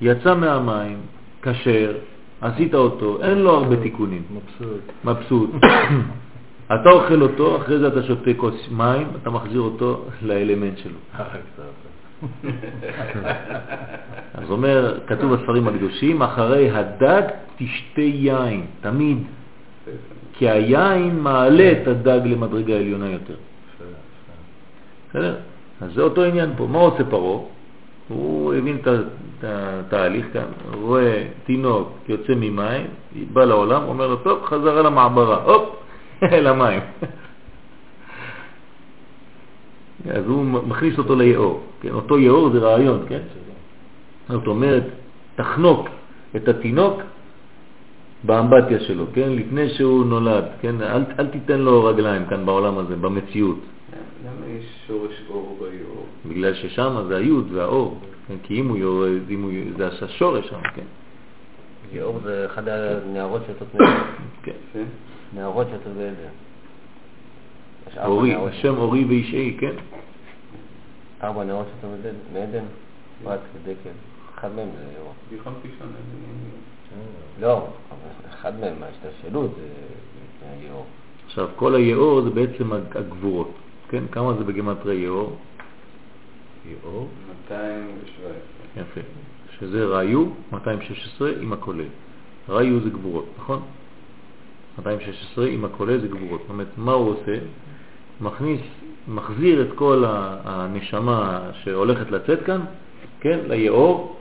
יצא 0.02 0.36
מהמים, 0.36 0.98
כשר, 1.42 1.94
עשית 2.42 2.76
אותו, 2.76 3.24
אין 3.24 3.38
לו 3.38 3.52
הרבה 3.52 3.76
תיקונים, 3.76 4.22
מבסוט. 4.32 4.82
מבסוט. 5.06 5.50
אתה 6.76 6.90
אוכל 6.90 7.22
אותו, 7.22 7.58
אחרי 7.58 7.80
זה 7.80 7.88
אתה 7.88 8.04
שותה 8.04 8.32
כוס 8.38 8.68
מים, 8.72 9.08
אתה 9.22 9.30
מחזיר 9.30 9.62
אותו 9.62 10.06
לאלמנט 10.22 10.78
שלו. 10.78 11.00
אז 14.34 14.52
אומר, 14.52 15.00
כתוב 15.08 15.36
בספרים 15.36 15.68
הקדושים, 15.68 16.22
אחרי 16.22 16.72
הדג 16.72 17.22
תשתה 17.58 18.02
יין, 18.02 18.66
תמיד. 18.82 19.18
כי 20.34 20.50
היין 20.50 21.20
מעלה 21.20 21.72
את 21.72 21.88
הדג 21.88 22.20
למדרגה 22.26 22.76
עליונה 22.76 23.10
יותר. 23.10 23.36
בסדר? 25.14 25.36
אז 25.82 25.94
זה 25.94 26.02
אותו 26.02 26.24
עניין 26.24 26.54
פה. 26.58 26.68
מה 26.68 26.80
עושה 26.80 27.04
פרעה? 27.04 27.40
הוא 28.08 28.54
הבין 28.54 28.78
את 28.82 28.88
התהליך 29.44 30.26
כאן, 30.34 30.46
רואה 30.74 31.24
תינוק 31.46 31.90
יוצא 32.08 32.34
ממים, 32.36 32.88
בא 33.34 33.46
לעולם, 33.46 33.84
אומר 33.84 34.08
לו, 34.08 34.16
טוב, 34.16 34.44
חזרה 34.46 34.82
למעברה, 34.82 35.44
הופ, 35.44 35.76
למים. 36.48 36.82
אז 40.16 40.26
הוא 40.28 40.46
מכניס 40.46 40.98
אותו 40.98 41.16
ליאור, 41.16 41.64
כן? 41.82 41.90
אותו 41.90 42.20
יאור 42.20 42.50
זה 42.50 42.60
רעיון, 42.60 43.06
כן? 43.10 43.20
זאת 44.30 44.48
אומרת, 44.48 44.84
תחנוק 45.36 45.88
את 46.36 46.48
התינוק 46.48 47.02
באמבטיה 48.24 48.80
שלו, 48.80 49.06
כן? 49.14 49.30
לפני 49.32 49.70
שהוא 49.70 50.06
נולד, 50.06 50.46
כן? 50.62 50.82
אל, 50.82 51.04
אל 51.20 51.28
תיתן 51.28 51.60
לו 51.60 51.84
רגליים 51.84 52.26
כאן 52.26 52.46
בעולם 52.46 52.78
הזה, 52.78 52.96
במציאות. 52.96 53.60
למה 54.24 54.46
יש 54.48 54.66
שורש 54.88 55.14
אור 55.30 55.58
ביאור? 55.60 56.06
בגלל 56.26 56.54
ששם 56.54 57.06
זה 57.08 57.18
היוד 57.18 57.52
והאור, 57.52 57.98
כן? 58.28 58.36
כי 58.44 58.60
אם 58.60 58.68
הוא 58.70 58.78
יורד, 58.78 59.30
אם 59.30 59.42
הוא, 59.44 59.52
זה 59.78 60.06
השורש 60.06 60.48
שם, 60.50 60.62
כן? 60.76 60.86
יאור 61.94 62.20
זה 62.24 62.46
אחד 62.46 62.68
הנערות 62.68 63.42
שיוצאות. 63.46 63.70
כן. 64.44 64.52
יפה. 64.70 64.80
נערות 65.36 65.68
שיוצאות 65.70 65.96
בעדן. 65.98 66.14
יש 67.92 67.98
ארבע 67.98 68.08
אורי, 68.08 68.30
נערות 68.30 68.52
השם 68.52 68.78
אורי 68.78 69.06
וישעי, 69.06 69.58
כן? 69.60 69.74
ארבע 71.24 71.44
נערות 71.44 71.66
שיוצאות 71.72 72.00
מעדן- 72.00 72.40
מעדן, 72.40 72.64
רק 73.26 73.40
ודקל. 73.56 73.90
אחד 74.36 74.50
מהם 74.56 74.70
זה 74.78 74.84
יאור. 74.98 75.14
עניין. 75.32 76.52
לא, 77.42 77.68
אחד 78.34 78.60
מהם, 78.60 78.74
ההשתלשלות 78.84 79.52
זה 79.56 79.62
זה 80.40 80.46
היאור. 80.62 80.86
עכשיו, 81.26 81.50
כל 81.56 81.76
היאור 81.76 82.22
זה 82.22 82.30
בעצם 82.30 82.74
הג- 82.74 82.98
הגבורות, 82.98 83.52
כן? 83.94 84.04
כמה 84.12 84.34
זה 84.34 84.44
בגמטרי 84.44 84.96
יאור? 84.96 85.38
יאור. 86.66 87.08
217. 87.46 88.32
יפה. 88.78 89.02
שזה 89.60 89.86
ראיו, 89.86 90.26
216 90.52 91.32
עם 91.42 91.54
הכולל. 91.54 91.86
ראיו 92.50 92.80
זה 92.80 92.90
גבורות, 92.90 93.26
נכון? 93.38 93.62
216 94.78 95.46
עם 95.46 95.66
הכולל 95.66 96.00
זה 96.02 96.08
גבורות. 96.08 96.42
זאת 96.42 96.50
אומרת, 96.50 96.68
מה 96.78 96.92
הוא 96.92 97.10
עושה? 97.10 97.38
מכניס, 98.22 98.62
מחזיר 99.08 99.62
את 99.62 99.68
כל 99.76 100.04
הנשמה 100.44 101.50
שהולכת 101.64 102.12
לצאת 102.12 102.44
כאן, 102.44 102.62
כן, 103.20 103.40
ליאור, 103.48 104.20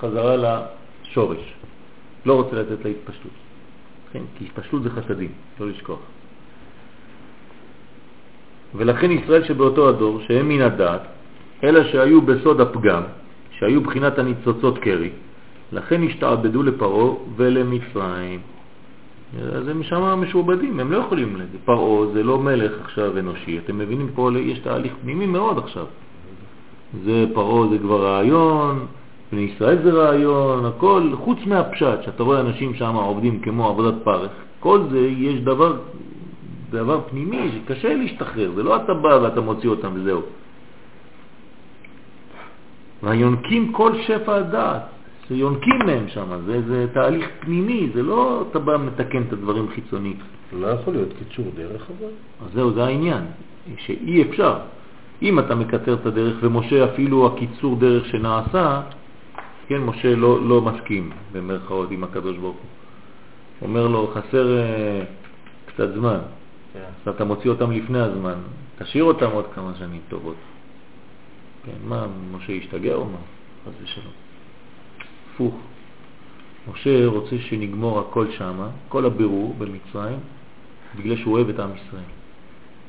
חזרה 0.00 0.36
לשורש. 0.36 1.54
לא 2.26 2.34
רוצה 2.34 2.56
לתת 2.56 2.84
להתפשטות. 2.84 3.32
כן, 4.12 4.22
כי 4.38 4.44
התפשטות 4.44 4.82
זה 4.82 4.90
חסדים, 4.90 5.32
לא 5.60 5.68
לשכוח. 5.68 6.00
ולכן 8.74 9.10
ישראל 9.10 9.44
שבאותו 9.44 9.88
הדור, 9.88 10.20
שהם 10.28 10.48
מן 10.48 10.60
הדעת, 10.60 11.00
אלא 11.64 11.84
שהיו 11.84 12.22
בסוד 12.22 12.60
הפגם, 12.60 13.02
שהיו 13.58 13.80
בחינת 13.80 14.18
הניצוצות 14.18 14.78
קרי, 14.78 15.10
לכן 15.72 16.02
השתעבדו 16.02 16.62
לפרעה 16.62 17.14
ולמצרים. 17.36 18.40
אז 19.52 19.68
הם 19.68 19.82
שם 19.82 20.02
משועבדים, 20.02 20.80
הם 20.80 20.92
לא 20.92 20.96
יכולים 20.96 21.36
לזה. 21.36 21.58
פרעה 21.64 22.06
זה 22.12 22.22
לא 22.22 22.38
מלך 22.38 22.72
עכשיו 22.84 23.18
אנושי, 23.18 23.58
אתם 23.58 23.78
מבינים 23.78 24.08
פה, 24.14 24.30
יש 24.40 24.58
תהליך 24.58 24.92
פנימי 25.02 25.26
מאוד 25.26 25.58
עכשיו. 25.58 25.86
זה 27.04 27.26
פרעה 27.34 27.68
זה 27.70 27.78
כבר 27.78 28.04
רעיון, 28.04 28.86
בני 29.32 29.40
ישראל 29.40 29.78
זה 29.82 29.92
רעיון, 29.92 30.66
הכל, 30.66 31.02
חוץ 31.14 31.38
מהפשט, 31.46 32.02
שאתה 32.02 32.22
רואה 32.22 32.40
אנשים 32.40 32.74
שם 32.74 32.94
עובדים 32.94 33.40
כמו 33.40 33.68
עבודת 33.68 33.94
פרך, 34.04 34.30
כל 34.60 34.80
זה 34.90 34.98
יש 34.98 35.40
דבר, 35.40 35.76
דבר 36.70 37.00
פנימי 37.10 37.50
שקשה 37.54 37.94
להשתחרר, 37.94 38.50
זה 38.54 38.62
לא 38.62 38.76
אתה 38.76 38.94
בא 38.94 39.18
ואתה 39.22 39.40
מוציא 39.40 39.68
אותם 39.68 39.90
וזהו. 39.94 40.22
והיונקים 43.02 43.72
כל 43.72 43.92
שפע 44.02 44.36
הדעת, 44.36 44.82
שיונקים 45.28 45.78
מהם 45.86 46.08
שם, 46.08 46.40
זה, 46.46 46.62
זה 46.62 46.86
תהליך 46.92 47.28
פנימי, 47.40 47.90
זה 47.94 48.02
לא 48.02 48.44
אתה 48.50 48.58
בא 48.58 48.76
מתקן 48.76 49.22
את 49.22 49.32
הדברים 49.32 49.68
חיצונית. 49.74 50.18
לא 50.52 50.66
יכול 50.66 50.92
להיות 50.92 51.08
קיצור 51.18 51.46
דרך 51.56 51.86
אבל. 51.98 52.10
אז 52.46 52.52
זהו, 52.54 52.72
זה 52.72 52.84
העניין, 52.84 53.24
שאי 53.76 54.22
אפשר. 54.22 54.58
אם 55.22 55.38
אתה 55.38 55.54
מקצר 55.54 55.94
את 55.94 56.06
הדרך, 56.06 56.36
ומשה 56.40 56.84
אפילו 56.84 57.26
הקיצור 57.26 57.76
דרך 57.76 58.06
שנעשה, 58.06 58.82
כן, 59.66 59.78
משה 59.78 60.16
לא, 60.16 60.48
לא 60.48 60.62
מסכים, 60.62 61.10
במרכאות, 61.32 61.90
עם 61.90 62.04
הקדוש 62.04 62.36
ברוך 62.36 62.56
הוא. 62.56 63.68
אומר 63.68 63.86
לו, 63.86 64.10
חסר 64.14 64.58
אה, 64.58 65.02
קצת 65.66 65.94
זמן, 65.94 66.18
כן. 66.72 66.78
אז 67.06 67.14
אתה 67.14 67.24
מוציא 67.24 67.50
אותם 67.50 67.70
לפני 67.70 67.98
הזמן, 67.98 68.38
תשאיר 68.78 69.04
אותם 69.04 69.30
עוד 69.32 69.44
כמה 69.54 69.72
שנים 69.78 70.00
טובות. 70.08 70.36
כן, 71.66 71.88
מה, 71.88 72.06
משה 72.32 72.52
השתגע 72.52 72.94
או 72.94 73.04
מה? 73.04 73.18
חס 73.66 73.72
ושלום. 73.82 74.12
הפוך. 75.34 75.54
משה 76.72 77.06
רוצה 77.06 77.38
שנגמור 77.38 78.00
הכל 78.00 78.26
שמה, 78.30 78.68
כל 78.88 79.06
הבירור 79.06 79.54
במצרים, 79.58 80.18
בגלל 80.98 81.16
שהוא 81.16 81.34
אוהב 81.34 81.48
את 81.48 81.60
עם 81.60 81.70
ישראל. 81.74 82.02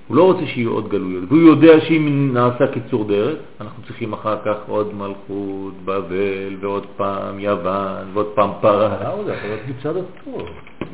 הוא 0.07 0.17
לא 0.17 0.23
רוצה 0.23 0.45
שיהיו 0.45 0.71
עוד 0.71 0.89
גלויות, 0.89 1.23
והוא 1.27 1.41
יודע 1.41 1.81
שאם 1.81 2.29
נעשה 2.33 2.67
קיצור 2.73 3.03
דרך, 3.03 3.39
אנחנו 3.61 3.83
צריכים 3.83 4.13
אחר 4.13 4.37
כך 4.45 4.55
עוד 4.67 4.93
מלכות, 4.93 5.73
בבל, 5.85 6.55
ועוד 6.59 6.85
פעם 6.97 7.39
יוון, 7.39 8.07
ועוד 8.13 8.27
פעם 8.35 8.49
פרס. 8.61 8.91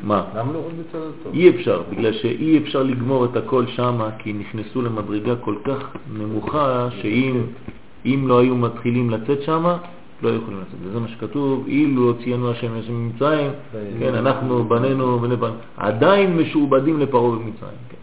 מה? 0.02 0.24
למה 0.36 0.52
לא 0.52 0.58
עוד 0.58 0.72
מצד 0.80 0.98
הטוב? 0.98 1.34
אי 1.34 1.50
אפשר, 1.50 1.82
בגלל 1.90 2.12
שאי 2.12 2.58
אפשר 2.58 2.82
לגמור 2.82 3.24
את 3.24 3.36
הכל 3.36 3.66
שמה, 3.66 4.10
כי 4.18 4.32
נכנסו 4.32 4.82
למדרגה 4.82 5.36
כל 5.36 5.54
כך 5.64 5.96
נמוכה, 6.12 6.88
שאם 7.02 7.40
אם 8.06 8.24
לא 8.28 8.38
היו 8.38 8.56
מתחילים 8.56 9.10
לצאת 9.10 9.42
שמה, 9.42 9.78
לא 10.22 10.28
היו 10.28 10.36
יכולים 10.36 10.60
לצאת. 10.60 10.78
וזה 10.82 11.00
מה 11.00 11.08
שכתוב, 11.08 11.64
אילו 11.68 12.02
הוציאנו 12.02 12.50
השם 12.50 12.72
השם 12.78 12.94
ממצרים, 12.94 13.50
כן, 13.98 14.14
אנחנו 14.14 14.64
בנינו 14.64 15.18
בני 15.18 15.36
בן, 15.36 15.50
עדיין 15.76 16.36
משועבדים 16.36 17.00
לפרעה 17.00 17.30
במצרים. 17.30 17.78
כן. 17.88 17.96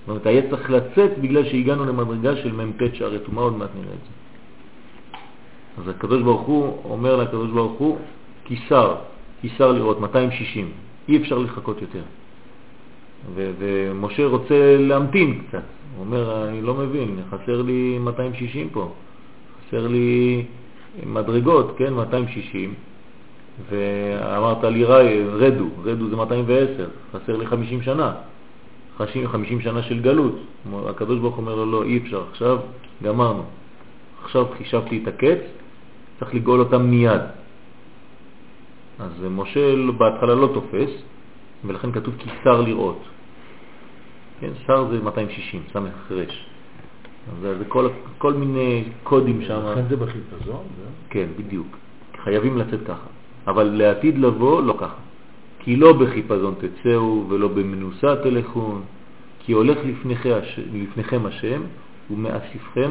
זאת 0.00 0.08
אומרת, 0.08 0.26
היה 0.26 0.50
צריך 0.50 0.70
לצאת 0.70 1.18
בגלל 1.20 1.44
שהגענו 1.44 1.84
למדרגה 1.84 2.36
של 2.36 2.52
מ"ט 2.52 2.94
שערי 2.94 3.18
טומאה, 3.18 3.44
עוד 3.44 3.56
מעט 3.56 3.70
נראה 3.74 3.94
את 3.94 3.98
זה. 4.04 4.20
אז 5.82 5.88
הקדוש 5.88 6.22
ברוך 6.22 6.42
הוא 6.42 6.76
אומר 6.84 7.16
לקדוש 7.16 7.50
ברוך 7.50 7.78
הוא, 7.78 7.98
כיסר, 8.44 8.94
כיסר 9.40 9.72
לראות, 9.72 10.00
260, 10.00 10.70
אי 11.10 11.16
אפשר 11.16 11.38
לחכות 11.38 11.82
יותר. 11.82 12.02
ומשה 13.34 14.26
רוצה 14.26 14.76
להמתין 14.78 15.42
קצת. 15.48 15.62
הוא 15.96 16.04
אומר, 16.04 16.48
אני 16.48 16.62
לא 16.62 16.74
מבין, 16.74 17.16
חסר 17.30 17.62
לי 17.62 17.98
260 17.98 18.68
פה, 18.72 18.92
חסר 19.68 19.86
לי 19.86 20.42
מדרגות, 21.06 21.74
כן, 21.78 21.92
260, 21.92 22.74
ואמרת 23.70 24.64
לי, 24.64 24.84
רדו, 24.84 25.68
רדו 25.84 26.08
זה 26.08 26.16
210, 26.16 26.88
חסר 27.12 27.36
לי 27.36 27.46
50 27.46 27.82
שנה, 27.82 28.12
50, 28.98 29.28
50 29.28 29.60
שנה 29.60 29.82
של 29.82 30.00
גלות. 30.00 30.38
הקדוש 30.86 31.18
ברוך 31.18 31.38
אומר 31.38 31.54
לו, 31.54 31.66
לא, 31.66 31.82
אי 31.82 31.98
אפשר, 31.98 32.22
עכשיו 32.30 32.58
גמרנו. 33.02 33.42
עכשיו 34.24 34.46
חישבתי 34.58 35.00
את 35.02 35.08
הקץ, 35.08 35.38
צריך 36.18 36.34
לגאול 36.34 36.60
אותם 36.60 36.82
מיד. 36.82 37.20
אז 39.00 39.24
משה 39.30 39.74
בהתחלה 39.98 40.34
לא 40.34 40.50
תופס, 40.54 40.90
ולכן 41.64 41.92
כתוב 41.92 42.14
כי 42.18 42.30
שר 42.44 42.60
לראות. 42.60 43.02
כן, 44.40 44.50
שר 44.66 44.88
זה 44.90 45.00
260, 45.00 45.62
סמך 45.72 46.10
רש. 46.10 46.46
אז 47.32 47.42
זה, 47.42 47.58
זה 47.58 47.64
כל, 47.64 47.88
כל 48.18 48.32
מיני 48.32 48.84
קודים 49.02 49.42
שם. 49.42 49.60
לכן 49.72 49.84
זה 49.88 49.96
בחיפזון? 49.96 50.64
כן, 51.10 51.26
בדיוק. 51.38 51.76
חייבים 52.24 52.58
לצאת 52.58 52.80
ככה. 52.86 53.06
אבל 53.46 53.64
לעתיד 53.64 54.18
לבוא, 54.18 54.62
לא 54.62 54.74
ככה. 54.78 55.00
כי 55.58 55.76
לא 55.76 55.92
בחיפזון 55.92 56.54
תצאו 56.58 57.24
ולא 57.28 57.48
במנוסה 57.48 58.16
תלכון, 58.16 58.82
כי 59.38 59.52
הולך 59.52 59.78
לפניכם, 59.84 60.38
לפניכם 60.72 61.26
השם 61.26 61.62
ומאסיפכם 62.10 62.90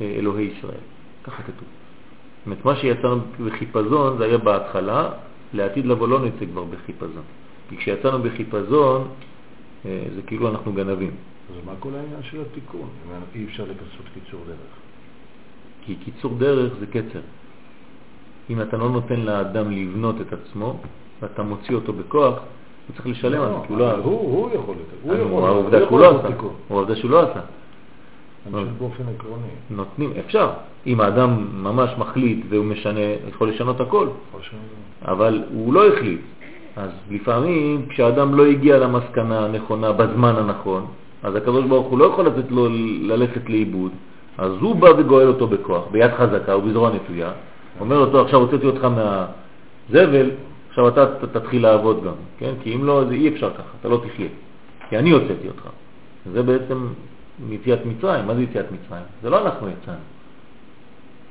אה, 0.00 0.14
אלוהי 0.18 0.44
ישראל. 0.44 0.84
ככה 1.24 1.42
כתוב. 1.42 1.68
זאת 2.38 2.46
אומרת, 2.46 2.64
מה 2.64 2.76
שיצאנו 2.76 3.20
בחיפזון 3.46 4.18
זה 4.18 4.24
היה 4.24 4.38
בהתחלה, 4.38 5.10
לעתיד 5.52 5.86
לבוא 5.86 6.08
לא 6.08 6.20
נצא 6.20 6.46
כבר 6.46 6.64
בחיפזון. 6.64 7.22
כי 7.68 7.76
כשיצאנו 7.76 8.22
בחיפזון, 8.22 9.08
אה, 9.86 10.02
זה 10.14 10.22
כאילו 10.22 10.48
אנחנו 10.48 10.72
גנבים. 10.72 11.10
אז 11.50 11.66
מה 11.66 11.72
כל 11.80 11.88
העניין 11.94 12.22
של 12.22 12.40
התיקון? 12.40 12.88
אי 13.34 13.44
אפשר 13.44 13.62
לעשות 13.62 14.06
קיצור 14.14 14.40
דרך? 14.46 14.56
כי 15.84 15.96
קיצור 16.04 16.34
דרך 16.38 16.72
זה 16.80 16.86
קצר. 16.86 17.20
אם 18.50 18.60
אתה 18.60 18.76
לא 18.76 18.90
נותן 18.90 19.20
לאדם 19.20 19.70
לבנות 19.70 20.20
את 20.20 20.32
עצמו, 20.32 20.78
ואתה 21.22 21.42
מוציא 21.42 21.74
אותו 21.74 21.92
בכוח, 21.92 22.34
הוא 22.88 22.94
צריך 22.94 23.06
לשלם 23.06 23.42
על 23.42 23.48
זה, 23.48 23.66
כי 23.66 23.72
הוא 23.72 23.78
לא... 23.78 23.92
אבל 23.92 24.02
הוא 24.02 24.50
יכול 24.54 24.76
אז 25.08 25.18
יכול 25.20 25.44
העובדה 25.44 25.78
הוא 25.78 25.86
שהוא 25.88 26.00
לא 26.00 26.18
עשה. 26.18 26.28
תיקון. 26.28 26.54
העובדה 26.70 26.96
שהוא 26.96 27.10
לא 27.10 27.30
עשה. 27.30 27.40
אני 28.46 28.64
חושב 28.64 28.78
באופן 28.78 29.02
עקרוני. 29.16 29.42
נותנים, 29.70 30.12
אפשר. 30.24 30.50
אם 30.86 31.00
האדם 31.00 31.46
ממש 31.52 31.90
מחליט 31.98 32.46
והוא 32.48 32.64
משנה, 32.64 33.00
יכול 33.28 33.48
לשנות 33.48 33.80
הכל. 33.80 34.08
אבל 35.04 35.42
הוא 35.50 35.74
לא 35.74 35.88
החליט. 35.88 36.20
אז 36.76 36.90
לפעמים 37.10 37.86
כשאדם 37.88 38.34
לא 38.34 38.46
הגיע 38.46 38.78
למסקנה 38.78 39.44
הנכונה 39.44 39.92
בזמן 39.92 40.34
הנכון, 40.36 40.86
אז 41.22 41.34
הקדוש 41.34 41.64
ברוך 41.64 41.86
הוא 41.86 41.98
לא 41.98 42.04
יכול 42.04 42.26
לתת 42.26 42.50
לו 42.50 42.68
ללכת 43.00 43.48
לאיבוד, 43.48 43.92
אז 44.38 44.52
הוא 44.60 44.76
בא 44.76 44.88
וגואל 44.98 45.28
אותו 45.28 45.46
בכוח, 45.46 45.84
ביד 45.90 46.10
חזקה 46.10 46.56
ובזרוע 46.56 46.90
נטויה, 46.94 47.30
אומר 47.80 47.96
אותו 47.96 48.20
עכשיו 48.20 48.40
הוצאתי 48.40 48.66
אותך 48.66 48.84
מהזבל, 48.84 50.30
עכשיו 50.68 50.88
אתה 50.88 51.06
תתחיל 51.32 51.62
לעבוד 51.62 52.04
גם, 52.04 52.12
כן? 52.38 52.52
כי 52.62 52.74
אם 52.74 52.84
לא, 52.84 53.04
זה 53.08 53.14
אי 53.14 53.28
אפשר 53.28 53.50
ככה, 53.50 53.72
אתה 53.80 53.88
לא 53.88 54.00
תחיה, 54.06 54.28
כי 54.88 54.98
אני 54.98 55.10
הוצאתי 55.10 55.48
אותך. 55.48 55.68
זה 56.32 56.42
בעצם 56.42 56.86
יציאת 57.50 57.86
מצרים, 57.86 58.26
מה 58.26 58.34
זה 58.34 58.42
יציאת 58.42 58.66
מצרים? 58.72 59.04
זה 59.22 59.30
לא 59.30 59.46
אנחנו 59.46 59.68
יצאנו. 59.68 60.04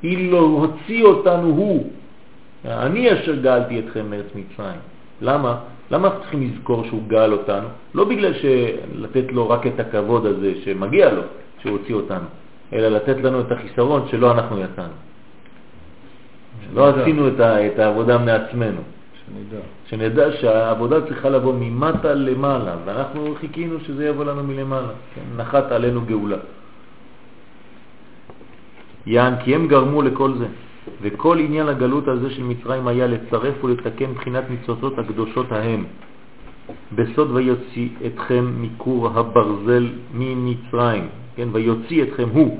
אילו 0.04 0.40
הוציא 0.40 1.04
אותנו 1.04 1.48
הוא, 1.48 1.90
אני 2.66 3.14
אשר 3.14 3.36
גאלתי 3.36 3.80
אתכם 3.80 4.10
מארץ 4.10 4.26
מצרים. 4.36 4.80
למה? 5.22 5.58
למה 5.92 6.08
אנחנו 6.08 6.22
צריכים 6.22 6.52
לזכור 6.52 6.86
שהוא 6.86 7.02
גאל 7.08 7.34
אותנו? 7.34 7.68
לא 7.96 8.04
בגלל 8.04 8.34
לתת 8.96 9.32
לו 9.32 9.50
רק 9.50 9.68
את 9.68 9.80
הכבוד 9.80 10.26
הזה 10.26 10.54
שמגיע 10.64 11.12
לו, 11.12 11.22
שהוא 11.62 11.72
הוציא 11.72 11.96
אותנו, 11.96 12.26
אלא 12.74 12.88
לתת 12.88 13.18
לנו 13.18 13.42
את 13.42 13.52
החיסרון 13.52 14.08
שלא 14.12 14.32
אנחנו 14.32 14.60
יצאנו. 14.60 14.94
לא. 16.74 16.90
עשינו 16.90 17.28
את, 17.28 17.40
ה, 17.40 17.68
את 17.68 17.80
העבודה 17.80 18.18
מעצמנו. 18.18 18.82
שנדע. 19.26 19.64
שנדע 19.86 20.32
שהעבודה 20.32 21.02
צריכה 21.02 21.30
לבוא 21.30 21.54
ממטה 21.60 22.14
למעלה, 22.14 22.76
ואנחנו 22.86 23.36
חיכינו 23.40 23.80
שזה 23.80 24.08
יבוא 24.08 24.26
לנו 24.26 24.44
מלמעלה. 24.44 24.94
כן? 25.16 25.22
נחת 25.38 25.72
עלינו 25.72 26.02
גאולה. 26.06 26.38
יען 29.06 29.34
כי 29.44 29.56
הם 29.56 29.68
גרמו 29.68 30.02
לכל 30.02 30.34
זה, 30.38 30.48
וכל 31.02 31.40
עניין 31.40 31.68
הגלות 31.68 32.08
הזה 32.08 32.30
של 32.30 32.44
מצרים 32.44 32.88
היה 32.88 33.08
לצרף 33.08 33.64
ולתקן 33.64 34.14
בחינת 34.14 34.44
מצוותות 34.50 35.00
הקדושות 35.00 35.52
ההם. 35.52 35.86
בסוד 36.96 37.32
ויוציא 37.32 37.90
אתכם 38.06 38.54
מכור 38.62 39.08
הברזל 39.08 39.90
ממצרים, 40.14 41.08
כן, 41.36 41.48
ויוציא 41.52 42.04
אתכם 42.04 42.30
הוא, 42.34 42.60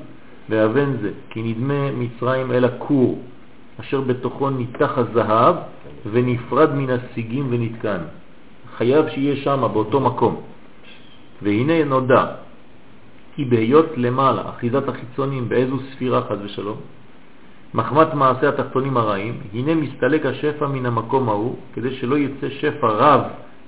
ואבן 0.50 0.98
זה, 1.02 1.12
כי 1.30 1.42
נדמה 1.42 1.92
מצרים 1.92 2.52
אל 2.52 2.66
הכור, 2.66 3.22
אשר 3.80 4.02
בתוכו 4.02 4.50
ניתח 4.50 4.98
הזהב 4.98 5.56
ונפרד 6.12 6.76
מן 6.76 6.90
השיגים 6.90 7.48
ונתקן. 7.50 8.02
חייב 8.78 9.10
שיהיה 9.10 9.36
שם, 9.36 9.68
באותו 9.74 10.00
מקום. 10.00 10.42
והנה 11.42 11.84
נודע, 11.84 12.26
כי 13.36 13.46
בהיות 13.46 13.86
למעלה, 13.98 14.50
אחיזת 14.50 14.88
החיצונים, 14.88 15.50
באיזו 15.50 15.78
ספירה 15.92 16.22
חז 16.22 16.38
ושלום, 16.44 16.78
מחמת 17.74 18.14
מעשה 18.14 18.50
התחתונים 18.50 18.98
הרעים, 18.98 19.40
הנה 19.54 19.76
מסתלק 19.76 20.26
השפע 20.26 20.68
מן 20.68 20.86
המקום 20.86 21.30
ההוא, 21.30 21.56
כדי 21.74 21.96
שלא 21.96 22.18
יצא 22.18 22.50
שפע 22.50 22.88
רב 22.88 23.22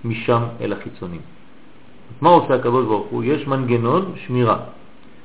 משם 0.05 0.41
אל 0.61 0.73
החיצונים. 0.73 1.21
מה 2.21 2.29
עושה 2.29 2.55
הקדוש 2.55 2.85
ברוך 2.85 3.07
הוא? 3.07 3.23
יש 3.23 3.47
מנגנון 3.47 4.13
שמירה. 4.25 4.57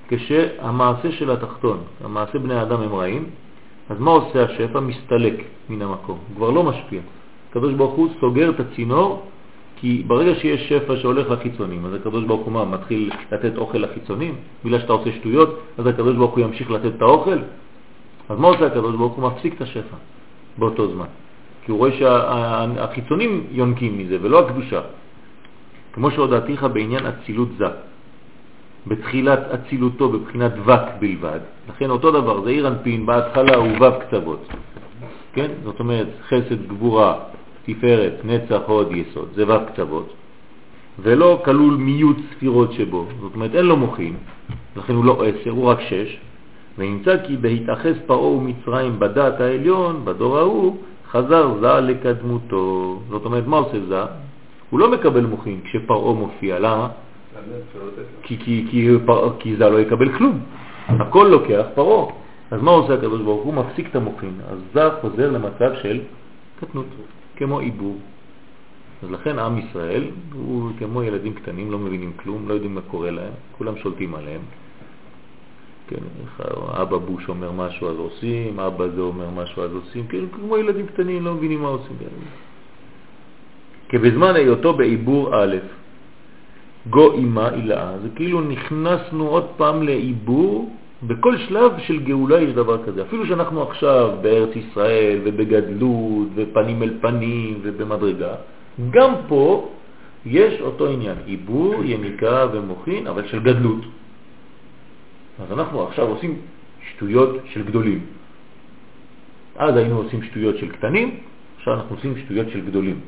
כשהמעשה 0.08 1.12
של 1.12 1.30
התחתון, 1.30 1.78
המעשה 2.04 2.38
בני 2.38 2.54
האדם 2.54 2.80
הם 2.80 2.94
רעים, 2.94 3.24
אז 3.90 4.00
מה 4.00 4.10
עושה 4.10 4.44
השפע? 4.44 4.80
מסתלק 4.80 5.34
מן 5.68 5.82
המקום, 5.82 6.18
כבר 6.36 6.50
לא 6.50 6.62
משפיע. 6.62 7.00
הקדוש 7.50 7.74
ברוך 7.74 7.94
הוא 7.94 8.08
סוגר 8.20 8.50
את 8.50 8.60
הצינור, 8.60 9.22
כי 9.76 10.02
ברגע 10.06 10.34
שיש 10.34 10.68
שפע 10.68 10.96
שהולך 10.96 11.30
לחיצונים, 11.30 11.86
אז 11.86 11.94
הקדוש 11.94 12.24
ברוך 12.24 12.42
הוא 12.44 12.52
מה, 12.52 12.64
מתחיל 12.64 13.10
לתת 13.32 13.56
אוכל 13.56 13.78
לחיצונים? 13.78 14.34
בגלל 14.64 14.80
שאתה 14.80 14.92
עושה 14.92 15.12
שטויות, 15.12 15.60
אז 15.78 15.86
הקדוש 15.86 16.16
ברוך 16.16 16.32
הוא 16.32 16.40
ימשיך 16.40 16.70
לתת 16.70 16.92
את 16.96 17.02
האוכל? 17.02 17.38
אז 18.28 18.38
מה 18.38 18.48
עושה 18.48 18.66
הקדוש 18.66 18.96
ברוך 18.96 19.12
הוא? 19.12 19.30
מפסיק 19.30 19.54
את 19.54 19.60
השפע 19.60 19.96
באותו 20.58 20.88
זמן. 20.88 21.06
כי 21.64 21.70
הוא 21.70 21.78
רואה 21.78 21.90
שהחיצונים 21.92 23.46
יונקים 23.50 23.98
מזה 23.98 24.18
ולא 24.22 24.38
הקדושה. 24.38 24.80
כמו 25.92 26.10
שהודעתיך 26.10 26.66
בעניין 26.72 27.06
אצילות 27.06 27.48
זה. 27.58 27.66
בתחילת 28.86 29.38
אצילותו 29.38 30.08
בבחינת 30.08 30.52
וק 30.64 30.82
בלבד, 31.00 31.40
לכן 31.68 31.90
אותו 31.90 32.10
דבר, 32.10 32.44
זה 32.44 32.50
עיר 32.50 32.68
אנפין, 32.68 33.06
בהתחלה 33.06 33.56
הוא 33.56 33.68
וו 33.68 34.00
קצוות, 34.00 34.48
כן? 35.32 35.50
זאת 35.64 35.80
אומרת 35.80 36.08
חסד, 36.28 36.68
גבורה, 36.68 37.14
תפארת, 37.66 38.14
נצח, 38.24 38.60
הוד, 38.66 38.92
יסוד, 38.92 39.28
זה 39.34 39.44
וו 39.44 39.66
קצוות, 39.72 40.14
ולא 40.98 41.42
כלול 41.44 41.74
מיעוט 41.74 42.16
ספירות 42.30 42.72
שבו, 42.72 43.06
זאת 43.20 43.34
אומרת 43.34 43.54
אין 43.54 43.66
לו 43.66 43.76
מוחים, 43.76 44.16
לכן 44.76 44.94
הוא 44.94 45.04
לא 45.04 45.24
עשר, 45.24 45.50
הוא 45.50 45.64
רק 45.64 45.80
שש, 45.80 46.18
ונמצא 46.78 47.26
כי 47.26 47.36
בהתאחז 47.36 47.94
פרעה 48.06 48.26
ומצרים 48.26 48.98
בדעת 48.98 49.40
העליון, 49.40 50.04
בדור 50.04 50.38
ההוא, 50.38 50.76
חזר 51.10 51.54
זה 51.60 51.80
לקדמותו. 51.80 52.98
זאת 53.10 53.24
אומרת, 53.24 53.46
מה 53.46 53.56
עושה 53.56 53.78
זה? 53.88 54.02
הוא 54.70 54.80
לא 54.80 54.90
מקבל 54.90 55.26
מוחים 55.26 55.60
כשפרעה 55.64 56.14
מופיע, 56.14 56.58
למה? 56.58 56.88
כי, 58.22 58.38
כי, 58.38 58.66
כי, 58.70 58.88
כי 59.38 59.56
זה 59.56 59.68
לא 59.68 59.80
יקבל 59.80 60.18
כלום. 60.18 60.40
הכל 60.88 61.28
לוקח 61.30 61.66
פרעה. 61.74 62.12
אז 62.50 62.62
מה 62.62 62.70
עושה 62.70 62.94
הקדוש 62.94 63.20
ברוך 63.20 63.44
הוא? 63.44 63.54
מפסיק 63.54 63.86
את 63.90 63.96
המוחים. 63.96 64.40
אז 64.50 64.58
זה 64.74 64.80
חוזר 65.00 65.30
למצב 65.30 65.70
של 65.82 66.00
קטנות, 66.60 66.86
כמו 67.36 67.58
עיבור. 67.58 67.96
אז 69.02 69.10
לכן 69.10 69.38
עם 69.38 69.58
ישראל 69.58 70.04
הוא 70.32 70.70
כמו 70.78 71.02
ילדים 71.02 71.34
קטנים, 71.34 71.72
לא 71.72 71.78
מבינים 71.78 72.12
כלום, 72.16 72.48
לא 72.48 72.54
יודעים 72.54 72.74
מה 72.74 72.80
קורה 72.80 73.10
להם, 73.10 73.32
כולם 73.58 73.76
שולטים 73.76 74.14
עליהם. 74.14 74.40
כן, 75.88 75.96
אבא 76.70 76.98
בוש 76.98 77.28
אומר 77.28 77.52
משהו 77.52 77.88
אז 77.90 77.96
עושים, 77.96 78.60
אבא 78.60 78.88
זה 78.88 79.00
אומר 79.00 79.30
משהו 79.30 79.62
אז 79.62 79.70
עושים, 79.74 80.06
כאילו 80.06 80.26
כמו 80.32 80.58
ילדים 80.58 80.86
קטנים 80.86 81.24
לא 81.24 81.34
מבינים 81.34 81.62
מה 81.62 81.68
עושים. 81.68 81.96
כי 83.88 83.98
בזמן 83.98 84.34
היותו 84.34 84.72
בעיבור 84.72 85.42
א', 85.42 85.56
גו 86.90 87.12
אימה 87.12 87.54
אילאה, 87.54 87.98
זה 88.02 88.08
כאילו 88.14 88.40
נכנסנו 88.40 89.28
עוד 89.28 89.46
פעם 89.56 89.82
לעיבור, 89.82 90.76
בכל 91.02 91.38
שלב 91.38 91.72
של 91.78 92.00
גאולה 92.00 92.40
יש 92.40 92.52
דבר 92.54 92.84
כזה. 92.84 93.02
אפילו 93.02 93.26
שאנחנו 93.26 93.62
עכשיו 93.62 94.10
בארץ 94.22 94.56
ישראל 94.56 95.20
ובגדלות 95.24 96.28
ופנים 96.34 96.82
אל 96.82 96.92
פנים 97.00 97.58
ובמדרגה, 97.62 98.34
גם 98.90 99.12
פה 99.28 99.70
יש 100.26 100.60
אותו 100.60 100.88
עניין, 100.88 101.16
עיבור, 101.26 101.74
יניקה 101.84 102.46
ומוחין, 102.52 103.06
אבל 103.06 103.28
של 103.28 103.40
גדלות. 103.42 103.82
אז 105.42 105.52
אנחנו 105.52 105.82
עכשיו 105.82 106.06
עושים 106.08 106.38
שטויות 106.90 107.36
של 107.50 107.62
גדולים. 107.62 108.00
אז 109.56 109.76
היינו 109.76 109.96
עושים 109.96 110.22
שטויות 110.22 110.58
של 110.58 110.68
קטנים, 110.68 111.20
עכשיו 111.58 111.74
אנחנו 111.74 111.96
עושים 111.96 112.14
שטויות 112.24 112.46
של 112.50 112.60
גדולים, 112.66 113.00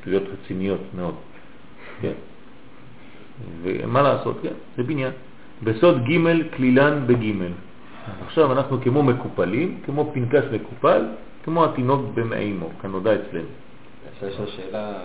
שטויות 0.00 0.22
רציניות 0.32 0.80
מאוד. 0.96 1.14
כן. 2.00 2.12
ומה 3.62 4.02
לעשות? 4.02 4.36
כן, 4.42 4.52
זה 4.76 4.82
בניין. 4.82 5.12
בסוד 5.62 6.02
ג' 6.04 6.56
כלילן 6.56 7.06
בג'. 7.06 7.32
עכשיו 8.26 8.52
אנחנו 8.52 8.80
כמו 8.80 9.02
מקופלים, 9.02 9.80
כמו 9.84 10.10
פנקס 10.14 10.44
מקופל, 10.52 11.04
כמו 11.44 11.64
התינוק 11.64 12.00
במעימו, 12.14 12.68
כנודע 12.82 13.14
אצלנו. 13.14 13.48
אפשר 14.12 14.26
לשאול 14.26 14.46
שאלה, 14.46 15.00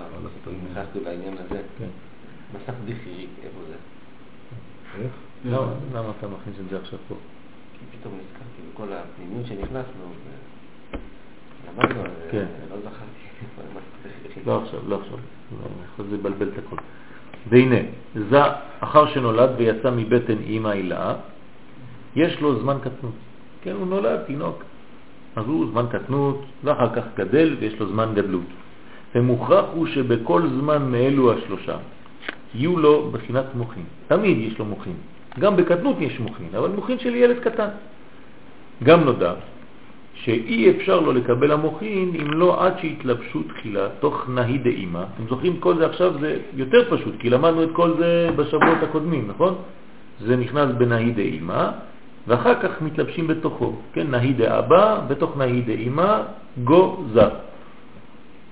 אם 0.48 0.72
נכנסנו 0.72 1.02
לעניין 1.03 1.34
הזה. 1.34 1.62
כן. 1.80 1.88
מסך 2.53 2.74
בכירי, 2.86 3.28
איפה 3.44 3.60
זה? 3.68 3.76
איך? 5.03 5.12
למה 5.45 5.74
למה 5.94 6.12
אתה 6.18 6.28
מכניס 6.28 6.56
את 6.60 6.70
זה 6.70 6.78
עכשיו 6.80 6.99
פה? 7.08 7.16
כי 7.74 7.98
פתאום 7.98 8.14
נזכרתי 8.14 8.62
בכל 8.74 8.94
הפנימיות 8.94 9.48
שנכנסנו, 9.48 10.03
למדנו, 11.68 12.03
כן. 12.32 12.45
לא 12.70 12.78
זכרתי. 12.80 13.22
לא 14.45 14.62
עכשיו, 14.64 14.80
לא 14.88 14.95
עכשיו. 14.95 15.18
לא, 15.99 16.06
זה 16.10 16.16
לבלבל 16.16 16.48
את 16.48 16.58
הכל. 16.58 16.76
והנה, 17.49 17.81
זה 18.30 18.41
אחר 18.80 19.07
שנולד 19.13 19.49
ויצא 19.57 19.91
מבטן 19.91 20.38
אימא 20.43 20.68
הילאה, 20.68 21.13
יש 22.15 22.41
לו 22.41 22.59
זמן 22.59 22.77
קטנות. 22.81 23.13
כן, 23.61 23.72
הוא 23.72 23.88
נולד 23.88 24.19
תינוק. 24.27 24.63
אז 25.35 25.45
הוא 25.47 25.65
זמן 25.72 25.85
קטנות, 25.91 26.45
ואחר 26.63 26.89
כך 26.95 27.03
גדל 27.15 27.55
ויש 27.59 27.80
לו 27.80 27.88
זמן 27.88 28.11
גדלות. 28.13 28.49
ומוכרח 29.15 29.65
הוא 29.73 29.88
שבכל 29.88 30.47
זמן 30.47 30.91
מאלו 30.91 31.34
השלושה 31.34 31.77
יהיו 32.55 32.77
לו 32.77 33.11
בחינת 33.11 33.45
מוחין. 33.55 33.84
תמיד 34.07 34.38
יש 34.38 34.59
לו 34.59 34.65
מוחין. 34.65 34.93
גם 35.39 35.55
בקטנות 35.55 35.95
יש 35.99 36.19
מוחין, 36.19 36.49
אבל 36.57 36.69
מוחין 36.69 36.99
של 36.99 37.15
ילד 37.15 37.39
קטן. 37.39 37.69
גם 38.84 39.03
נודע 39.03 39.34
שאי 40.13 40.69
אפשר 40.69 40.99
לו 40.99 41.11
לקבל 41.11 41.51
המוחין 41.51 42.11
אם 42.21 42.33
לא 42.33 42.65
עד 42.65 42.73
שהתלבשו 42.81 43.43
תחילה 43.43 43.88
תוך 43.99 44.29
נהי 44.29 44.57
דאימה. 44.57 45.03
אתם 45.15 45.23
זוכרים 45.29 45.59
כל 45.59 45.77
זה 45.77 45.85
עכשיו 45.85 46.13
זה 46.19 46.39
יותר 46.53 46.97
פשוט, 46.97 47.13
כי 47.19 47.29
למדנו 47.29 47.63
את 47.63 47.69
כל 47.73 47.93
זה 47.97 48.29
בשבועות 48.35 48.83
הקודמים, 48.83 49.27
נכון? 49.27 49.55
זה 50.19 50.35
נכנס 50.35 50.69
בנהי 50.77 51.11
דאימה, 51.11 51.71
ואחר 52.27 52.61
כך 52.61 52.81
מתלבשים 52.81 53.27
בתוכו, 53.27 53.75
כן, 53.93 54.07
נהי 54.11 54.33
דאבא, 54.33 55.01
בתוך 55.07 55.38
נהי 55.38 55.61
דאמא, 55.61 56.21
גו 56.63 57.03
זה. 57.13 57.25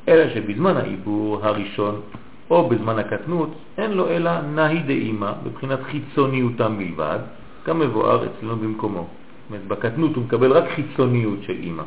אלא 0.07 0.29
שבזמן 0.29 0.77
העיבור 0.77 1.39
הראשון, 1.45 2.01
או 2.49 2.69
בזמן 2.69 2.99
הקטנות, 2.99 3.49
אין 3.77 3.91
לו 3.91 4.09
אלא 4.09 4.41
נהי 4.41 4.79
דאמא, 4.79 5.31
בבחינת 5.43 5.79
חיצוניותם 5.83 6.77
בלבד, 6.77 7.19
כמבואר 7.65 8.25
אצלנו 8.25 8.55
במקומו. 8.55 9.07
אומרת, 9.49 9.67
בקטנות 9.67 10.15
הוא 10.15 10.23
מקבל 10.23 10.51
רק 10.51 10.63
חיצוניות 10.75 11.39
של 11.43 11.55
אמא, 11.63 11.83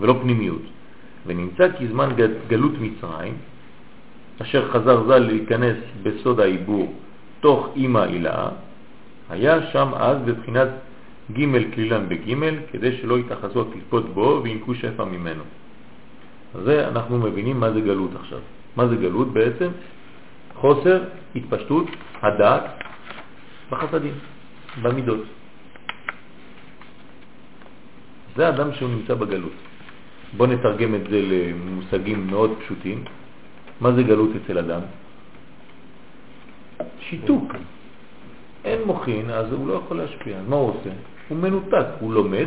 ולא 0.00 0.18
פנימיות. 0.22 0.62
ונמצא 1.26 1.72
כי 1.78 1.88
זמן 1.88 2.08
גלות 2.48 2.72
מצרים, 2.80 3.34
אשר 4.42 4.70
חזר 4.72 5.06
ז"ל 5.06 5.18
להיכנס 5.18 5.76
בסוד 6.02 6.40
העיבור 6.40 6.94
תוך 7.40 7.68
אמא 7.76 8.04
אילאה, 8.04 8.48
היה 9.30 9.66
שם 9.72 9.88
אז 9.96 10.16
בבחינת 10.24 10.68
ג' 11.32 11.74
כלילן 11.74 12.08
בג' 12.08 12.34
כדי 12.72 12.96
שלא 12.96 13.18
יתאחזו 13.18 13.60
הקליפות 13.68 14.14
בו 14.14 14.40
וינקו 14.42 14.74
שפע 14.74 15.04
ממנו. 15.04 15.42
זה 16.64 16.88
אנחנו 16.88 17.18
מבינים 17.18 17.60
מה 17.60 17.72
זה 17.72 17.80
גלות 17.80 18.10
עכשיו. 18.20 18.38
מה 18.76 18.88
זה 18.88 18.96
גלות 18.96 19.32
בעצם? 19.32 19.68
חוסר 20.54 21.02
התפשטות 21.36 21.86
הדעת 22.22 22.64
בחסדים, 23.70 24.14
במידות. 24.82 25.35
זה 28.36 28.48
אדם 28.48 28.72
שהוא 28.72 28.90
נמצא 28.90 29.14
בגלות. 29.14 29.52
בוא 30.36 30.46
נתרגם 30.46 30.94
את 30.94 31.04
זה 31.10 31.20
למושגים 31.22 32.26
מאוד 32.26 32.50
פשוטים. 32.60 33.04
מה 33.80 33.92
זה 33.92 34.02
גלות 34.02 34.30
אצל 34.44 34.58
אדם? 34.58 34.80
שיתוק. 37.00 37.52
אין 38.64 38.82
מוכין, 38.86 39.30
אז 39.30 39.52
הוא 39.52 39.68
לא 39.68 39.74
יכול 39.74 39.96
להשפיע. 39.96 40.36
מה 40.48 40.56
הוא 40.56 40.70
עושה? 40.70 40.90
הוא 41.28 41.38
מנותק, 41.38 41.86
הוא 42.00 42.12
לומד, 42.12 42.46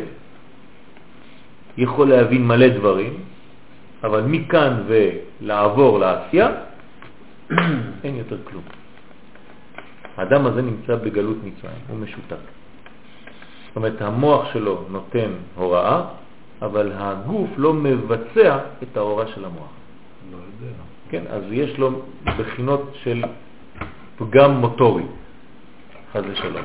יכול 1.76 2.08
להבין 2.08 2.46
מלא 2.46 2.68
דברים, 2.68 3.14
אבל 4.04 4.22
מכאן 4.22 4.72
ולעבור 4.86 5.98
לעשייה, 5.98 6.48
אין 8.04 8.16
יותר 8.16 8.36
כלום. 8.44 8.62
האדם 10.16 10.46
הזה 10.46 10.62
נמצא 10.62 10.96
בגלות 10.96 11.36
מצרים, 11.44 11.82
הוא 11.88 11.98
משותק. 11.98 12.59
זאת 13.70 13.76
אומרת, 13.76 14.02
המוח 14.02 14.52
שלו 14.52 14.84
נותן 14.90 15.30
הוראה, 15.56 16.02
אבל 16.62 16.92
הגוף 16.94 17.50
לא 17.56 17.74
מבצע 17.74 18.58
את 18.82 18.96
ההוראה 18.96 19.26
של 19.26 19.44
המוח. 19.44 19.68
לא 20.32 20.36
יודע. 20.36 20.74
כן, 21.10 21.24
אז 21.30 21.42
יש 21.50 21.78
לו 21.78 22.02
בחינות 22.38 22.90
של 23.02 23.24
פגם 24.18 24.50
מוטורי, 24.50 25.04
חז 26.12 26.22
ושלום. 26.32 26.64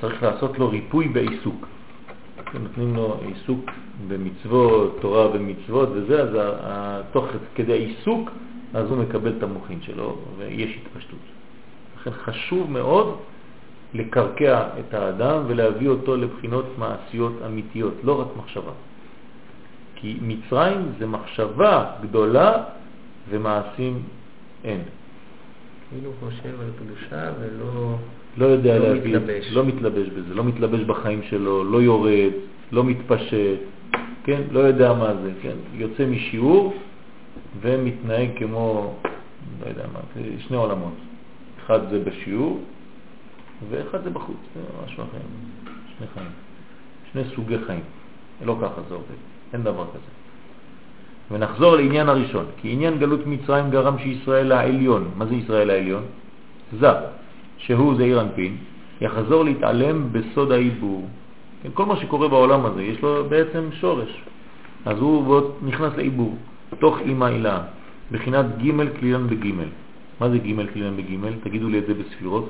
צריך 0.00 0.22
לעשות 0.22 0.58
לו 0.58 0.68
ריפוי 0.68 1.08
בעיסוק. 1.08 1.66
נותנים 2.62 2.96
לו 2.96 3.16
עיסוק 3.26 3.70
במצוות, 4.08 4.98
תורה 5.00 5.28
ומצוות 5.32 5.88
וזה, 5.92 6.22
אז 6.22 6.30
תוך 7.12 7.26
כדי 7.54 7.72
העיסוק, 7.72 8.30
אז 8.74 8.90
הוא 8.90 8.98
מקבל 8.98 9.32
את 9.38 9.42
המוחין 9.42 9.82
שלו 9.82 10.18
ויש 10.38 10.78
התפשטות. 10.82 11.18
לכן 11.96 12.10
חשוב 12.10 12.70
מאוד 12.70 13.16
לקרקע 13.94 14.68
את 14.80 14.94
האדם 14.94 15.42
ולהביא 15.46 15.88
אותו 15.88 16.16
לבחינות 16.16 16.64
מעשיות 16.78 17.32
אמיתיות, 17.46 17.94
לא 18.04 18.20
רק 18.20 18.26
מחשבה. 18.36 18.72
כי 19.94 20.16
מצרים 20.22 20.92
זה 20.98 21.06
מחשבה 21.06 21.84
גדולה 22.02 22.62
ומעשים 23.30 24.02
אין. 24.64 24.80
כאילו 25.90 26.10
חושב 26.20 26.60
על 26.60 26.70
קדושה 26.78 27.32
ולא 27.40 27.96
לא 28.36 28.46
יודע 28.46 28.78
לא 28.78 28.88
להביא, 28.88 29.16
מתלבש. 29.16 29.52
לא 29.52 29.64
מתלבש 29.64 30.08
בזה, 30.08 30.34
לא 30.34 30.44
מתלבש 30.44 30.80
בחיים 30.80 31.22
שלו, 31.22 31.64
לא 31.64 31.82
יורד, 31.82 32.32
לא 32.72 32.84
מתפשט, 32.84 33.58
כן, 34.24 34.42
לא 34.50 34.60
יודע 34.60 34.92
מה 34.92 35.14
זה, 35.22 35.30
כן, 35.42 35.56
יוצא 35.74 36.06
משיעור 36.06 36.74
ומתנהג 37.60 38.28
כמו, 38.38 38.94
לא 39.62 39.68
יודע 39.68 39.84
מה, 39.92 40.00
שני 40.48 40.56
עולמות, 40.56 40.94
אחד 41.64 41.80
זה 41.90 41.98
בשיעור 41.98 42.60
ואחד 43.70 44.04
זה 44.04 44.10
בחוץ, 44.10 44.36
זה 44.54 44.60
משהו 44.84 45.02
אחר, 45.02 45.18
שני 45.98 46.06
חיים, 46.14 46.30
שני 47.12 47.22
סוגי 47.34 47.58
חיים, 47.66 47.84
לא 48.44 48.56
ככה 48.62 48.80
זה 48.88 48.94
עובד, 48.94 49.20
אין 49.52 49.62
דבר 49.62 49.84
כזה. 49.90 50.10
ונחזור 51.30 51.76
לעניין 51.76 52.08
הראשון, 52.08 52.44
כי 52.60 52.72
עניין 52.72 52.98
גלות 52.98 53.26
מצרים 53.26 53.70
גרם 53.70 53.98
שישראל 53.98 54.52
העליון, 54.52 55.10
מה 55.16 55.26
זה 55.26 55.34
ישראל 55.34 55.70
העליון? 55.70 56.02
זה, 56.80 56.90
שהוא 57.56 57.94
זעיר 57.96 58.20
אנפין, 58.20 58.56
יחזור 59.00 59.44
להתעלם 59.44 60.12
בסוד 60.12 60.52
העיבור. 60.52 61.08
כן, 61.62 61.68
כל 61.74 61.86
מה 61.86 61.96
שקורה 61.96 62.28
בעולם 62.28 62.66
הזה, 62.66 62.82
יש 62.82 63.02
לו 63.02 63.24
בעצם 63.28 63.68
שורש. 63.72 64.22
אז 64.84 64.98
הוא 64.98 65.26
ועוד 65.26 65.54
נכנס 65.62 65.92
לעיבור, 65.96 66.36
תוך 66.80 67.00
אימא 67.00 67.24
אילה, 67.24 67.60
בחינת 68.12 68.46
ג' 68.58 68.98
כלילן 68.98 69.26
בג'. 69.26 69.46
מה 70.20 70.28
זה 70.28 70.38
ג' 70.38 70.72
כלילן 70.72 70.96
בג'? 70.96 71.38
תגידו 71.42 71.68
לי 71.68 71.78
את 71.78 71.86
זה 71.86 71.94
בספירות. 71.94 72.48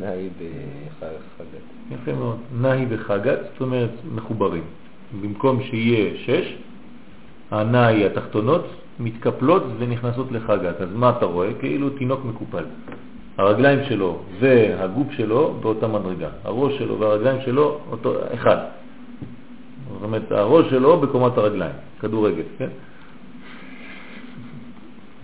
נאי 0.00 0.28
בחגת. 0.38 1.64
יפה 1.90 2.12
מאוד. 2.12 2.38
נאי 2.60 2.86
וחגת, 2.88 3.38
זאת 3.52 3.60
אומרת 3.60 3.90
מחוברים. 4.14 4.62
במקום 5.20 5.62
שיהיה 5.62 6.16
שש, 6.16 6.56
הנאי 7.50 8.06
התחתונות 8.06 8.66
מתקפלות 9.00 9.62
ונכנסות 9.78 10.32
לחגת. 10.32 10.80
אז 10.80 10.88
מה 10.94 11.10
אתה 11.10 11.26
רואה? 11.26 11.54
כאילו 11.60 11.90
תינוק 11.90 12.24
מקופל. 12.24 12.64
הרגליים 13.38 13.78
שלו 13.88 14.18
והגוף 14.40 15.12
שלו 15.12 15.54
באותה 15.60 15.88
מדרגה. 15.88 16.28
הראש 16.44 16.78
שלו 16.78 16.98
והרגליים 16.98 17.40
שלו 17.44 17.78
אותו 17.90 18.14
אחד. 18.34 18.56
זאת 19.92 20.02
אומרת, 20.02 20.32
הראש 20.32 20.70
שלו 20.70 21.00
בקומת 21.00 21.38
הרגליים, 21.38 21.74
כדורגל, 22.00 22.42
כן? 22.58 22.68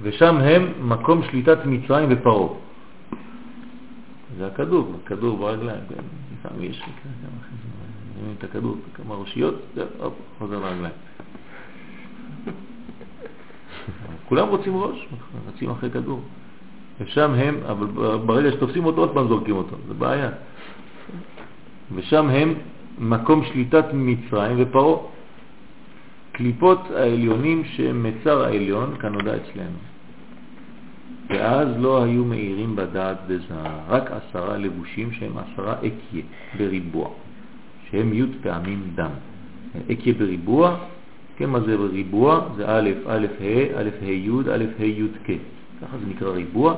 ושם 0.03 0.37
הם 0.37 0.73
מקום 0.81 1.23
שליטת 1.31 1.59
מצרים 1.67 2.09
ופרו. 2.13 2.57
זה 4.41 4.47
הכדור, 4.47 4.93
הכדור 5.05 5.39
ברגליים, 5.39 5.81
כן? 5.89 6.03
לפעמים 6.35 6.71
יש 6.71 6.79
לי 6.79 6.93
כמה 7.03 8.33
את 8.39 8.45
הכדור, 8.45 8.77
כמה 8.95 9.15
ראשיות, 9.15 9.55
חוזר 10.39 10.59
לרגליים. 10.59 10.95
כולם 14.29 14.49
רוצים 14.49 14.77
ראש, 14.77 15.09
רצים 15.49 15.71
אחרי 15.71 15.91
כדור. 15.91 16.21
ושם 17.01 17.35
הם, 17.35 17.61
אבל 17.69 17.87
ברגע 18.27 18.53
שתופסים 18.53 18.85
אותו 18.85 19.01
עוד 19.01 19.11
פעם 19.15 19.29
זורקים 19.29 19.57
אותו, 19.57 19.77
זה 19.89 19.95
בעיה. 19.95 20.31
ושם 21.95 22.29
הם 22.29 22.55
מקום 22.99 23.45
שליטת 23.45 23.85
מצרים 23.93 24.57
ופרו. 24.59 25.09
קליפות 26.33 26.91
העליונים 26.91 27.65
שהם 27.65 28.03
מצר 28.03 28.45
העליון, 28.45 28.97
כנודע 29.01 29.37
אצלנו. 29.37 29.90
ואז 31.31 31.69
לא 31.79 32.03
היו 32.03 32.25
מאירים 32.25 32.77
בדעת 32.77 33.17
בזהר, 33.27 33.79
רק 33.89 34.11
עשרה 34.11 34.59
לבושים 34.59 35.13
שהם 35.13 35.33
עשרה 35.39 35.75
אקיה 35.75 36.23
בריבוע, 36.59 37.09
שהם 37.91 38.13
י' 38.15 38.23
פעמים 38.43 38.83
דם. 38.95 39.11
אקיה 39.93 40.15
בריבוע, 40.15 40.77
כן, 41.37 41.51
מה 41.51 41.61
זה 41.61 41.77
בריבוע? 41.77 42.49
זה 42.57 42.65
א', 42.69 42.91
א', 43.07 43.27
ה', 43.41 43.81
א', 43.81 43.89
ה', 44.03 44.05
י', 44.05 44.31
א', 44.53 44.65
ה', 44.79 44.85
י', 44.85 45.09
כ'. 45.25 45.31
ככה 45.83 45.99
זה 45.99 46.07
נקרא 46.09 46.31
ריבוע. 46.31 46.75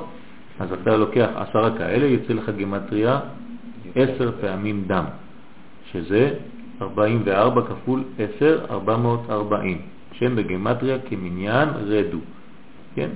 אז 0.61 0.73
אתה 0.73 0.97
לוקח 0.97 1.29
עשרה 1.35 1.79
כאלה, 1.79 2.07
יוצא 2.07 2.33
לך 2.33 2.51
גמטריה 2.61 3.21
עשר 3.95 4.33
פעמים 4.41 4.85
דם, 4.87 5.05
שזה 5.93 6.35
44 6.83 7.63
כפול 7.63 8.05
10, 8.37 8.65
440, 8.71 9.81
שם 10.13 10.37
בגמטריה 10.37 10.99
כמניין 11.09 11.69
רדו, 11.69 12.19
כן? 12.95 13.09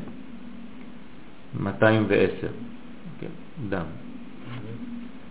210, 1.54 2.48
כן? 3.20 3.26
דם. 3.68 3.84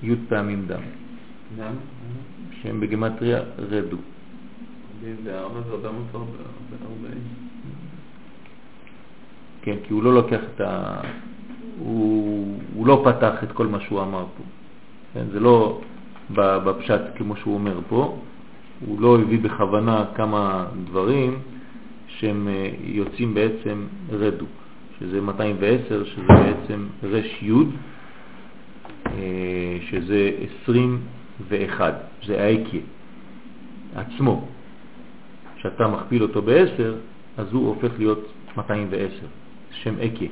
י' 0.04 0.16
פעמים 0.30 0.66
דם, 0.68 0.82
דם? 1.58 1.74
שם 2.62 2.80
בגמטריה 2.80 3.40
רדו. 3.58 3.98
זה 5.24 5.40
ארבע 5.40 5.62
זה 5.62 5.88
440. 5.88 7.14
כן, 9.62 9.76
כי 9.84 9.94
הוא 9.94 10.04
לא 10.04 10.14
לוקח 10.14 10.40
את 10.56 10.62
ה... 10.62 11.02
הוא, 11.80 12.58
הוא 12.76 12.88
לא 12.88 13.04
פתח 13.06 13.44
את 13.44 13.52
כל 13.52 13.68
מה 13.68 13.80
שהוא 13.80 14.02
אמר 14.02 14.26
פה. 14.38 14.44
כן, 15.14 15.26
זה 15.32 15.40
לא 15.40 15.82
בפשט 16.34 17.02
כמו 17.16 17.36
שהוא 17.36 17.54
אומר 17.54 17.80
פה, 17.90 18.18
הוא 18.86 19.02
לא 19.02 19.20
הביא 19.20 19.40
בכוונה 19.40 20.06
כמה 20.16 20.66
דברים 20.84 21.40
שהם 22.08 22.48
אה, 22.48 22.70
יוצאים 22.84 23.34
בעצם 23.34 23.86
רדו, 24.12 24.46
שזה 25.00 25.22
210, 25.22 26.06
שזה 26.06 26.28
בעצם 26.28 26.88
רש 27.04 27.44
י', 27.44 27.52
אה, 29.06 29.78
שזה 29.90 30.32
21, 30.64 31.94
זה 32.26 32.44
האיקיה 32.44 32.82
עצמו. 33.96 34.48
כשאתה 35.56 35.88
מכפיל 35.88 36.24
אותו 36.24 36.42
ב-10, 36.42 36.94
אז 37.38 37.48
הוא 37.52 37.68
הופך 37.68 37.92
להיות 37.98 38.28
210, 38.58 39.26
שם 39.72 39.96
אקיה. 40.00 40.30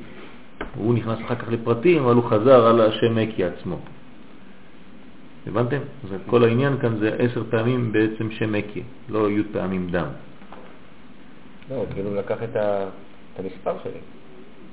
הוא 0.74 0.94
נכנס 0.94 1.18
אחר 1.24 1.34
כך 1.34 1.48
לפרטים, 1.48 2.02
אבל 2.02 2.14
הוא 2.14 2.24
חזר 2.24 2.66
על 2.66 2.80
השם 2.80 3.18
אקי 3.18 3.44
עצמו. 3.44 3.78
הבנתם? 5.46 5.78
אז 6.04 6.18
כל 6.26 6.44
העניין 6.44 6.78
כאן 6.78 6.98
זה 6.98 7.16
עשר 7.18 7.42
פעמים 7.50 7.92
בעצם 7.92 8.30
שם 8.30 8.54
אקי, 8.54 8.82
לא 9.08 9.30
י' 9.30 9.42
פעמים 9.52 9.88
דם. 9.90 10.06
לא, 11.70 11.84
כאילו 11.94 12.14
לקח 12.14 12.42
את 12.42 12.56
המספר 13.38 13.76
שלי. 13.82 14.13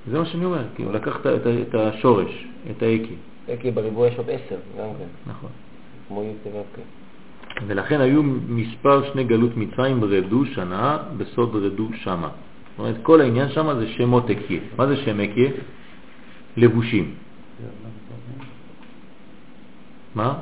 זה 0.07 0.19
מה 0.19 0.25
שאני 0.25 0.45
אומר, 0.45 0.63
כי 0.75 0.83
הוא 0.83 0.93
לקח 0.93 1.15
את, 1.21 1.25
את, 1.25 1.47
את 1.47 1.75
השורש, 1.75 2.47
את 2.71 2.83
האקי, 2.83 3.15
כי 3.59 3.71
בריבוע 3.71 4.07
יש 4.07 4.17
עוד 4.17 4.29
עשר, 4.29 4.57
גם 4.79 4.87
כן. 4.99 5.31
נכון. 5.31 5.49
כמו 6.07 6.23
י' 6.23 6.49
ו' 6.49 6.81
ולכן 7.67 8.01
היו 8.01 8.23
מספר 8.47 9.13
שני 9.13 9.23
גלות 9.23 9.57
מצרים 9.57 10.03
רדו 10.03 10.45
שנה 10.45 10.97
בסוד 11.17 11.55
רדו 11.55 11.87
שמה. 11.93 12.29
זאת 12.71 12.79
אומרת, 12.79 12.95
כל 13.03 13.21
העניין 13.21 13.49
שם 13.49 13.79
זה 13.79 13.87
שמות 13.87 14.29
אקיה. 14.29 14.59
מה 14.77 14.87
זה 14.87 14.95
שם 14.95 15.19
אקיה? 15.19 15.49
לבושים. 16.57 17.15
מה? 20.15 20.33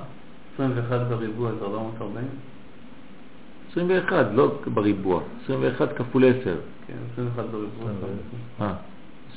21 0.54 1.02
בריבוע 1.10 1.52
זה 1.60 1.66
440? 1.66 2.28
21, 3.72 4.26
לא 4.34 4.52
בריבוע. 4.74 5.22
21 5.44 5.98
כפול 5.98 6.26
10. 6.26 6.56
כן, 6.88 6.94
21 7.14 7.46
בריבוע. 7.52 8.74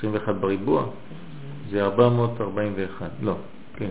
אה, 0.05 0.09
21 0.09 0.35
בריבוע? 0.35 0.87
זה 1.71 1.85
441. 1.85 3.11
לא, 3.23 3.35
כן. 3.77 3.89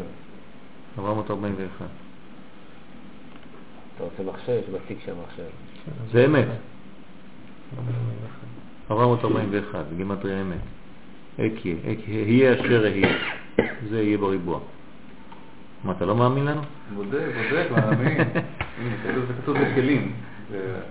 441. 0.99 1.85
אתה 3.95 4.03
רוצה 4.03 4.23
מחשב? 4.23 4.51
יש 4.51 4.69
בתיק 4.69 4.97
שם 5.05 5.13
מחשב. 5.23 5.43
זה 6.11 6.25
אמת. 6.25 6.47
441, 8.91 9.85
גימטריה 9.97 10.41
אמת. 10.41 10.57
אקיה, 11.35 11.75
יהיה 12.07 12.53
אשר 12.53 12.85
יהיה. 12.85 13.17
זה 13.89 14.01
יהיה 14.01 14.17
בריבוע. 14.17 14.59
מה, 15.83 15.91
אתה 15.91 16.05
לא 16.05 16.15
מאמין 16.15 16.45
לנו? 16.45 16.61
בודק, 16.95 17.27
בודק, 17.37 17.67
מאמין. 17.71 18.17
זה 19.27 19.33
כתוב 19.41 19.57
בכלים. 19.57 20.11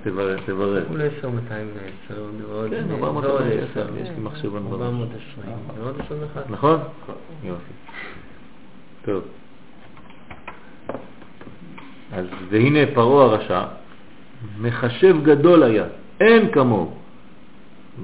תברר, 0.03 0.37
תברר. 0.47 0.85
10, 1.19 1.31
210, 1.31 2.23
ועוד... 2.49 2.71
כן, 2.71 2.85
ועוד 2.89 3.25
441, 3.25 3.71
עשר. 3.71 3.87
יש 3.99 4.09
לי 4.09 4.15
מחשבון 4.23 4.63
בראש. 4.71 4.81
420, 4.81 5.57
ועוד 5.79 6.01
21. 6.01 6.51
נכון? 6.51 6.79
יופי. 7.45 7.73
טוב. 9.05 9.23
אז 12.13 12.27
והנה 12.51 12.79
פרעה 12.95 13.25
הרשע, 13.25 13.65
מחשב 14.61 15.17
גדול 15.23 15.63
היה, 15.63 15.85
אין 16.21 16.53
כמוהו. 16.53 16.95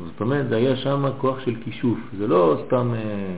זאת 0.04 0.20
אומרת, 0.20 0.48
זה 0.48 0.56
היה 0.56 0.76
שם 0.76 1.04
כוח 1.18 1.40
של 1.40 1.54
כישוף, 1.64 1.98
זה 2.18 2.26
לא 2.26 2.62
סתם 2.66 2.94
אה, 2.94 3.36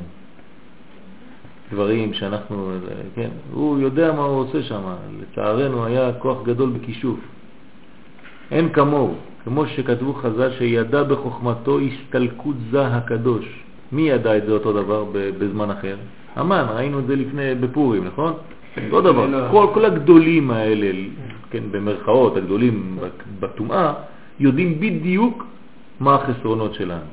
דברים 1.72 2.14
שאנחנו, 2.14 2.70
אה, 2.70 2.76
כן, 3.14 3.30
הוא 3.52 3.78
יודע 3.78 4.12
מה 4.12 4.22
הוא 4.22 4.40
עושה 4.40 4.62
שם, 4.62 4.82
לצערנו 5.20 5.84
היה 5.84 6.12
כוח 6.12 6.42
גדול 6.42 6.70
בכישוף. 6.70 7.18
אין 8.50 8.68
כמוהו, 8.68 9.14
כמו 9.44 9.66
שכתבו 9.66 10.12
חז"ל 10.12 10.50
שידע 10.58 11.02
בחוכמתו 11.02 11.78
הסתלקות 11.78 12.56
זה 12.70 12.86
הקדוש. 12.86 13.62
מי 13.92 14.02
ידע 14.10 14.36
את 14.36 14.46
זה 14.46 14.52
אותו 14.52 14.72
דבר 14.72 15.04
ב- 15.12 15.30
בזמן 15.38 15.70
אחר? 15.70 15.96
המן, 16.36 16.64
ראינו 16.74 16.98
את 16.98 17.06
זה 17.06 17.16
לפני, 17.16 17.54
בפורים, 17.54 18.04
נכון? 18.04 18.32
אותו 18.86 19.00
דבר. 19.00 19.50
כל, 19.50 19.66
כל 19.74 19.84
הגדולים 19.84 20.50
האלה, 20.50 20.90
כן, 21.50 21.62
במרכאות, 21.70 22.36
הגדולים 22.36 22.98
בטומאה, 23.40 23.92
יודעים 24.40 24.80
בדיוק 24.80 25.46
מה 26.00 26.14
החסרונות 26.14 26.74
שלנו. 26.74 27.04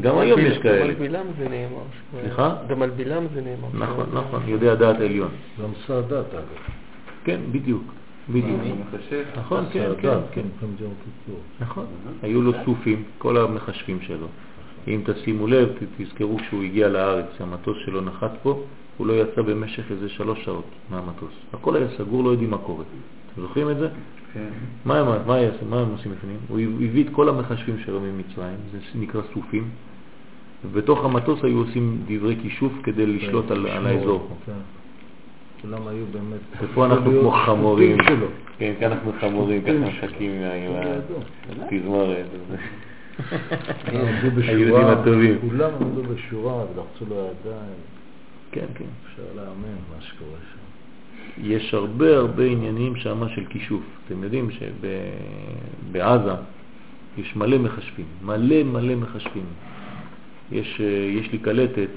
גם 0.00 0.18
היום 0.18 0.40
יש 0.40 0.56
גם 0.56 0.62
כאלה. 0.62 0.84
על 0.84 0.94
בלעם 0.98 1.26
זה 1.38 1.44
נאמר. 1.48 1.82
סליחה? 2.20 2.54
גם 2.68 2.82
על 2.82 2.90
בלעם 2.90 3.24
זה 3.34 3.40
נאמר. 3.40 3.86
נכון, 3.86 4.06
נכון, 4.12 4.40
יודע 4.46 4.74
דעת 4.74 4.96
עליון. 5.00 5.28
גם 5.62 5.68
סאדאת, 5.86 6.34
אגב. 6.34 6.42
כן, 7.24 7.40
בדיוק, 7.52 7.82
בדיוק. 8.32 8.58
נכון, 9.36 9.64
כן, 9.72 9.90
כן, 10.00 10.18
כן. 10.32 10.42
נכון. 11.60 11.86
היו 12.22 12.42
לו 12.42 12.52
סופים, 12.64 13.02
כל 13.18 13.36
המחשבים 13.36 13.98
שלו. 14.00 14.26
אם 14.88 15.00
תשימו 15.04 15.46
לב, 15.46 15.68
תזכרו 15.98 16.36
כשהוא 16.36 16.62
הגיע 16.62 16.88
לארץ, 16.88 17.26
המטוס 17.40 17.76
שלו 17.84 18.00
נחת 18.00 18.30
פה, 18.42 18.62
הוא 18.96 19.06
לא 19.06 19.12
יצא 19.12 19.42
במשך 19.42 19.90
איזה 19.90 20.08
שלוש 20.08 20.44
שעות 20.44 20.64
מהמטוס. 20.90 21.32
הכל 21.52 21.76
היה 21.76 21.86
סגור, 21.98 22.24
לא 22.24 22.30
יודעים 22.30 22.50
מה 22.50 22.58
קורה. 22.58 22.84
אתם 23.32 23.42
זוכרים 23.42 23.70
את 23.70 23.76
זה? 23.76 23.88
כן. 24.34 24.48
מה 24.84 24.98
הם, 24.98 25.06
מה 25.26 25.38
יעשו, 25.38 25.64
מה 25.70 25.80
הם 25.80 25.88
עושים 25.90 26.12
בפנים? 26.12 26.36
הוא 26.48 26.58
הביא 26.58 27.04
את 27.04 27.10
כל 27.12 27.28
המחשבים 27.28 27.78
שלו 27.84 28.00
ממצרים, 28.00 28.56
זה 28.72 28.78
נקרא 28.94 29.22
סופים, 29.34 29.68
ובתוך 30.64 31.04
המטוס 31.04 31.44
היו 31.44 31.58
עושים 31.58 32.02
דברי 32.06 32.36
כישוף 32.42 32.72
כדי 32.82 33.06
לשלוט 33.06 33.50
על, 33.50 33.66
האזור. 33.86 34.28
כן. 34.46 34.52
כולם 35.62 35.88
היו 35.88 36.04
באמת... 36.12 36.40
ופה 36.62 36.86
אנחנו 36.86 37.20
כמו 37.20 37.30
חמורים. 37.30 37.96
כן, 38.58 38.72
כאן 38.80 38.92
אנחנו 38.92 39.12
חמורים, 39.20 39.62
ככה 39.62 39.72
מחכים 39.72 40.30
עם 40.32 40.72
התזמורת. 41.62 42.26
היהודים 44.36 44.86
הטובים. 44.86 45.38
כולם 45.40 45.70
עמדו 45.80 46.02
בשורה 46.02 46.54
ולחצו 46.54 47.04
לו 47.08 47.16
ידיים. 47.16 47.80
כן, 48.52 48.66
כן. 48.74 48.84
אפשר 49.06 49.22
להאמין 49.36 49.76
מה 49.96 50.00
שקורה 50.00 50.38
שם. 50.52 50.60
יש 51.42 51.74
הרבה 51.74 52.16
הרבה 52.16 52.44
עניינים 52.44 52.96
שם 52.96 53.28
של 53.34 53.44
כישוף. 53.48 53.82
אתם 54.06 54.22
יודעים 54.22 54.48
שבעזה 54.50 56.32
יש 57.18 57.36
מלא 57.36 57.58
מחשבים, 57.58 58.06
מלא 58.22 58.62
מלא 58.62 58.94
מחשבים. 58.94 59.44
יש, 60.52 60.80
אה, 60.80 60.86
יש 60.86 61.32
לי 61.32 61.38
קלטת 61.38 61.88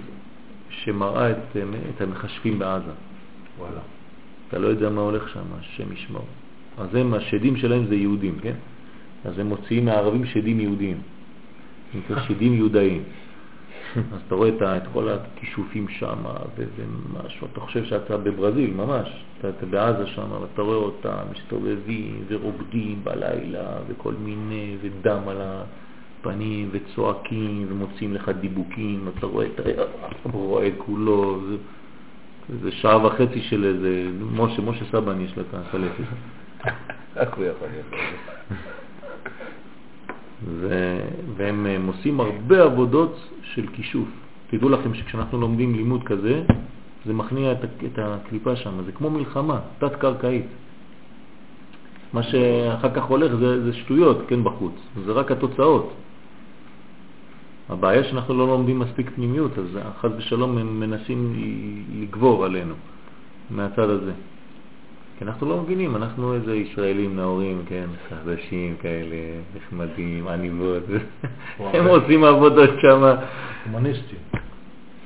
שמראה 0.69 1.31
את, 1.31 1.37
אה, 1.55 1.61
את 1.95 2.01
המחשבים 2.01 2.59
בעזה. 2.59 2.91
וואלה. 3.59 3.81
אתה 4.47 4.59
לא 4.59 4.67
יודע 4.67 4.89
מה 4.89 5.01
הולך 5.01 5.29
שם, 5.29 5.43
השם 5.59 5.93
ישמור. 5.93 6.25
אז 6.77 6.95
הם, 6.95 7.13
השדים 7.13 7.57
שלהם 7.57 7.85
זה 7.85 7.95
יהודים, 7.95 8.39
כן? 8.41 8.55
אז 9.25 9.39
הם 9.39 9.47
מוציאים 9.47 9.85
מהערבים 9.85 10.25
שדים 10.25 10.59
יהודיים. 10.59 10.97
נקרא 11.95 12.21
שדים 12.27 12.53
יהודאים. 12.53 13.03
אז 13.95 14.19
אתה 14.27 14.35
רואה 14.35 14.49
את, 14.49 14.61
את 14.61 14.83
כל 14.93 15.09
הכישופים 15.09 15.87
שם, 15.87 16.17
וזה 16.57 16.83
משהו, 17.13 17.47
אתה 17.51 17.59
חושב 17.59 17.85
שאתה 17.85 18.17
בברזיל, 18.17 18.73
ממש. 18.73 19.23
אתה, 19.39 19.49
אתה 19.49 19.65
בעזה 19.65 20.07
שם, 20.07 20.31
ואתה 20.41 20.61
רואה 20.61 20.75
אותם 20.75 21.17
מסתובבים 21.31 22.25
ורוקדים 22.27 22.99
בלילה, 23.03 23.77
וכל 23.87 24.13
מיני, 24.13 24.77
ודם 24.81 25.21
על 25.27 25.37
הפנים, 25.41 26.69
וצועקים, 26.71 27.67
ומוציאים 27.69 28.13
לך 28.13 28.29
דיבוקים, 28.29 29.07
אתה 29.17 29.25
רואה 29.25 29.45
את 29.45 29.59
רואה 30.33 30.69
כולו, 30.77 31.39
זה, 31.49 31.55
זה 32.61 32.71
שעה 32.71 33.05
וחצי 33.05 33.41
של 33.41 33.65
איזה, 33.65 34.09
משה, 34.31 34.61
משה 34.61 34.85
סבן 34.91 35.21
יש 35.21 35.37
לה 35.37 35.43
את 35.49 35.53
הקלטת. 35.53 36.03
רק 37.15 37.33
הוא 37.33 37.45
יכול. 37.45 37.67
והם 41.35 41.65
הם 41.65 41.87
עושים 41.87 42.19
הרבה 42.19 42.63
עבודות 42.63 43.29
של 43.41 43.67
כישוף. 43.73 44.07
תדעו 44.49 44.69
לכם 44.69 44.93
שכשאנחנו 44.93 45.41
לומדים 45.41 45.75
לימוד 45.75 46.03
כזה, 46.03 46.43
זה 47.05 47.13
מכניע 47.13 47.51
את, 47.51 47.57
את 47.63 47.99
הקליפה 47.99 48.55
שם, 48.55 48.83
זה 48.85 48.91
כמו 48.91 49.09
מלחמה, 49.09 49.59
תת-קרקעית. 49.79 50.45
מה 52.13 52.23
שאחר 52.23 52.93
כך 52.93 53.03
הולך 53.03 53.35
זה, 53.35 53.63
זה 53.63 53.73
שטויות, 53.73 54.17
כן, 54.27 54.43
בחוץ, 54.43 54.73
זה 55.05 55.11
רק 55.11 55.31
התוצאות. 55.31 55.93
הבעיה 57.73 58.03
שאנחנו 58.03 58.33
לא 58.33 58.47
לומדים 58.47 58.79
מספיק 58.79 59.09
פנימיות, 59.15 59.51
אז 59.59 59.79
חס 60.01 60.09
ושלום 60.17 60.57
הם 60.57 60.79
מנסים 60.79 61.33
לגבור 62.01 62.45
עלינו 62.45 62.73
מהצד 63.49 63.89
הזה. 63.89 64.11
כי 65.17 65.25
אנחנו 65.25 65.49
לא 65.49 65.61
מבינים, 65.61 65.95
אנחנו 65.95 66.33
איזה 66.33 66.55
ישראלים 66.55 67.15
נאורים, 67.15 67.61
כן, 67.67 67.85
חדשים 68.09 68.75
כאלה, 68.81 69.15
נחמדים, 69.57 70.27
עניבות, 70.27 70.83
הם 71.59 71.85
עושים 71.85 72.23
עבודות 72.23 72.69
שם. 72.81 73.15
הומניסטים. 73.71 74.19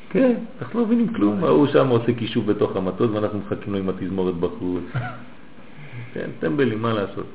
כן, 0.10 0.36
אנחנו 0.62 0.80
לא 0.80 0.86
מבינים 0.86 1.14
כלום, 1.14 1.44
ההוא 1.44 1.68
שם 1.68 1.88
עושה 1.88 2.14
קישוב 2.14 2.52
בתוך 2.52 2.76
המטוס 2.76 3.12
ואנחנו 3.14 3.40
מחכים 3.40 3.74
לו 3.74 3.80
עם 3.80 3.90
התזמורת 3.90 4.36
בחוץ. 4.36 4.84
כן, 6.14 6.30
טמבלים, 6.40 6.82
מה 6.82 6.94
לעשות? 6.94 7.26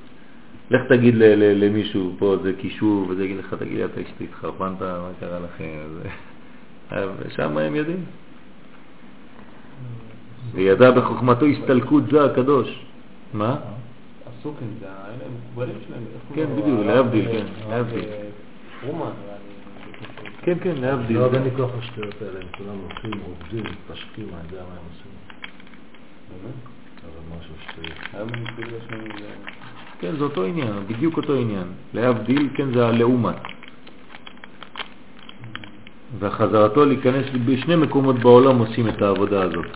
לך 0.72 0.82
תגיד 0.88 1.14
ל- 1.14 1.22
ל- 1.24 1.64
למישהו 1.64 2.12
פה 2.18 2.36
זה 2.42 2.52
קישוב, 2.52 3.10
וזה 3.10 3.24
יגיד 3.24 3.36
לך, 3.36 3.54
תגיד, 3.58 3.80
אתה 3.80 4.00
אשתי 4.00 4.24
התחרפנת, 4.24 4.82
מה 4.82 5.08
קרה 5.20 5.38
לכם? 5.40 5.64
אז- 6.90 7.08
ושם 7.18 7.58
הם 7.58 7.74
יודעים. 7.74 8.04
וידע 10.54 10.90
בחוכמתו 10.90 11.46
הסתלקות 11.46 12.02
זה 12.10 12.24
הקדוש. 12.24 12.86
מה? 13.34 13.56
הסוקים 14.26 14.68
זה 14.80 14.86
האלה 14.90 15.24
המקובלים 15.26 15.76
שלהם. 15.88 16.02
כן? 16.34 16.46
בדיוק, 16.56 16.80
להבדיל, 16.86 17.28
כן, 17.32 17.44
להבדיל. 17.70 18.04
רומן. 18.86 19.10
כן, 20.42 20.58
כן, 20.60 20.74
להבדיל. 20.76 21.18
לא, 21.18 21.34
אין 21.34 21.42
לי 21.42 21.50
כוח 21.56 21.70
לשטויות 21.78 22.14
האלה, 22.22 22.40
הם 22.40 22.46
כולם 22.58 22.78
הולכים, 22.82 23.10
רוקדים, 23.26 23.64
מתפשטים, 23.64 24.28
אני 24.34 24.48
יודע 24.52 24.64
מה 24.64 24.72
הם 24.72 24.84
עושים. 24.92 25.12
באמת? 26.28 26.54
אבל 27.04 27.38
משהו 27.38 27.54
שטויות. 27.60 27.98
כן, 30.02 30.16
זה 30.18 30.24
אותו 30.24 30.44
עניין, 30.44 30.72
בדיוק 30.86 31.16
אותו 31.16 31.34
עניין. 31.34 31.66
להבדיל, 31.94 32.48
כן, 32.54 32.74
זה 32.74 32.86
הלעומת. 32.86 33.36
וחזרתו 36.18 36.84
להיכנס 36.84 37.26
בשני 37.46 37.76
מקומות 37.76 38.18
בעולם 38.18 38.58
עושים 38.58 38.88
את 38.88 39.02
העבודה 39.02 39.42
הזאת. 39.42 39.66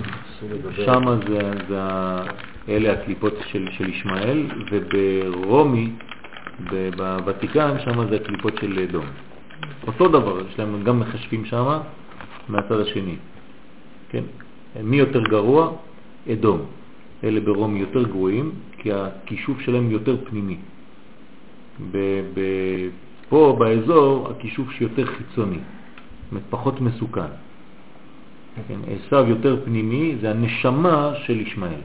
שם 0.84 1.04
זה, 1.28 1.50
זה, 1.68 1.80
אלה 2.68 2.92
הקליפות 2.92 3.34
של, 3.46 3.68
של 3.70 3.88
ישמעאל, 3.88 4.46
וברומי, 4.70 5.90
בוותיקן, 6.96 7.76
שם 7.84 8.08
זה 8.08 8.16
הקליפות 8.16 8.54
של 8.60 8.78
אדום. 8.78 9.06
אותו 9.86 10.08
דבר, 10.08 10.40
יש 10.50 10.58
להם 10.58 10.82
גם 10.84 11.00
מחשבים 11.00 11.44
שם 11.44 11.78
מהצד 12.48 12.80
השני. 12.80 13.16
כן? 14.08 14.24
מי 14.82 14.96
יותר 14.96 15.22
גרוע? 15.22 15.72
אדום. 16.32 16.60
אלה 17.24 17.40
ברומי 17.40 17.78
יותר 17.80 18.02
גרועים, 18.02 18.52
כי 18.86 18.92
הכישוף 18.92 19.60
שלהם 19.60 19.90
יותר 19.90 20.16
פנימי. 20.24 20.56
ב- 21.90 22.20
ב- 22.34 22.88
פה 23.28 23.56
באזור 23.58 24.28
הכישוף 24.30 24.70
שיותר 24.70 25.06
חיצוני, 25.06 25.58
פחות 26.50 26.80
מסוכן. 26.80 27.30
כן, 28.68 28.78
עשיו 28.86 29.24
יותר 29.28 29.56
פנימי, 29.64 30.16
זה 30.20 30.30
הנשמה 30.30 31.12
של 31.26 31.40
ישמעאל. 31.40 31.80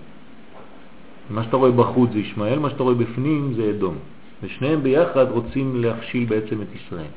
מה 1.29 1.43
שאתה 1.43 1.57
רואה 1.57 1.71
בחוץ 1.71 2.09
זה 2.13 2.19
ישמעאל, 2.19 2.59
מה 2.59 2.69
שאתה 2.69 2.83
רואה 2.83 2.95
בפנים 2.95 3.53
זה 3.55 3.69
אדום. 3.69 3.95
ושניהם 4.43 4.83
ביחד 4.83 5.25
רוצים 5.29 5.81
להכשיל 5.81 6.25
בעצם 6.25 6.61
את 6.61 6.67
ישראל. 6.75 7.11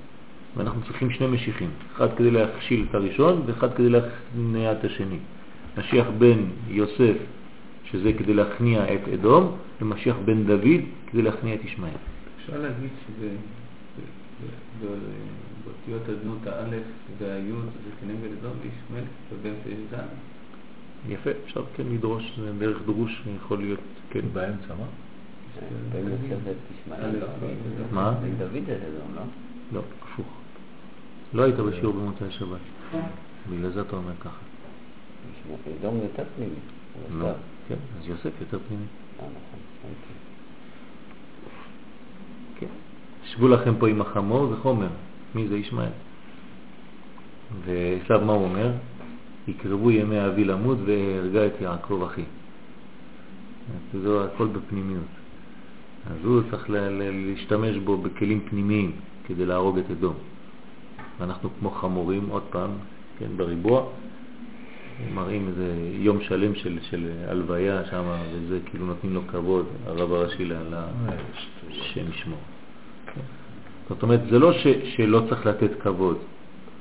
ואנחנו 0.56 0.82
צריכים 0.82 1.10
שני 1.10 1.26
משיחים, 1.26 1.70
אחד 1.96 2.08
כדי 2.16 2.30
להכשיל 2.30 2.86
את 2.90 2.94
הראשון 2.94 3.42
ואחד 3.46 3.74
כדי 3.74 3.88
להכניע 3.88 4.72
את 4.72 4.84
השני. 4.84 5.18
משיח 5.78 6.06
בן 6.18 6.38
יוסף, 6.68 7.16
שזה 7.90 8.12
כדי 8.12 8.34
להכניע 8.34 8.94
את 8.94 9.08
אדום, 9.14 9.56
ומשיח 9.80 10.16
בן 10.24 10.44
דוד 10.44 10.80
כדי 11.06 11.22
להכניע 11.22 11.54
את 11.54 11.64
ישמעאל. 11.64 11.92
אפשר 12.40 12.58
להגיד 12.58 12.90
שזה, 13.06 13.28
ב- 13.28 14.84
ב- 14.84 14.86
ב- 14.86 15.64
באותיות 15.64 16.18
אדנות 16.18 16.46
האלף 16.46 16.82
והיוד 17.18 17.64
זה 17.84 17.90
כנגד 18.00 18.38
אדום 18.40 18.52
וישמעאל 18.62 19.04
ובאמצע 19.32 19.68
יש 19.68 19.78
זן. 19.90 20.06
יפה, 21.08 21.30
אפשר 21.44 21.64
כן 21.76 21.82
לדרוש, 21.92 22.38
זה 22.40 22.52
דרך 22.58 22.82
דרוש 22.86 23.22
יכול 23.36 23.58
להיות, 23.58 23.80
כן. 24.10 24.20
באמצע, 24.32 24.74
מה? 24.74 24.86
לא? 27.20 27.26
מה? 27.92 28.10
בן 28.10 28.34
דוד 28.38 28.64
זה 28.66 28.76
אדום, 28.76 29.14
לא? 29.14 29.22
לא, 29.72 29.80
הפוך. 30.02 30.26
לא 31.34 31.42
היית 31.42 31.56
בשיעור 31.56 31.94
במוצאי 31.94 32.30
שבת. 32.30 32.58
בגלל 33.50 33.70
זה 33.70 33.80
אתה 33.80 33.96
אומר 33.96 34.12
ככה. 34.20 34.38
אדום 35.80 35.96
יותר 36.02 36.24
פנימי. 36.36 37.34
כן, 37.68 37.74
אז 37.98 38.08
יוסף 38.08 38.40
יותר 38.40 38.58
פנימי. 38.68 38.84
אה, 39.20 39.26
נכון. 39.26 39.60
אוקיי. 39.84 40.16
כן. 42.58 42.74
שבו 43.24 43.48
לכם 43.48 43.74
פה 43.78 43.88
עם 43.88 44.00
החמור, 44.00 44.46
זה 44.46 44.56
חומר. 44.56 44.88
מי 45.34 45.48
זה 45.48 45.56
ישמעאל? 45.56 45.90
ועשיו 47.64 48.20
מה 48.24 48.32
הוא 48.32 48.44
אומר? 48.44 48.72
יקרבו 49.48 49.90
ימי 49.90 50.26
אבי 50.26 50.44
למות 50.44 50.78
והרגה 50.86 51.46
את 51.46 51.60
יעקב 51.60 52.02
אחי. 52.06 52.24
זה 54.02 54.24
הכל 54.24 54.46
בפנימיות. 54.46 55.04
אז 56.10 56.24
הוא 56.24 56.42
צריך 56.50 56.70
להשתמש 56.70 57.76
בו 57.76 57.96
בכלים 57.96 58.40
פנימיים 58.50 58.92
כדי 59.26 59.46
להרוג 59.46 59.78
את 59.78 59.90
אדום. 59.90 60.14
ואנחנו 61.20 61.48
כמו 61.58 61.70
חמורים, 61.70 62.28
עוד 62.28 62.42
פעם, 62.50 62.70
כן, 63.18 63.26
בריבוע, 63.36 63.86
מראים 65.14 65.48
איזה 65.48 65.74
יום 65.92 66.20
שלם 66.20 66.54
של, 66.54 66.78
של 66.90 67.10
הלוויה 67.28 67.84
שם, 67.90 68.04
וזה 68.32 68.58
כאילו 68.70 68.86
נותנים 68.86 69.14
לו 69.14 69.20
כבוד, 69.26 69.66
הרב 69.86 70.12
הראשי 70.12 70.44
ל- 70.44 70.52
ל- 70.52 70.84
השם 71.70 72.10
ישמור. 72.10 72.38
כן. 73.06 73.20
זאת 73.88 74.02
אומרת, 74.02 74.20
זה 74.30 74.38
לא 74.38 74.52
ש, 74.52 74.66
שלא 74.96 75.22
צריך 75.28 75.46
לתת 75.46 75.70
כבוד, 75.80 76.18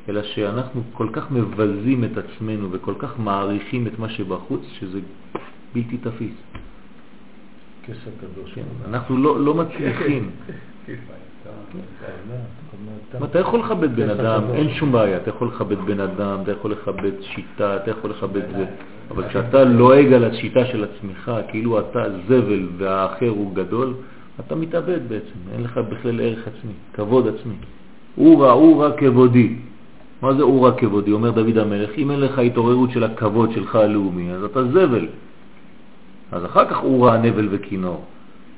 אלא 0.09 0.23
שאנחנו 0.23 0.81
כל 0.93 1.07
כך 1.13 1.31
מבזים 1.31 2.03
את 2.03 2.17
עצמנו 2.17 2.71
וכל 2.71 2.93
כך 2.99 3.19
מעריכים 3.19 3.87
את 3.87 3.99
מה 3.99 4.09
שבחוץ, 4.09 4.61
שזה 4.79 4.99
בלתי 5.73 5.97
תפיס. 5.97 6.33
כס 7.87 7.97
הקדוש. 8.07 8.53
כן. 8.53 8.63
אנחנו 8.89 9.17
לא, 9.17 9.39
לא 9.45 9.53
מצליחים. 9.53 10.29
מה, 13.19 13.25
אתה 13.25 13.39
יכול 13.39 13.59
לכבד 13.59 13.95
בן 13.95 14.09
אדם, 14.09 14.43
אין 14.53 14.73
שום 14.73 14.91
בעיה, 14.91 15.17
אתה 15.17 15.29
יכול 15.29 15.47
לכבד 15.47 15.77
בן 15.85 15.99
אדם, 15.99 16.39
אתה 16.43 16.51
יכול 16.51 16.71
לכבד 16.71 17.11
שיטה, 17.21 17.75
אתה 17.75 17.91
יכול 17.91 18.09
לכבד 18.09 18.41
זה, 18.57 18.65
אבל 19.11 19.29
כשאתה 19.29 19.63
לועג 19.63 20.13
על 20.13 20.23
השיטה 20.23 20.65
של 20.65 20.83
עצמך, 20.83 21.31
כאילו 21.47 21.79
אתה 21.79 22.05
זבל 22.27 22.67
והאחר 22.77 23.29
הוא 23.29 23.55
גדול, 23.55 23.93
אתה 24.39 24.55
מתאבד 24.55 24.99
בעצם, 25.07 25.39
אין 25.53 25.63
לך 25.63 25.77
בכלל 25.77 26.21
ערך 26.21 26.47
עצמי, 26.47 26.73
כבוד 26.93 27.27
עצמי. 27.27 27.53
אורה, 28.17 28.51
אורה 28.51 28.91
כבודי. 28.91 29.55
מה 30.21 30.33
זה 30.33 30.41
אורה 30.43 30.71
כבודי? 30.71 31.11
אומר 31.11 31.31
דוד 31.31 31.57
המלך, 31.57 31.89
אם 31.97 32.11
אין 32.11 32.19
לך 32.19 32.39
התעוררות 32.39 32.91
של 32.91 33.03
הכבוד 33.03 33.51
שלך 33.51 33.75
הלאומי, 33.75 34.31
אז 34.31 34.43
אתה 34.43 34.63
זבל. 34.63 35.07
אז 36.31 36.45
אחר 36.45 36.65
כך 36.69 36.83
אורה 36.83 37.13
הנבל 37.13 37.47
וכינור. 37.51 38.05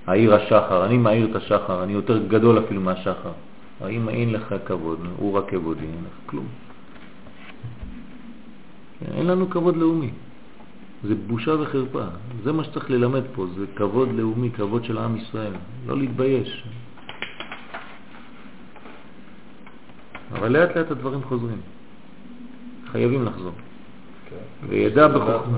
העיר 0.08 0.36
השחר, 0.36 0.86
אני 0.86 0.98
מעיר 0.98 1.28
את 1.32 1.36
השחר, 1.36 1.84
אני 1.84 1.94
יותר 1.94 2.28
גדול 2.28 2.60
אפילו 2.60 2.82
מהשחר. 2.82 3.32
האם 3.82 4.10
אין 4.10 4.34
לך 4.34 4.56
כבוד, 4.66 5.00
אורה 5.20 5.42
כבודי, 5.42 5.82
אין 5.82 6.04
לך 6.06 6.18
כלום. 6.26 6.46
אין 9.18 9.28
לנו 9.28 9.50
כבוד 9.50 9.78
לאומי. 9.78 10.10
זה 11.04 11.16
בושה 11.16 11.52
וחרפה. 11.62 12.06
זה 12.44 12.52
מה 12.52 12.64
שצריך 12.64 12.92
ללמד 12.92 13.24
פה, 13.36 13.46
זה 13.56 13.66
כבוד 13.76 14.10
לאומי, 14.14 14.50
כבוד 14.52 14.84
של 14.84 14.98
עם 14.98 15.18
ישראל. 15.18 15.54
לא 15.88 15.98
להתבייש. 15.98 16.64
אבל 20.32 20.52
לאט 20.52 20.78
לאט 20.78 20.92
הדברים 20.92 21.24
חוזרים. 21.24 21.62
חייבים 22.92 23.26
לחזור. 23.26 23.54
כן. 24.30 24.68
וידע 24.68 25.08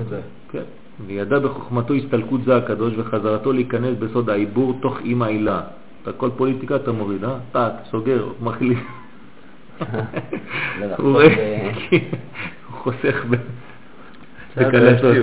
זה. 0.10 0.22
כן, 0.52 0.64
וידע 1.06 1.40
בחוכמתו 1.40 1.94
הסתלקות 1.94 2.41
זה 2.44 2.57
הקדוש 2.57 2.94
וחזרתו 2.98 3.53
להיכנס 3.53 3.98
בסוד 3.99 4.30
העיבור 4.30 4.78
תוך 4.82 4.99
אימא 5.02 5.26
עילה. 5.26 5.61
את 6.03 6.07
הכל 6.07 6.30
פוליטיקה 6.38 6.76
אתה 6.76 6.91
מוריד, 6.91 7.24
אה? 7.24 7.38
טק, 7.52 7.72
סוגר, 7.91 8.28
מחליף. 8.41 8.80
לא, 9.82 10.86
הוא 10.98 11.11
רואה- 11.11 11.28
ב- 11.30 11.95
הוא 12.68 12.78
חוסך 12.78 13.26
בקלטות. 14.57 15.15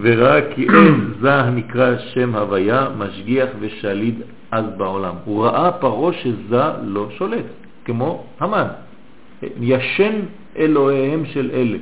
וראה 0.00 0.54
כי 0.54 0.66
אין 0.68 1.10
זה 1.20 1.34
הנקרא 1.34 1.98
שם 1.98 2.34
הוויה, 2.34 2.88
משגיח 2.98 3.48
ושליד 3.60 4.14
אז 4.50 4.64
בעולם. 4.76 5.14
הוא 5.24 5.44
ראה 5.44 5.72
פרו 5.72 6.12
שזה 6.12 6.62
לא 6.82 7.08
שולט, 7.10 7.44
כמו 7.84 8.24
המן. 8.40 8.66
ישן 9.60 10.12
אלוהיהם 10.56 11.26
של 11.26 11.50
אלה. 11.54 11.78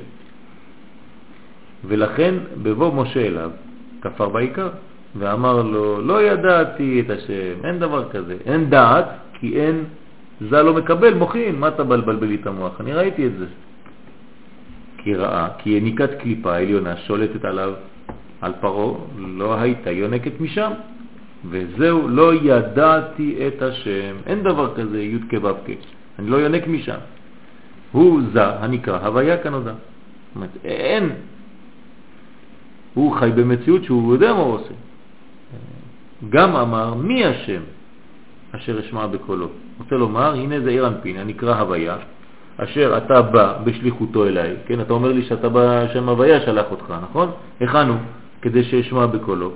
ולכן 1.84 2.34
בבוא 2.62 3.02
משה 3.02 3.26
אליו, 3.26 3.50
כפר 4.00 4.28
בעיקר, 4.28 4.68
ואמר 5.18 5.62
לו, 5.62 6.00
לא 6.00 6.22
ידעתי 6.22 7.00
את 7.00 7.10
השם, 7.10 7.64
אין 7.64 7.78
דבר 7.78 8.08
כזה, 8.10 8.36
אין 8.46 8.70
דעת, 8.70 9.06
כי 9.32 9.60
אין, 9.60 9.84
זה 10.50 10.62
לא 10.62 10.74
מקבל, 10.74 11.14
מוכין, 11.14 11.60
מה 11.60 11.68
אתה 11.68 11.84
בלבל 11.84 12.26
לי 12.26 12.34
את 12.34 12.46
המוח? 12.46 12.80
אני 12.80 12.92
ראיתי 12.92 13.26
את 13.26 13.38
זה. 13.38 13.46
כי 14.98 15.14
ראה, 15.14 15.48
כי 15.58 15.70
יניקת 15.70 16.10
קליפה 16.20 16.54
העליונה 16.54 16.96
שולטת 16.96 17.44
עליו, 17.44 17.72
על 18.40 18.52
פרו, 18.60 18.96
לא 19.18 19.54
הייתה 19.54 19.90
יונקת 19.90 20.40
משם. 20.40 20.72
וזהו, 21.50 22.08
לא 22.08 22.34
ידעתי 22.34 23.48
את 23.48 23.62
השם. 23.62 24.16
אין 24.26 24.42
דבר 24.42 24.74
כזה 24.74 25.02
י' 25.02 25.18
כו' 25.30 25.48
אני 26.18 26.30
לא 26.30 26.36
יונק 26.36 26.66
משם. 26.66 26.98
הוא 27.92 28.20
זה 28.32 28.46
הנקרא 28.46 28.98
הוויה 29.06 29.36
כנודע. 29.36 29.72
זאת 29.72 30.36
אומרת, 30.36 30.50
אין. 30.64 31.10
הוא 32.94 33.16
חי 33.16 33.30
במציאות 33.34 33.84
שהוא 33.84 34.12
יודע 34.14 34.32
מה 34.32 34.40
הוא 34.40 34.54
עושה. 34.54 34.74
גם 36.30 36.56
אמר, 36.56 36.94
מי 36.94 37.24
השם 37.26 37.62
אשר 38.52 38.80
אשמע 38.80 39.06
בקולו? 39.06 39.48
רוצה 39.78 39.94
לומר, 39.96 40.34
הנה 40.34 40.60
זה 40.60 40.70
עיר 40.70 40.88
אנפין, 40.88 41.16
הנקרא 41.16 41.60
הוויה, 41.60 41.96
אשר 42.56 42.96
אתה 42.96 43.22
בא 43.22 43.58
בשליחותו 43.64 44.26
אליי, 44.26 44.56
כן, 44.66 44.80
אתה 44.80 44.92
אומר 44.92 45.12
לי 45.12 45.22
שאתה 45.22 45.48
בא, 45.48 45.92
שם 45.92 46.08
הוויה 46.08 46.40
שלח 46.40 46.66
אותך, 46.70 46.94
נכון? 47.02 47.30
הכנו, 47.60 47.94
כדי 48.42 48.64
שאשמע 48.64 49.06
בקולו, 49.06 49.50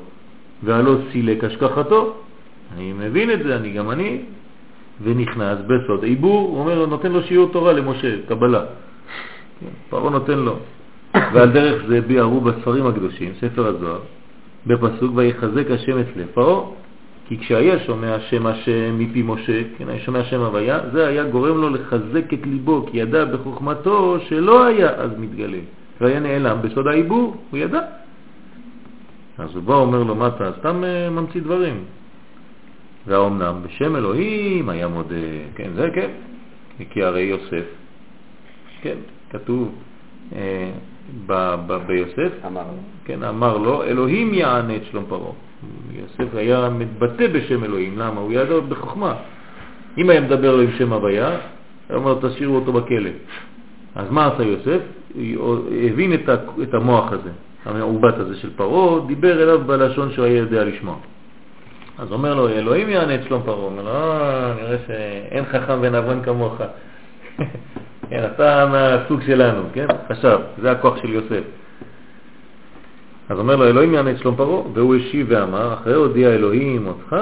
והלא 0.63 0.97
סילק 1.13 1.45
השכחתו, 1.45 2.15
אני 2.75 2.93
מבין 2.93 3.31
את 3.31 3.39
זה, 3.45 3.57
אני 3.57 3.73
גם 3.73 3.91
אני, 3.91 4.21
ונכנס 5.03 5.59
בסוד 5.67 6.03
עיבור, 6.05 6.49
הוא 6.49 6.61
אומר, 6.61 6.87
נותן 6.87 7.13
לו 7.13 7.23
שיעור 7.23 7.53
תורה 7.53 7.73
למשה, 7.73 8.17
קבלה. 8.29 8.65
כן, 9.61 9.67
פרעה 9.91 10.11
נותן 10.11 10.39
לו. 10.39 10.57
ועל 11.33 11.53
דרך 11.53 11.83
זה 11.89 12.01
ביארו 12.01 12.41
בספרים 12.41 12.87
הקדושים, 12.87 13.33
ספר 13.41 13.67
הזוהר, 13.67 14.01
בפסוק 14.67 15.13
ויחזק 15.15 15.71
השם 15.71 16.01
את 16.01 16.17
לב 16.17 16.27
פרעה, 16.35 16.61
כי 17.29 17.39
כשהיה 17.39 17.79
שומע 17.79 18.21
שם 18.21 18.47
השם 18.47 18.99
מפי 18.99 19.23
משה, 19.23 19.63
כן, 19.79 19.89
היה 19.89 20.01
שומע 20.01 20.25
שם 20.25 20.41
הוויה, 20.41 20.81
זה 20.93 21.07
היה 21.07 21.25
גורם 21.25 21.61
לו 21.61 21.71
לחזק 21.71 22.33
את 22.35 22.47
ליבו, 22.47 22.87
כי 22.91 22.99
ידע 22.99 23.25
בחוכמתו 23.25 24.19
שלא 24.29 24.65
היה 24.65 24.91
אז 24.91 25.11
מתגלה, 25.19 25.59
והיה 26.01 26.21
נעלם 26.21 26.59
בסוד 26.63 26.87
העיבור, 26.87 27.37
הוא 27.51 27.59
ידע. 27.59 27.81
אז 29.39 29.55
הוא 29.55 29.63
בא 29.63 29.75
אומר 29.75 30.03
לו, 30.03 30.15
מה 30.15 30.29
אתה 30.29 30.51
סתם 30.59 30.85
אה, 30.85 31.11
ממציא 31.11 31.41
דברים? 31.41 31.85
והאומנם 33.07 33.55
בשם 33.67 33.97
אלוהים 33.97 34.69
היה 34.69 34.89
מודה, 34.89 35.15
כן, 35.55 35.71
זה 35.75 35.89
כן, 35.95 36.11
כי 36.91 37.03
הרי 37.03 37.23
יוסף 37.23 37.65
כן, 38.83 38.97
כתוב 39.31 39.75
אה, 40.37 40.71
ביוסף, 41.87 42.33
אמר. 42.47 42.63
כן, 43.05 43.23
אמר 43.23 43.57
לו, 43.57 43.83
אלוהים 43.85 44.35
יענה 44.35 44.77
את 44.77 44.83
שלום 44.91 45.05
פרעה. 45.09 45.33
יוסף 45.93 46.35
היה 46.35 46.69
מתבטא 46.71 47.27
בשם 47.27 47.65
אלוהים, 47.65 47.99
למה? 47.99 48.21
הוא 48.21 48.33
ידע 48.33 48.61
בחוכמה. 48.69 49.15
אם 49.99 50.11
היה 50.11 50.21
מדבר 50.21 50.57
לו 50.57 50.63
עם 50.63 50.71
שם 50.79 50.93
הוויה, 50.93 51.29
היה 51.89 51.99
אומר, 51.99 52.19
תשאירו 52.23 52.55
אותו 52.55 52.73
בכלא. 52.73 53.11
אז 53.95 54.11
מה 54.11 54.27
עשה 54.27 54.43
יוסף? 54.43 54.81
הוא 55.37 55.59
הבין 55.93 56.13
את 56.63 56.75
המוח 56.75 57.13
הזה, 57.13 57.31
המעוות 57.65 58.15
הזה 58.19 58.37
של 58.37 58.51
פרעה, 58.57 59.07
דיבר 59.07 59.43
אליו 59.43 59.61
בלשון 59.67 60.13
שהוא 60.13 60.25
היה 60.25 60.37
יודע 60.37 60.65
לשמוע. 60.65 60.97
אז 61.99 62.13
אומר 62.13 62.35
לו, 62.35 62.49
אלוהים 62.49 62.89
יענה 62.89 63.15
את 63.15 63.21
שלום 63.29 63.43
פרעה. 63.45 63.65
אומר 63.65 63.83
לו, 63.83 63.91
אה, 63.91 64.55
נראה 64.57 64.77
שאין 64.87 65.45
חכם 65.45 65.79
ונבון 65.81 66.23
כמוך. 66.23 66.61
כן, 68.09 68.25
אתה 68.35 68.67
מהסוג 68.73 69.21
שלנו, 69.27 69.63
כן? 69.73 69.87
חשב, 70.09 70.39
זה 70.63 70.71
הכוח 70.71 71.03
של 71.03 71.13
יוסף. 71.13 71.43
אז 73.29 73.39
אומר 73.39 73.57
לו, 73.57 73.65
אלוהים 73.65 73.95
יענה 73.95 74.11
את 74.11 74.19
שלום 74.19 74.37
פרעה, 74.37 74.63
והוא 74.75 74.95
השיב 74.95 75.27
ואמר, 75.31 75.75
אחרי 75.75 75.95
הודיע 75.95 76.29
אלוהים 76.29 76.87
אותך, 76.87 77.17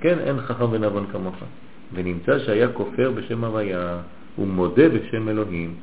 כן, 0.00 0.18
אין 0.18 0.40
חכם 0.40 0.66
ונבון 0.70 1.06
כמוך. 1.12 1.36
ונמצא 1.94 2.38
שהיה 2.38 2.68
כופר 2.68 3.10
בשם 3.10 3.44
הוויה, 3.44 3.98
ומודה 4.38 4.88
בשם 4.88 5.28
אלוהים, 5.28 5.74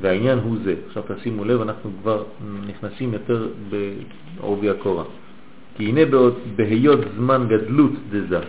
והעניין 0.00 0.38
הוא 0.38 0.56
זה. 0.64 0.74
עכשיו 0.86 1.02
תשימו 1.16 1.44
לב, 1.44 1.60
אנחנו 1.60 1.90
כבר 2.02 2.24
נכנסים 2.66 3.12
יותר 3.12 3.48
בעובי 3.70 4.70
הקורה. 4.70 5.04
כי 5.76 5.84
הנה 5.84 6.00
בהיות 6.56 7.00
זמן 7.16 7.46
גדלות 7.48 7.92
דזה, 8.10 8.40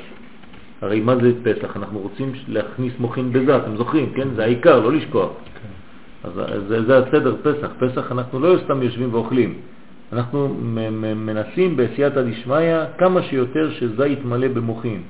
הרי 0.81 0.99
מה 0.99 1.15
זה 1.15 1.31
פסח? 1.43 1.77
אנחנו 1.77 1.99
רוצים 1.99 2.31
להכניס 2.47 2.93
מוחין 2.99 3.33
בזה, 3.33 3.57
אתם 3.57 3.77
זוכרים, 3.77 4.13
כן? 4.15 4.27
זה 4.35 4.43
העיקר, 4.43 4.79
לא 4.79 4.91
לשכוח. 4.91 5.29
אז 6.23 6.31
זה, 6.67 6.85
זה 6.85 6.97
הסדר 6.97 7.35
פסח. 7.43 7.67
פסח 7.79 8.11
אנחנו 8.11 8.39
לא 8.39 8.55
סתם 8.63 8.83
יושבים 8.83 9.13
ואוכלים. 9.13 9.53
אנחנו 10.13 10.55
מנסים 11.15 11.77
בסייעתא 11.77 12.21
דשמיא 12.21 12.75
כמה 12.97 13.21
שיותר 13.21 13.71
שזה 13.71 14.07
יתמלא 14.07 14.47
במוחין. 14.47 15.01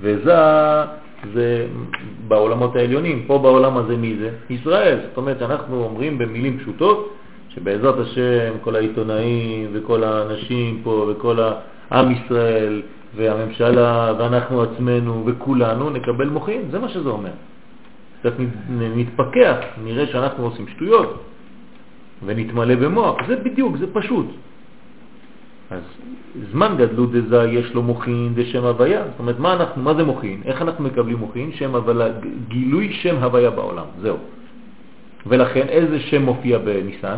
וזה 0.00 0.34
זה 1.34 1.66
בעולמות 2.28 2.76
העליונים. 2.76 3.24
פה 3.26 3.38
בעולם 3.38 3.76
הזה 3.76 3.96
מי 3.96 4.16
זה? 4.18 4.30
ישראל. 4.50 4.98
זאת 5.08 5.16
אומרת 5.16 5.38
שאנחנו 5.38 5.84
אומרים 5.84 6.18
במילים 6.18 6.58
פשוטות 6.58 7.14
שבעזרת 7.48 7.98
השם 7.98 8.52
כל 8.60 8.76
העיתונאים 8.76 9.70
וכל 9.72 10.04
האנשים 10.04 10.80
פה 10.84 11.10
וכל 11.10 11.38
העם 11.90 12.12
ישראל 12.12 12.82
והממשלה 13.16 14.12
ואנחנו 14.18 14.62
עצמנו 14.62 15.22
וכולנו 15.26 15.90
נקבל 15.90 16.28
מוחין. 16.28 16.62
זה 16.70 16.78
מה 16.78 16.88
שזה 16.88 17.08
אומר. 17.08 17.30
קצת 18.20 18.32
נתפכח, 18.70 19.56
נראה 19.84 20.06
שאנחנו 20.06 20.44
עושים 20.44 20.68
שטויות 20.68 21.24
ונתמלא 22.26 22.74
במוח. 22.74 23.16
זה 23.28 23.36
בדיוק, 23.36 23.76
זה 23.76 23.86
פשוט. 23.92 24.26
אז 25.70 25.82
זמן 26.52 26.74
גדלות 26.78 27.12
דזה 27.12 27.44
יש 27.44 27.74
לו 27.74 27.82
מוחין 27.82 28.32
דשם 28.34 28.64
הוויה. 28.64 29.02
זאת 29.04 29.18
אומרת, 29.18 29.38
מה, 29.38 29.52
אנחנו, 29.52 29.82
מה 29.82 29.94
זה 29.94 30.04
מוחין? 30.04 30.42
איך 30.44 30.62
אנחנו 30.62 30.84
מקבלים 30.84 31.16
מוחין? 31.18 31.52
שם 31.52 31.74
הוויה, 31.74 32.08
גילוי 32.48 32.92
שם 32.92 33.16
הוויה 33.16 33.50
בעולם, 33.50 33.84
זהו. 34.00 34.16
ולכן 35.26 35.66
איזה 35.68 36.00
שם 36.00 36.22
מופיע 36.22 36.58
בניסן? 36.58 37.16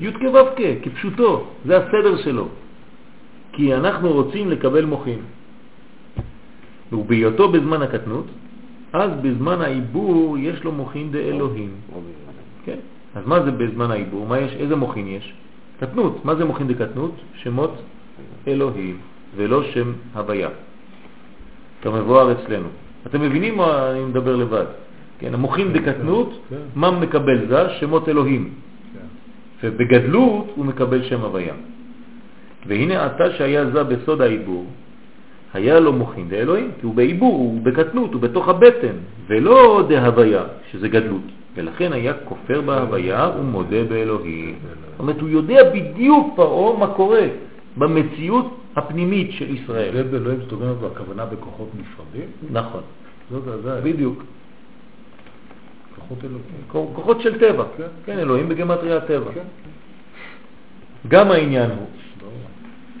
י' 0.00 0.12
כו' 0.12 0.38
כפשוטו, 0.82 1.46
זה 1.64 1.76
הסדר 1.76 2.16
שלו. 2.16 2.48
כי 3.56 3.74
אנחנו 3.74 4.12
רוצים 4.12 4.50
לקבל 4.50 4.84
מוחין. 4.84 5.18
ובהיותו 6.92 7.48
בזמן 7.52 7.82
הקטנות, 7.82 8.26
אז 8.92 9.10
בזמן 9.22 9.60
העיבור 9.60 10.38
יש 10.38 10.64
לו 10.64 10.72
מוחין 10.72 11.12
דאלוהים. 11.12 11.70
כן. 12.64 12.78
אז 13.14 13.22
מה 13.26 13.42
זה 13.42 13.50
בזמן 13.50 13.90
העיבור? 13.90 14.26
מה 14.26 14.38
יש? 14.38 14.52
איזה 14.52 14.76
מוחין 14.76 15.06
יש? 15.06 15.34
קטנות. 15.80 16.24
מה 16.24 16.34
זה 16.34 16.44
מוחין 16.44 16.68
דקטנות? 16.68 17.14
שמות 17.34 17.72
אלוהים, 18.48 18.96
ולא 19.36 19.62
שם 19.72 19.92
הוויה. 20.14 20.48
כמבואר 21.82 22.32
אצלנו. 22.32 22.68
אתם 23.06 23.20
מבינים 23.20 23.56
מה 23.56 23.90
אני 23.90 24.04
מדבר 24.04 24.36
לבד? 24.36 24.64
כן, 25.18 25.34
המוחין 25.34 25.72
דקטנות, 25.72 26.40
כן. 26.50 26.56
מה 26.74 26.90
מקבל 26.90 27.48
זה? 27.48 27.80
שמות 27.80 28.08
אלוהים. 28.08 28.44
כן. 28.92 29.06
ובגדלות 29.64 30.46
הוא 30.54 30.64
מקבל 30.64 31.02
שם 31.08 31.20
הוויה. 31.20 31.54
והנה 32.66 33.06
אתה 33.06 33.30
שהיה 33.30 33.70
זה 33.70 33.84
בסוד 33.84 34.20
העיבור, 34.22 34.66
היה 35.54 35.80
לו 35.80 35.92
מוחין 35.92 36.28
דאלוהים, 36.28 36.70
כי 36.80 36.86
הוא 36.86 36.94
בעיבור, 36.94 37.34
הוא 37.34 37.60
בקטנות, 37.62 38.12
הוא 38.12 38.20
בתוך 38.20 38.48
הבטן, 38.48 38.96
ולא 39.26 39.82
דהוויה, 39.88 40.44
שזה 40.70 40.88
גדלות. 40.88 41.22
ולכן 41.56 41.92
היה 41.92 42.12
כופר 42.24 42.60
בהוויה 42.60 43.30
ומודה 43.38 43.84
באלוהים. 43.84 44.58
זאת 44.90 45.00
אומרת, 45.00 45.20
הוא 45.20 45.28
יודע 45.28 45.70
בדיוק 45.70 46.36
פרעה 46.36 46.78
מה 46.78 46.86
קורה 46.86 47.26
במציאות 47.76 48.56
הפנימית 48.76 49.32
של 49.32 49.54
ישראל. 49.54 49.92
זה 49.92 50.04
באלוהים, 50.04 50.40
זאת 50.40 50.52
אומרת, 50.52 50.76
הכוונה 50.92 51.24
בכוחות 51.26 51.68
נפרדים? 51.80 52.28
נכון, 52.50 52.82
זאת 53.30 53.42
זה, 53.62 53.80
בדיוק. 53.80 54.22
כוחות 55.96 56.18
אלוהים. 56.24 56.92
כוחות 56.94 57.20
של 57.20 57.38
טבע. 57.38 57.64
כן. 57.76 57.82
כן, 58.04 58.18
אלוהים 58.18 58.48
בגמטריה 58.48 58.96
הטבע. 58.96 59.32
כן. 59.34 59.40
גם 61.08 61.30
העניין 61.30 61.70
הוא. 61.70 61.86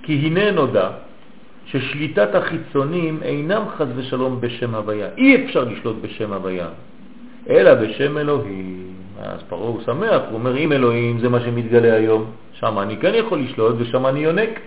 כי 0.06 0.12
הנה 0.26 0.50
נודע 0.50 0.88
ששליטת 1.66 2.34
החיצונים 2.34 3.18
אינם 3.22 3.62
חז 3.76 3.86
ושלום 3.96 4.40
בשם 4.40 4.74
הוויה. 4.74 5.08
אי 5.16 5.44
אפשר 5.44 5.64
לשלוט 5.64 5.96
בשם 6.00 6.32
הוויה, 6.32 6.68
אלא 7.50 7.74
בשם 7.74 8.18
אלוהים. 8.18 8.86
אז 9.22 9.42
פרעה 9.48 9.68
הוא 9.68 9.80
שמח, 9.86 10.20
הוא 10.30 10.38
אומר, 10.38 10.56
אם 10.56 10.72
אלוהים 10.72 11.18
זה 11.18 11.28
מה 11.28 11.40
שמתגלה 11.40 11.94
היום, 11.94 12.24
שם 12.52 12.78
אני 12.78 12.96
כן 12.96 13.12
יכול 13.14 13.38
לשלוט 13.38 13.74
ושם 13.78 14.06
אני 14.06 14.20
יונק. 14.20 14.60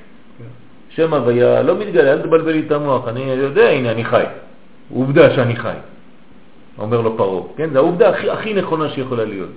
שם 0.89 1.13
הוויה 1.13 1.61
לא 1.61 1.75
מתגלה, 1.75 2.13
אל 2.13 2.21
תבלבל 2.21 2.51
לי 2.51 2.63
את 2.67 2.71
המוח, 2.71 3.07
אני 3.07 3.21
יודע, 3.21 3.69
הנה 3.69 3.91
אני 3.91 4.05
חי. 4.05 4.23
עובדה 4.93 5.35
שאני 5.35 5.55
חי, 5.55 5.73
אומר 6.77 7.01
לו 7.01 7.17
פרעה. 7.17 7.43
כן, 7.57 7.69
זו 7.73 7.79
העובדה 7.79 8.09
הכי, 8.09 8.29
הכי 8.29 8.53
נכונה 8.53 8.89
שיכולה 8.89 9.25
להיות. 9.25 9.49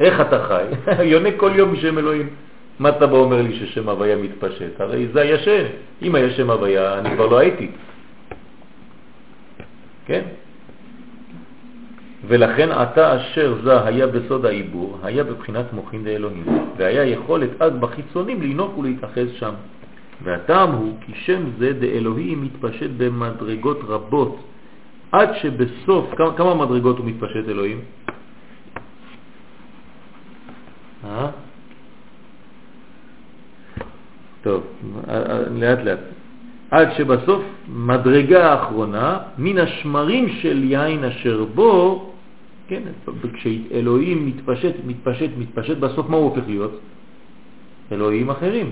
איך 0.00 0.20
אתה 0.20 0.44
חי? 0.44 0.64
יונק 1.12 1.34
כל 1.36 1.50
יום 1.54 1.72
בשם 1.72 1.98
אלוהים. 1.98 2.28
מה 2.78 2.88
אתה 2.88 3.06
בא 3.06 3.16
אומר 3.16 3.42
לי 3.42 3.56
ששם 3.56 3.88
הוויה 3.88 4.16
מתפשט? 4.16 4.80
הרי 4.80 5.08
זה 5.12 5.20
הישן. 5.20 5.64
אם 6.02 6.14
היה 6.14 6.30
שם 6.30 6.50
הוויה, 6.50 6.98
אני 6.98 7.10
כבר 7.10 7.26
לא 7.26 7.38
הייתי. 7.38 7.70
כן? 10.06 10.22
ולכן 12.26 12.68
אתה 12.72 13.16
אשר 13.16 13.54
זה 13.64 13.84
היה 13.84 14.06
בסוד 14.06 14.46
העיבור, 14.46 14.98
היה 15.02 15.24
בבחינת 15.24 15.72
מוחין 15.72 16.04
דאלוהים, 16.04 16.44
והיה 16.76 17.04
יכולת 17.04 17.50
אז 17.62 17.72
בחיצונים 17.72 18.42
לנוק 18.42 18.78
ולהתאחז 18.78 19.28
שם. 19.38 19.54
והטעם 20.22 20.72
הוא 20.72 20.94
כי 21.00 21.12
שם 21.14 21.42
זה 21.58 21.72
דאלוהים 21.72 22.42
מתפשט 22.42 22.90
במדרגות 22.96 23.80
רבות, 23.88 24.36
עד 25.12 25.28
שבסוף, 25.42 26.14
כמה, 26.16 26.36
כמה 26.36 26.54
מדרגות 26.54 26.98
הוא 26.98 27.06
מתפשט 27.06 27.48
אלוהים? 27.48 27.80
אה? 31.04 31.30
טוב, 34.44 34.62
אה, 35.08 35.14
אה, 35.14 35.40
לאט 35.50 35.78
לאט. 35.84 35.98
עד 36.70 36.88
שבסוף 36.96 37.42
מדרגה 37.68 38.52
האחרונה, 38.52 39.18
מן 39.38 39.58
השמרים 39.58 40.28
של 40.28 40.64
יין 40.64 41.04
אשר 41.04 41.44
בו, 41.54 42.12
כן, 42.68 42.82
כשאלוהים 43.32 44.26
מתפשט, 44.26 44.74
מתפשט, 44.86 45.30
מתפשט, 45.38 45.76
בסוף 45.76 46.08
מה 46.08 46.16
הוא 46.16 46.24
הופך 46.24 46.42
להיות? 46.46 46.80
אלוהים 47.92 48.30
אחרים. 48.30 48.70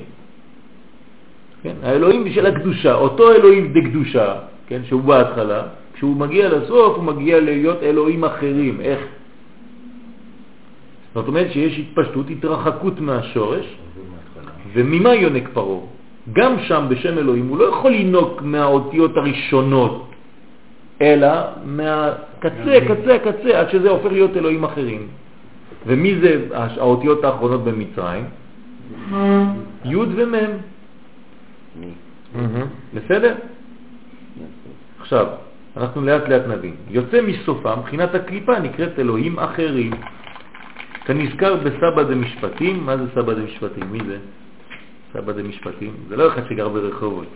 כן, 1.63 1.75
האלוהים 1.83 2.33
של 2.33 2.47
הקדושה, 2.47 2.95
אותו 2.95 3.33
אלוהים 3.33 3.73
דקדושה, 3.73 4.35
כן, 4.67 4.81
שהוא 4.85 5.03
בהתחלה, 5.03 5.63
כשהוא 5.95 6.17
מגיע 6.17 6.49
לסוף 6.49 6.97
הוא 6.97 7.05
מגיע 7.05 7.41
להיות 7.41 7.83
אלוהים 7.83 8.25
אחרים. 8.25 8.81
איך? 8.81 9.01
זאת 11.15 11.29
אומרת 11.29 11.53
שיש 11.53 11.79
התפשטות, 11.79 12.27
התרחקות 12.31 13.01
מהשורש. 13.01 13.67
וממה 14.73 15.15
יונק 15.15 15.49
פרעה? 15.53 15.81
גם 16.33 16.57
שם 16.63 16.87
בשם 16.89 17.19
אלוהים 17.19 17.49
הוא 17.49 17.59
לא 17.59 17.65
יכול 17.65 17.91
לינוק 17.91 18.43
מהאותיות 18.43 19.17
הראשונות, 19.17 20.11
אלא 21.03 21.29
מהקצה, 21.65 22.79
קצה, 22.89 23.19
קצה, 23.19 23.61
עד 23.61 23.71
שזה 23.71 23.91
הופך 23.91 24.13
להיות 24.13 24.37
אלוהים 24.37 24.65
אחרים. 24.65 25.09
ומי 25.87 26.15
זה 26.23 26.47
האותיות 26.53 27.25
האחרונות 27.25 27.65
במצרים? 27.65 28.25
י' 29.85 29.97
ומ'. 29.97 30.35
בסדר? 32.95 33.35
עכשיו, 35.01 35.27
אנחנו 35.77 36.03
לאט 36.03 36.29
לאט 36.29 36.47
נבין. 36.47 36.75
יוצא 36.91 37.21
מסופה, 37.21 37.77
מבחינת 37.77 38.15
הקליפה 38.15 38.59
נקראת 38.59 38.99
אלוהים 38.99 39.39
אחרים. 39.39 39.91
כנזכר 41.05 41.57
בסבא 41.57 42.03
דמשפטים, 42.03 42.87
מה 42.87 42.97
זה 42.97 43.05
סבא 43.15 43.35
דמשפטים? 43.35 43.85
מי 43.93 43.99
זה? 44.07 44.19
סבא 45.13 45.33
דמשפטים, 45.33 45.93
זה 46.09 46.17
לא 46.17 46.29
אחד 46.29 46.43
שגר 46.49 46.69
ברחובות. 46.69 47.27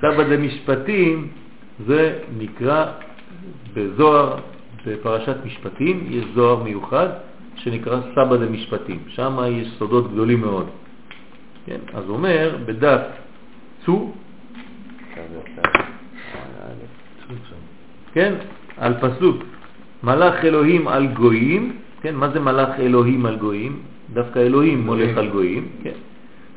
סבא 0.00 0.22
דמשפטים 0.22 1.28
זה 1.86 2.18
נקרא 2.38 2.86
בזוהר 3.74 4.36
בפרשת 4.86 5.36
משפטים 5.44 6.06
יש 6.10 6.24
זוהר 6.34 6.62
מיוחד 6.62 7.08
שנקרא 7.56 8.00
סבא 8.14 8.36
דמשפטים, 8.36 8.98
שם 9.08 9.38
יש 9.50 9.68
סודות 9.78 10.12
גדולים 10.12 10.40
מאוד. 10.40 10.66
כן? 11.66 11.78
אז 11.94 12.04
אומר 12.08 12.58
בדף 12.66 13.00
צו, 13.84 14.12
כן, 18.12 18.34
על 18.76 18.94
פסוק 19.00 19.42
מלאך 20.02 20.44
אלוהים 20.44 20.88
על 20.88 21.06
גויים, 21.06 21.76
כן, 22.02 22.14
מה 22.14 22.28
זה 22.28 22.40
מלאך 22.40 22.68
אלוהים 22.78 23.26
על 23.26 23.36
גויים? 23.36 23.82
דווקא 24.12 24.38
אלוהים 24.38 24.86
מולך 24.86 25.16
על 25.16 25.28
גויים, 25.28 25.68
כן. 25.82 25.98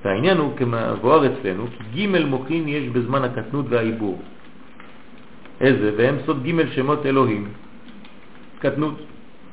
והעניין 0.05 0.37
הוא 0.37 0.57
כמבואר 0.57 1.25
אצלנו, 1.25 1.65
כי 1.67 2.07
ג' 2.07 2.25
מוחין 2.25 2.67
יש 2.67 2.89
בזמן 2.89 3.23
הקטנות 3.23 3.65
והעיבור. 3.69 4.21
איזה? 5.61 5.91
והם 5.97 6.15
סוד 6.25 6.43
ג' 6.43 6.69
שמות 6.75 7.05
אלוהים. 7.05 7.47
קטנות, 8.59 8.95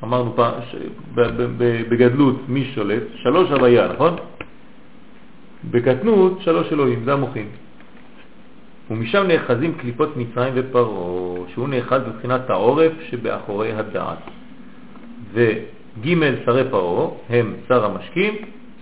אמרנו 0.03 0.33
פעם, 0.35 0.53
ש... 0.71 0.75
בגדלות 1.89 2.49
מי 2.49 2.65
שולט? 2.75 3.03
שלוש 3.15 3.51
הוויה, 3.51 3.87
נכון? 3.93 4.15
בקטנות 5.71 6.41
שלוש 6.41 6.73
אלוהים, 6.73 7.03
זה 7.05 7.13
המוחין. 7.13 7.47
ומשם 8.91 9.23
נאחזים 9.27 9.73
קליפות 9.73 10.17
מצרים 10.17 10.53
ופרעה, 10.55 11.49
שהוא 11.53 11.69
נאחז 11.69 12.01
בבחינת 12.07 12.49
העורף 12.49 12.91
שבאחורי 13.09 13.73
הדעת. 13.73 14.17
וג' 15.33 16.45
שרי 16.45 16.63
פרעה 16.69 17.07
הם 17.29 17.53
שר 17.67 17.85
המשקים, 17.85 18.33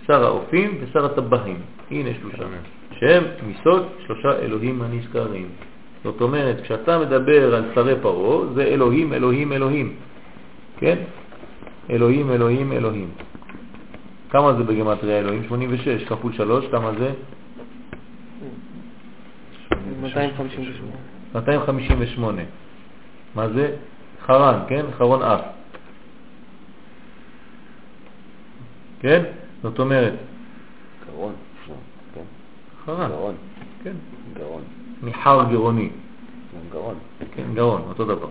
שר 0.08 0.24
האופים 0.26 0.78
ושר 0.82 1.06
הטבחים. 1.06 1.60
הנה 1.92 2.10
שלושה. 2.22 2.44
שהם 3.00 3.24
מסוד 3.48 3.88
שלושה 4.06 4.40
אלוהים 4.40 4.82
הנזכרים. 4.82 5.50
זאת 6.04 6.22
אומרת, 6.22 6.62
כשאתה 6.62 7.00
מדבר 7.00 7.56
על 7.56 7.64
שרי 7.76 7.96
פרעה, 8.02 8.54
זה 8.54 8.64
אלוהים, 8.64 9.14
אלוהים, 9.14 9.54
אלוהים. 9.54 9.96
כן? 10.78 10.98
אלוהים, 11.90 12.32
אלוהים, 12.32 12.72
אלוהים. 12.72 13.10
כמה 14.30 14.54
זה 14.54 14.64
בגמטריה 14.64 15.20
אלוהים? 15.20 15.44
86 15.48 16.04
כפול 16.04 16.34
3, 16.34 16.66
כמה 16.72 16.92
זה? 17.00 17.12
258. 20.02 20.92
258. 21.34 22.42
מה 23.36 23.50
זה? 23.50 23.76
חרן, 24.26 24.60
כן? 24.68 24.86
חרון 24.98 25.24
אף. 25.24 25.42
כן? 29.00 29.24
זאת 29.64 29.80
אומרת, 29.80 30.14
גרון. 31.08 31.34
כן. 32.16 32.22
חרן, 32.86 33.10
גרון. 33.10 33.36
כן. 33.84 33.94
גרון. 34.34 34.62
מחר 35.04 35.44
גרוני, 35.52 35.90
גרון. 36.72 36.96
כן, 37.36 37.54
גרון, 37.54 37.82
אותו 37.90 38.06
דבר. 38.06 38.28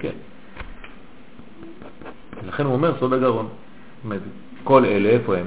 כן. 0.00 0.12
לכן 2.46 2.64
הוא 2.64 2.72
אומר 2.72 2.98
סוד 2.98 3.12
הגרון. 3.12 3.48
כל 4.64 4.84
אלה, 4.84 5.08
איפה 5.08 5.36
הם? 5.36 5.46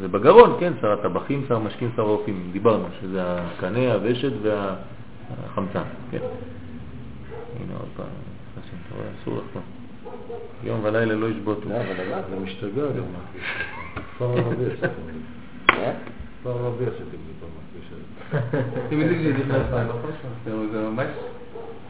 זה 0.00 0.08
בגרון, 0.08 0.56
כן, 0.60 0.72
שר 0.80 0.92
הטבחים, 0.92 1.44
שר 1.48 1.56
המשקים, 1.56 1.90
שר 1.96 2.02
האופים. 2.02 2.48
דיברנו 2.52 2.84
שזה 3.00 3.22
הקנה, 3.22 3.92
הוושת 3.92 4.32
והחמצן, 4.42 5.82
כן. 6.10 6.18
הנה 7.60 7.74
עוד 7.78 7.88
פעם, 7.96 8.06
אסור 9.22 9.40
פה. 9.52 9.60
יום 10.64 10.80
ולילה 10.82 11.14
לא 11.14 11.26
ישבוטו. 11.26 11.68
לא, 11.68 11.74
אבל 11.74 12.04
למה? 12.04 12.22
זה 12.30 12.36
משתגע 12.40 12.82
גם 12.82 13.04
מהכביש. 13.12 13.44
כפר 14.14 14.38
ערבי 14.38 14.66
עשיתם 14.66 14.88
לי. 15.06 15.20
כפר 16.40 16.50
ערבי 16.50 16.84
עשיתם 16.84 17.18
לי 17.26 17.32
במכביש 17.40 17.90
הזה. 17.92 18.58
אתם 18.86 19.00
יודעים 19.00 19.22
שנכנס 19.22 19.70
להם, 19.72 19.88
נכון? 19.88 20.10
זה 20.72 20.80
ממש... 20.80 21.06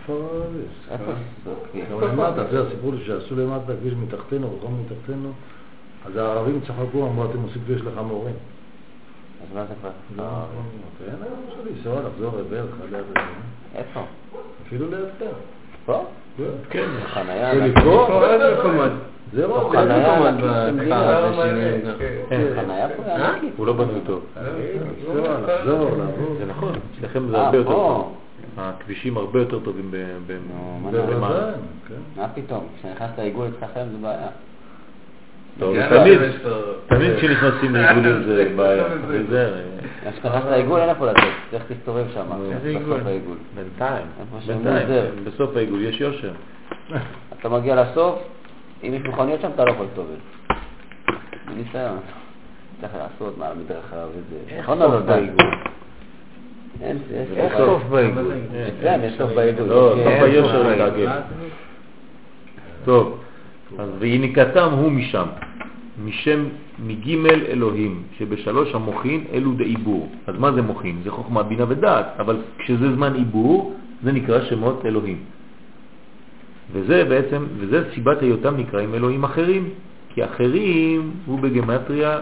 כפר 0.05 0.45
ערבי. 0.91 1.13
כן. 1.73 1.85
גם 1.91 2.01
למטה, 2.01 2.45
זה 2.51 2.67
הסיפור 2.67 2.93
שעשו 3.07 3.37
למטה 3.37 3.73
כביש 3.81 3.95
מתחתנו, 3.95 4.57
רחוב 4.57 4.81
מתחתנו, 4.85 5.33
אז 6.07 6.17
הערבים 6.17 6.61
צחקו, 6.61 7.07
אמרו, 7.07 7.25
אתם 7.25 7.43
עושים 7.43 7.63
כביש 7.63 7.83
לחמורים. 7.83 8.35
אז 9.43 9.55
מה 9.55 9.65
זה 9.67 9.75
כבר? 9.81 9.91
לא, 10.17 10.25
כן, 10.99 11.15
היום 11.23 11.39
אפשר 11.49 11.61
לנסוע, 11.71 12.09
לחזור 12.09 12.35
וזה. 12.35 12.63
איפה? 13.75 14.01
אפילו 14.67 14.91
ליד 14.91 15.09
כאן. 15.19 15.58
פה? 15.89 16.05
כן. 16.71 16.89
חניה. 17.07 17.55
זה? 17.55 17.73
פה 17.85 18.27
איזה 18.27 18.57
מקומות? 18.59 18.93
זה 19.33 19.47
רוב. 19.47 19.73
חניה 19.73 20.19
כן. 22.29 22.97
פה 22.97 23.13
ענקית. 23.15 23.53
הוא 23.57 23.67
לא 23.67 23.73
בנוי 23.73 24.01
טוב. 24.07 24.21
זה 26.39 26.45
נכון, 26.49 26.73
אצלכם 26.99 27.29
זה 27.29 27.37
אה, 27.37 27.45
הרבה 27.47 27.57
יותר. 27.59 27.71
טוב. 27.71 28.15
הכבישים 28.59 29.17
הרבה 29.17 29.39
יותר 29.39 29.59
טובים 29.59 29.91
ב- 29.91 30.17
ב- 30.27 30.39
נו, 30.49 30.81
מה 31.21 31.39
כן. 31.89 32.43
פתאום? 32.43 32.67
כשנכנסת 32.79 33.19
לעיגול 33.19 33.47
אצלכם 33.59 33.81
זה 33.93 33.99
בעיה. 34.03 34.29
תמיד, 35.59 36.19
תמיד 36.87 37.17
כשנכנסים 37.17 37.75
לעיגולים 37.75 38.23
זה 38.23 38.53
בעיה. 38.57 38.85
אז 40.07 40.13
כשנכנסת 40.19 40.47
לעיגול 40.51 40.81
אין 40.81 40.89
איפה 40.89 41.07
לצאת, 41.07 41.25
צריך 41.51 41.65
להסתובב 41.71 42.05
שם. 42.15 42.27
איזה 42.53 42.69
עיגול? 42.69 43.01
העיגול. 43.07 43.37
בינתיים, 43.55 44.07
בינתיים. 44.47 44.87
כן, 44.87 45.05
בסוף 45.25 45.57
העיגול 45.57 45.83
יש 45.83 46.01
יושר. 46.01 46.33
אתה 47.41 47.49
מגיע 47.49 47.83
לסוף, 47.83 48.19
אם 48.83 48.95
יש 48.95 49.03
מכוניות 49.03 49.41
שם 49.41 49.51
אתה 49.55 49.65
לא 49.65 49.71
יכול 49.71 49.87
להסתובב. 49.87 50.19
מניסיון. 51.49 51.99
צריך 52.81 52.93
לעשות 52.95 53.39
מעל 53.39 53.53
מדרכה 53.57 53.97
וזה. 54.11 54.61
נכון 54.61 54.83
או 54.83 54.89
לא 54.89 55.01
די? 55.01 55.27
אין, 56.83 56.99
סוף. 57.57 57.83
בעיגול. 57.83 58.33
כן, 58.83 59.01
יש 59.05 59.13
סוף 59.19 59.31
בעיגול. 59.33 59.69
לא, 59.69 59.95
סוף 60.05 60.23
היושר 60.23 60.69
מתעגל. 60.75 61.09
טוב, 62.85 63.21
אז 63.79 63.89
ויניקתם 63.99 64.69
הוא 64.73 64.93
משם, 64.93 65.27
משם 66.05 66.45
מג' 66.87 67.09
אלוהים, 67.27 68.03
שבשלוש 68.19 68.75
המוחין 68.75 69.25
אלו 69.33 69.53
דעיבור. 69.53 70.09
אז 70.27 70.35
מה 70.39 70.53
זה 70.53 70.63
מוחין? 70.63 70.97
זה 71.05 71.11
חוכמה, 71.11 71.43
בינה 71.43 71.65
ודעת, 71.69 72.07
אבל 72.19 72.37
כשזה 72.59 72.95
זמן 72.95 73.15
עיבור, 73.15 73.75
זה 74.03 74.13
נקרא 74.13 74.45
שמות 74.45 74.87
אלוהים. 74.87 75.19
וזה 76.73 77.05
בעצם, 77.05 77.45
וזה 77.59 77.85
סיבת 77.95 78.23
היותם 78.23 78.57
נקראים 78.57 78.95
אלוהים 78.95 79.25
אחרים, 79.25 79.69
כי 80.15 80.25
אחרים 80.25 81.11
הוא 81.27 81.41
בגמטריה 81.41 82.19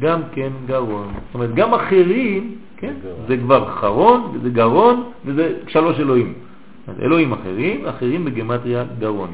גם 0.00 0.20
כן 0.32 0.50
גרון. 0.66 1.08
זאת 1.26 1.34
אומרת, 1.34 1.54
גם 1.54 1.74
אחרים, 1.74 2.54
כן, 2.76 2.94
זה 3.28 3.36
כבר 3.36 3.70
חרון, 3.70 4.30
וזה 4.34 4.50
גרון, 4.50 5.04
וזה 5.24 5.54
שלוש 5.66 6.00
אלוהים. 6.00 6.32
אז 6.88 6.94
אלוהים 7.02 7.32
אחרים, 7.32 7.86
אחרים 7.86 8.24
בגמטריה 8.24 8.84
גרון. 8.98 9.30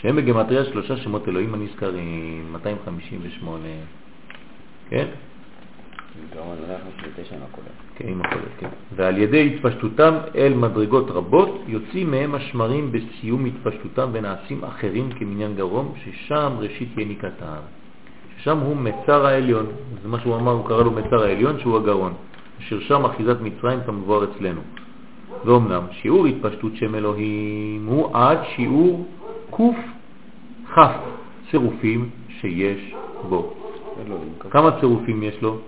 שהם 0.00 0.16
בגמטריה 0.16 0.64
שלושה 0.64 0.96
שמות 0.96 1.28
אלוהים 1.28 1.54
הנזכרים, 1.54 2.52
258. 2.52 3.68
כן? 4.90 5.06
כן, 7.94 8.38
כן. 8.58 8.68
ועל 8.96 9.18
ידי 9.18 9.52
התפשטותם 9.54 10.14
אל 10.34 10.54
מדרגות 10.54 11.10
רבות, 11.10 11.62
יוצאים 11.66 12.10
מהם 12.10 12.34
השמרים 12.34 12.92
בסיום 12.92 13.44
התפשטותם 13.44 14.08
ונעשים 14.12 14.64
אחרים 14.64 15.10
כמניין 15.12 15.54
גרום, 15.54 15.94
ששם 16.04 16.52
ראשית 16.58 16.88
יניקתם. 16.96 17.62
ששם 18.38 18.58
הוא 18.58 18.76
מצר 18.76 19.26
העליון, 19.26 19.66
זה 20.02 20.08
מה 20.08 20.20
שהוא 20.20 20.36
אמר, 20.36 20.52
הוא 20.52 20.68
קרא 20.68 20.82
לו 20.82 20.90
מצר 20.90 21.22
העליון, 21.22 21.60
שהוא 21.60 21.76
הגרון, 21.76 22.12
אשר 22.60 22.80
שם 22.80 23.04
אחיזת 23.04 23.36
מצרים 23.40 23.78
כמבואר 23.86 24.24
אצלנו. 24.24 24.60
ואומנם, 25.44 25.82
שיעור 25.90 26.26
התפשטות 26.26 26.76
שם 26.76 26.94
אלוהים 26.94 27.86
הוא 27.86 28.16
עד 28.16 28.38
שיעור 28.56 29.06
כף 30.74 30.92
צירופים 31.50 32.10
שיש 32.40 32.94
בו. 33.28 33.54
כמה 34.50 34.80
צירופים 34.80 35.22
יש 35.22 35.42
לו? 35.42 35.58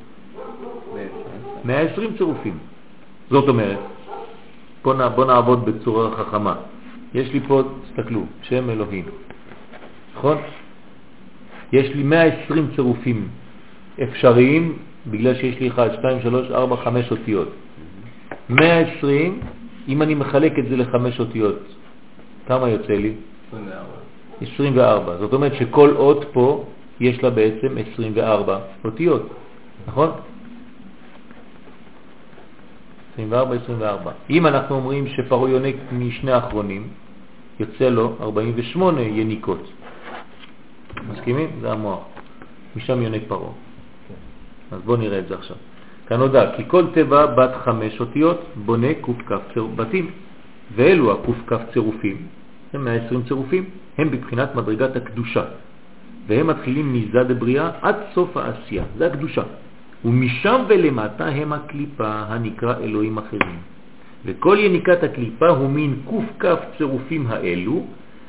120 1.64 2.16
צירופים. 2.16 2.58
זאת 3.30 3.48
אומרת, 3.48 3.78
בוא, 4.82 5.08
בוא 5.08 5.24
נעבוד 5.24 5.64
בצורה 5.64 6.10
חכמה. 6.16 6.54
יש 7.14 7.32
לי 7.32 7.40
פה, 7.48 7.62
תסתכלו, 7.84 8.22
שם 8.42 8.70
אלוהים, 8.70 9.04
נכון? 10.16 10.36
יש 11.72 11.88
לי 11.88 12.02
120 12.02 12.68
צירופים 12.74 13.28
אפשריים, 14.02 14.78
בגלל 15.06 15.34
שיש 15.34 15.60
לי 15.60 15.68
1, 15.68 15.90
2, 15.98 16.22
3, 16.22 16.50
4, 16.50 16.76
5 16.76 17.10
אותיות. 17.10 17.48
120, 18.48 19.40
אם 19.88 20.02
אני 20.02 20.14
מחלק 20.14 20.58
את 20.58 20.64
זה 20.68 20.76
לחמש 20.76 21.20
אותיות, 21.20 21.58
כמה 22.46 22.68
יוצא 22.68 22.92
לי? 22.92 23.12
24. 23.52 23.84
24. 24.40 25.16
זאת 25.16 25.32
אומרת 25.32 25.54
שכל 25.54 25.90
אות 25.96 26.24
פה 26.32 26.64
יש 27.00 27.22
לה 27.22 27.30
בעצם 27.30 27.78
24 27.92 28.58
אותיות, 28.84 29.28
נכון? 29.86 30.10
24, 33.12 33.56
24. 33.56 34.12
אם 34.30 34.46
אנחנו 34.46 34.74
אומרים 34.76 35.08
שפרעה 35.08 35.50
יונק 35.50 35.74
משני 35.92 36.32
האחרונים, 36.32 36.88
יוצא 37.60 37.88
לו 37.88 38.16
48 38.20 39.00
יניקות. 39.00 39.70
מסכימים? 41.10 41.50
זה 41.60 41.72
המוח. 41.72 42.00
משם 42.76 43.02
יונק 43.02 43.22
פרעה. 43.28 43.52
אז 44.72 44.80
בואו 44.84 44.96
נראה 44.96 45.18
את 45.18 45.28
זה 45.28 45.34
עכשיו. 45.34 45.56
כנודע, 46.08 46.56
כי 46.56 46.62
כל 46.66 46.84
טבע 46.94 47.26
בת 47.26 47.54
חמש 47.64 48.00
אותיות 48.00 48.40
בונה 48.64 48.88
קוף 49.00 49.16
בתים, 49.76 50.10
ואלו 50.74 51.12
הקוף 51.12 51.36
צירופים 51.72 52.26
הם 52.74 52.84
120 52.84 53.22
צירופים, 53.28 53.64
הם 53.98 54.10
בבחינת 54.10 54.54
מדרגת 54.54 54.96
הקדושה, 54.96 55.44
והם 56.26 56.46
מתחילים 56.46 56.94
מזד 56.94 57.30
הבריאה 57.30 57.70
עד 57.82 57.96
סוף 58.14 58.36
העשייה, 58.36 58.84
זה 58.98 59.06
הקדושה. 59.06 59.42
ומשם 60.04 60.60
ולמטה 60.68 61.26
הם 61.26 61.52
הקליפה 61.52 62.08
הנקרא 62.08 62.74
אלוהים 62.82 63.18
אחרים. 63.18 63.58
וכל 64.24 64.56
יניקת 64.60 65.02
הקליפה 65.02 65.48
הוא 65.48 65.70
מין 65.70 65.94
קוף 66.04 66.24
צירופים 66.78 67.26
האלו, 67.26 67.84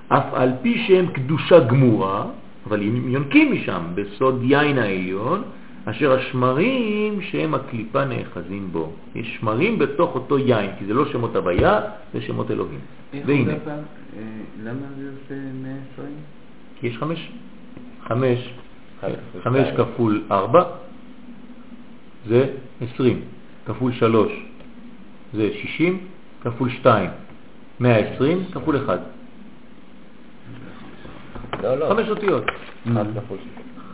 אף 0.08 0.34
על 0.34 0.52
פי 0.62 0.84
שהם 0.88 1.08
קדושה 1.08 1.60
גמורה, 1.60 2.26
אבל 2.68 2.82
הם 2.82 3.10
יונקים 3.10 3.54
משם 3.54 3.82
בסוד 3.96 4.40
יין 4.44 4.78
העליון, 4.78 5.42
אשר 5.86 6.12
השמרים 6.14 7.22
שהם 7.22 7.54
הקליפה 7.54 8.06
נאחזים 8.06 8.70
בו. 8.72 8.92
יש 9.16 9.38
שמרים 9.40 9.80
בתוך 9.80 10.16
אותו 10.16 10.38
יין, 10.38 10.70
כי 10.80 10.86
זה 10.86 10.94
לא 10.94 11.06
שמות 11.06 11.36
הוויה, 11.36 11.80
זה 12.14 12.22
שמות 12.22 12.52
אלוהים. 12.52 12.80
והנה. 13.26 13.54
אה, 14.18 14.22
למה 14.64 14.88
זה 14.98 15.10
עושה 15.12 15.36
120? 15.64 16.16
כי 16.80 16.88
יש 16.88 16.98
חמש. 16.98 17.32
חמש, 18.04 18.54
חמש 19.44 19.68
כפול 19.78 20.24
ארבע 20.32 20.64
זה 22.28 22.54
עשרים, 22.82 23.22
כפול 23.66 23.92
שלוש 23.92 24.32
זה 25.34 25.50
שישים, 25.54 26.08
כפול 26.42 26.70
שתיים, 26.70 27.10
מאה 27.80 27.98
עשרים, 27.98 28.46
כפול 28.54 28.78
אחד. 28.78 28.98
לא, 31.64 31.76
לא. 31.76 31.90
חמש 31.90 32.10
אותיות. 32.10 32.44
כפול 33.16 33.38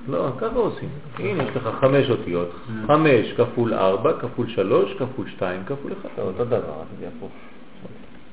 לא, 0.10 0.32
ככה 0.40 0.56
עושים. 0.56 0.90
הנה, 1.20 1.44
יש 1.44 1.56
לך 1.56 1.70
חמש 1.82 2.10
אותיות. 2.10 2.50
חמש 2.88 3.34
כפול 3.38 3.74
ארבע, 3.74 4.14
כפול 4.22 4.48
שלוש, 4.48 4.94
כפול 4.94 5.28
שתיים, 5.30 5.64
כפול 5.66 5.92
אחד. 5.94 6.10
זה 6.16 6.22
אותו 6.22 6.46
דבר, 6.46 6.84
זה 7.00 7.08
הפוך. 7.18 7.32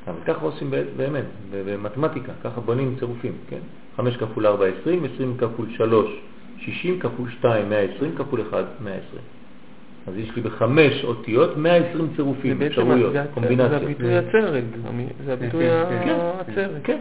אבל 0.09 0.21
ככה 0.27 0.45
עושים 0.45 0.71
באמת, 0.97 1.25
במתמטיקה, 1.67 2.33
ככה 2.45 2.61
בונים 2.61 2.95
צירופים, 2.99 3.33
כן? 3.49 3.59
5 3.97 4.17
כפול 4.17 4.47
4, 4.47 4.67
20, 4.81 5.05
20 5.15 5.37
כפול 5.39 5.67
3, 5.77 6.07
60 6.59 7.01
כפול 7.01 7.31
2, 7.31 7.71
120 7.71 8.15
כפול 8.17 8.41
1, 8.51 8.65
120. 8.81 9.23
אז 10.07 10.17
יש 10.17 10.37
לי 10.37 10.43
בחמש 10.43 11.05
אותיות 11.05 11.57
120 11.57 12.09
צירופים, 12.17 12.63
אפשרויות, 12.63 13.13
קומבינציות. 13.35 13.71
זה 13.71 13.77
הביטוי 13.77 14.17
הצרג, 14.17 14.65
זה 15.25 15.33
הביטוי 15.33 15.65
כן, 16.05 16.17
הצרג. 16.41 16.81
כן, 16.85 16.99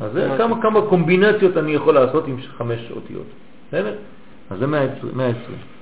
אז 0.00 0.12
זה 0.12 0.28
כמה 0.38 0.62
כמה 0.62 0.80
קומבינציות 0.88 1.56
אני 1.56 1.72
יכול 1.72 1.94
לעשות 1.94 2.28
עם 2.28 2.36
חמש 2.40 2.92
אותיות. 2.96 3.26
בסדר? 3.68 3.94
אז 4.50 4.58
זה 4.58 4.66
120. 4.66 5.75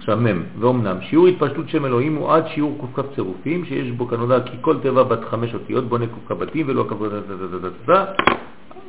עכשיו 0.00 0.16
מ' 0.16 0.42
ואומנם 0.60 0.96
שיעור 1.00 1.26
התפשטות 1.26 1.68
שם 1.68 1.84
אלוהים 1.84 2.14
הוא 2.14 2.32
עד 2.32 2.44
שיעור 2.54 2.88
ק"כ 2.94 3.00
צירופים 3.14 3.64
שיש 3.64 3.90
בו 3.90 4.08
כנודע 4.08 4.40
כי 4.40 4.56
כל 4.60 4.78
טבע 4.82 5.02
בת 5.02 5.24
חמש 5.24 5.54
אותיות 5.54 5.88
בונה 5.88 6.06
ק"כ 6.06 6.32
בתים 6.32 6.66
ולא 6.68 6.86
ק"כ 6.88 7.90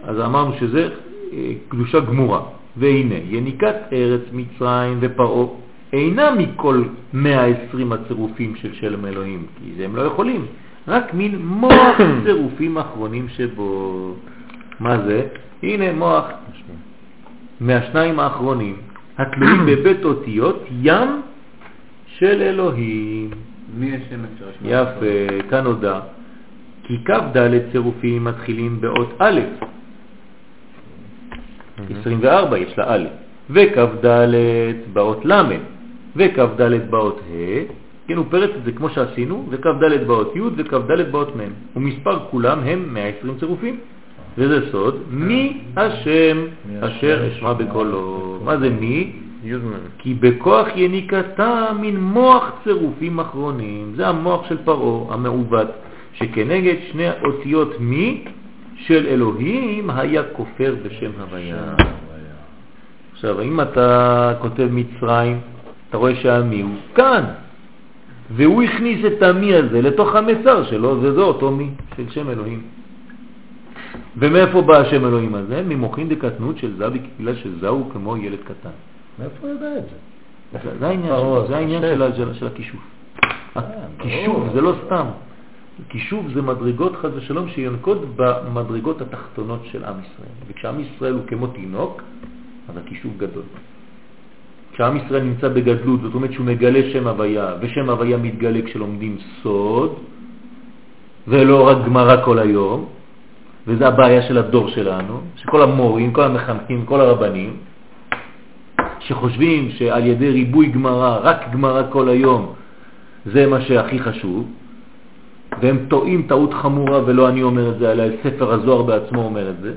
אז 0.03 0.19
אמרנו 0.19 0.53
שזה 0.59 0.89
אה, 1.33 1.51
קדושה 1.69 1.99
גמורה. 1.99 2.41
והנה 2.77 3.15
יניקת 3.29 3.75
ארץ 3.93 4.21
מצרים 4.33 4.97
ופרעה 5.01 5.47
אינה 5.93 6.35
מכל 6.35 6.83
120 7.13 7.93
הצירופים 7.93 8.55
של 8.55 8.73
שלם 8.73 9.05
אלוהים 9.05 9.45
כי 9.57 9.71
זה 9.77 9.85
הם 9.85 9.95
לא 9.95 10.01
יכולים. 10.01 10.45
רק 10.87 11.13
מין 11.13 11.37
מוח 11.45 11.97
צירופים 12.25 12.77
אחרונים 12.77 13.29
שבו. 13.29 14.13
מה 14.79 14.97
זה? 14.97 15.27
הנה 15.63 15.93
מוח. 15.93 16.25
מהשניים 17.59 18.19
האחרונים 18.19 18.75
התלויים 19.21 19.65
בבית 19.69 20.05
אותיות 20.05 20.63
ים 20.81 21.21
של 22.05 22.41
אלוהים. 22.41 23.29
מי 23.77 23.95
השם 23.95 24.19
אפשר? 24.25 24.45
יפה, 24.61 25.41
כאן 25.49 25.65
הודע. 25.65 25.99
כי 26.83 26.97
כ"ד 27.05 27.37
צירופים 27.71 28.23
מתחילים 28.23 28.81
באות 28.81 29.13
א', 29.19 29.39
24 32.01 32.57
יש 32.57 32.77
לה 32.77 32.95
א', 32.95 33.05
וכ"ד 33.49 34.05
באות 34.93 35.25
ל', 35.25 35.41
וכ"ד 36.15 36.61
באות 36.89 37.19
ה', 37.19 37.73
כן, 38.07 38.17
הוא 38.17 38.25
פרץ 38.29 38.49
את 38.57 38.63
זה 38.63 38.71
כמו 38.71 38.89
שעשינו, 38.89 39.47
וכ"ד 39.49 40.07
באות 40.07 40.35
י' 40.35 40.41
וכ"ד 40.57 41.11
באות 41.11 41.35
מ', 41.35 41.39
ומספר 41.75 42.19
כולם 42.31 42.59
הם 42.59 42.93
120 42.93 43.37
צירופים. 43.39 43.79
וזה 44.37 44.71
סוד, 44.71 44.95
מי 45.09 45.61
השם 45.77 46.45
אשר 46.81 47.27
אשמע 47.27 47.53
בקולו. 47.53 48.39
מה 48.43 48.57
זה 48.57 48.69
מי? 48.69 49.11
כי 49.97 50.13
בכוח 50.13 50.67
יניקתה 50.75 51.71
מן 51.81 51.97
מוח 51.97 52.51
צירופים 52.63 53.19
אחרונים. 53.19 53.93
זה 53.95 54.07
המוח 54.07 54.49
של 54.49 54.57
פרעה, 54.63 55.13
המעוות, 55.13 55.67
שכנגד 56.13 56.75
שני 56.91 57.07
אותיות 57.23 57.79
מי 57.79 58.23
של 58.75 59.07
אלוהים 59.07 59.89
היה 59.89 60.23
כופר 60.23 60.75
בשם 60.83 61.11
הוויה. 61.21 61.75
עכשיו, 63.13 63.41
אם 63.41 63.61
אתה 63.61 64.33
כותב 64.41 64.67
מצרים, 64.71 65.39
אתה 65.89 65.97
רואה 65.97 66.15
שהמי 66.15 66.61
הוא 66.61 66.75
כאן, 66.95 67.23
והוא 68.35 68.63
הכניס 68.63 69.05
את 69.05 69.23
המי 69.23 69.55
הזה 69.55 69.81
לתוך 69.81 70.15
המצר 70.15 70.63
שלו, 70.63 70.97
וזה 71.01 71.21
אותו 71.21 71.51
מי 71.51 71.69
של 71.97 72.09
שם 72.09 72.29
אלוהים. 72.29 72.61
ומאיפה 74.17 74.61
בא 74.61 74.77
השם 74.77 75.05
אלוהים 75.05 75.35
הזה? 75.35 75.61
ממוחין 75.61 76.09
דקטנות 76.09 76.57
של 76.57 76.77
זו, 76.77 76.85
בגלל 77.19 77.35
שזו 77.35 77.67
הוא 77.67 77.91
כמו 77.91 78.17
ילד 78.17 78.39
קטן. 78.43 78.75
מאיפה 79.19 79.35
הוא 79.41 79.49
יודע 79.49 79.77
את 79.77 79.83
זה? 79.83 80.69
זה 80.79 80.87
העניין, 81.57 81.81
של, 82.15 82.33
של 82.33 82.47
הכישוף. 82.47 82.81
הכישוף 83.55 84.43
זה 84.53 84.61
לא 84.61 84.73
סתם. 84.85 85.05
כישוף 85.89 86.25
זה 86.33 86.41
מדרגות 86.41 86.95
חז 86.95 87.11
ושלום 87.15 87.49
שיונקות 87.49 87.97
במדרגות 88.15 89.01
התחתונות 89.01 89.61
של 89.71 89.83
עם 89.83 89.95
ישראל. 89.99 90.35
וכשעם 90.47 90.79
ישראל 90.79 91.13
הוא 91.13 91.21
כמו 91.27 91.47
תינוק, 91.47 92.01
אז 92.69 92.77
הכישוף 92.77 93.11
גדול. 93.17 93.43
כשעם 94.73 94.97
ישראל 94.97 95.23
נמצא 95.23 95.47
בגדלות, 95.47 96.01
זאת 96.01 96.15
אומרת 96.15 96.31
שהוא 96.33 96.45
מגלה 96.45 96.79
שם 96.93 97.07
הוויה, 97.07 97.55
ושם 97.61 97.89
הוויה 97.89 98.17
מתגלה 98.17 98.61
כשלומדים 98.61 99.17
סוד, 99.43 99.95
ולא 101.27 101.67
רק 101.67 101.77
גמרא 101.85 102.25
כל 102.25 102.39
היום, 102.39 102.85
וזה 103.67 103.87
הבעיה 103.87 104.21
של 104.21 104.37
הדור 104.37 104.69
שלנו, 104.69 105.21
שכל 105.35 105.61
המורים, 105.61 106.13
כל 106.13 106.23
המחנכים, 106.23 106.85
כל 106.85 107.01
הרבנים, 107.01 107.57
שחושבים 108.99 109.69
שעל 109.71 110.05
ידי 110.05 110.29
ריבוי 110.29 110.67
גמרא, 110.67 111.19
רק 111.23 111.51
גמרא 111.53 111.81
כל 111.89 112.09
היום, 112.09 112.53
זה 113.25 113.47
מה 113.47 113.61
שהכי 113.61 113.99
חשוב, 113.99 114.49
והם 115.61 115.77
טועים 115.87 116.27
טעות 116.27 116.53
חמורה, 116.53 117.05
ולא 117.05 117.29
אני 117.29 117.43
אומר 117.43 117.69
את 117.69 117.79
זה, 117.79 117.91
אלא 117.91 118.03
ספר 118.23 118.53
הזוהר 118.53 118.81
בעצמו 118.81 119.23
אומר 119.23 119.49
את 119.49 119.61
זה, 119.61 119.73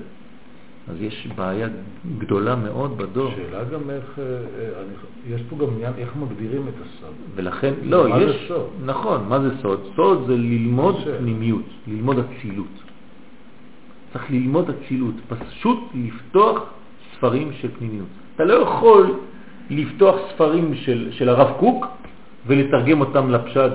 אז 0.89 0.97
יש 1.01 1.29
בעיה 1.37 1.69
גדולה 2.19 2.57
מאוד 2.57 2.99
בדור. 2.99 3.31
שאלה 3.31 3.65
גם 3.65 3.91
איך, 3.91 4.19
אה, 4.19 4.25
אה, 4.25 5.35
יש 5.35 5.43
פה 5.51 5.57
גם 5.57 5.67
עניין 5.75 5.93
איך 5.99 6.13
מגדירים 6.17 6.63
את 6.69 6.75
הסוד. 6.81 7.15
ולכן, 7.35 7.75
לא, 7.83 8.09
מה 8.09 8.23
יש, 8.23 8.31
זה 8.31 8.49
סוד? 8.49 8.67
נכון, 8.85 9.21
מה 9.29 9.41
זה 9.41 9.49
סוד? 9.63 9.81
סוד 9.97 10.25
זה 10.27 10.37
ללמוד. 10.37 10.97
פנימיות, 11.19 11.65
ללמוד 11.89 12.17
אצילות. 12.19 12.84
צריך 14.15 14.31
ללמוד 14.31 14.71
אצילות, 14.71 15.15
פשוט 15.29 15.79
לפתוח 15.95 16.63
ספרים 17.17 17.53
של 17.53 17.69
פנימיות. 17.79 18.07
אתה 18.35 18.45
לא 18.45 18.55
יכול 18.55 19.15
לפתוח 19.71 20.17
ספרים 20.31 20.75
של, 20.75 21.09
של 21.11 21.29
הרב 21.29 21.53
קוק 21.59 21.87
ולתרגם 22.47 23.01
אותם 23.01 23.31
לפשט 23.31 23.73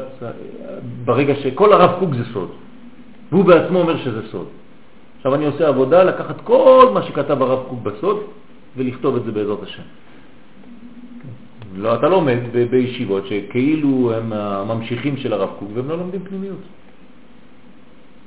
ברגע 1.06 1.36
שכל 1.36 1.74
הרב 1.74 2.00
קוק 2.00 2.16
זה 2.16 2.24
סוד, 2.34 2.50
והוא 3.32 3.46
בעצמו 3.46 3.80
אומר 3.80 3.98
שזה 3.98 4.28
סוד. 4.32 4.48
עכשיו 5.18 5.36
אני 5.36 5.46
עושה 5.46 5.68
עבודה 5.68 6.04
לקחת 6.04 6.42
כל 6.44 6.92
מה 6.94 7.04
שכתב 7.04 7.42
הרב 7.42 7.60
קוק 7.70 7.80
בסוד 7.84 8.20
ולכתוב 8.78 9.16
את 9.16 9.24
זה 9.24 9.32
בעזרת 9.32 9.64
השם. 9.64 9.84
לא, 11.76 11.96
אתה 11.96 12.10
לומד 12.10 12.40
בישיבות 12.72 13.28
שכאילו 13.28 14.14
הם 14.14 14.34
הממשיכים 14.34 15.18
של 15.18 15.34
הרב 15.34 15.50
קוק 15.60 15.70
והם 15.74 15.90
לא 15.90 15.98
לומדים 15.98 16.22
פנימיות. 16.24 16.79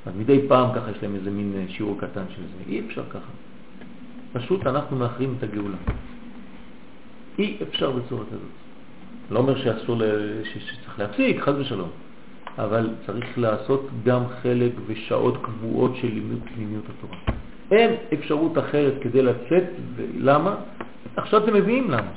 אז 0.05 0.13
מדי 0.17 0.47
פעם 0.47 0.69
ככה 0.75 0.91
יש 0.91 0.97
להם 1.03 1.15
איזה 1.15 1.31
מין 1.31 1.53
אה, 1.55 1.65
שיעור 1.69 1.97
קטן 1.99 2.23
של 2.35 2.41
זה. 2.41 2.71
אי 2.71 2.81
אפשר 2.87 3.03
ככה. 3.09 3.31
פשוט 4.33 4.67
אנחנו 4.67 4.97
מאחרים 4.97 5.35
את 5.37 5.43
הגאולה. 5.43 5.77
אי 7.39 7.57
אפשר 7.63 7.91
בצורה 7.91 8.25
כזאת. 8.25 8.51
לא 9.31 9.39
אומר 9.39 9.57
שאסור, 9.63 10.01
שצריך 10.43 10.99
להפסיק, 10.99 11.39
חז 11.41 11.53
ושלום. 11.59 11.89
אבל 12.57 12.89
צריך 13.05 13.37
לעשות 13.37 13.89
גם 14.03 14.21
חלק 14.41 14.71
ושעות 14.87 15.37
קבועות 15.41 15.95
של 15.95 16.07
לימוד 16.07 16.39
פנימיות 16.53 16.83
התורה. 16.89 17.17
אין 17.71 17.95
אפשרות 18.13 18.57
אחרת 18.57 18.93
כדי 19.01 19.21
לצאת, 19.21 19.63
למה? 20.17 20.55
עכשיו 21.15 21.43
אתם 21.43 21.53
מביאים 21.53 21.91
למה. 21.91 22.11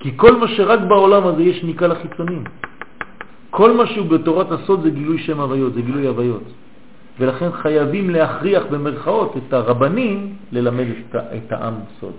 כי 0.00 0.10
כל 0.16 0.36
מה 0.36 0.48
שרק 0.48 0.80
בעולם 0.88 1.26
הזה 1.26 1.42
יש 1.42 1.64
ניקה 1.64 1.86
לחיצונים. 1.86 2.44
כל 3.56 3.72
מה 3.76 3.86
שהוא 3.86 4.06
בתורת 4.06 4.52
הסוד 4.52 4.82
זה 4.82 4.90
גילוי 4.90 5.18
שם 5.18 5.40
הוויות, 5.40 5.74
זה 5.74 5.82
גילוי 5.82 6.06
הוויות. 6.06 6.42
ולכן 7.18 7.52
חייבים 7.52 8.10
להכריח 8.10 8.62
במרכאות 8.70 9.36
את 9.36 9.52
הרבנים 9.52 10.34
ללמד 10.52 10.86
את, 10.90 11.16
את 11.16 11.52
העם 11.52 11.74
סוד. 12.00 12.18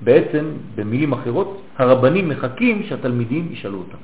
בעצם, 0.00 0.44
במילים 0.74 1.12
אחרות, 1.12 1.62
הרבנים 1.78 2.28
מחכים 2.28 2.82
שהתלמידים 2.88 3.48
ישאלו 3.52 3.78
אותם. 3.78 3.96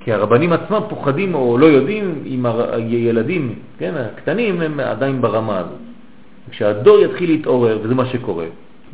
כי 0.00 0.12
הרבנים 0.12 0.52
עצמם 0.52 0.80
פוחדים 0.88 1.34
או 1.34 1.58
לא 1.58 1.66
יודעים 1.66 2.22
אם 2.26 2.46
הילדים, 2.46 3.54
כן, 3.78 3.94
הקטנים 3.96 4.60
הם 4.60 4.80
עדיין 4.80 5.20
ברמה 5.20 5.58
הזאת. 5.58 5.80
כשהדור 6.50 6.98
יתחיל 7.00 7.30
להתעורר, 7.30 7.78
וזה 7.82 7.94
מה 7.94 8.06
שקורה, 8.06 8.46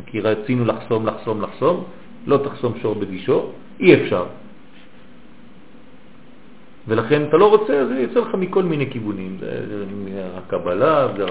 כי 0.06 0.20
רצינו 0.20 0.64
לחסום, 0.64 1.06
לחסום, 1.06 1.42
לחסום, 1.42 1.84
לא 2.26 2.36
תחסום 2.36 2.72
שור 2.82 2.94
בגישו, 2.94 3.50
אי 3.80 3.94
אפשר. 3.94 4.43
ולכן 6.88 7.22
אתה 7.28 7.36
לא 7.36 7.50
רוצה, 7.50 7.86
זה 7.86 7.94
יוצא 7.98 8.20
לך 8.20 8.34
מכל 8.34 8.62
מיני 8.62 8.90
כיוונים. 8.90 9.36
זה, 9.40 9.66
זה 9.68 9.84
הקבלה, 10.36 11.08
זה 11.16 11.24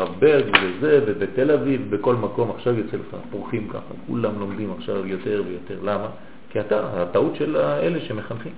וזה, 0.53 0.99
ובתל 1.07 1.51
אביב, 1.51 1.95
בכל 1.95 2.15
מקום 2.15 2.51
עכשיו 2.51 2.77
יוצא 2.77 2.97
לך 2.97 3.15
פורחים 3.31 3.67
ככה. 3.67 3.93
כולם 4.07 4.39
לומדים 4.39 4.71
עכשיו 4.77 5.07
יותר 5.07 5.43
ויותר. 5.47 5.77
למה? 5.84 6.07
כי 6.49 6.59
אתה, 6.59 7.01
הטעות 7.01 7.35
של 7.35 7.57
אלה 7.57 7.99
שמחנכים. 7.99 8.51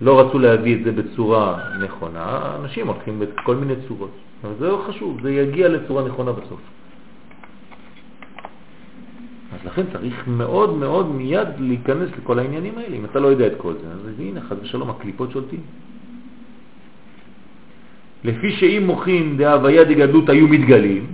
לא 0.00 0.20
רצו 0.20 0.38
להביא 0.38 0.76
את 0.76 0.84
זה 0.84 0.92
בצורה 0.92 1.58
נכונה, 1.80 2.56
אנשים 2.60 2.86
הולכים 2.86 3.20
בכל 3.20 3.56
מיני 3.56 3.74
צורות. 3.88 4.10
אבל 4.44 4.52
זה 4.58 4.68
לא 4.68 4.84
חשוב, 4.88 5.22
זה 5.22 5.30
יגיע 5.30 5.68
לצורה 5.68 6.04
נכונה 6.04 6.32
בסוף. 6.32 6.60
אז 9.54 9.66
לכן 9.66 9.82
צריך 9.92 10.28
מאוד 10.28 10.78
מאוד 10.78 11.06
מיד 11.10 11.48
להיכנס 11.58 12.08
לכל 12.18 12.38
העניינים 12.38 12.78
האלה. 12.78 12.96
אם 12.96 13.04
אתה 13.04 13.20
לא 13.20 13.28
יודע 13.28 13.46
את 13.46 13.56
כל 13.58 13.72
זה, 13.72 13.86
אז 13.92 14.00
הנה, 14.18 14.40
חד 14.40 14.56
ושלום, 14.62 14.90
הקליפות 14.90 15.30
שולטים. 15.30 15.60
לפי 18.24 18.50
שאם 18.52 18.82
מוכין 18.86 19.36
דהוויה 19.36 19.84
דגדלות 19.84 20.28
היו 20.28 20.48
מתגלים, 20.48 21.06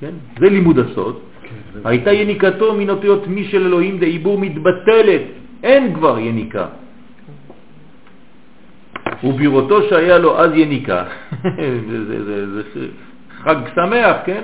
כן? 0.00 0.14
זה 0.40 0.48
לימוד 0.48 0.78
הסוד, 0.78 1.16
כן, 1.42 1.80
הייתה 1.84 2.12
יניקתו 2.12 2.74
מן 2.74 2.90
אותיות 2.90 3.26
מי 3.26 3.44
של 3.44 3.66
אלוהים 3.66 3.98
דעיבור 3.98 4.38
מתבטלת, 4.38 5.22
אין 5.62 5.94
כבר 5.94 6.18
יניקה. 6.18 6.66
ובראותו 9.24 9.82
שהיה 9.88 10.18
לו 10.18 10.38
אז 10.38 10.50
יניקה, 10.54 11.04
זה, 11.88 12.04
זה, 12.08 12.24
זה, 12.24 12.62
זה 12.74 12.86
חג 13.30 13.56
שמח, 13.74 14.16
כן? 14.24 14.42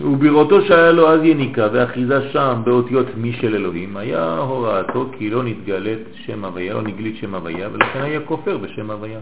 ובראותו 0.00 0.62
שהיה 0.62 0.92
לו 0.92 1.08
אז 1.08 1.20
יניקה 1.24 1.68
ואחיזה 1.72 2.30
שם 2.32 2.62
באותיות 2.64 3.06
מי 3.16 3.32
של 3.32 3.54
אלוהים, 3.54 3.96
היה 3.96 4.38
הוראתו 4.38 5.10
כי 5.18 5.30
לא 5.30 5.42
נתגלת 5.42 5.98
שם 6.26 6.44
הוויה, 6.44 6.74
לא 6.74 6.82
נגלית 6.82 7.16
שם 7.16 7.34
הוויה, 7.34 7.68
ולכן 7.72 8.02
היה 8.02 8.20
כופר 8.20 8.58
בשם 8.58 8.90
הוויה. 8.90 9.18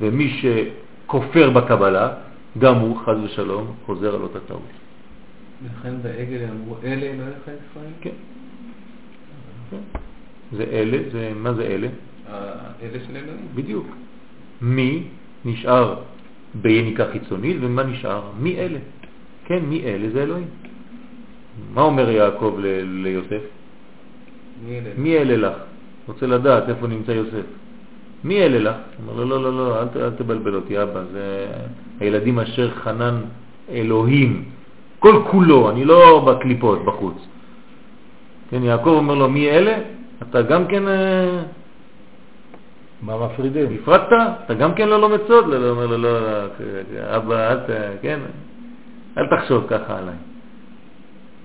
ומי 0.00 0.40
שכופר 0.40 1.50
בקבלה, 1.50 2.08
גם 2.58 2.74
הוא, 2.74 2.96
חז 2.96 3.16
ושלום, 3.24 3.74
חוזר 3.86 4.14
על 4.14 4.22
אותה 4.22 4.40
טעות. 4.40 4.60
ולכן 5.62 6.02
בעגל 6.02 6.38
אמרו, 6.52 6.76
אלה 6.84 7.06
אלוהיך 7.06 7.42
ישראל? 7.42 7.92
כן. 8.00 8.10
כן. 9.70 9.98
זה 10.52 10.64
אלה, 10.72 10.98
זה, 11.12 11.32
מה 11.36 11.52
זה 11.52 11.62
אלה? 11.62 11.88
אלה 12.82 12.98
של 13.06 13.16
אלוהים. 13.16 13.48
בדיוק. 13.54 13.86
מי 14.60 15.02
נשאר 15.44 15.94
ביניקה 16.54 17.04
חיצונית 17.12 17.56
ומה 17.60 17.82
נשאר? 17.82 18.22
מי 18.38 18.56
אלה. 18.56 18.78
כן, 19.46 19.58
מי 19.62 19.82
אלה? 19.84 20.10
זה 20.10 20.22
אלוהים. 20.22 20.48
מה 21.74 21.82
אומר 21.82 22.10
יעקב 22.10 22.56
ליוסף? 22.84 23.42
מי 24.98 25.18
אלה 25.18 25.36
לך? 25.36 25.56
רוצה 26.08 26.26
לדעת 26.26 26.68
איפה 26.68 26.86
נמצא 26.86 27.12
יוסף. 27.12 27.46
מי 28.24 28.42
אלה 28.42 28.58
לך? 28.58 28.76
אומר 29.02 29.24
לו, 29.24 29.28
לא, 29.28 29.42
לא, 29.42 29.56
לא, 29.56 29.82
אל, 29.82 29.86
אל 29.96 30.10
תבלבל 30.10 30.54
אותי, 30.54 30.82
אבא, 30.82 31.02
זה 31.12 31.46
הילדים 32.00 32.38
אשר 32.38 32.70
חנן 32.70 33.20
אלוהים, 33.70 34.44
כל 34.98 35.22
כולו, 35.30 35.70
אני 35.70 35.84
לא 35.84 36.24
בקליפות 36.26 36.84
בחוץ. 36.84 37.18
כן, 38.50 38.62
יעקב 38.62 38.88
אומר 38.88 39.14
לו, 39.14 39.28
מי 39.28 39.50
אלה? 39.50 39.78
אתה 40.22 40.42
גם 40.42 40.66
כן... 40.66 40.88
אה, 40.88 41.42
מה 43.02 43.26
מפרידים? 43.26 43.76
הפרדת? 43.82 44.12
אתה 44.44 44.54
גם 44.54 44.74
כן 44.74 44.88
לא 44.88 45.00
לומד 45.00 45.18
סוד? 45.28 45.46
לא, 45.46 45.58
לא, 45.58 45.70
אומר 45.70 45.86
לו, 45.86 45.98
לא, 45.98 46.20
לא, 46.20 46.46
אבא, 47.16 47.52
אל 47.52 47.56
ת... 47.56 47.70
כן, 48.02 48.20
אל 49.18 49.26
תחשוב 49.26 49.64
ככה 49.68 49.98
עליי. 49.98 50.14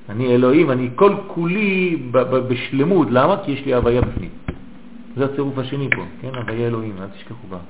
אני 0.10 0.35
אלוהים, 0.35 0.72
אני 0.72 0.89
כל 0.95 1.15
כולי 1.27 1.98
בשלמות. 2.49 3.07
למה? 3.11 3.35
כי 3.45 3.52
יש 3.52 3.65
לי 3.65 3.73
הוויה 3.73 4.02
בפנים. 4.02 4.30
זה 5.18 5.26
הצירוף 5.26 5.57
השני 5.57 5.89
פה, 5.95 6.03
כן? 6.22 6.35
הוויה 6.35 6.68
אלוהים, 6.68 6.95
אל 7.02 7.07
תשכחו 7.07 7.48
בה. 7.48 7.57
זאת 7.57 7.65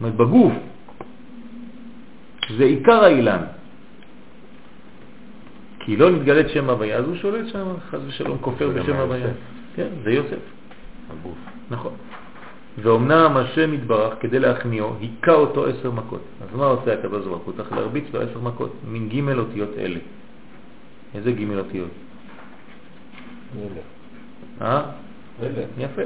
אומרת, 0.00 0.14
בגוף, 0.14 0.52
זה 2.58 2.64
עיקר 2.64 3.04
האילן. 3.04 3.42
כי 5.80 5.96
לא 5.96 6.10
נתגלת 6.10 6.50
שם 6.50 6.70
הוויה, 6.70 6.96
אז 6.96 7.04
הוא 7.04 7.16
שולט 7.16 7.46
שם, 7.46 7.66
חז 7.90 8.00
ושלום, 8.06 8.38
כופר 8.40 8.68
בשם 8.68 8.96
הוויה. 8.96 9.28
כן, 9.76 9.88
זה 10.04 10.10
יוסף. 10.10 10.38
הגוף. 11.10 11.38
נכון. 11.70 11.92
ואומנם 12.82 13.36
השם 13.36 13.74
יתברך, 13.74 14.14
כדי 14.20 14.38
להכניעו, 14.38 14.92
היכה 15.00 15.32
אותו 15.32 15.66
עשר 15.66 15.90
מכות. 15.90 16.20
אז 16.40 16.56
מה 16.56 16.64
עושה 16.66 16.94
הקדוש 16.94 17.26
ברוך 17.26 17.42
הוא? 17.42 17.54
צריך 17.56 17.72
להרביץ 17.72 18.04
לו 18.14 18.20
עשר 18.20 18.40
מכות, 18.40 18.72
מין 18.88 19.08
ג' 19.08 19.38
אותיות 19.38 19.70
אלה. 19.78 19.98
איזה 21.14 21.32
ג' 21.32 21.58
אותיות? 21.58 21.88
אה? 24.62 24.82
יפה. 25.78 26.02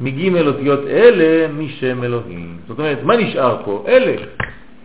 מג' 0.00 0.36
אותיות 0.46 0.80
אלה 0.86 1.52
משם 1.52 2.04
אלוהים. 2.04 2.58
זאת 2.68 2.78
אומרת, 2.78 3.02
מה 3.02 3.16
נשאר 3.16 3.62
פה? 3.64 3.84
אלה. 3.88 4.16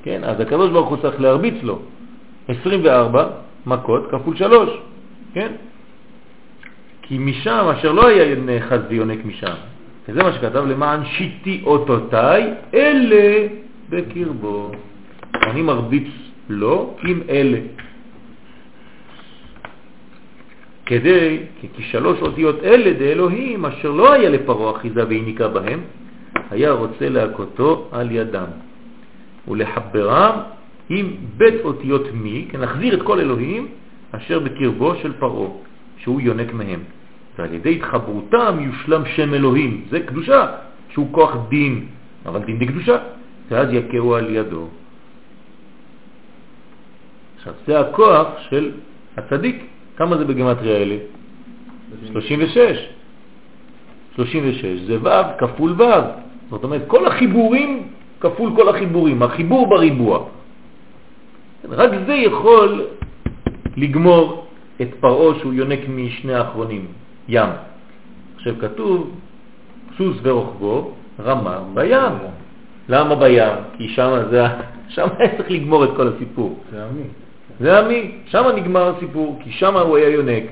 כן, 0.04 0.24
אז 0.24 0.40
הקדוש 0.40 0.72
ברוך 0.72 0.90
הוא 0.90 0.98
צריך 0.98 1.22
להרביץ 1.22 1.64
לו 1.64 1.80
24 2.48 3.30
מכות 3.66 4.12
כפול 4.12 4.38
3, 4.38 4.70
כן? 5.34 5.52
כי 7.02 7.18
משם, 7.18 7.72
אשר 7.80 7.92
לא 7.92 8.08
היה 8.08 8.36
נאחז 8.36 8.80
ויונק 8.90 9.26
משם, 9.26 9.54
וזה 10.10 10.24
מה 10.24 10.34
שכתב 10.34 10.66
למען 10.68 11.06
שיטי 11.06 11.62
אותותיי, 11.66 12.54
אלה 12.74 13.48
בקרבו. 13.90 14.72
אני 15.44 15.62
מרביץ 15.62 16.08
לו 16.50 16.96
עם 17.04 17.22
אלה. 17.30 17.60
כדי, 20.86 21.38
כי 21.62 21.84
שלוש 21.84 22.22
אותיות 22.22 22.64
אלה 22.64 22.94
דאלוהים, 22.94 23.66
אשר 23.66 23.92
לא 23.92 24.14
היה 24.14 24.30
לפרעה 24.30 24.76
אחיזה 24.76 25.08
והיניקה 25.08 25.48
בהם, 25.48 25.80
היה 26.50 26.72
רוצה 26.72 27.10
להכותו 27.10 27.88
על 27.92 28.12
ידם, 28.12 28.52
ולחברם 29.48 30.36
עם 30.90 31.16
בית 31.38 31.56
אותיות 31.64 32.06
מי, 32.14 32.48
להחזיר 32.54 32.94
את 32.94 33.02
כל 33.02 33.20
אלוהים 33.20 33.68
אשר 34.12 34.40
בקרבו 34.40 34.96
של 34.96 35.14
פרעה, 35.14 35.50
שהוא 35.98 36.22
יונק 36.22 36.54
מהם. 36.54 36.80
ועל 37.38 37.54
ידי 37.54 37.76
התחברותם 37.76 38.58
יושלם 38.60 39.04
שם 39.06 39.34
אלוהים. 39.34 39.86
זה 39.90 40.00
קדושה, 40.00 40.46
שהוא 40.90 41.08
כוח 41.12 41.36
דין, 41.50 41.86
אבל 42.26 42.40
דין 42.44 42.60
בקדושה, 42.60 42.98
ואז 43.50 43.68
יקרו 43.72 44.16
על 44.16 44.36
ידו. 44.36 44.68
עכשיו, 47.38 47.54
זה 47.68 47.80
הכוח 47.80 48.28
של 48.50 48.72
הצדיק. 49.18 49.66
כמה 49.98 50.18
זה 50.18 50.26
בגמטריה 50.26 50.78
האלה? 50.78 50.98
36. 52.12 52.88
36 54.16 54.66
זה 54.66 54.98
ו' 55.04 55.38
כפול 55.40 55.82
ו'. 55.82 55.84
זאת 56.50 56.64
אומרת, 56.64 56.82
כל 56.88 57.08
החיבורים 57.08 57.88
כפול 58.22 58.52
כל 58.56 58.70
החיבורים, 58.70 59.24
החיבור 59.24 59.68
בריבוע. 59.70 60.26
רק 61.70 61.92
זה 62.08 62.14
יכול 62.14 62.86
לגמור 63.78 64.48
את 64.82 64.88
פרעו 65.00 65.36
שהוא 65.40 65.54
יונק 65.54 65.80
משני 65.90 66.34
האחרונים, 66.34 66.86
ים. 67.32 67.50
עכשיו 68.36 68.54
כתוב, 68.60 69.16
סוס 69.98 70.18
ורוחבו 70.24 70.94
רמה 71.20 71.60
בים. 71.74 72.14
למה 72.90 73.16
בים? 73.16 73.54
כי 73.78 73.90
שם 73.90 74.24
זה, 74.30 74.44
שם 74.96 75.08
היה 75.18 75.38
צריך 75.38 75.52
לגמור 75.52 75.84
את 75.84 75.90
כל 75.96 76.08
הסיפור. 76.08 76.60
זה 76.72 76.86
עמי. 76.86 77.04
זה 77.60 77.80
עמי, 77.80 78.12
שם 78.26 78.44
נגמר 78.56 78.96
הסיפור, 78.96 79.40
כי 79.44 79.52
שם 79.52 79.78
הוא 79.78 79.98
היה 79.98 80.10
יונק. 80.10 80.44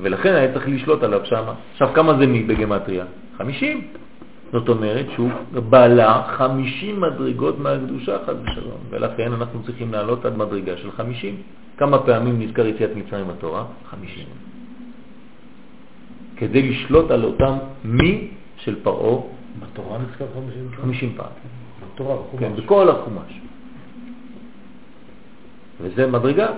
ולכן 0.00 0.34
היה 0.34 0.52
צריך 0.52 0.68
לשלוט 0.68 1.02
עליו 1.02 1.20
שם. 1.24 1.44
עכשיו, 1.72 1.88
כמה 1.94 2.18
זה 2.18 2.26
מי 2.26 2.42
בגמטריה? 2.42 3.04
50. 3.38 3.88
זאת 4.52 4.68
אומרת 4.68 5.06
שהוא 5.14 5.30
בעלה 5.70 6.22
50 6.36 7.00
מדרגות 7.00 7.58
מהקדושה, 7.58 8.16
חד 8.26 8.34
ושלום, 8.42 8.78
ולכן 8.90 9.32
אנחנו 9.32 9.62
צריכים 9.62 9.92
לעלות 9.92 10.24
עד 10.24 10.36
מדרגה 10.36 10.76
של 10.76 10.90
50. 10.90 11.36
כמה 11.76 11.98
פעמים 11.98 12.42
נזכר 12.42 12.66
יציאת 12.66 12.90
מצרים 12.96 13.28
בתורה? 13.28 13.64
50. 13.90 14.53
כדי 16.36 16.62
לשלוט 16.70 17.10
על 17.10 17.24
אותם 17.24 17.54
מי 17.84 18.28
של 18.56 18.82
פרעה. 18.82 19.20
בתורה 19.60 19.98
נזכר 19.98 20.24
50 20.34 20.68
פעם? 20.76 20.82
50 20.82 21.12
פעם. 21.16 21.26
בתורה, 21.94 22.16
בחומש. 22.16 22.40
כן, 22.40 22.52
בכל 22.56 22.88
החומש. 22.90 23.40
וזה 25.80 26.06
מדרגה. 26.06 26.48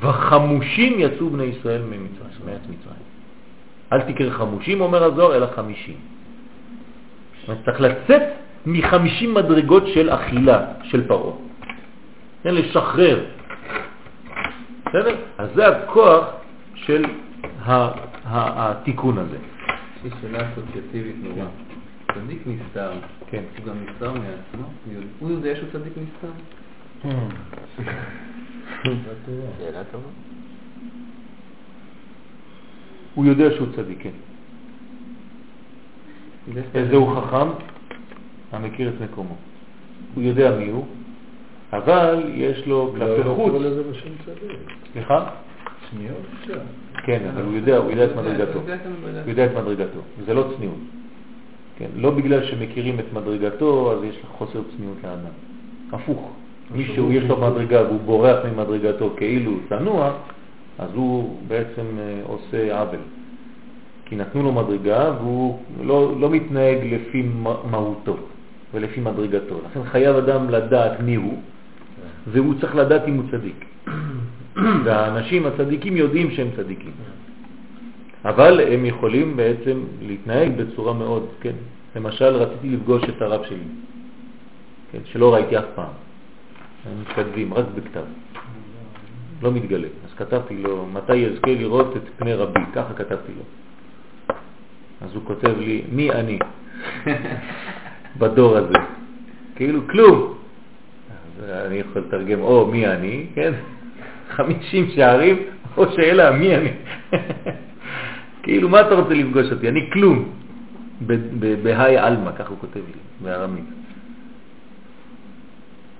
וחמושים 0.00 0.92
יצאו 0.98 1.30
בני 1.30 1.44
ישראל 1.44 1.82
ממצרים, 1.82 2.46
מארץ 2.46 2.60
מצרים. 2.62 3.02
אל 3.92 4.00
תקרא 4.12 4.30
חמושים, 4.30 4.80
אומר 4.80 5.04
הזוהר, 5.04 5.36
אלא 5.36 5.46
חמישים. 5.56 5.96
צריך 7.64 7.80
לצאת 7.80 8.22
מחמישים 8.66 9.34
מדרגות 9.34 9.86
של 9.86 10.10
אכילה 10.10 10.66
של 10.82 11.08
פרעה. 11.08 11.32
כן, 12.42 12.54
לשחרר. 12.54 13.24
בסדר? 14.86 15.16
אז 15.38 15.48
זה 15.54 15.68
הכוח 15.68 16.24
של 16.74 17.04
ה- 17.66 18.11
התיקון 18.24 19.18
הזה. 19.18 19.36
יש 19.96 20.04
לי 20.04 20.10
שאלה 20.20 20.52
אסוציאטיבית 20.52 21.16
נורא. 21.22 21.46
צדיק 22.14 22.42
נסתר. 22.46 22.92
כן. 23.30 23.42
הוא 23.58 23.66
גם 23.66 23.74
נסתר 23.84 24.12
מעצמו? 24.12 24.66
הוא 24.86 24.92
יודע- 24.94 25.06
הוא 25.18 25.30
יודע 25.30 25.56
שהוא 25.56 25.68
צדיק 25.72 25.92
נסתר? 25.96 26.28
שאלה 29.58 29.84
טובה. 29.92 30.08
הוא 33.14 33.26
יודע 33.26 33.50
שהוא 33.56 33.66
צדיק, 33.76 33.98
כן. 34.02 34.10
איזה 36.74 36.96
הוא 36.96 37.16
חכם? 37.16 37.48
המכיר 38.52 38.88
את 38.88 38.94
מקומו. 39.00 39.36
הוא 40.14 40.22
יודע 40.22 40.56
מי 40.58 40.68
הוא, 40.68 40.86
אבל 41.72 42.22
יש 42.34 42.66
לו 42.66 42.92
לא 42.96 43.06
כלפי 43.06 43.22
חוץ. 43.22 43.36
קורא 43.50 43.58
לזה 43.58 43.82
בשם 43.90 44.08
צדיק. 44.24 44.58
סליחה? 44.92 45.26
צניעות 45.92 46.22
אפשר. 46.40 46.58
כן, 47.04 47.22
אבל 47.34 47.42
הוא 47.42 47.54
יודע, 47.54 47.76
הוא 47.76 47.90
יודע 47.90 48.04
את 48.04 48.16
מדרגתו. 48.16 48.58
הוא 48.58 49.30
יודע 49.30 49.46
את 49.46 49.50
מדרגתו, 49.56 50.00
וזה 50.18 50.34
לא 50.34 50.52
צניעות. 50.56 50.78
כן, 51.78 51.86
לא 51.96 52.10
בגלל 52.10 52.44
שמכירים 52.44 53.00
את 53.00 53.12
מדרגתו, 53.12 53.92
אז 53.92 54.04
יש 54.04 54.18
לך 54.20 54.26
חוסר 54.26 54.60
צניעות 54.76 54.96
לאדם. 55.04 55.32
הפוך. 55.92 56.32
מישהו 56.74 57.12
יש 57.12 57.24
לו 57.24 57.36
מדרגה 57.36 57.82
והוא 57.82 58.00
בורח 58.00 58.36
ממדרגתו 58.44 59.14
כאילו 59.16 59.50
הוא 59.50 59.60
צנוע, 59.68 60.12
אז 60.78 60.90
הוא 60.94 61.36
בעצם 61.48 61.86
אה, 61.98 62.20
עושה 62.26 62.80
עוול. 62.80 63.00
כי 64.04 64.16
נתנו 64.16 64.42
לו 64.42 64.52
מדרגה 64.52 65.12
והוא 65.20 65.58
לא, 65.82 66.20
לא 66.20 66.30
מתנהג 66.30 66.94
לפי 66.94 67.28
מהותו 67.70 68.16
ולפי 68.74 69.00
מדרגתו. 69.00 69.60
לכן 69.70 69.84
חייב 69.84 70.16
אדם 70.16 70.50
לדעת 70.50 71.00
מי 71.00 71.14
הוא, 71.14 71.38
והוא 72.26 72.54
צריך 72.60 72.76
לדעת 72.76 73.02
אם 73.08 73.14
הוא 73.14 73.24
צדיק. 73.30 73.64
והאנשים 74.84 75.46
הצדיקים 75.46 75.96
יודעים 75.96 76.30
שהם 76.30 76.48
צדיקים. 76.56 76.92
אבל 78.24 78.60
הם 78.60 78.84
יכולים 78.84 79.36
בעצם 79.36 79.84
להתנהג 80.02 80.50
בצורה 80.56 80.92
מאוד, 80.92 81.28
כן. 81.40 81.54
למשל, 81.96 82.24
רציתי 82.24 82.68
לפגוש 82.68 83.02
את 83.08 83.22
הרב 83.22 83.44
שלי, 83.44 83.68
כן, 84.92 84.98
שלא 85.04 85.34
ראיתי 85.34 85.58
אף 85.58 85.64
פעם. 85.74 85.92
מתכתבים, 87.00 87.54
רק 87.54 87.64
בכתב. 87.74 88.04
לא 89.42 89.52
מתגלה. 89.52 89.88
אז 90.04 90.14
כתבתי 90.16 90.56
לו, 90.56 90.86
מתי 90.92 91.16
יזכה 91.16 91.50
לראות 91.50 91.96
את 91.96 92.02
פני 92.16 92.34
רבי? 92.34 92.60
ככה 92.74 92.94
כתבתי 92.94 93.32
לו. 93.38 93.44
אז 95.00 95.14
הוא 95.14 95.22
כותב 95.24 95.58
לי, 95.58 95.82
מי 95.92 96.10
אני 96.10 96.38
בדור 98.18 98.56
הזה? 98.56 98.74
כאילו 99.56 99.80
כלום. 99.88 100.34
אז 101.38 101.50
אני 101.66 101.74
יכול 101.74 102.02
לתרגם, 102.02 102.40
או 102.40 102.66
מי 102.66 102.86
אני, 102.86 103.26
כן? 103.34 103.52
50 104.36 104.90
שערים, 104.94 105.36
או 105.76 105.92
שאלה, 105.92 106.30
מי 106.30 106.56
אני? 106.56 106.72
כאילו, 108.42 108.68
מה 108.68 108.80
אתה 108.80 108.94
רוצה 108.94 109.14
לפגוש 109.14 109.52
אותי? 109.52 109.68
אני 109.68 109.90
כלום. 109.92 110.32
בהאי 111.62 111.96
עלמא, 111.96 112.30
ככה 112.32 112.48
הוא 112.48 112.58
כותב 112.58 112.76
לי, 112.76 113.00
בארמית. 113.22 113.64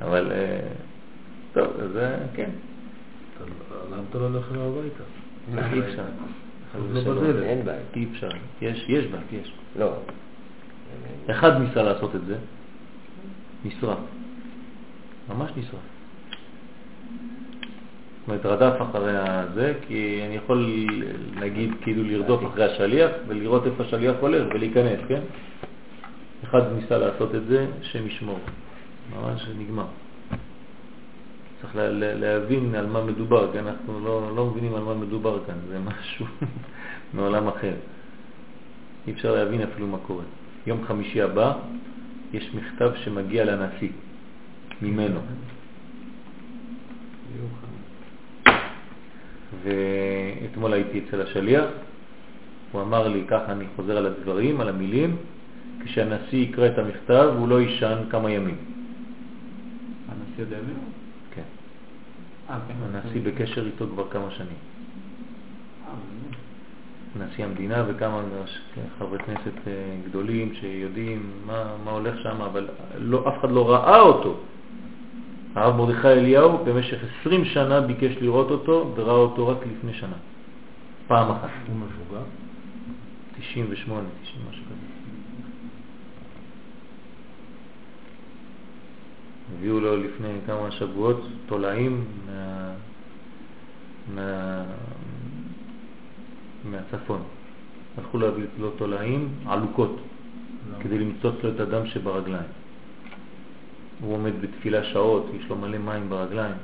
אבל, 0.03 0.33
אה, 0.33 0.59
טוב, 1.53 1.67
אז 1.81 1.97
אה, 1.97 2.17
כן, 2.35 2.51
למה 3.93 4.03
אתה 4.11 4.19
לא 4.19 4.25
הולך 4.25 4.53
אליו 4.53 4.63
הביתה? 4.63 5.75
אי 5.75 5.81
אפשר. 5.81 6.03
לא. 7.05 7.43
אין 7.43 7.65
בעיה. 7.65 7.81
אי 7.97 8.07
אפשר. 8.13 8.29
יש, 8.63 8.85
יש 8.89 9.07
בית, 9.07 9.43
יש. 9.43 9.53
לא. 9.79 9.93
אחד 11.31 11.61
ניסה 11.61 11.83
לעשות 11.83 12.17
את 12.17 12.27
זה, 12.27 12.37
נשרף. 13.65 13.99
ממש 15.29 15.51
נשרף. 15.57 15.92
זאת 18.27 18.29
אומרת, 18.29 18.47
רדף 18.47 18.83
אחרי 18.83 19.13
הזה, 19.17 19.75
כי 19.89 20.21
אני 20.27 20.35
יכול 20.37 20.87
להגיד 21.41 21.71
כאילו 21.83 22.05
לרדוף 22.05 22.47
אחרי 22.47 22.65
השליח 22.65 23.11
ולראות 23.29 23.67
איפה 23.67 23.83
השליח 23.83 24.17
הולך 24.21 24.47
ולהיכנס, 24.55 25.01
כן? 25.09 25.21
אחד 26.45 26.63
ניסה 26.77 26.99
לעשות 26.99 27.35
את 27.35 27.47
זה, 27.47 27.67
שם 27.83 28.07
ישמור. 28.07 28.39
ממש 29.17 29.49
נגמר. 29.59 29.87
צריך 31.63 31.77
לה, 31.77 31.91
לה, 31.91 32.15
להבין 32.15 32.75
על 32.75 32.87
מה 32.87 33.05
מדובר, 33.05 33.53
כי 33.53 33.59
אנחנו 33.59 34.01
לא, 34.05 34.37
לא 34.37 34.47
מבינים 34.47 34.75
על 34.75 34.83
מה 34.83 34.95
מדובר 34.95 35.39
כאן, 35.47 35.55
זה 35.69 35.79
משהו 35.79 36.27
מעולם 37.15 37.49
אחר. 37.49 37.75
אי 39.07 39.13
אפשר 39.13 39.35
להבין 39.35 39.63
אפילו 39.63 39.87
מה 39.87 39.99
קורה. 40.07 40.25
יום 40.67 40.85
חמישי 40.87 41.23
הבא 41.23 41.53
יש 42.33 42.55
מכתב 42.55 42.91
שמגיע 43.05 43.45
לנשיא, 43.45 43.91
ממנו. 44.83 45.21
ואתמול 49.63 50.73
הייתי 50.73 51.01
אצל 51.09 51.23
השליח, 51.23 51.65
הוא 52.73 52.83
אמר 52.83 53.09
לי, 53.09 53.25
ככה 53.29 53.53
אני 53.53 53.65
חוזר 53.77 53.97
על 53.97 54.07
הדברים, 54.07 54.61
על 54.61 54.69
המילים, 54.69 55.17
כשהנשיא 55.85 56.39
יקרא 56.39 56.67
את 56.67 56.79
המכתב 56.79 57.35
הוא 57.39 57.49
לא 57.49 57.61
יישן 57.61 57.99
כמה 58.11 58.31
ימים. 58.31 58.57
הנשיא 60.09 60.43
יודע 60.43 60.57
מי 60.57 60.73
הוא? 60.73 60.85
כן. 61.35 61.43
אה, 62.51 62.59
כן. 62.69 62.75
הנשיא 62.83 63.21
בקשר 63.25 63.67
איתו 63.67 63.87
כבר 63.87 64.09
כמה 64.11 64.31
שנים. 64.31 64.59
אה. 65.89 67.27
נשיא 67.27 67.45
המדינה 67.45 67.85
וכמה 67.89 68.23
כן, 68.75 68.83
חברי 68.99 69.19
כנסת 69.19 69.67
אה, 69.67 69.73
גדולים 70.09 70.55
שיודעים 70.55 71.31
מה, 71.47 71.77
מה 71.85 71.91
הולך 71.91 72.15
שם, 72.23 72.43
אבל 72.43 72.69
לא, 72.99 73.29
אף 73.29 73.41
אחד 73.41 73.51
לא 73.51 73.71
ראה 73.71 74.01
אותו. 74.01 74.41
הרב 75.55 75.77
מרדכי 75.77 76.09
אליהו 76.09 76.65
במשך 76.65 76.99
20 77.21 77.45
שנה 77.45 77.81
ביקש 77.81 78.17
לראות 78.21 78.51
אותו 78.51 78.93
וראה 78.97 79.15
אותו 79.15 79.49
רק 79.49 79.59
לפני 79.67 79.95
שנה. 79.95 80.17
פעם 81.07 81.31
אחת. 81.31 81.49
הוא 81.69 81.77
מבוגר? 81.77 82.23
98, 83.39 84.09
90, 84.23 84.41
משהו 84.51 84.65
כזה. 84.65 84.93
הביאו 89.59 89.81
לו 89.81 89.97
לפני 89.97 90.29
כמה 90.47 90.71
שבועות 90.71 91.27
תולעים 91.47 92.05
מה... 92.27 92.73
מה... 94.15 94.63
מהצפון. 96.65 97.23
הלכו 97.99 98.19
להביא 98.19 98.45
לו 98.59 98.71
תולעים 98.71 99.29
עלוקות 99.47 99.97
כדי 100.81 100.99
למצוץ 100.99 101.35
לו 101.43 101.51
את 101.51 101.61
הדם 101.61 101.87
שברגליים. 101.87 102.62
הוא 104.03 104.15
עומד 104.15 104.33
בתפילה 104.41 104.85
שעות, 104.85 105.27
יש 105.35 105.49
לו 105.49 105.57
מלא 105.57 105.79
מים 105.79 106.11
ברגליים, 106.11 106.55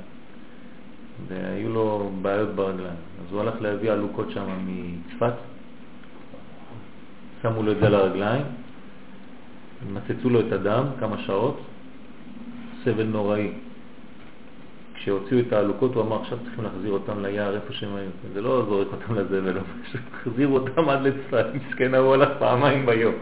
והיו 1.27 1.69
לו 1.69 2.11
בעיות 2.21 2.49
ברגליים. 2.49 2.97
אז 3.19 3.33
הוא 3.33 3.41
הלך 3.41 3.61
להביא 3.61 3.91
עלוקות 3.91 4.31
שם 4.31 4.45
מצפת, 4.67 5.33
שמו 7.41 7.63
לו 7.63 7.71
את 7.71 7.77
זה 7.79 7.87
על 7.87 7.95
הרגליים, 7.95 8.45
מצצו 9.93 10.29
לו 10.29 10.39
את 10.39 10.51
הדם 10.51 10.85
כמה 10.99 11.17
שעות, 11.17 11.61
סבל 12.83 13.03
נוראי. 13.03 13.51
כשהוציאו 14.93 15.39
את 15.39 15.53
העלוקות 15.53 15.95
הוא 15.95 16.03
אמר 16.03 16.21
עכשיו 16.21 16.37
צריכים 16.43 16.63
להחזיר 16.63 16.91
אותם 16.91 17.25
ליער 17.25 17.55
איפה 17.55 17.73
שהם 17.73 17.95
היו. 17.95 18.09
זה 18.33 18.41
לא 18.41 18.65
זורק 18.69 18.87
אותם 18.91 19.15
לזבל, 19.15 19.57
פשוט 19.83 20.01
החזירו 20.13 20.57
אותם 20.57 20.89
עד 20.89 21.01
לצפת, 21.01 21.45
מסכן 21.53 21.93
ההוא 21.93 22.13
הלך 22.13 22.29
פעמיים 22.39 22.85
ביום. 22.85 23.13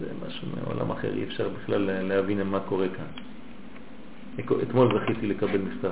זה 0.00 0.06
משהו 0.26 0.48
מעולם 0.56 0.90
אחר, 0.90 1.12
אי 1.14 1.24
אפשר 1.24 1.48
בכלל 1.48 2.02
להבין 2.02 2.42
מה 2.42 2.60
קורה 2.60 2.86
כאן. 2.96 3.04
אתמול 4.62 4.98
זכיתי 5.00 5.26
לקבל 5.26 5.58
מכתב. 5.58 5.90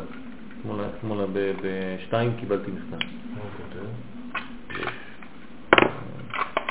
אתמול, 0.61 0.81
אתמול 0.99 1.19
ב- 1.33 1.53
בשתיים 1.63 2.33
קיבלתי 2.41 2.71
מכתב. 2.71 3.07
מה 3.35 3.41
הוא 3.43 3.51
כותב? 3.57 3.87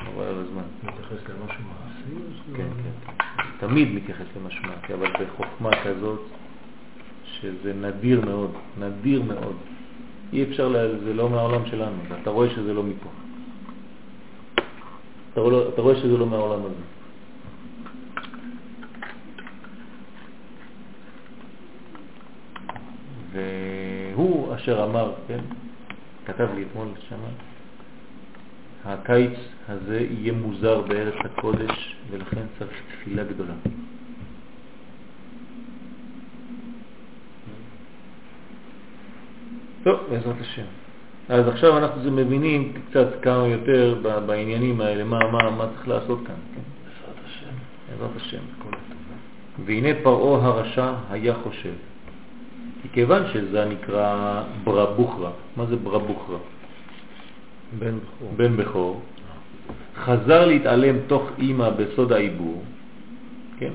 נורא 0.06 0.26
על 0.26 0.36
הזמן. 0.40 0.62
מתייחס 0.84 1.30
למשהו 1.30 1.64
מעשי? 1.64 2.16
שזה- 2.36 2.58
כן, 2.58 2.68
כן. 2.84 3.14
תמיד 3.60 3.92
מתייחס 3.92 4.26
למשהו 4.42 4.64
מעשי, 4.64 4.94
אבל 4.94 5.08
בחוכמה 5.26 5.70
כזאת, 5.84 6.20
שזה 7.26 7.74
נדיר 7.74 8.22
מאוד, 8.26 8.52
נדיר 8.80 9.22
מאוד. 9.24 9.56
אי 10.34 10.44
אפשר, 10.44 10.68
לה, 10.68 11.00
זה 11.04 11.14
לא 11.14 11.30
מהעולם 11.30 11.66
שלנו, 11.66 11.98
ואתה 12.10 12.30
רואה 12.30 12.50
שזה 12.50 12.74
לא 12.74 12.84
מפה. 12.84 13.10
אתה 15.34 15.42
רואה, 15.42 15.68
אתה 15.70 15.82
רואה 15.82 15.96
שזה 15.96 16.18
לא 16.18 16.26
מהעולם 16.28 16.60
הזה. 16.66 16.82
והוא 23.32 24.56
אשר 24.56 24.84
אמר, 24.84 25.14
כן, 25.28 25.40
כתב 26.26 26.48
לי 26.56 26.64
אתמול 26.64 26.88
שמה, 27.10 27.28
הקיץ 28.86 29.34
הזה 29.70 30.00
יהיה 30.00 30.34
מוזר 30.34 30.82
בארץ 30.82 31.16
הקודש 31.26 31.96
ולכן 32.10 32.42
צריך 32.60 32.82
תפילה 32.92 33.24
גדולה. 33.24 33.54
טוב, 39.84 40.00
בעזרת 40.10 40.36
השם. 40.42 40.66
אז 41.30 41.48
עכשיו 41.48 41.78
אנחנו 41.78 42.12
מבינים 42.12 42.74
קצת 42.90 43.08
כמה 43.22 43.48
יותר 43.48 44.02
בעניינים 44.26 44.82
האלה, 44.82 45.04
מה, 45.04 45.20
מה, 45.32 45.50
מה 45.50 45.66
צריך 45.76 45.88
לעשות 45.88 46.20
כאן. 46.28 46.36
כן? 46.56 46.62
בעזרת 46.86 47.26
השם. 47.26 47.56
בעזרת 47.90 48.16
השם. 48.16 48.44
והנה 49.66 49.90
פרעה 50.04 50.46
הרשע 50.46 50.94
היה 51.10 51.34
חושב 51.44 51.74
כי 52.82 52.88
כיוון 52.94 53.24
שזה 53.34 53.66
נקרא 53.66 54.42
ברבוכרה, 54.64 55.32
מה 55.58 55.66
זה 55.66 55.76
ברבוכרה? 55.76 56.38
בן 57.80 57.98
בכור. 57.98 58.34
בן 58.36 58.58
בכור, 58.58 59.02
חזר 59.96 60.46
להתעלם 60.46 60.96
תוך 61.08 61.30
אימא 61.38 61.70
בסוד 61.70 62.14
העיבור, 62.14 62.64
כן? 63.60 63.72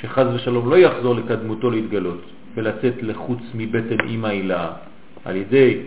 שחז 0.00 0.26
ושלום 0.34 0.70
לא 0.70 0.76
יחזור 0.76 1.14
לקדמותו 1.14 1.70
להתגלות 1.70 2.20
ולצאת 2.54 3.02
לחוץ 3.02 3.40
מבטן 3.54 4.00
אימא 4.08 4.26
הילה 4.26 4.72
על 5.24 5.36
ידי 5.36 5.78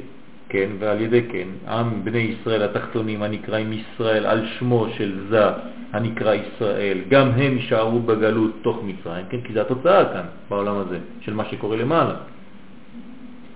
כן 0.50 0.70
ועל 0.80 1.02
ידי 1.02 1.22
כן 1.32 1.48
עם 1.68 2.06
בני 2.06 2.18
ישראל 2.20 2.64
התחתונים 2.64 3.24
הנקראים 3.24 3.74
ישראל 3.74 4.26
על 4.26 4.46
שמו 4.60 4.88
של 4.98 5.20
זה 5.30 5.46
הנקרא 5.92 6.34
ישראל 6.34 6.98
גם 7.10 7.28
הם 7.28 7.58
יישארו 7.58 8.00
בגלות 8.00 8.52
תוך 8.62 8.80
מצרים 8.84 9.26
כן 9.30 9.42
כי 9.42 9.54
זה 9.54 9.62
התוצאה 9.62 10.06
כאן 10.14 10.26
בעולם 10.50 10.76
הזה 10.78 11.00
של 11.22 11.34
מה 11.34 11.46
שקורה 11.46 11.78
למעלה 11.78 12.16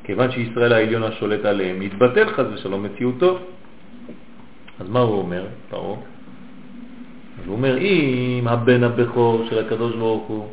כיוון 0.06 0.32
שישראל 0.32 0.74
העליון 0.74 1.04
השולט 1.04 1.46
עליהם 1.46 1.80
מתבטל 1.80 2.30
חז 2.30 2.46
ושלום 2.54 2.84
מציאותו 2.84 3.40
אז 4.80 4.90
מה 4.90 5.00
הוא 5.00 5.18
אומר 5.18 5.48
פרעה? 5.70 5.98
אז 7.40 7.48
הוא 7.48 7.56
אומר, 7.56 7.78
אם 7.78 8.48
הבן 8.48 8.84
הבכור 8.84 9.46
של 9.50 9.66
הקדוש 9.66 9.96
ברוך 9.96 10.28
הוא, 10.28 10.48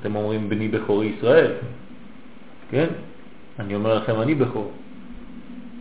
אתם 0.00 0.16
אומרים 0.16 0.48
בני 0.48 0.68
בכורי 0.68 1.06
ישראל, 1.06 1.52
כן? 2.70 2.86
אני 3.58 3.74
אומר 3.74 3.94
לכם, 3.94 4.20
אני 4.20 4.34
בכור. 4.34 4.72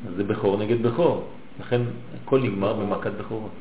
אז 0.07 0.13
זה 0.15 0.23
בכור 0.23 0.57
נגד 0.57 0.83
בכור. 0.83 1.27
לכן 1.59 1.81
הכל 2.23 2.39
נגמר 2.39 2.73
במכת 2.73 3.11
בכורות. 3.19 3.51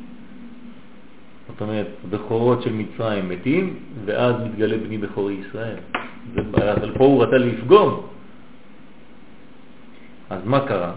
זאת 1.48 1.60
אומרת, 1.60 1.86
בכורות 2.10 2.62
של 2.62 2.72
מצרים 2.72 3.28
מתים, 3.28 3.74
ואז 4.04 4.34
מתגלה 4.44 4.76
בני 4.78 4.98
בכורי 4.98 5.34
ישראל. 5.34 5.76
זה, 6.34 6.72
אבל 6.72 6.92
פה 6.98 7.04
הוא 7.04 7.22
רצה 7.22 7.38
לפגום. 7.38 8.06
אז 10.30 10.40
מה 10.44 10.60
קרה? 10.60 10.92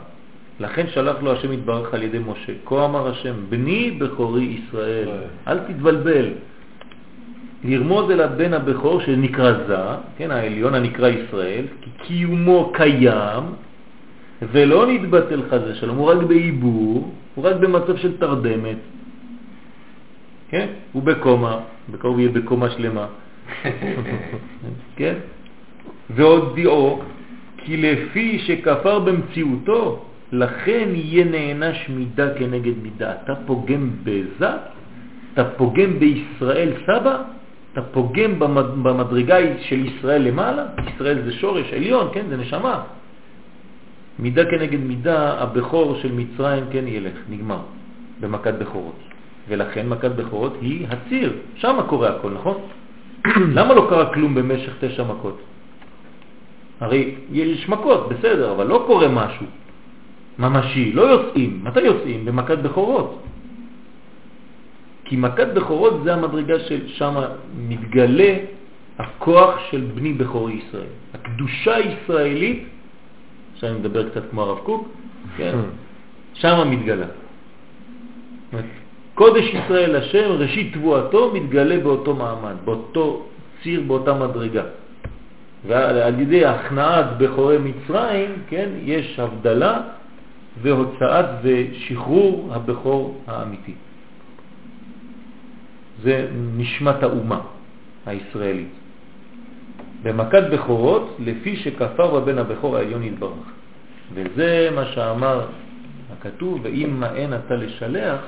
לכן 0.60 0.86
שלח 0.94 1.16
לו 1.22 1.32
השם 1.32 1.54
יתברך 1.54 1.94
על 1.94 2.04
ידי 2.04 2.20
משה. 2.20 2.54
כה 2.66 2.86
אמר 2.86 3.08
השם, 3.08 3.34
בני 3.50 3.92
בכורי 3.92 4.44
ישראל. 4.44 5.10
אל 5.48 5.60
תתבלבל. 5.60 6.26
לרמוז 7.64 8.12
אל 8.12 8.22
הבן 8.22 8.54
הבכור 8.54 9.02
שנקרא 9.02 9.54
זה, 9.68 9.78
כן, 10.18 10.32
העליון 10.32 10.74
הנקרא 10.76 11.08
ישראל, 11.08 11.66
כי 11.82 11.90
קיומו 12.04 12.72
קיים 12.74 13.44
ולא 14.52 14.88
נתבטל 14.88 15.42
חז 15.50 15.62
ושלום, 15.72 15.98
הוא 15.98 16.12
רק 16.12 16.18
בעיבור, 16.18 17.14
הוא 17.36 17.46
רק 17.46 17.56
במצב 17.56 17.98
של 17.98 18.18
תרדמת, 18.18 18.78
כן, 20.50 20.68
הוא 20.92 21.04
בקומה, 21.04 21.60
בקרוב 21.90 22.20
יהיה 22.20 22.32
בקומה 22.32 22.70
שלמה, 22.70 23.08
כן, 24.98 25.16
והודיעו 26.10 27.02
כי 27.66 27.78
לפי 27.78 28.40
שכפר 28.40 29.00
במציאותו, 29.00 30.06
לכן 30.32 30.90
יהיה 30.94 31.26
נענש 31.26 31.90
מידה 31.90 32.34
כנגד 32.34 32.74
מידה. 32.84 33.12
אתה 33.24 33.36
פוגם 33.46 33.90
בזה, 34.04 34.50
אתה 35.34 35.44
פוגם 35.44 36.00
בישראל 36.00 36.72
סבא, 36.86 37.24
אתה 37.74 37.82
פוגם 37.82 38.40
במדרגה 38.84 39.38
של 39.62 39.86
ישראל 39.86 40.22
למעלה, 40.22 40.66
ישראל 40.88 41.22
זה 41.26 41.34
שורש 41.34 41.74
עליון, 41.74 42.08
כן, 42.14 42.26
זה 42.30 42.38
נשמה. 42.38 42.84
מידה 44.20 44.46
כנגד 44.46 44.80
מידה, 44.80 45.42
הבכור 45.42 45.96
של 46.02 46.12
מצרים 46.12 46.64
כן 46.72 46.88
ילך, 46.88 47.18
נגמר, 47.30 47.62
במכת 48.20 48.54
בכורות. 48.54 49.00
ולכן 49.50 49.90
מכת 49.90 50.12
בכורות 50.12 50.58
היא 50.62 50.88
הציר, 50.90 51.34
שם 51.56 51.80
קורה 51.88 52.10
הכל, 52.10 52.32
נכון? 52.32 52.58
למה 53.58 53.74
לא 53.74 53.88
קרה 53.90 54.14
כלום 54.14 54.36
במשך 54.36 54.74
תשע 54.80 55.04
מכות? 55.04 55.53
הרי 56.84 57.16
יש 57.32 57.70
מכות, 57.70 58.10
בסדר, 58.10 58.52
אבל 58.52 58.68
לא 58.68 58.84
קורה 58.88 59.08
משהו. 59.08 59.46
ממשי, 60.40 60.92
לא 60.94 61.02
יוצאים. 61.02 61.60
מתי 61.64 61.82
יוצאים? 61.82 62.26
במכת 62.26 62.58
בכורות. 62.58 63.24
כי 65.06 65.16
מכת 65.16 65.48
בכורות 65.54 66.04
זה 66.04 66.14
המדרגה 66.14 66.60
של 66.60 66.88
שם 66.88 67.16
מתגלה 67.58 68.34
הכוח 69.00 69.60
של 69.72 69.82
בני 69.96 70.14
בכורי 70.14 70.54
ישראל. 70.54 70.94
הקדושה 71.14 71.76
הישראלית, 71.76 72.64
עכשיו 73.54 73.70
אני 73.70 73.80
מדבר 73.80 74.10
קצת 74.10 74.24
כמו 74.32 74.42
הרב 74.42 74.58
קוק, 74.58 74.88
כן? 75.38 75.56
שם 76.42 76.68
מתגלה. 76.70 77.08
קודש 79.16 79.46
ישראל 79.54 79.96
השם, 79.96 80.30
ראשית 80.30 80.74
תבואתו, 80.74 81.32
מתגלה 81.34 81.80
באותו 81.80 82.16
מעמד, 82.16 82.56
באותו 82.66 83.26
ציר, 83.64 83.82
באותה 83.88 84.14
מדרגה. 84.14 84.83
ועל 85.68 86.20
ידי 86.20 86.46
הכנעת 86.46 87.18
בכורי 87.18 87.58
מצרים, 87.58 88.32
כן, 88.48 88.70
יש 88.82 89.20
הבדלה 89.20 89.82
והוצאת 90.62 91.26
ושחרור 91.44 92.50
הבכור 92.54 93.22
האמיתי. 93.28 93.74
זה 96.04 96.28
נשמת 96.58 97.04
האומה 97.04 97.40
הישראלית. 98.06 98.74
במכת 100.04 100.44
בכורות, 100.52 101.16
לפי 101.20 101.56
שכפר 101.56 102.20
בבן 102.20 102.38
הבכור 102.38 102.78
העליון 102.78 103.04
יתברך. 103.04 103.48
וזה 104.14 104.70
מה 104.76 104.86
שאמר 104.86 105.46
הכתוב, 106.14 106.60
ואם 106.64 107.00
מאן 107.00 107.34
אתה 107.34 107.56
לשלח, 107.56 108.20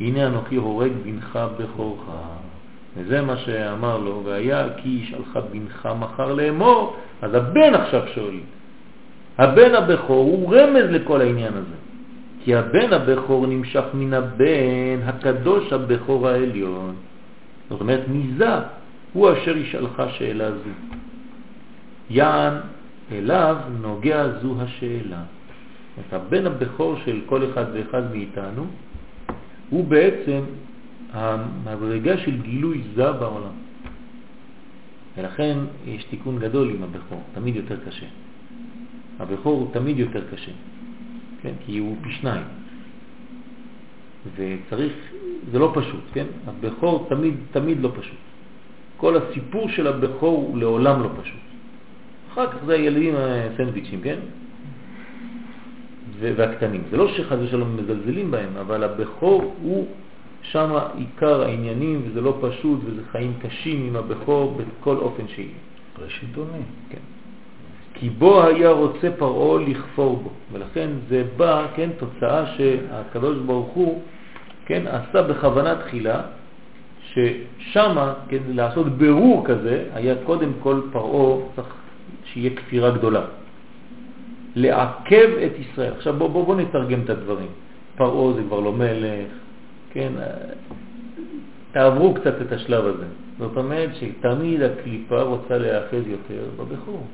הנה 0.00 0.26
אנוכי 0.26 0.56
הורג 0.56 0.92
בנך 1.04 1.38
בכורך. 1.58 2.00
וזה 2.98 3.22
מה 3.22 3.36
שאמר 3.36 3.98
לו, 3.98 4.22
והיה 4.24 4.66
כי 4.76 4.88
ישאלך 4.88 5.38
בנך 5.50 5.88
מחר 5.98 6.32
לאמור, 6.32 6.96
אז 7.22 7.34
הבן 7.34 7.74
עכשיו 7.74 8.02
שואל, 8.14 8.40
הבן 9.38 9.74
הבכור 9.74 10.24
הוא 10.24 10.54
רמז 10.54 10.90
לכל 10.90 11.20
העניין 11.20 11.52
הזה. 11.52 11.76
כי 12.44 12.54
הבן 12.54 12.92
הבכור 12.92 13.46
נמשך 13.46 13.84
מן 13.94 14.14
הבן 14.14 14.98
הקדוש 15.04 15.72
הבכור 15.72 16.28
העליון. 16.28 16.94
זאת 17.70 17.80
אומרת, 17.80 18.00
מזה 18.08 18.48
הוא 19.12 19.32
אשר 19.32 19.56
ישאלך 19.56 20.02
שאלה 20.18 20.50
זו. 20.52 20.70
יען 22.10 22.54
אליו 23.12 23.56
נוגע 23.80 24.28
זו 24.42 24.54
השאלה. 24.60 25.22
את 26.00 26.12
הבן 26.12 26.46
הבכור 26.46 26.96
של 27.04 27.20
כל 27.26 27.40
אחד 27.52 27.64
ואחד 27.74 28.02
מאיתנו 28.10 28.66
הוא 29.70 29.84
בעצם 29.84 30.40
המדרגה 31.12 32.18
של 32.18 32.42
גילוי 32.42 32.82
זה 32.94 33.12
בעולם. 33.12 33.52
ולכן 35.16 35.58
יש 35.86 36.04
תיקון 36.04 36.38
גדול 36.38 36.70
עם 36.70 36.82
הבכור, 36.82 37.22
תמיד 37.34 37.56
יותר 37.56 37.76
קשה. 37.86 38.06
הבכור 39.18 39.58
הוא 39.58 39.68
תמיד 39.72 39.98
יותר 39.98 40.22
קשה, 40.34 40.52
כן? 41.42 41.52
כי 41.66 41.78
הוא 41.78 41.96
פי 42.02 42.12
שניים. 42.12 42.44
וצריך, 44.36 44.92
זה 45.52 45.58
לא 45.58 45.72
פשוט, 45.74 46.04
כן? 46.12 46.26
הבכור 46.46 47.06
תמיד, 47.08 47.34
תמיד 47.50 47.80
לא 47.80 47.90
פשוט. 48.00 48.18
כל 48.96 49.16
הסיפור 49.16 49.68
של 49.68 49.86
הבכור 49.86 50.36
הוא 50.36 50.58
לעולם 50.58 51.02
לא 51.02 51.08
פשוט. 51.22 51.40
אחר 52.32 52.52
כך 52.52 52.64
זה 52.66 52.74
הילדים 52.74 53.14
הסנדוויצ'ים, 53.16 54.00
כן? 54.00 54.18
והקטנים. 56.20 56.82
זה 56.90 56.96
לא 56.96 57.08
שחז 57.08 57.38
ושלום 57.42 57.76
מזלזלים 57.76 58.30
בהם, 58.30 58.56
אבל 58.60 58.84
הבכור 58.84 59.54
הוא 59.62 59.86
שם 60.52 60.70
עיקר 60.94 61.42
העניינים, 61.42 62.02
וזה 62.04 62.20
לא 62.20 62.36
פשוט, 62.40 62.80
וזה 62.84 63.02
חיים 63.12 63.32
קשים 63.42 63.86
עם 63.86 63.96
הבכור 63.96 64.58
בכל 64.80 64.96
אופן 64.96 65.28
שיהיה. 65.28 65.48
ראשית 66.02 66.36
עונה. 66.36 66.64
כן. 66.90 66.98
כי 67.94 68.10
בו 68.10 68.42
היה 68.42 68.70
רוצה 68.70 69.10
פרעו 69.18 69.58
לכפור 69.58 70.16
בו, 70.16 70.30
ולכן 70.52 70.90
זה 71.08 71.24
בא, 71.36 71.66
כן, 71.76 71.90
תוצאה 71.98 72.46
שהקדוש 72.46 73.38
ברוך 73.38 73.68
הוא, 73.68 74.02
כן, 74.66 74.82
עשה 74.86 75.22
בכוונה 75.22 75.74
תחילה, 75.74 76.20
ששמה, 77.02 78.14
כן, 78.28 78.38
לעשות 78.48 78.86
ברור 78.86 79.44
כזה, 79.46 79.84
היה 79.94 80.14
קודם 80.24 80.50
כל 80.62 80.80
פרעו 80.92 81.48
צריך 81.56 81.74
שיהיה 82.24 82.50
כפירה 82.56 82.90
גדולה. 82.90 83.24
לעכב 84.56 85.28
את 85.46 85.52
ישראל. 85.58 85.92
עכשיו 85.92 86.14
בוא, 86.14 86.28
בוא, 86.28 86.44
בוא 86.44 86.56
נתרגם 86.56 87.00
את 87.04 87.10
הדברים. 87.10 87.50
פרעו 87.96 88.32
זה 88.32 88.42
כבר 88.42 88.60
לא 88.60 88.72
מלך, 88.72 89.30
כן, 89.90 90.12
תעברו 91.72 92.14
קצת 92.14 92.34
את 92.42 92.52
השלב 92.52 92.86
הזה. 92.86 93.06
זאת 93.38 93.56
אומרת 93.56 93.90
שתמיד 93.94 94.62
הקליפה 94.62 95.22
רוצה 95.22 95.58
להיאחז 95.58 96.06
יותר 96.06 96.44
בבכור. 96.56 97.06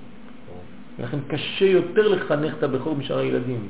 ולכן 0.99 1.19
קשה 1.29 1.65
יותר 1.65 2.09
לחנך 2.09 2.55
את 2.59 2.63
הבכור 2.63 2.97
משאר 2.97 3.19
הילדים, 3.19 3.69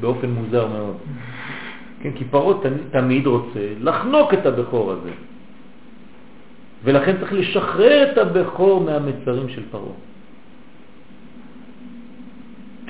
באופן 0.00 0.30
מוזר 0.30 0.68
מאוד. 0.68 0.96
כן, 2.02 2.12
כי 2.12 2.24
פרות 2.24 2.64
תמיד 2.90 3.26
רוצה 3.26 3.60
לחנוק 3.80 4.34
את 4.34 4.46
הבכור 4.46 4.92
הזה, 4.92 5.10
ולכן 6.84 7.16
צריך 7.20 7.32
לשחרר 7.32 8.12
את 8.12 8.18
הבכור 8.18 8.80
מהמצרים 8.80 9.48
של 9.48 9.62
פרו. 9.70 9.92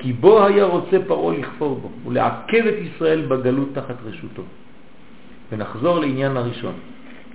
כי 0.03 0.13
בו 0.13 0.47
היה 0.47 0.65
רוצה 0.65 0.97
פרו 1.07 1.33
לכפור 1.33 1.75
בו 1.75 1.91
ולעכב 2.07 2.67
את 2.67 2.75
ישראל 2.75 3.27
בגלות 3.27 3.69
תחת 3.75 3.97
רשותו. 4.05 4.43
ונחזור 5.53 5.99
לעניין 5.99 6.37
הראשון. 6.37 6.75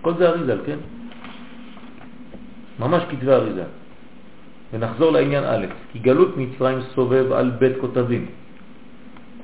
כל 0.01 0.13
זה 0.17 0.29
אריזל, 0.29 0.59
כן? 0.65 0.77
ממש 2.79 3.03
כתבי 3.09 3.31
אריזל. 3.31 3.71
ונחזור 4.73 5.11
לעניין 5.11 5.43
א', 5.43 5.65
כי 5.91 5.99
גלות 5.99 6.37
מצרים 6.37 6.79
סובב 6.95 7.31
על 7.31 7.49
בית 7.49 7.73
כותבים. 7.81 8.25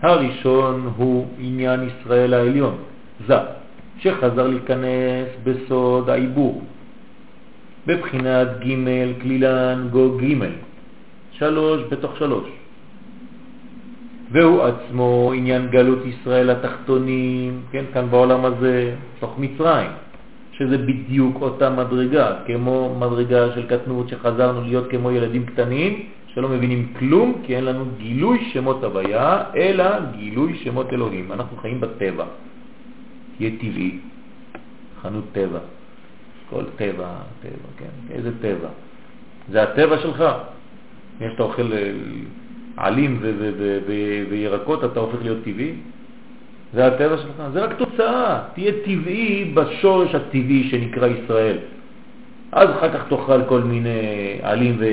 הראשון 0.01 0.93
הוא 0.97 1.27
עניין 1.39 1.79
ישראל 1.89 2.33
העליון, 2.33 2.77
זה, 3.27 3.37
שחזר 3.99 4.47
להיכנס 4.47 5.27
בסוד 5.43 6.09
העיבור, 6.09 6.63
בבחינת 7.87 8.47
ג' 8.59 9.21
כלילן 9.21 9.87
גו 9.91 10.17
ג', 10.17 10.33
שלוש 11.31 11.81
בתוך 11.89 12.17
שלוש. 12.17 12.58
והוא 14.31 14.61
עצמו 14.63 15.31
עניין 15.35 15.67
גלות 15.67 16.05
ישראל 16.05 16.49
התחתונים, 16.49 17.61
כן, 17.71 17.85
כאן 17.93 18.09
בעולם 18.09 18.45
הזה, 18.45 18.95
תוך 19.19 19.35
מצרים, 19.39 19.91
שזה 20.51 20.77
בדיוק 20.77 21.41
אותה 21.41 21.69
מדרגה, 21.69 22.35
כמו 22.45 22.95
מדרגה 22.99 23.51
של 23.55 23.65
קטנות 23.67 24.09
שחזרנו 24.09 24.61
להיות 24.61 24.89
כמו 24.89 25.11
ילדים 25.11 25.45
קטנים, 25.45 26.05
שלא 26.27 26.49
מבינים 26.49 26.93
כלום, 26.99 27.41
כי 27.45 27.55
אין 27.55 27.65
לנו 27.65 27.85
גילוי 27.97 28.49
שמות 28.53 28.83
הוויה, 28.83 29.43
אלא 29.55 29.85
גילוי 30.17 30.55
שמות 30.63 30.93
אלוהים. 30.93 31.31
אנחנו 31.31 31.57
חיים 31.57 31.81
בטבע. 31.81 32.25
תהיה 33.37 33.51
טבעי, 33.61 33.99
חנות 35.01 35.23
טבע. 35.31 35.59
כל 36.49 36.63
טבע, 36.75 37.09
טבע, 37.41 37.69
כן? 37.77 38.13
איזה 38.13 38.31
טבע? 38.41 38.69
זה 39.51 39.63
הטבע 39.63 39.97
שלך. 39.97 40.23
אם 41.21 41.27
אתה 41.35 41.43
אוכל 41.43 41.73
אה, 41.73 41.91
עלים 42.79 43.19
וירקות, 44.29 44.83
אתה 44.83 44.99
הופך 44.99 45.17
להיות 45.21 45.37
טבעי? 45.43 45.71
זה 46.73 46.87
הטבע 46.87 47.17
שלך? 47.17 47.43
זה 47.53 47.63
רק 47.63 47.73
תוצאה. 47.73 48.41
תהיה 48.53 48.71
טבעי 48.85 49.51
בשורש 49.53 50.15
הטבעי 50.15 50.67
שנקרא 50.71 51.07
ישראל. 51.07 51.57
אז 52.51 52.69
אחר 52.69 52.93
כך 52.93 53.07
תאכל 53.09 53.43
כל 53.45 53.61
מיני 53.61 53.99
עלים 54.41 54.75
ו... 54.79 54.85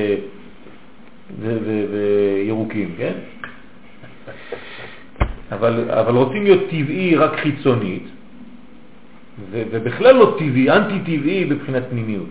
וירוקים, 1.93 2.95
כן? 2.99 3.13
אבל, 5.53 5.91
אבל 5.91 6.15
רוצים 6.17 6.43
להיות 6.43 6.63
טבעי 6.71 7.17
רק 7.17 7.37
חיצונית, 7.37 8.03
ובכלל 9.51 10.15
לא 10.15 10.37
טבעי, 10.39 10.71
אנטי-טבעי 10.71 11.45
בבחינת 11.45 11.83
פנימיות. 11.91 12.29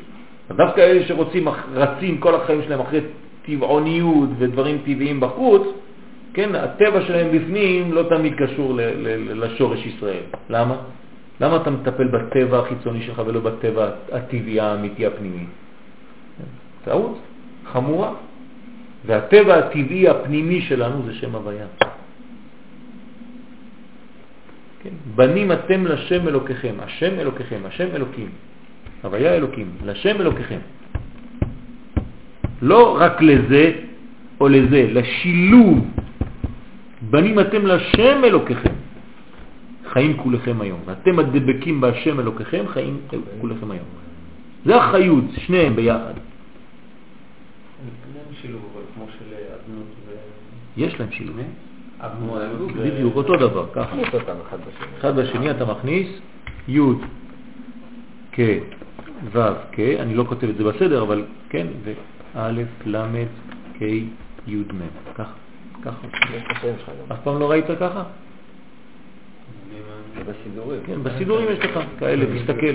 דווקא 0.49 0.81
אלה 0.81 1.07
שרוצים, 1.07 1.47
רצים 1.73 2.17
כל 2.17 2.35
החיים 2.35 2.61
שלהם 2.65 2.79
אחרי 2.79 3.01
טבעוניות 3.45 4.29
ודברים 4.37 4.77
טבעיים 4.85 5.19
בחוץ, 5.19 5.61
כן, 6.33 6.55
הטבע 6.55 7.01
שלהם 7.01 7.27
בפנים 7.37 7.93
לא 7.93 8.03
תמיד 8.09 8.33
קשור 8.37 8.79
לשורש 9.35 9.85
ישראל. 9.85 10.23
למה? 10.49 10.75
למה 11.41 11.55
אתה 11.55 11.69
מטפל 11.69 12.07
בטבע 12.07 12.59
החיצוני 12.59 13.01
שלך 13.01 13.21
ולא 13.25 13.39
בטבע 13.39 13.89
הטבעי 14.11 14.59
האמיתי 14.59 15.05
הפנימי? 15.05 15.45
טעות 16.85 17.19
חמורה. 17.65 18.13
והטבע 19.05 19.57
הטבעי 19.57 20.09
הפנימי 20.09 20.61
שלנו 20.61 21.03
זה 21.05 21.13
שם 21.13 21.35
הוויה. 21.35 21.65
כן? 24.83 24.89
בנים 25.15 25.51
אתם 25.51 25.87
לשם 25.87 26.27
אלוקיכם, 26.27 26.75
השם 26.79 27.19
אלוקיכם, 27.19 27.59
השם 27.65 27.87
אלוקים, 27.95 28.29
הוויה 29.03 29.33
אלוקים, 29.35 29.67
לשם 29.85 30.21
אלוקיכם. 30.21 30.59
לא 32.61 32.97
רק 32.99 33.21
לזה 33.21 33.71
או 34.39 34.47
לזה, 34.47 34.87
לשילוב. 34.91 35.87
בנים 37.09 37.39
אתם 37.39 37.65
לשם 37.67 38.23
אלוקיכם, 38.23 38.73
חיים 39.87 40.17
כולכם 40.17 40.61
היום. 40.61 40.79
ואתם 40.85 41.19
הדבקים 41.19 41.81
בהשם 41.81 42.19
אלוקיכם, 42.19 42.63
חיים 42.67 42.97
כולכם 43.41 43.71
היום. 43.71 43.85
זה 44.65 44.75
החיות, 44.75 45.23
שניהם 45.37 45.75
ביחד. 45.75 46.13
ו... 50.07 50.11
יש 50.77 50.99
להם 50.99 51.11
שילוב. 51.11 51.37
אדנות 51.99 52.71
בדיוק, 52.71 53.15
אותו 53.15 53.35
דבר, 53.35 53.65
ככה. 53.73 53.95
אחד 54.99 55.15
בשני 55.15 55.51
אתה 55.51 55.65
מכניס 55.65 56.07
י' 56.67 56.79
כ' 58.31 58.39
ו' 59.31 59.39
כ', 59.71 59.79
אני 59.79 60.15
לא 60.15 60.23
כותב 60.23 60.49
את 60.49 60.57
זה 60.57 60.63
בסדר, 60.63 61.01
אבל 61.01 61.25
כן, 61.49 61.67
וא', 62.35 62.51
ל', 62.85 63.25
כ', 63.79 63.81
י', 64.47 64.55
מ', 64.55 65.13
ככה, 65.15 65.33
ככה. 65.81 66.07
אף 67.11 67.17
פעם 67.23 67.39
לא 67.39 67.51
ראית 67.51 67.65
ככה? 67.79 68.03
בסידורים. 70.27 70.81
כן, 70.85 71.03
בסידורים 71.03 71.47
יש 71.51 71.59
לך 71.59 71.79
כאלה, 71.99 72.25
תסתכל. 72.39 72.73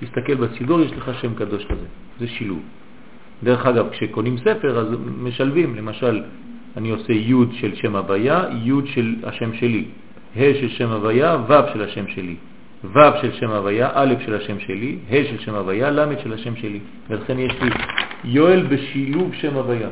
תסתכל 0.00 0.34
בסידור, 0.34 0.80
יש 0.80 0.92
לך 0.92 1.10
שם 1.20 1.34
קדוש 1.34 1.64
כזה, 1.64 1.86
זה 2.20 2.28
שילוב. 2.28 2.62
דרך 3.44 3.66
אגב, 3.66 3.90
כשקונים 3.90 4.38
ספר 4.38 4.78
אז 4.78 4.86
משלבים, 5.18 5.76
למשל, 5.76 6.22
אני 6.76 6.90
עושה 6.90 7.12
י' 7.12 7.34
של 7.52 7.74
שם 7.74 7.96
הוויה, 7.96 8.44
י' 8.64 8.72
של 8.94 9.14
השם 9.22 9.54
שלי, 9.54 9.84
ה' 10.36 10.54
של 10.60 10.68
שם 10.68 10.90
הוויה, 10.90 11.36
ו' 11.48 11.72
של 11.72 11.82
השם 11.82 12.08
שלי, 12.08 12.36
ו' 12.84 12.98
של 13.22 13.32
שם 13.32 13.50
הוויה, 13.50 13.90
א' 13.94 14.14
של 14.24 14.34
השם 14.34 14.60
שלי, 14.60 14.98
ה' 15.10 15.24
של 15.30 15.38
שם 15.38 15.54
הוויה, 15.54 15.90
ל' 15.90 16.22
של 16.22 16.32
השם 16.32 16.56
שלי. 16.56 16.80
ולכן 17.08 17.38
יש 17.38 17.52
לי 17.62 17.70
יואל 18.24 18.66
בשילוב 18.66 19.34
שם 19.34 19.54
הוויה. 19.54 19.88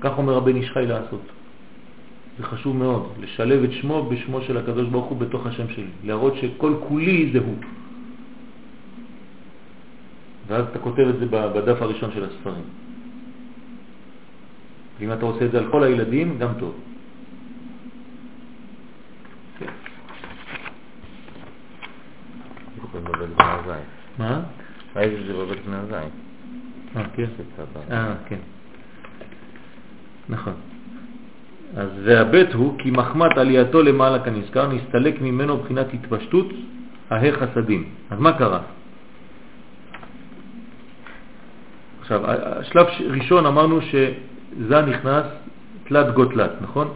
כך 0.00 0.18
אומר 0.18 0.32
רבן 0.32 0.56
איש 0.56 0.70
לעשות. 0.76 1.22
זה 2.38 2.44
חשוב 2.44 2.76
מאוד, 2.76 3.08
לשלב 3.20 3.62
את 3.64 3.72
שמו 3.72 4.08
בשמו 4.10 4.40
של 4.40 4.56
הקדוש 4.56 4.88
ברוך 4.88 5.06
הוא 5.06 5.18
בתוך 5.18 5.46
השם 5.46 5.68
שלי, 5.68 5.90
להראות 6.04 6.34
שכל 6.36 6.74
כולי 6.88 7.30
זה 7.32 7.38
הוא. 7.38 7.56
ואז 10.46 10.64
אתה 10.70 10.78
כותב 10.78 11.06
את 11.08 11.18
זה 11.18 11.26
בדף 11.26 11.82
הראשון 11.82 12.10
של 12.14 12.24
הספרים. 12.24 12.64
ואם 15.00 15.12
אתה 15.12 15.24
עושה 15.26 15.44
את 15.44 15.50
זה 15.50 15.58
על 15.58 15.66
כל 15.70 15.82
הילדים, 15.82 16.38
גם 16.38 16.50
טוב. 16.58 16.74
כן. 19.58 19.72
זה 22.92 23.00
בבית 23.00 23.28
הזין. 23.38 23.84
מה? 24.18 24.40
ראיתי 24.96 25.22
שזה 25.22 25.32
בבית 25.32 25.66
בני 25.66 25.76
הזין. 25.76 26.10
אה, 26.96 27.02
כן. 27.16 27.24
שקצת- 27.36 27.92
אה, 27.92 28.14
כן. 28.26 28.38
נכון. 30.28 30.52
אז 31.76 31.88
והבית 32.04 32.54
הוא 32.54 32.78
כי 32.78 32.90
מחמת 32.90 33.38
עלייתו 33.38 33.82
למעלה 33.82 34.18
כנזכר, 34.24 34.72
נסתלק 34.72 35.20
ממנו 35.20 35.56
בחינת 35.56 35.86
התפשטות 35.94 36.46
הה 37.10 37.32
חסדים. 37.32 37.84
אז 38.10 38.20
מה 38.20 38.32
קרה? 38.38 38.60
עכשיו, 42.00 42.20
השלב 42.26 42.86
ראשון 43.10 43.46
אמרנו 43.46 43.80
שזה 43.82 44.82
נכנס 44.86 45.24
תלת 45.84 46.14
גו 46.14 46.24
תלת, 46.24 46.50
נכון? 46.60 46.88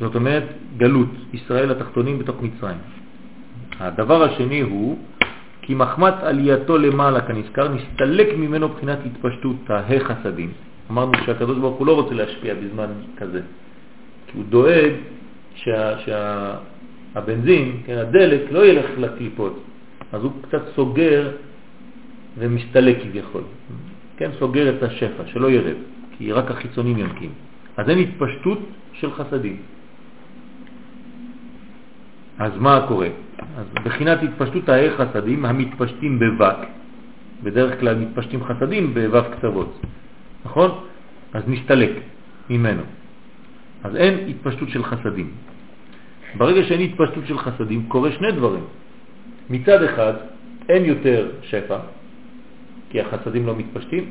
זאת 0.00 0.14
אומרת, 0.14 0.44
גלות, 0.76 1.08
ישראל 1.32 1.70
התחתונים 1.70 2.18
בתוך 2.18 2.42
מצרים. 2.42 2.78
הדבר 3.80 4.22
השני 4.22 4.60
הוא, 4.60 4.98
כי 5.62 5.74
מחמת 5.74 6.14
עלייתו 6.22 6.78
למעלה 6.78 7.20
כנזכר, 7.20 7.68
נסתלק 7.68 8.28
ממנו 8.36 8.68
בחינת 8.68 8.98
התפשטות 9.06 9.56
הה 9.68 10.00
חסדים. 10.00 10.50
אמרנו 10.90 11.12
שהקדוש 11.26 11.58
ברוך 11.58 11.78
הוא 11.78 11.86
לא 11.86 11.94
רוצה 11.94 12.14
להשפיע 12.14 12.54
בזמן 12.54 12.90
כזה, 13.16 13.40
כי 14.26 14.38
הוא 14.38 14.44
דואג 14.48 14.92
שהבנזין, 15.54 15.98
שה, 16.04 16.54
הבנזין, 17.14 17.80
כן, 17.86 17.98
הדלק, 17.98 18.40
לא 18.50 18.66
ילך 18.66 18.86
לקליפות, 18.98 19.62
אז 20.12 20.22
הוא 20.22 20.32
קצת 20.42 20.62
סוגר 20.74 21.30
ומסתלק 22.38 22.96
כביכול, 23.02 23.42
כן, 24.16 24.30
סוגר 24.38 24.76
את 24.76 24.82
השפע, 24.82 25.22
שלא 25.26 25.50
ירד, 25.50 25.76
כי 26.18 26.32
רק 26.32 26.50
החיצונים 26.50 26.98
יונקים. 26.98 27.30
אז 27.76 27.88
אין 27.88 27.98
התפשטות 27.98 28.58
של 28.92 29.12
חסדים. 29.12 29.56
אז 32.38 32.52
מה 32.56 32.84
קורה? 32.88 33.08
אז 33.56 33.66
בחינת 33.84 34.22
התפשטות 34.22 34.68
ההא 34.68 34.90
חסדים 34.96 35.44
המתפשטים 35.44 36.18
בווק, 36.18 36.58
בדרך 37.42 37.80
כלל 37.80 37.94
מתפשטים 37.98 38.44
חסדים 38.44 38.94
בוו 38.94 39.22
קצוות, 39.36 39.80
נכון? 40.44 40.70
אז 41.32 41.42
נסתלק 41.46 41.90
ממנו. 42.50 42.82
אז 43.84 43.96
אין 43.96 44.28
התפשטות 44.28 44.68
של 44.68 44.84
חסדים. 44.84 45.30
ברגע 46.38 46.62
שאין 46.64 46.80
התפשטות 46.80 47.26
של 47.26 47.38
חסדים 47.38 47.88
קורה 47.88 48.12
שני 48.12 48.32
דברים. 48.32 48.64
מצד 49.50 49.82
אחד 49.82 50.12
אין 50.68 50.84
יותר 50.84 51.30
שפע, 51.42 51.78
כי 52.90 53.00
החסדים 53.00 53.46
לא 53.46 53.56
מתפשטים, 53.56 54.04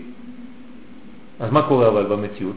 אז 1.40 1.52
מה 1.52 1.62
קורה 1.68 1.88
אבל 1.88 2.06
במציאות? 2.06 2.56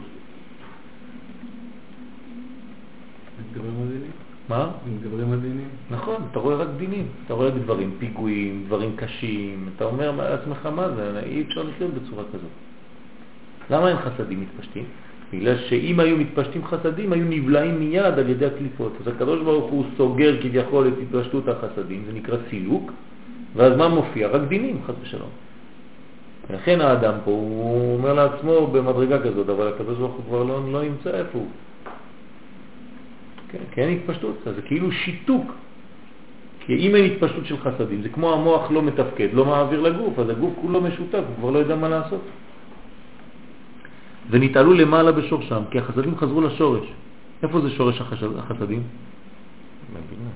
מה? 4.49 4.69
מתגברים 4.87 5.33
הדינים? 5.33 5.67
נכון, 5.91 6.15
אתה 6.31 6.39
רואה 6.39 6.55
רק 6.55 6.67
דינים, 6.77 7.07
אתה 7.25 7.33
רואה 7.33 7.47
רק 7.47 7.53
דברים, 7.63 7.95
פיגועים, 7.99 8.63
דברים 8.65 8.95
קשים, 8.95 9.69
אתה 9.75 9.85
אומר 9.85 10.11
לעצמך 10.11 10.65
מה 10.65 10.89
זה, 10.89 11.19
אי 11.25 11.41
אפשר 11.41 11.63
לחיות 11.63 11.91
בצורה 11.93 12.23
כזאת. 12.33 12.51
למה 13.69 13.89
אין 13.89 13.97
חסדים 13.97 14.41
מתפשטים? 14.41 14.83
בגלל 15.33 15.57
שאם 15.57 15.99
היו 15.99 16.17
מתפשטים 16.17 16.65
חסדים, 16.65 17.13
היו 17.13 17.25
נבלעים 17.29 17.79
מיד 17.79 18.19
על 18.19 18.29
ידי 18.29 18.45
הקליפות. 18.45 18.93
אז 19.01 19.07
הקדוש 19.07 19.41
ברוך 19.41 19.71
הוא 19.71 19.85
סוגר 19.97 20.41
כביכול 20.41 20.87
את 20.87 20.93
התפשטות 21.01 21.47
החסדים, 21.47 22.03
זה 22.05 22.13
נקרא 22.13 22.37
סילוק, 22.49 22.91
ואז 23.55 23.77
מה 23.77 23.87
מופיע? 23.87 24.27
רק 24.27 24.41
דינים, 24.47 24.79
חס 24.87 24.93
ושלום. 25.01 25.29
לכן 26.49 26.81
האדם 26.81 27.13
פה, 27.23 27.31
הוא 27.31 27.97
אומר 27.97 28.13
לעצמו 28.13 28.67
במדרגה 28.67 29.19
כזאת, 29.23 29.49
אבל 29.49 29.67
הקדוש 29.67 29.97
ברוך 29.97 30.13
הוא 30.15 30.23
כבר 30.27 30.43
לא, 30.43 30.71
לא 30.71 30.81
נמצא 30.83 31.09
איפה 31.09 31.37
הוא. 31.37 31.47
כי 33.71 33.81
אין 33.81 33.89
התפשטות, 33.89 34.47
אז 34.47 34.55
זה 34.55 34.61
כאילו 34.61 34.91
שיתוק. 34.91 35.51
כי 36.59 36.75
אם 36.75 36.95
אין 36.95 37.05
התפשטות 37.05 37.45
של 37.45 37.57
חסדים, 37.57 38.01
זה 38.01 38.09
כמו 38.09 38.33
המוח 38.33 38.71
לא 38.71 38.81
מתפקד, 38.81 39.27
לא 39.33 39.45
מעביר 39.45 39.81
לגוף, 39.81 40.19
אז 40.19 40.29
הגוף 40.29 40.53
כולו 40.61 40.81
משותק, 40.81 41.21
הוא 41.27 41.35
כבר 41.39 41.49
לא 41.49 41.59
יודע 41.59 41.75
מה 41.75 41.89
לעשות. 41.89 42.21
ונתעלו 44.29 44.73
למעלה 44.73 45.11
בשורשם, 45.11 45.63
כי 45.71 45.79
החסדים 45.79 46.17
חזרו 46.17 46.41
לשורש. 46.41 46.87
איפה 47.43 47.61
זה 47.61 47.69
שורש 47.69 48.01
החסדים? 48.01 48.83
מבינה. 49.89 50.29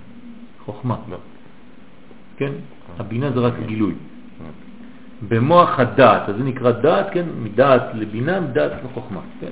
חוכמה. 0.65 0.95
לא. 1.09 1.17
כן? 2.37 2.51
הבינה 2.99 3.31
זה 3.31 3.39
רק 3.39 3.53
גילוי. 3.65 3.93
במוח 5.29 5.79
הדעת, 5.79 6.29
אז 6.29 6.35
זה 6.35 6.43
נקרא 6.43 6.71
דעת, 6.71 7.07
כן? 7.13 7.25
מדעת 7.43 7.81
לבינה, 7.93 8.39
מדעת 8.39 8.71
לחוכמה. 8.83 9.21
כן? 9.41 9.51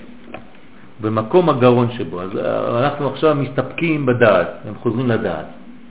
במקום 1.01 1.49
הגרון 1.49 1.91
שבו. 1.91 2.21
אז 2.21 2.37
אה, 2.37 2.83
אנחנו 2.83 3.09
עכשיו 3.09 3.35
מסתפקים 3.35 4.05
בדעת, 4.05 4.47
הם 4.65 4.73
חוזרים 4.75 5.07
לדעת, 5.07 5.45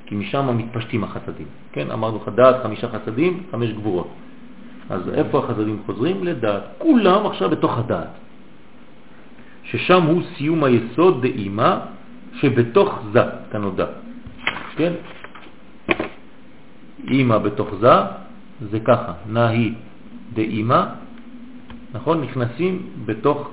כי 0.06 0.14
משם 0.14 0.56
מתפשטים 0.56 1.04
החסדים. 1.04 1.46
כן? 1.72 1.90
אמרנו 1.90 2.16
לך 2.22 2.28
דעת, 2.34 2.62
חמישה 2.62 2.88
חסדים, 2.88 3.42
חמש 3.50 3.70
גבורות. 3.70 4.08
אז 4.90 5.08
איפה 5.14 5.38
החסדים 5.38 5.82
חוזרים? 5.86 6.24
לדעת. 6.24 6.62
כולם 6.78 7.26
עכשיו 7.26 7.50
בתוך 7.50 7.78
הדעת. 7.78 8.10
ששם 9.64 10.02
הוא 10.02 10.22
סיום 10.36 10.64
היסוד 10.64 11.22
דאימה 11.22 11.80
שבתוך 12.32 13.00
זה, 13.12 13.22
כנודע. 13.52 13.86
כן? 14.76 14.92
אימא 17.10 17.38
בתוך 17.38 17.68
זה, 17.80 17.94
זה 18.70 18.80
ככה, 18.80 19.12
נהי 19.28 19.74
דאימא, 20.34 20.82
נכון? 21.94 22.20
נכנסים 22.20 22.82
בתוך 23.06 23.50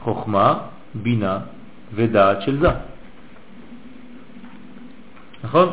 חוכמה, 0.00 0.58
בינה 0.94 1.38
ודעת 1.94 2.42
של 2.42 2.60
זה. 2.60 2.68
נכון? 5.44 5.68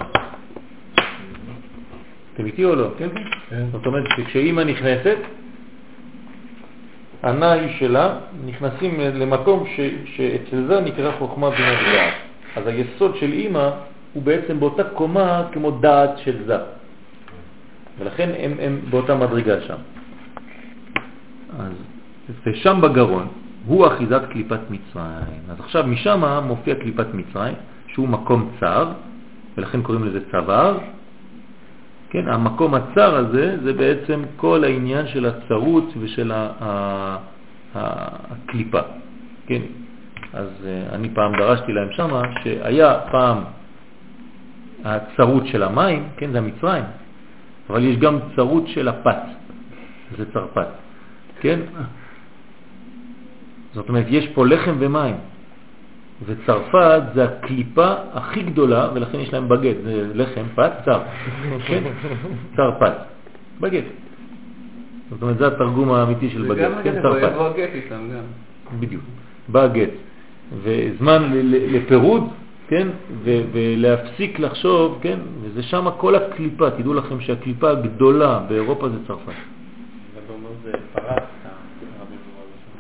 אתם 2.34 2.46
איתי 2.46 2.66
או 2.66 2.76
לא? 2.76 2.88
כן, 2.98 3.10
כן. 3.50 3.66
זאת 3.72 3.86
אומרת 3.86 4.04
שכשאימא 4.18 4.62
נכנסת, 4.62 5.18
הנאי 7.24 7.74
שלה 7.80 8.16
נכנסים 8.46 9.00
למקום 9.00 9.66
ש, 9.76 9.80
שאצל 10.16 10.68
זה 10.68 10.82
נקרא 10.82 11.12
חוכמה 11.20 11.50
בינה 11.50 11.72
ודעת. 11.82 12.14
אז 12.56 12.68
היסוד 12.68 13.16
של 13.16 13.32
אימא 13.32 13.70
הוא 14.14 14.24
בעצם 14.24 14.60
באותה 14.60 14.84
קומה 14.84 15.44
כמו 15.52 15.72
דעת 15.72 16.18
של 16.18 16.44
זה. 16.46 16.58
ולכן 18.00 18.30
הם, 18.38 18.52
הם 18.60 18.80
באותה 18.90 19.16
מדרגה 19.16 19.62
שם. 19.62 19.78
אז, 21.60 21.74
ושם 22.46 22.82
בגרון 22.82 23.28
הוא 23.68 23.88
אחיזת 23.88 24.22
קליפת 24.32 24.60
מצרים. 24.70 25.42
אז 25.50 25.60
עכשיו 25.60 25.84
משם 25.88 26.24
מופיע 26.44 26.76
קליפת 26.76 27.08
מצרים, 27.14 27.54
שהוא 27.88 28.08
מקום 28.08 28.52
צר, 28.60 28.92
ולכן 29.58 29.82
קוראים 29.82 30.04
לזה 30.04 30.20
צוואר. 30.32 30.78
כן, 32.10 32.28
המקום 32.28 32.74
הצר 32.74 33.16
הזה 33.16 33.58
זה 33.64 33.74
בעצם 33.74 34.24
כל 34.36 34.64
העניין 34.64 35.08
של 35.08 35.26
הצרות 35.26 35.94
ושל 36.00 36.32
הקליפה. 37.76 38.80
כן, 39.48 39.62
אז 40.34 40.48
אה, 40.66 40.96
אני 40.96 41.10
פעם 41.10 41.32
דרשתי 41.38 41.74
להם 41.74 41.88
שמה 41.92 42.22
שהיה 42.44 43.00
פעם 43.12 43.38
הצרות 44.86 45.48
של 45.48 45.64
המים, 45.64 46.04
כן, 46.18 46.32
זה 46.32 46.38
המצרים, 46.38 46.84
אבל 47.70 47.84
יש 47.84 47.98
גם 47.98 48.20
צרות 48.36 48.68
של 48.68 48.88
הפת, 48.88 49.24
זה 50.18 50.26
צרפת, 50.34 50.68
כן? 51.42 51.60
זאת 53.78 53.90
אומרת, 53.90 54.06
יש 54.10 54.28
פה 54.28 54.46
לחם 54.46 54.76
ומים, 54.80 55.16
וצרפת 56.26 57.02
זה 57.14 57.24
הקליפה 57.24 57.94
הכי 58.14 58.42
גדולה, 58.42 58.90
ולכן 58.94 59.20
יש 59.20 59.34
להם 59.34 59.50
בגט, 59.50 59.76
זה 59.84 60.12
לחם, 60.14 60.44
פת, 60.56 60.72
צר, 60.86 61.00
כן? 61.68 61.84
צרפת, 62.56 62.94
בגט. 63.62 63.84
זאת 65.10 65.22
אומרת, 65.22 65.38
זה 65.38 65.48
התרגום 65.48 65.92
האמיתי 65.92 66.30
של 66.30 66.42
בגט, 66.42 66.72
כן, 66.84 66.96
איתם 67.74 68.10
גם. 68.14 68.24
בדיוק, 68.80 69.04
בא 69.48 69.62
הגט. 69.62 69.90
וזמן 70.64 71.30
לפירוד, 71.46 72.24
כן, 72.68 72.88
ולהפסיק 73.24 74.40
לחשוב, 74.40 75.00
כן, 75.02 75.20
וזה 75.42 75.64
שם 75.64 75.88
כל 75.98 76.16
הקליפה, 76.16 76.70
תדעו 76.70 76.94
לכם 76.94 77.22
שהקליפה 77.22 77.70
הגדולה 77.70 78.40
באירופה 78.50 78.90
זה 78.90 78.98
צרפת. 79.08 79.32
זה 80.64 80.72
פרצת, 80.94 81.27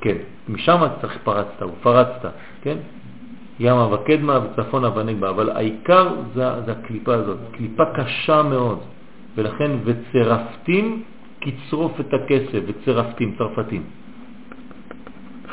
כן, 0.08 0.18
משם 0.50 0.82
צריך 1.02 1.18
פרצת, 1.24 1.62
הוא 1.62 1.72
פרצת, 1.82 2.32
כן? 2.62 2.78
ימה 3.60 3.94
וקדמה 3.94 4.40
וצפונה 4.40 4.98
ונגבה, 4.98 5.30
אבל 5.30 5.50
העיקר 5.50 6.08
זה, 6.34 6.62
זה 6.66 6.72
הקליפה 6.72 7.14
הזאת, 7.14 7.38
קליפה 7.52 7.84
קשה 7.96 8.44
מאוד, 8.44 8.80
ולכן 9.36 9.72
וצרפתים 9.84 11.04
כצרוף 11.42 12.00
את 12.00 12.14
הכסף, 12.14 12.60
וצרפתים, 12.68 13.36
צרפתים. 13.38 13.84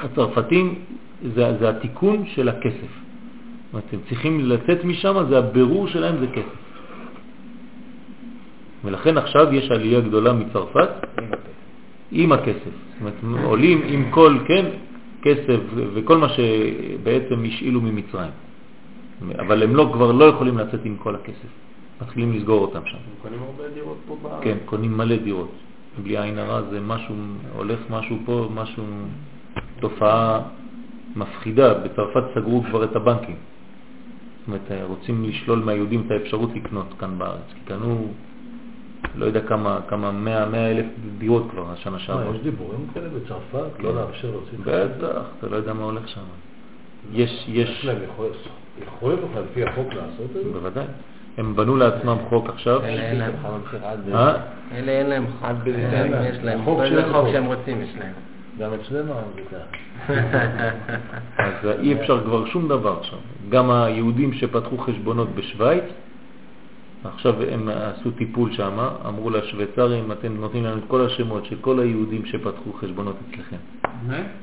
הצרפתים 0.02 0.74
זה, 1.34 1.56
זה 1.58 1.68
התיקון 1.68 2.26
של 2.26 2.48
הכסף. 2.48 2.92
הם 3.74 4.00
צריכים 4.08 4.40
לצאת 4.40 4.84
משם, 4.84 5.14
זה 5.28 5.38
הבירור 5.38 5.88
שלהם 5.88 6.16
זה 6.18 6.26
כסף. 6.26 6.62
ולכן 8.84 9.18
עכשיו 9.18 9.54
יש 9.54 9.70
עלייה 9.70 10.00
גדולה 10.00 10.32
מצרפת 10.32 10.90
עם 12.10 12.32
הכסף. 12.32 12.64
זאת 12.64 13.00
אומרת, 13.00 13.44
עולים 13.44 13.82
עם 13.86 14.10
כל, 14.10 14.38
כן, 14.46 14.64
כסף 15.22 15.60
וכל 15.74 16.18
מה 16.18 16.28
שבעצם 16.28 17.44
השאילו 17.46 17.80
ממצרים. 17.80 18.30
אבל 19.38 19.62
הם 19.62 19.76
לא, 19.76 19.90
כבר 19.92 20.12
לא 20.12 20.24
יכולים 20.24 20.58
לצאת 20.58 20.80
עם 20.84 20.96
כל 20.96 21.14
הכסף. 21.14 21.48
מתחילים 22.02 22.32
לסגור 22.32 22.60
אותם 22.60 22.80
שם. 22.86 22.98
קונים 23.22 23.38
הרבה 23.42 23.74
דירות 23.74 23.96
פה 24.06 24.16
בארץ. 24.22 24.44
כן, 24.44 24.56
קונים 24.64 24.96
מלא 24.96 25.16
דירות. 25.16 25.50
בלי 26.02 26.18
עין 26.18 26.38
הרע 26.38 26.62
זה 26.70 26.80
משהו, 26.80 27.14
הולך 27.56 27.78
משהו 27.90 28.16
פה, 28.24 28.48
משהו, 28.54 28.84
תופעה 29.80 30.40
מפחידה. 31.16 31.74
בצרפת 31.74 32.24
סגרו 32.34 32.62
כבר 32.62 32.84
את 32.84 32.96
הבנקים. 32.96 33.36
זאת 33.36 34.46
אומרת, 34.46 34.82
רוצים 34.88 35.24
לשלול 35.24 35.58
מהיהודים 35.58 36.02
את 36.06 36.10
האפשרות 36.10 36.50
לקנות 36.54 36.86
כאן 36.98 37.18
בארץ. 37.18 37.48
כי 37.54 37.60
קנו, 37.64 38.08
לא 39.16 39.26
יודע 39.26 39.40
כמה, 39.40 39.78
כמה, 39.88 40.10
100, 40.10 40.46
100 40.46 40.70
אלף 40.70 40.86
דירות 41.18 41.46
כבר 41.50 41.64
השנה 41.72 41.98
שעברה. 41.98 42.34
יש 42.36 42.40
דיבורים 42.42 42.86
כאלה 42.94 43.08
בצרפת? 43.08 43.76
כן. 43.78 43.82
לא 43.84 43.94
לאפשר 43.94 44.30
להוציא 44.30 44.58
בטח, 44.60 45.22
אתה 45.38 45.46
לא 45.46 45.56
יודע 45.56 45.72
מה 45.72 45.84
הולך 45.84 46.08
שם. 46.08 46.20
יש, 47.12 47.44
יש 47.48 47.68
יש, 47.70 47.84
להם 47.84 47.96
יכול- 48.04 48.26
יכולת 48.86 49.18
בכלל 49.18 49.42
לפי 49.50 49.64
החוק 49.64 49.88
לעשות 49.94 50.30
את 50.36 50.44
זה? 50.44 50.52
בוודאי. 50.52 50.84
הם 51.38 51.56
בנו 51.56 51.76
לעצמם 51.76 52.16
חוק 52.28 52.48
עכשיו. 52.48 52.84
אלה 52.84 53.02
אין 53.02 53.18
להם. 53.18 53.32
אה? 54.14 54.34
אלה 54.72 54.92
אין 54.92 55.06
להם 55.06 55.26
חוק. 55.26 55.44
עד. 55.44 55.68
אין 55.68 56.14
יש 56.24 56.36
להם. 56.42 56.60
החוק 56.60 56.78
כל 56.78 56.86
שלהם 56.86 57.12
חוק 57.12 57.22
חוק. 57.24 57.32
שהם 57.32 57.44
רוצים 57.44 57.82
יש 57.82 57.90
להם. 57.98 58.12
גם 58.58 58.70
אצלנו 58.74 59.12
האמריקאים. 59.12 59.66
אז 61.38 61.54
אי 61.80 62.00
אפשר 62.00 62.24
כבר 62.24 62.46
שום 62.46 62.68
דבר 62.68 62.98
עכשיו. 63.00 63.18
גם 63.48 63.70
היהודים 63.70 64.32
שפתחו 64.32 64.78
חשבונות 64.78 65.28
בשוויץ, 65.34 65.84
עכשיו 67.04 67.34
הם 67.42 67.68
עשו 67.68 68.10
טיפול 68.10 68.52
שם, 68.52 68.78
אמרו 69.08 69.30
לשוויצרים, 69.30 70.12
אתם 70.12 70.36
נותנים 70.40 70.64
לנו 70.64 70.78
את 70.78 70.82
כל 70.88 71.06
השמות 71.06 71.44
של 71.44 71.56
כל 71.60 71.80
היהודים 71.80 72.26
שפתחו 72.26 72.72
חשבונות 72.72 73.16
אצלכם. 73.30 73.56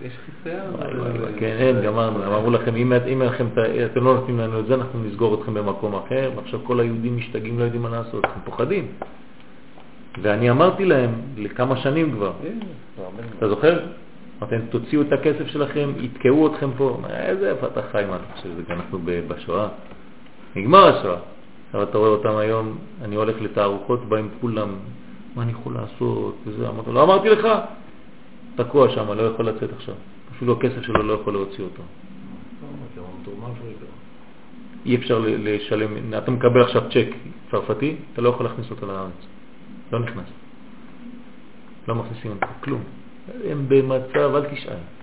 יש 0.02 0.14
חיסיון? 0.26 0.74
כן, 1.40 1.56
אין, 1.60 1.82
גמרנו. 1.82 2.26
אמרו 2.26 2.52
לכם, 2.52 2.76
אם 2.76 2.94
אתם 3.86 4.04
לא 4.04 4.16
נותנים 4.16 4.40
לנו 4.40 4.60
את 4.60 4.66
זה, 4.66 4.76
אנחנו 4.76 5.04
נסגור 5.04 5.42
אתכם 5.42 5.54
במקום 5.54 5.96
אחר, 5.96 6.32
ועכשיו 6.36 6.60
כל 6.64 6.80
היהודים 6.80 7.18
משתגעים, 7.18 7.60
לא 7.60 7.64
יודעים 7.64 7.82
מה 7.82 7.90
לעשות, 7.90 8.26
הם 8.26 8.42
פוחדים. 8.44 8.88
ואני 10.22 10.50
אמרתי 10.50 10.86
להם, 10.86 11.14
לכמה 11.38 11.78
שנים 11.78 12.12
כבר, 12.12 12.32
אתה 13.38 13.50
זוכר? 13.50 13.80
להם, 14.42 14.62
תוציאו 14.70 15.02
את 15.02 15.12
הכסף 15.12 15.48
שלכם, 15.48 15.90
יתקעו 16.00 16.48
אתכם 16.48 16.70
פה. 16.78 16.98
איזה 17.10 17.50
איפה 17.50 17.68
אתה 17.68 17.82
חי, 17.92 18.04
מה 18.10 18.16
אתה 18.16 18.24
חושב, 18.36 18.72
אנחנו 18.72 19.00
בשואה. 19.28 19.68
נגמר 20.56 20.98
השואה. 20.98 21.18
עכשיו 21.72 21.84
אתה 21.84 21.98
רואה 21.98 22.10
אותם 22.10 22.36
היום, 22.38 22.78
אני 23.02 23.16
הולך 23.16 23.42
לתערוכות, 23.42 24.06
באים 24.06 24.30
כולם, 24.42 24.70
מה 25.36 25.44
אני 25.44 25.52
יכול 25.52 25.74
לעשות, 25.74 26.36
וזה, 26.46 26.70
אמרתי 26.70 26.88
לו, 26.88 26.94
לא 26.94 27.04
אמרתי 27.04 27.30
לך, 27.30 27.48
תקוע 28.56 28.90
שם, 28.90 29.12
לא 29.12 29.22
יכול 29.22 29.48
לצאת 29.48 29.74
עכשיו. 29.74 29.96
אפילו 30.36 30.54
הכסף 30.54 30.82
שלו 30.82 31.04
לא 31.04 31.14
יכול 31.14 31.34
להוציא 31.34 31.64
אותו. 31.64 31.84
אי 34.86 34.96
אפשר 34.96 35.24
לשלם, 35.26 36.14
אתה 36.18 36.32
מקבל 36.32 36.62
עכשיו 36.62 36.82
צ'ק 36.90 37.08
צרפתי, 37.52 37.96
אתה 38.14 38.22
לא 38.22 38.30
יכול 38.30 38.46
להכניס 38.46 38.72
אותו 38.72 38.88
לארץ. 38.88 39.28
לא 39.92 40.00
נכנס. 40.00 40.28
לא 41.88 41.96
מכניסים 41.96 42.32
אותו, 42.32 42.48
כלום. 42.64 42.82
הם 43.48 43.66
במצב, 43.68 44.36
אל 44.36 44.46
תשאל. 44.56 45.01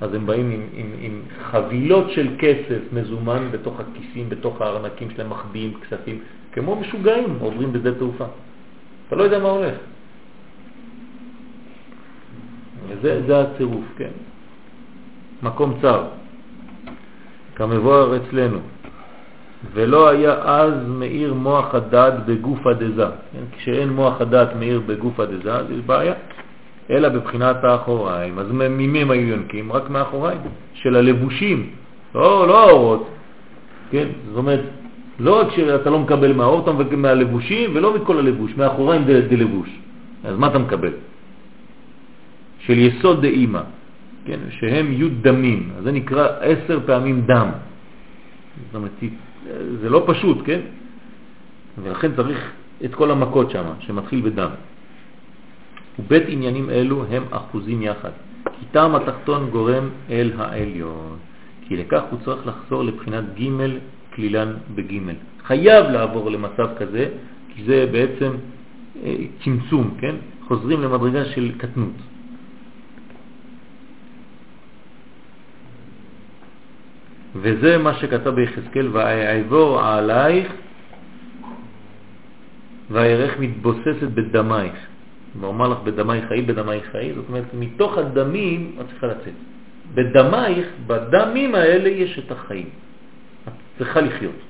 אז 0.00 0.14
הם 0.14 0.26
באים 0.26 0.50
עם, 0.50 0.66
עם, 0.74 0.86
עם 1.00 1.22
חבילות 1.42 2.10
של 2.10 2.28
כסף 2.38 2.92
מזומן 2.92 3.48
בתוך 3.50 3.80
הכיסים, 3.80 4.28
בתוך 4.28 4.60
הארנקים 4.60 5.10
שלהם, 5.10 5.30
מחביאים 5.30 5.74
כספים, 5.80 6.18
כמו 6.52 6.76
משוגעים 6.76 7.36
עוברים 7.40 7.72
בשדה 7.72 7.94
תעופה. 7.94 8.24
אתה 9.08 9.16
לא 9.16 9.22
יודע 9.22 9.38
מה 9.38 9.48
הולך. 9.48 9.74
זה, 13.02 13.22
זה 13.26 13.40
הצירוף, 13.40 13.84
כן. 13.96 14.10
מקום 15.42 15.78
צר, 15.82 16.04
כמבואר 17.54 18.16
אצלנו. 18.16 18.58
ולא 19.72 20.08
היה 20.08 20.32
אז 20.32 20.72
מאיר 20.86 21.34
מוח 21.34 21.74
הדעת 21.74 22.26
בגוף 22.26 22.66
דזה. 22.66 23.06
כן? 23.32 23.56
כשאין 23.56 23.88
מוח 23.88 24.20
הדעת 24.20 24.56
מאיר 24.56 24.80
בגוף 24.86 25.20
דזה, 25.20 25.54
אז 25.54 25.70
יש 25.70 25.80
בעיה. 25.86 26.14
אלא 26.90 27.08
בבחינת 27.08 27.64
האחוריים. 27.64 28.38
אז 28.38 28.46
ממי 28.52 29.02
הם 29.02 29.10
היו 29.10 29.28
יונקים? 29.28 29.72
רק 29.72 29.90
מאחוריים, 29.90 30.38
של 30.74 30.96
הלבושים, 30.96 31.70
לא, 32.14 32.48
לא 32.48 32.68
האורות. 32.68 33.08
כן? 33.90 34.08
זאת 34.28 34.36
אומרת, 34.36 34.60
לא 35.20 35.40
רק 35.40 35.46
שאתה 35.56 35.90
לא 35.90 35.98
מקבל 35.98 36.32
מהאור, 36.32 36.62
אתה 36.62 36.96
מהלבושים, 36.96 37.70
ולא 37.74 37.94
מכל 37.94 38.18
הלבוש, 38.18 38.56
מאחוריים 38.56 39.04
דלבוש. 39.04 39.68
אז 40.24 40.38
מה 40.38 40.46
אתה 40.46 40.58
מקבל? 40.58 40.92
של 42.58 42.78
יסוד 42.78 43.22
דאימא, 43.22 43.62
כן? 44.24 44.40
שהם 44.50 44.92
י' 44.92 45.08
דמים, 45.22 45.70
אז 45.78 45.84
זה 45.84 45.92
נקרא 45.92 46.28
עשר 46.40 46.78
פעמים 46.86 47.20
דם. 47.20 47.48
זאת 48.66 48.74
אומרת, 48.74 48.90
זה 49.80 49.90
לא 49.90 50.04
פשוט, 50.06 50.38
כן? 50.44 50.60
ולכן 51.82 52.10
צריך 52.16 52.50
את 52.84 52.94
כל 52.94 53.10
המכות 53.10 53.50
שם, 53.50 53.64
שמתחיל 53.80 54.20
בדם. 54.20 54.50
ובית 56.00 56.22
עניינים 56.28 56.70
אלו 56.70 57.04
הם 57.10 57.24
אחוזים 57.30 57.82
יחד, 57.82 58.10
כי 58.44 58.66
טעם 58.72 58.94
התחתון 58.94 59.50
גורם 59.50 59.88
אל 60.10 60.32
העליון, 60.38 61.16
כי 61.68 61.76
לכך 61.76 62.02
הוא 62.10 62.18
צריך 62.24 62.46
לחזור 62.46 62.84
לבחינת 62.84 63.24
ג' 63.40 63.48
כלילן 64.14 64.52
בג'. 64.74 64.98
חייב 65.44 65.84
לעבור 65.86 66.30
למצב 66.30 66.68
כזה, 66.78 67.08
כי 67.48 67.64
זה 67.64 67.88
בעצם 67.92 68.32
אה, 69.02 69.16
צמצום, 69.44 69.94
כן? 70.00 70.14
חוזרים 70.48 70.82
למדרגה 70.82 71.24
של 71.24 71.52
קטנות. 71.58 71.98
וזה 77.36 77.78
מה 77.78 77.94
שכתב 77.94 78.30
ביחזקאל, 78.30 78.88
והעבור 78.92 79.80
עלייך 79.80 80.52
והערך 82.90 83.38
מתבוססת 83.38 84.10
בדמייך. 84.14 84.89
ואומר 85.40 85.68
לך 85.68 85.78
בדמייך 85.84 86.24
חיי, 86.28 86.42
בדמייך 86.42 86.84
חיי, 86.92 87.14
זאת 87.14 87.24
אומרת, 87.28 87.44
מתוך 87.54 87.98
הדמים 87.98 88.76
את 88.80 88.86
צריכה 88.90 89.06
לצאת. 89.06 89.38
בדמייך, 89.94 90.66
בדמים 90.86 91.54
האלה 91.54 91.88
יש 91.88 92.18
את 92.18 92.30
החיים. 92.32 92.68
את 93.48 93.52
צריכה 93.78 94.00
לחיות. 94.00 94.40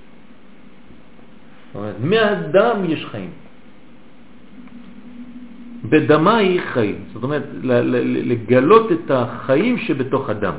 זאת 1.72 1.74
אומרת, 1.74 1.96
מהדם 2.00 2.76
יש 2.88 3.06
חיים. 3.10 3.30
בדמייך 5.84 6.64
חיים. 6.72 6.98
זאת 7.12 7.22
אומרת, 7.22 7.44
לגלות 8.24 8.92
את 8.92 9.10
החיים 9.10 9.78
שבתוך 9.78 10.30
הדם. 10.30 10.54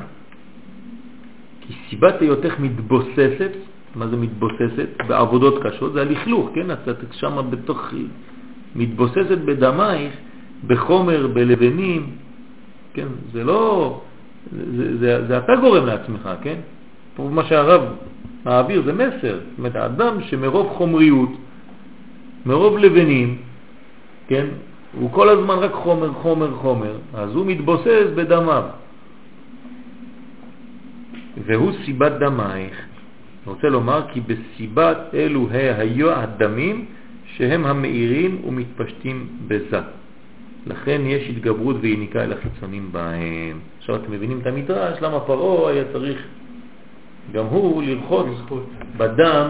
כי 1.62 1.74
סיבת 1.90 2.22
היותך 2.22 2.54
מתבוססת, 2.60 3.54
מה 3.96 4.08
זה 4.08 4.18
מתבוססת? 4.18 4.90
בעבודות 5.08 5.64
קשות, 5.64 5.94
זה 5.94 6.02
הלכלוך, 6.02 6.50
כן? 6.56 6.72
את 6.72 7.12
שם 7.12 7.36
בתוך, 7.50 7.94
מתבוססת 8.76 9.38
בדמייך, 9.46 10.14
בחומר, 10.68 11.28
בלבנים, 11.28 12.10
כן? 12.94 13.08
זה 13.34 13.44
לא, 13.44 14.02
זה, 14.52 14.98
זה, 14.98 15.28
זה 15.28 15.38
אתה 15.38 15.56
גורם 15.62 15.86
לעצמך, 15.86 16.30
כן? 16.42 16.60
פה 17.16 17.30
מה 17.32 17.44
שהרב 17.44 17.82
מעביר 18.46 18.82
זה 18.86 18.94
מסר, 18.94 19.40
זאת 19.40 19.58
אומרת, 19.58 19.76
האדם 19.76 20.22
שמרוב 20.22 20.68
חומריות, 20.78 21.30
מרוב 22.46 22.78
לבנים, 22.78 23.38
כן? 24.28 24.46
הוא 25.00 25.12
כל 25.12 25.30
הזמן 25.30 25.56
רק 25.56 25.72
חומר, 25.74 26.14
חומר, 26.14 26.52
חומר, 26.56 26.96
אז 27.14 27.36
הוא 27.36 27.46
מתבוסס 27.46 28.08
בדמיו. 28.16 28.64
והוא 31.46 31.72
סיבת 31.86 32.12
דמייך. 32.12 32.76
אני 33.46 33.54
רוצה 33.54 33.70
לומר 33.70 34.02
כי 34.14 34.22
בסיבת 34.22 34.98
אלו 35.14 35.48
היו 35.52 36.12
הדמים 36.12 36.86
שהם 37.42 37.66
המאירים 37.66 38.42
ומתפשטים 38.48 39.28
בזה. 39.48 39.80
לכן 40.68 41.02
יש 41.06 41.30
התגברות 41.30 41.76
ויניקה 41.80 42.24
אל 42.24 42.34
החיצונים 42.34 42.92
בהם. 42.92 43.60
עכשיו 43.80 43.96
אתם 43.96 44.12
מבינים 44.12 44.40
את 44.40 44.48
המדרש, 44.48 45.02
למה 45.02 45.20
פרעה 45.20 45.72
היה 45.72 45.84
צריך 45.94 46.18
גם 47.32 47.46
הוא 47.46 47.84
לרחוץ 47.84 48.28
בדם 48.98 49.48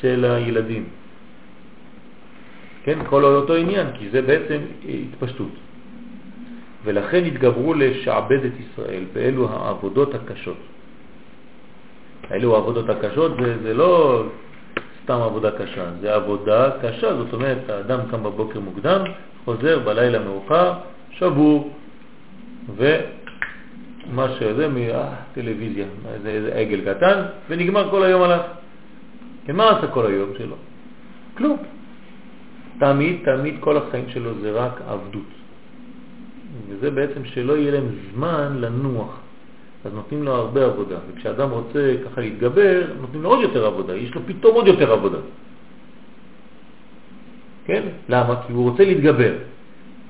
של 0.00 0.24
הילדים. 0.24 0.84
כן, 2.84 2.98
כל 3.06 3.24
אותו 3.24 3.54
עניין, 3.54 3.86
כי 3.98 4.10
זה 4.10 4.22
בעצם 4.22 4.58
התפשטות. 4.88 5.52
ולכן 6.84 7.24
התגברו 7.24 7.74
לשעבד 7.74 8.44
את 8.44 8.52
ישראל 8.60 9.04
באלו 9.12 9.48
העבודות 9.50 10.14
הקשות. 10.14 10.56
אלו 12.32 12.54
העבודות 12.54 12.88
הקשות, 12.88 13.32
זה, 13.42 13.62
זה 13.62 13.74
לא 13.74 14.24
סתם 15.10 15.22
עבודה 15.22 15.50
קשה, 15.50 15.84
זה 16.00 16.14
עבודה 16.14 16.70
קשה, 16.82 17.14
זאת 17.16 17.32
אומרת, 17.32 17.70
האדם 17.70 18.00
קם 18.10 18.22
בבוקר 18.22 18.60
מוקדם, 18.60 19.04
חוזר 19.44 19.78
בלילה 19.78 20.18
מאוחר, 20.18 20.72
שבור, 21.10 21.70
ומה 22.76 24.26
שזה 24.38 24.68
מהטלוויזיה, 24.68 25.86
איזה, 26.14 26.28
איזה 26.28 26.54
עגל 26.54 26.94
קטן, 26.94 27.22
ונגמר 27.48 27.90
כל 27.90 28.02
היום 28.02 28.22
עליו. 28.22 28.40
כן, 29.46 29.56
מה 29.56 29.78
עשה 29.78 29.86
כל 29.86 30.06
היום 30.06 30.30
שלו? 30.38 30.56
כלום. 31.36 31.56
תמיד, 32.80 33.16
תמיד 33.24 33.54
כל 33.60 33.76
החיים 33.76 34.04
שלו 34.08 34.30
זה 34.40 34.50
רק 34.52 34.80
עבדות. 34.88 35.30
וזה 36.68 36.90
בעצם 36.90 37.24
שלא 37.24 37.56
יהיה 37.56 37.72
להם 37.72 37.88
זמן 38.14 38.56
לנוח. 38.60 39.20
אז 39.84 39.92
נותנים 39.94 40.22
לו 40.22 40.32
הרבה 40.34 40.66
עבודה. 40.66 40.96
וכשאדם 41.08 41.50
רוצה 41.50 41.94
ככה 42.04 42.20
להתגבר, 42.20 42.82
נותנים 43.00 43.22
לו 43.22 43.28
עוד 43.28 43.40
יותר 43.40 43.66
עבודה, 43.66 43.96
יש 43.96 44.14
לו 44.14 44.20
פתאום 44.26 44.54
עוד 44.54 44.66
יותר 44.66 44.92
עבודה. 44.92 45.18
כן? 47.64 47.82
למה? 48.08 48.34
כי 48.46 48.52
הוא 48.52 48.70
רוצה 48.70 48.84
להתגבר. 48.84 49.32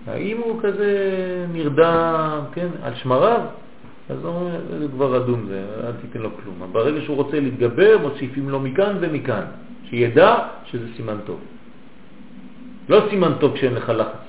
האם 0.07 0.37
הוא 0.37 0.61
כזה 0.63 0.93
נרדם, 1.53 2.41
כן, 2.53 2.69
על 2.83 2.95
שמריו, 2.95 3.41
אז 4.11 4.25
הוא 4.25 4.35
אומר, 4.35 4.61
זה 4.79 4.87
כבר 4.93 5.17
אדום 5.17 5.47
זה, 5.49 5.65
אל 5.87 5.93
תיתן 5.93 6.21
לו 6.21 6.31
כלום. 6.43 6.73
ברגע 6.73 7.01
שהוא 7.01 7.17
רוצה 7.17 7.41
להתגבר, 7.41 7.99
מוסיפים 8.03 8.49
לו 8.49 8.61
מכאן 8.61 8.97
ומכאן, 9.01 9.45
שידע 9.91 10.37
שזה 10.65 10.87
סימן 10.97 11.17
טוב. 11.27 11.41
לא 12.89 13.01
סימן 13.11 13.33
טוב 13.41 13.55
כשאין 13.55 13.75
לך 13.75 13.89
לחץ. 13.89 14.27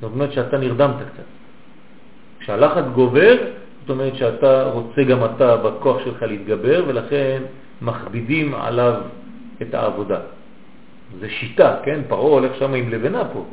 זאת 0.00 0.12
אומרת 0.12 0.32
שאתה 0.32 0.58
נרדמת 0.58 0.96
קצת. 0.96 1.39
כשהלחץ 2.50 2.84
גובר, 2.94 3.36
זאת 3.80 3.90
אומרת 3.90 4.16
שאתה 4.16 4.70
רוצה 4.72 5.02
גם 5.04 5.24
אתה 5.24 5.56
בכוח 5.56 6.04
שלך 6.04 6.22
להתגבר, 6.22 6.84
ולכן 6.86 7.42
מכבידים 7.82 8.54
עליו 8.54 8.94
את 9.62 9.74
העבודה. 9.74 10.18
זה 11.20 11.28
שיטה, 11.30 11.76
כן? 11.84 12.00
פרעה 12.08 12.30
הולך 12.30 12.52
שם 12.58 12.74
עם 12.74 12.90
לבנה 12.90 13.24
פה. 13.24 13.44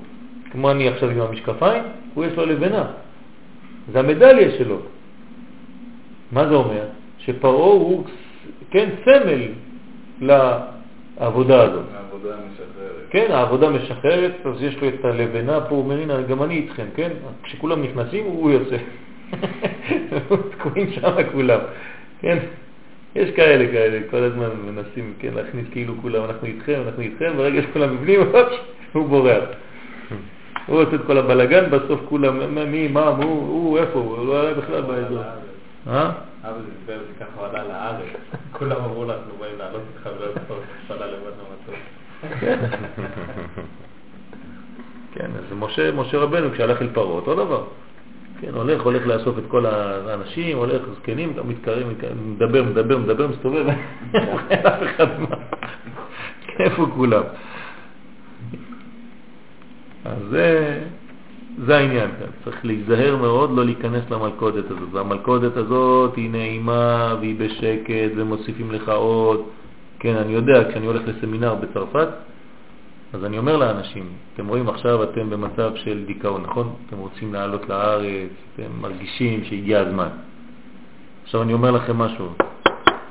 כמו 0.51 0.72
אני 0.72 0.88
עכשיו 0.88 1.09
עם 1.09 1.22
המשקפיים, 1.22 1.84
הוא 2.14 2.26
יש 2.26 2.34
לו 2.34 2.45
לבנה. 2.45 2.85
זה 3.93 4.00
המדליה 4.00 4.58
שלו. 4.58 4.77
מה 6.32 6.48
זה 6.48 6.56
אומר? 6.56 6.84
שפרעה 7.17 7.72
הוא, 7.72 8.03
כן, 8.72 8.90
סמל 9.06 9.42
לעבודה 11.22 11.64
הזאת. 11.64 11.84
העבודה 11.96 12.30
משחררת. 12.30 13.06
כן, 13.10 13.26
העבודה 13.30 13.70
משחררת, 13.70 14.32
אז 14.46 14.64
יש 14.64 14.82
לו 14.82 14.88
את 14.88 15.06
הלבנה 15.06 15.62
פה, 15.62 15.76
הוא 15.76 15.84
אומר, 15.84 16.00
הנה, 16.02 16.22
גם 16.22 16.44
אני 16.44 16.56
איתכם, 16.56 16.86
כן? 16.96 17.10
כשכולם 17.44 17.84
נכנסים, 17.84 18.26
הוא 18.26 18.52
יוצא. 18.52 18.78
תקועים 20.58 20.92
שם 20.92 21.12
כולם, 21.32 21.60
כן? 22.20 22.38
יש 23.16 23.32
כאלה 23.32 23.72
כאלה, 23.72 24.00
כל 24.12 24.24
הזמן 24.24 24.50
מנסים 24.66 25.14
כן, 25.20 25.34
להכניס 25.34 25.66
כאילו 25.72 25.94
כולם, 26.02 26.24
אנחנו 26.24 26.48
איתכם, 26.48 26.82
אנחנו 26.86 27.02
איתכם, 27.04 27.34
ברגע 27.38 27.62
שכולם 27.62 27.98
בפנים, 27.98 28.20
הוא 28.94 29.08
בורח. 29.08 29.44
הוא 30.66 30.82
עושה 30.82 30.96
את 30.96 31.02
כל 31.08 31.18
הבלגן, 31.18 31.70
בסוף 31.70 32.00
כולם, 32.10 32.56
מי, 32.72 32.88
מה, 32.88 33.08
הוא, 33.08 33.78
איפה 33.78 34.00
הוא, 34.00 34.18
הוא 34.18 34.28
לא 34.28 34.42
היה 34.42 34.54
בכלל 34.54 34.82
באזור. 34.82 35.24
אבא 36.50 36.58
דיבר 36.80 37.00
אותי 37.00 37.14
ככה 37.19 37.40
הוא 37.40 37.45
עלה 37.45 37.64
לארץ, 37.64 38.08
כולם 38.51 38.84
אמרו 38.84 39.06
לה, 39.06 39.14
אנחנו 39.14 39.34
באים 39.40 39.58
לעלות 39.58 39.82
איתך 39.95 40.09
ולא 40.17 40.27
לצפות 40.35 40.64
שפלה 40.85 41.08
לבד 41.08 41.32
מהמטוס. 41.38 41.76
כן, 45.14 45.32
אז 45.38 45.53
משה, 45.59 45.92
משה 45.92 46.17
רבנו 46.17 46.51
כשהלך 46.51 46.82
אל 46.82 46.90
פרעה, 46.93 47.11
אותו 47.11 47.35
דבר. 47.35 47.64
כן, 48.42 48.53
הולך, 48.53 48.82
הולך 48.82 49.08
לאסוף 49.08 49.38
את 49.38 49.43
כל 49.48 49.66
האנשים, 49.66 50.58
הולך, 50.58 50.82
זקנים, 51.01 51.34
מתקרב, 51.45 51.88
מדבר, 52.26 52.64
מדבר, 52.64 52.98
מדבר, 52.98 53.27
מסתובב, 53.27 53.66
אף 54.67 54.84
אחד 54.84 55.19
מה. 55.19 55.35
איפה 56.59 56.85
כולם? 56.95 57.24
אז 60.06 60.17
זה, 60.30 60.80
זה 61.66 61.77
העניין 61.77 62.10
כאן, 62.19 62.27
צריך 62.44 62.66
להיזהר 62.66 63.16
מאוד 63.16 63.52
לא 63.52 63.66
להיכנס 63.66 64.10
למלכודת 64.10 64.66
הזאת. 64.72 64.90
והמלכודת 64.92 65.58
הזאת 65.58 66.16
היא 66.16 66.30
נעימה 66.30 67.16
והיא 67.19 67.36
בשקט 67.40 68.11
ומוסיפים 68.16 68.72
לך 68.72 68.90
עוד. 68.90 69.42
כן, 70.00 70.16
אני 70.16 70.34
יודע, 70.34 70.69
כשאני 70.69 70.86
הולך 70.86 71.02
לסמינר 71.08 71.56
בצרפת, 71.56 72.08
אז 73.14 73.26
אני 73.26 73.38
אומר 73.38 73.58
לאנשים, 73.58 74.10
אתם 74.34 74.48
רואים 74.48 74.69
עכשיו 74.69 75.03
אתם 75.03 75.30
במצב 75.30 75.72
של 75.76 76.06
דיכאון, 76.06 76.44
נכון? 76.44 76.74
אתם 76.88 76.98
רוצים 76.98 77.34
לעלות 77.34 77.69
לארץ, 77.69 78.30
אתם 78.56 78.82
מרגישים 78.82 79.44
שהגיע 79.44 79.80
הזמן. 79.80 80.10
עכשיו 81.24 81.42
אני 81.42 81.53
אומר 81.53 81.72
לכם 81.72 81.98
משהו, 81.98 82.30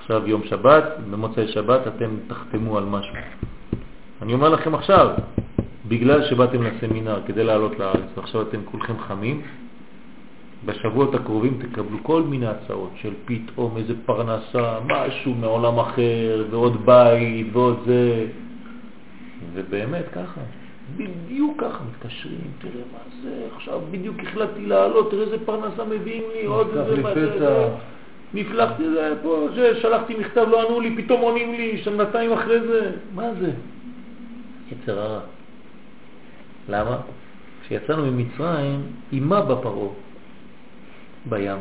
עכשיו 0.00 0.28
יום 0.28 0.42
שבת, 0.44 0.84
במוצאי 1.10 1.49
שבת 1.49 1.81
אתם 1.86 2.10
תחתמו 2.26 2.78
על 2.78 2.84
משהו. 2.84 3.15
אני 4.23 4.34
אומר 4.34 4.49
לכם 4.49 4.75
עכשיו, 4.75 5.08
בגלל 5.89 6.24
שבאתם 6.24 6.62
לסמינר 6.62 7.20
כדי 7.26 7.44
לעלות 7.44 7.78
לארץ 7.78 8.10
ועכשיו 8.16 8.42
אתם 8.42 8.60
כולכם 8.65 8.98
חמים, 8.98 9.42
בשבועות 10.65 11.15
הקרובים 11.15 11.58
תקבלו 11.60 11.98
כל 12.02 12.23
מיני 12.23 12.47
הצעות 12.47 12.90
של 12.97 13.12
פתאום 13.24 13.76
איזה 13.76 13.94
פרנסה, 14.06 14.78
משהו 14.86 15.34
מעולם 15.34 15.78
אחר, 15.78 16.44
ועוד 16.50 16.86
בית, 16.86 17.47
ועוד 17.52 17.82
זה. 17.86 18.26
ובאמת 19.55 20.05
ככה, 20.12 20.40
בדיוק 20.97 21.60
ככה 21.60 21.84
מתקשרים, 21.90 22.50
תראה 22.58 22.84
מה 22.92 22.98
זה, 23.23 23.47
עכשיו 23.56 23.81
בדיוק 23.90 24.16
החלטתי 24.23 24.66
לעלות, 24.66 25.10
תראה 25.10 25.24
איזה 25.24 25.47
פרנסה 25.47 25.84
מביאים 25.84 26.23
לי, 26.34 26.47
עוד 26.47 26.68
איזה... 26.76 27.02
מה. 27.02 27.15
זה, 27.15 27.68
נפלחתי 28.34 28.90
זה 28.90 29.15
פה, 29.23 29.48
שלחתי 29.82 30.15
מכתב, 30.15 30.47
לא 30.50 30.68
ענו 30.68 30.81
לי, 30.81 31.02
פתאום 31.02 31.20
עונים 31.20 31.52
לי, 31.52 31.78
שנתיים 31.78 32.32
אחרי 32.32 32.60
זה, 32.60 32.90
מה 33.15 33.34
זה? 33.40 33.50
יצר 34.73 35.00
הרע. 35.00 35.20
למה? 36.68 36.96
כשיצאנו 37.62 38.06
ממצרים, 38.06 38.82
אימה 39.12 39.40
בפרעה, 39.40 39.88
בים, 41.28 41.58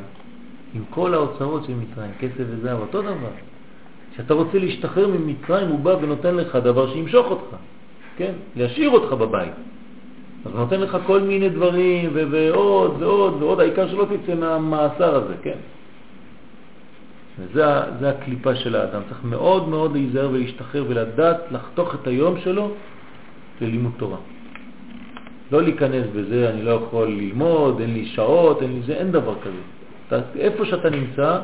עם 0.75 0.83
כל 0.89 1.13
האוצרות 1.13 1.63
של 1.63 1.73
מצרים, 1.73 2.11
כסף 2.19 2.43
וזהב, 2.49 2.79
אותו 2.79 3.01
דבר. 3.01 3.33
כשאתה 4.13 4.33
רוצה 4.33 4.59
להשתחרר 4.59 5.07
ממצרים, 5.07 5.67
הוא 5.67 5.79
בא 5.79 5.95
ונותן 6.01 6.35
לך 6.35 6.55
דבר 6.55 6.93
שימשוך 6.93 7.27
אותך, 7.27 7.55
כן? 8.17 8.31
להשאיר 8.55 8.89
אותך 8.89 9.13
בבית. 9.13 9.53
אז 10.45 10.51
הוא 10.51 10.59
נותן 10.59 10.79
לך 10.79 10.97
כל 11.07 11.21
מיני 11.21 11.49
דברים, 11.49 12.09
ועוד 12.13 12.95
ועוד 12.99 13.43
ועוד, 13.43 13.59
העיקר 13.59 13.87
שלא 13.89 14.05
תצא 14.05 14.35
מהמאסר 14.35 15.15
הזה, 15.15 15.33
כן? 15.43 15.57
וזה 17.39 18.09
הקליפה 18.09 18.55
של 18.55 18.75
האדם. 18.75 19.01
צריך 19.09 19.23
מאוד 19.23 19.69
מאוד 19.69 19.93
להיזהר 19.93 20.29
ולהשתחרר 20.31 20.85
ולדעת 20.87 21.37
לחתוך 21.51 21.95
את 21.95 22.07
היום 22.07 22.39
שלו 22.39 22.71
ללימוד 23.61 23.91
תורה. 23.97 24.17
לא 25.51 25.61
להיכנס 25.63 26.05
בזה, 26.15 26.49
אני 26.49 26.63
לא 26.63 26.71
יכול 26.71 27.07
ללמוד, 27.07 27.81
אין 27.81 27.93
לי 27.93 28.05
שעות, 28.05 28.61
אין 28.61 28.73
לי 28.73 28.81
זה, 28.81 28.93
אין 28.93 29.11
דבר 29.11 29.35
כזה. 29.41 29.61
אתה, 30.07 30.19
איפה 30.39 30.65
שאתה 30.65 30.89
נמצא, 30.89 31.39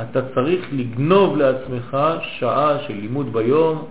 אתה 0.00 0.20
צריך 0.34 0.66
לגנוב 0.72 1.36
לעצמך 1.36 1.96
שעה 2.22 2.78
של 2.86 2.94
לימוד 2.94 3.32
ביום, 3.32 3.84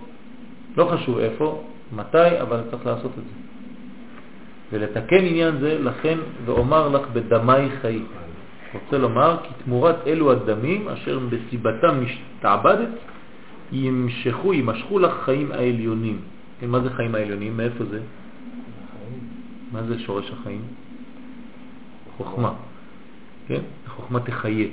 לא 0.76 0.84
חשוב 0.84 1.18
איפה, 1.18 1.62
מתי, 1.92 2.40
אבל 2.40 2.60
צריך 2.70 2.86
לעשות 2.86 3.10
את 3.18 3.24
זה. 3.24 3.48
ולתקן 4.72 5.24
עניין 5.24 5.58
זה, 5.60 5.78
לכן 5.80 6.18
ואומר 6.44 6.88
לך 6.88 7.02
בדמי 7.12 7.70
חיי. 7.80 8.02
רוצה 8.74 8.98
לומר 8.98 9.36
כי 9.42 9.48
תמורת 9.64 9.96
אלו 10.06 10.32
הדמים 10.32 10.88
אשר 10.88 11.18
בסיבתם 11.18 12.04
משתעבדת 12.04 12.88
ימשכו, 13.72 14.54
ימשכו 14.54 14.98
לך 14.98 15.12
חיים 15.24 15.52
העליונים. 15.52 16.18
כן, 16.60 16.66
מה 16.66 16.80
זה 16.80 16.90
חיים 16.90 17.14
העליונים? 17.14 17.56
מאיפה 17.56 17.84
זה? 17.84 18.00
מה 19.72 19.82
זה 19.82 19.98
שורש 19.98 20.30
החיים? 20.30 20.62
חוכמה. 22.16 22.52
כן? 23.48 23.60
חוכמה 23.86 24.20
תחיה. 24.20 24.66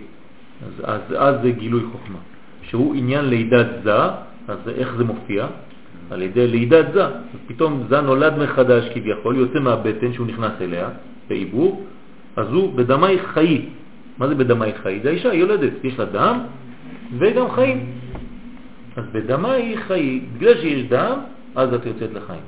אז, 0.66 0.74
אז, 0.84 1.02
אז 1.18 1.36
זה 1.42 1.52
גילוי 1.52 1.84
חוכמה. 1.92 2.20
שהוא 2.62 2.96
עניין 2.96 3.26
לידת 3.26 3.68
זה, 3.84 3.96
אז 4.48 4.60
איך 4.68 4.96
זה 4.98 5.04
מופיע? 5.04 5.48
על 6.12 6.22
ידי 6.22 6.48
לידת 6.48 6.94
זה. 6.94 7.06
אז 7.06 7.40
פתאום 7.48 7.84
זה 7.90 8.02
נולד 8.02 8.38
מחדש 8.38 8.90
כביכול, 8.94 9.36
יוצא 9.36 9.60
מהבטן 9.60 10.14
שהוא 10.14 10.28
נכנס 10.28 10.52
אליה, 10.62 10.90
בעיבור, 11.28 11.86
אז 12.36 12.48
הוא 12.48 12.74
בדמי 12.74 13.20
חיי. 13.20 13.66
מה 14.18 14.28
זה 14.28 14.36
בדמי 14.36 14.74
חיי? 14.84 15.00
זה 15.04 15.10
האישה 15.10 15.34
יולדת, 15.34 15.72
יש 15.84 16.00
לה 16.00 16.06
דם 16.06 16.40
וגם 17.18 17.52
חיים. 17.52 17.86
אז 18.96 19.04
בדמי 19.12 19.78
חיי, 19.88 20.22
בגלל 20.38 20.62
שיש 20.62 20.84
דם, 20.90 21.18
אז 21.56 21.74
את 21.74 21.86
יוצאת 21.86 22.14
לחיים. 22.14 22.42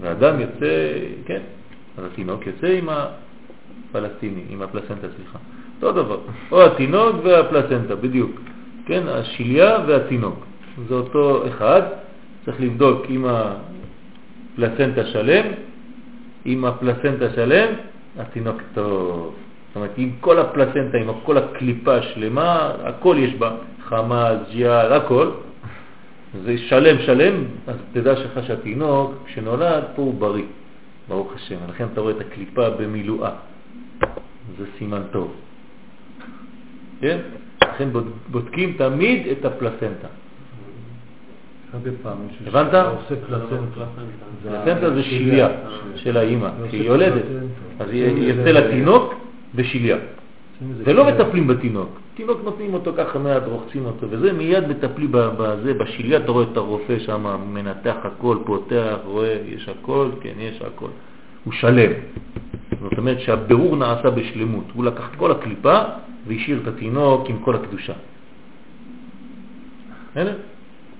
והדם 0.00 0.40
יוצא, 0.40 0.72
כן, 1.26 1.40
אז 1.98 2.04
התינוק 2.04 2.46
יוצא 2.46 2.66
עם 2.66 2.88
הפלסטיני, 2.88 4.42
עם 4.50 4.62
הפלסנטה, 4.62 5.06
סליחה. 5.16 5.38
אותו 5.76 5.92
דבר, 5.92 6.18
או 6.52 6.66
התינוק 6.66 7.16
והפלסנטה, 7.24 7.96
בדיוק. 7.96 8.40
כן, 8.86 9.02
השיליה 9.08 9.78
והתינוק. 9.86 10.46
זה 10.88 10.94
אותו 10.94 11.48
אחד, 11.48 11.82
צריך 12.44 12.60
לבדוק 12.60 13.06
אם 13.10 13.24
הפלסנטה 13.26 15.06
שלם, 15.06 15.44
אם 16.46 16.64
הפלסנטה 16.64 17.30
שלם, 17.34 17.68
התינוק 18.18 18.62
טוב. 18.74 19.34
זאת 19.68 19.76
אומרת, 19.76 19.90
עם 19.96 20.10
כל 20.20 20.38
הפלסנטה, 20.38 20.98
עם 20.98 21.08
כל 21.22 21.38
הקליפה 21.38 22.02
שלמה, 22.02 22.72
הכל 22.84 23.16
יש 23.18 23.34
בה, 23.34 23.50
חמאס, 23.84 24.38
ג'יאר, 24.50 24.94
הכל, 24.94 25.30
זה 26.44 26.58
שלם 26.58 26.96
שלם, 27.06 27.44
אז 27.66 27.76
תדע 27.92 28.16
שלך 28.16 28.46
שהתינוק, 28.46 29.12
כשנולד, 29.26 29.84
פה 29.94 30.02
הוא 30.02 30.14
בריא, 30.14 30.44
ברוך 31.08 31.32
השם. 31.34 31.56
לכן 31.68 31.86
אתה 31.92 32.00
רואה 32.00 32.12
את 32.12 32.20
הקליפה 32.20 32.70
במילואה. 32.70 33.30
זה 34.58 34.64
סימן 34.78 35.02
טוב. 35.12 35.34
כן? 37.00 37.18
לכן 37.62 37.88
בוד- 37.92 38.10
בודקים 38.30 38.74
תמיד 38.78 39.26
את 39.26 39.44
הפלסנטה. 39.44 40.08
הבנת? 42.46 42.72
פלסנטה. 44.44 44.94
זה 44.94 45.02
שליה 45.02 45.48
של 45.96 46.16
האימא, 46.16 46.48
כשהיא 46.68 46.82
יולדת. 46.86 47.22
אז 47.80 47.88
יוצא 47.92 48.50
לתינוק 48.50 49.14
בשליה. 49.54 49.96
לזה 50.70 50.82
ולא. 50.86 51.06
מטפלים 51.06 51.46
בתינוק. 51.46 51.98
תינוק 52.16 52.40
נותנים 52.44 52.74
אותו 52.74 52.92
ככה 52.96 53.18
מעט, 53.18 53.42
רוחצים 53.46 53.84
אותו, 53.86 54.06
וזה 54.10 54.32
מיד 54.32 54.68
מטפלים 54.68 55.12
ב- 55.12 55.30
בזה, 55.38 55.74
בשליה 55.74 56.18
אתה 56.18 56.32
רואה 56.32 56.44
את 56.52 56.56
הרופא 56.56 56.98
שם, 56.98 57.26
מנתח 57.52 57.96
הכל, 58.02 58.38
פותח, 58.44 58.96
רואה, 59.04 59.38
יש 59.46 59.68
הכל, 59.68 60.08
כן, 60.20 60.32
יש 60.38 60.62
הכל. 60.62 60.88
הוא 61.44 61.52
שלם. 61.52 61.92
זאת 62.82 62.98
אומרת 62.98 63.20
שהבירור 63.20 63.76
נעשה 63.76 64.10
בשלמות. 64.10 64.64
הוא 64.74 64.84
לקח 64.84 65.10
את 65.10 65.16
כל 65.16 65.30
הקליפה 65.30 65.82
והשאיר 66.26 66.60
את 66.62 66.68
התינוק 66.68 67.28
עם 67.28 67.38
כל 67.38 67.54
הקדושה. 67.54 67.92
בסדר? 70.10 70.36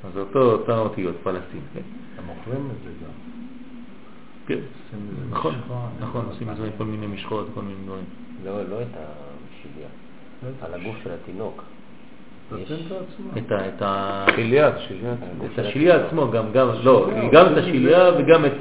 אז 0.05 0.13
זה 0.15 0.21
אותו, 0.21 0.53
אותה 0.53 0.79
אותיות, 0.79 1.15
פלסטין, 1.23 1.61
כן. 1.75 1.81
הם 2.19 2.25
אוכלים 2.29 2.69
את 2.71 2.85
זה 2.85 2.91
גם. 3.05 3.13
כן. 4.47 4.59
נכון. 5.31 5.55
נכון, 6.01 6.25
עושים 6.31 6.49
מזה 6.49 6.71
כל 6.79 6.85
מיני 6.85 7.07
משחות, 7.07 7.47
כל 7.55 7.63
מיני 7.63 7.75
דברים. 7.85 8.05
לא, 8.45 8.63
לא 8.71 8.83
את 8.83 8.87
השיליה, 8.93 9.89
על 10.63 10.75
הגוף 10.75 10.97
של 11.05 11.11
התינוק. 11.23 11.63
את 13.39 13.53
ה... 13.53 13.69
את 13.69 13.83
ה... 13.83 14.25
שליית, 14.37 14.75
שליית. 14.89 15.19
את 15.55 15.59
השיליה 15.59 16.07
עצמו, 16.07 16.31
גם, 16.31 16.53
גם, 16.53 16.69
לא, 16.83 17.11
גם 17.33 17.47
את 17.53 17.57
השיליה 17.57 18.11
וגם 18.19 18.45
את. 18.45 18.53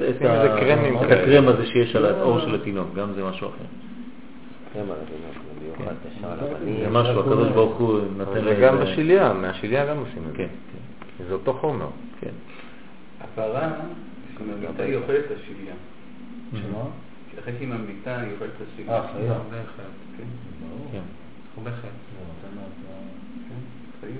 הקרם 1.11 1.47
הזה 1.47 1.65
שיש 1.65 1.95
על 1.95 2.05
האור 2.05 2.39
של 2.39 2.55
התינוק, 2.55 2.87
גם 2.95 3.13
זה 3.13 3.23
משהו 3.23 3.47
אחר. 3.47 3.55
הבנים. 6.23 6.79
זה 6.83 6.89
משהו, 6.89 7.19
הקדוש 7.19 7.49
ברוך 7.49 7.77
הוא 7.77 7.99
נותן 8.17 8.33
זה 8.33 8.41
לזה- 8.41 8.61
גם 8.61 8.79
בשיליה, 8.79 9.33
מהשיליה 9.33 9.85
גם 9.85 9.97
עושים 9.97 10.23
את 10.31 10.37
כן, 10.37 10.47
זה. 11.19 11.25
זה 11.27 11.33
אותו 11.33 11.53
חומר. 11.53 11.87
כן. 12.21 12.29
הפרה, 13.21 13.71
כשהיא 14.35 14.47
ממיתה 14.47 14.83
היא 14.83 14.95
אוכלת 14.95 15.25
את 15.25 15.31
השיליה. 15.37 15.73
שמה? 16.51 16.83
אחרי 17.39 17.53
שהיא 17.57 17.67
ממיתה 17.67 18.19
היא 18.19 18.31
אוכלת 18.33 18.49
את 18.57 18.67
השיליה. 18.73 18.95
אה, 18.95 19.07
חיה. 19.13 19.33
כן. 20.91 20.99
הרבה 21.58 21.72
חיים. 21.72 21.93
את 22.40 22.45
ה- 22.45 22.48
כן. 23.50 23.56
חיים. 24.01 24.16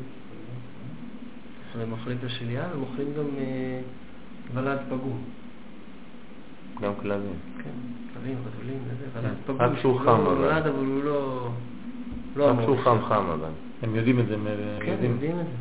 הם 1.82 1.92
אוכלים 1.92 2.18
את 2.18 2.24
השליה, 2.24 2.64
הם 2.74 2.82
אוכלים 2.82 3.08
גם 3.18 3.24
אה, 3.38 3.80
ולד 4.54 4.78
פגום. 4.90 5.24
גם 6.82 6.92
כלבים. 7.02 7.34
כן, 7.64 7.70
כלבים, 8.14 8.36
חתולים, 8.54 8.80
וזה, 8.86 9.06
כן. 9.14 9.20
ולד 9.20 9.34
פגום. 9.46 9.62
רק 9.62 9.72
שהוא 9.72 9.82
שהוא 9.82 10.00
חם, 10.00 10.06
לא 10.08 10.14
אבל. 10.32 10.36
נולד, 10.36 10.68
אבל 10.68 10.86
הוא 10.86 11.04
לא... 11.04 11.50
לא 12.36 12.50
רק 12.52 12.56
שהוא 12.64 12.78
חם. 12.84 12.98
חם 13.08 13.26
אבל. 13.34 13.50
הם 13.82 13.96
יודעים 13.96 14.20
את 14.20 14.28
זה, 14.28 14.34
הם 14.34 14.48
כן, 14.82 14.92
יודעים. 14.92 15.12
יודעים 15.12 15.40
את 15.40 15.46
זה. 15.46 15.52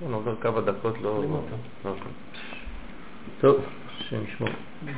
כן, 0.00 0.12
עובר 0.12 0.34
כמה 0.40 0.60
דקות 0.60 0.94
לא... 1.02 1.08
אוכלים 1.08 1.32
אותו. 1.32 1.56
לא- 1.84 1.94
טוב, 3.40 3.56
השם 3.98 4.16
ישמור. 4.24 4.48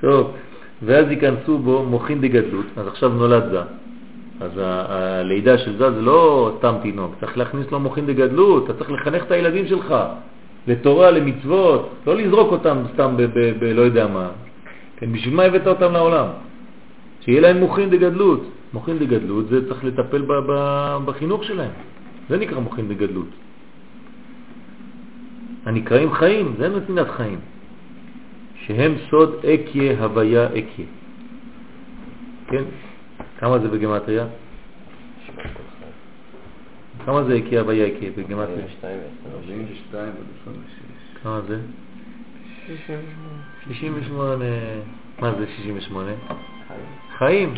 טוב, 0.00 0.36
ואז 0.82 1.10
ייכנסו 1.10 1.58
בו 1.58 1.84
מוחין 1.84 2.20
דגדלות, 2.20 2.66
אז 2.76 2.86
עכשיו 2.86 3.08
נולד 3.08 3.50
זה. 3.50 3.60
אז 4.40 4.50
הלידה 4.56 5.58
של 5.58 5.76
זה 5.76 5.90
זה 5.92 6.02
לא 6.02 6.52
סתם 6.58 6.74
תינוק, 6.82 7.14
צריך 7.20 7.38
להכניס 7.38 7.70
לו 7.70 7.80
מוחין 7.80 8.06
דגדלות, 8.06 8.64
אתה 8.64 8.74
צריך 8.78 8.90
לחנך 8.90 9.22
את 9.22 9.30
הילדים 9.30 9.66
שלך 9.66 9.94
לתורה, 10.66 11.10
למצוות, 11.10 11.90
לא 12.06 12.16
לזרוק 12.16 12.52
אותם 12.52 12.76
סתם 12.94 13.14
ב... 13.16 13.22
ב, 13.22 13.38
ב 13.58 13.64
לא 13.64 13.82
יודע 13.82 14.06
מה. 14.06 14.28
כן, 14.96 15.12
בשביל 15.12 15.34
מה 15.34 15.42
הבאת 15.42 15.66
אותם 15.66 15.92
לעולם? 15.92 16.26
שיהיה 17.20 17.40
להם 17.40 17.56
מוחין 17.56 17.90
דגדלות. 17.90 18.42
מוחין 18.72 18.98
דגדלות 18.98 19.48
זה 19.48 19.68
צריך 19.68 19.84
לטפל 19.84 20.22
ב, 20.22 20.32
ב, 20.46 20.52
בחינוך 21.04 21.44
שלהם. 21.44 21.70
זה 22.28 22.36
נקרא 22.36 22.58
מוחין 22.60 22.88
דגדלות. 22.88 23.28
הנקראים 25.66 26.12
חיים, 26.12 26.54
זה 26.58 26.68
נתינת 26.68 27.08
חיים, 27.10 27.38
שהם 28.68 28.94
סוד 29.10 29.44
אקיה 29.44 30.04
הוויה 30.04 30.46
אקיה. 30.46 30.86
כן? 32.48 32.64
כמה 33.38 33.58
זה 33.58 33.68
בגמטריה? 33.68 34.26
כמה 37.04 37.24
זה 37.24 37.38
אקיה 37.38 37.60
הוויה 37.60 37.86
אקיה 37.86 38.10
בגמטריה? 38.16 38.66
42 39.34 40.12
בלשון 40.12 40.62
ושש. 40.64 41.22
כמה 41.22 41.40
זה? 41.40 41.58
68. 43.66 44.44
מה 45.18 45.34
זה 45.38 45.46
68? 45.56 46.10
חיים, 47.18 47.54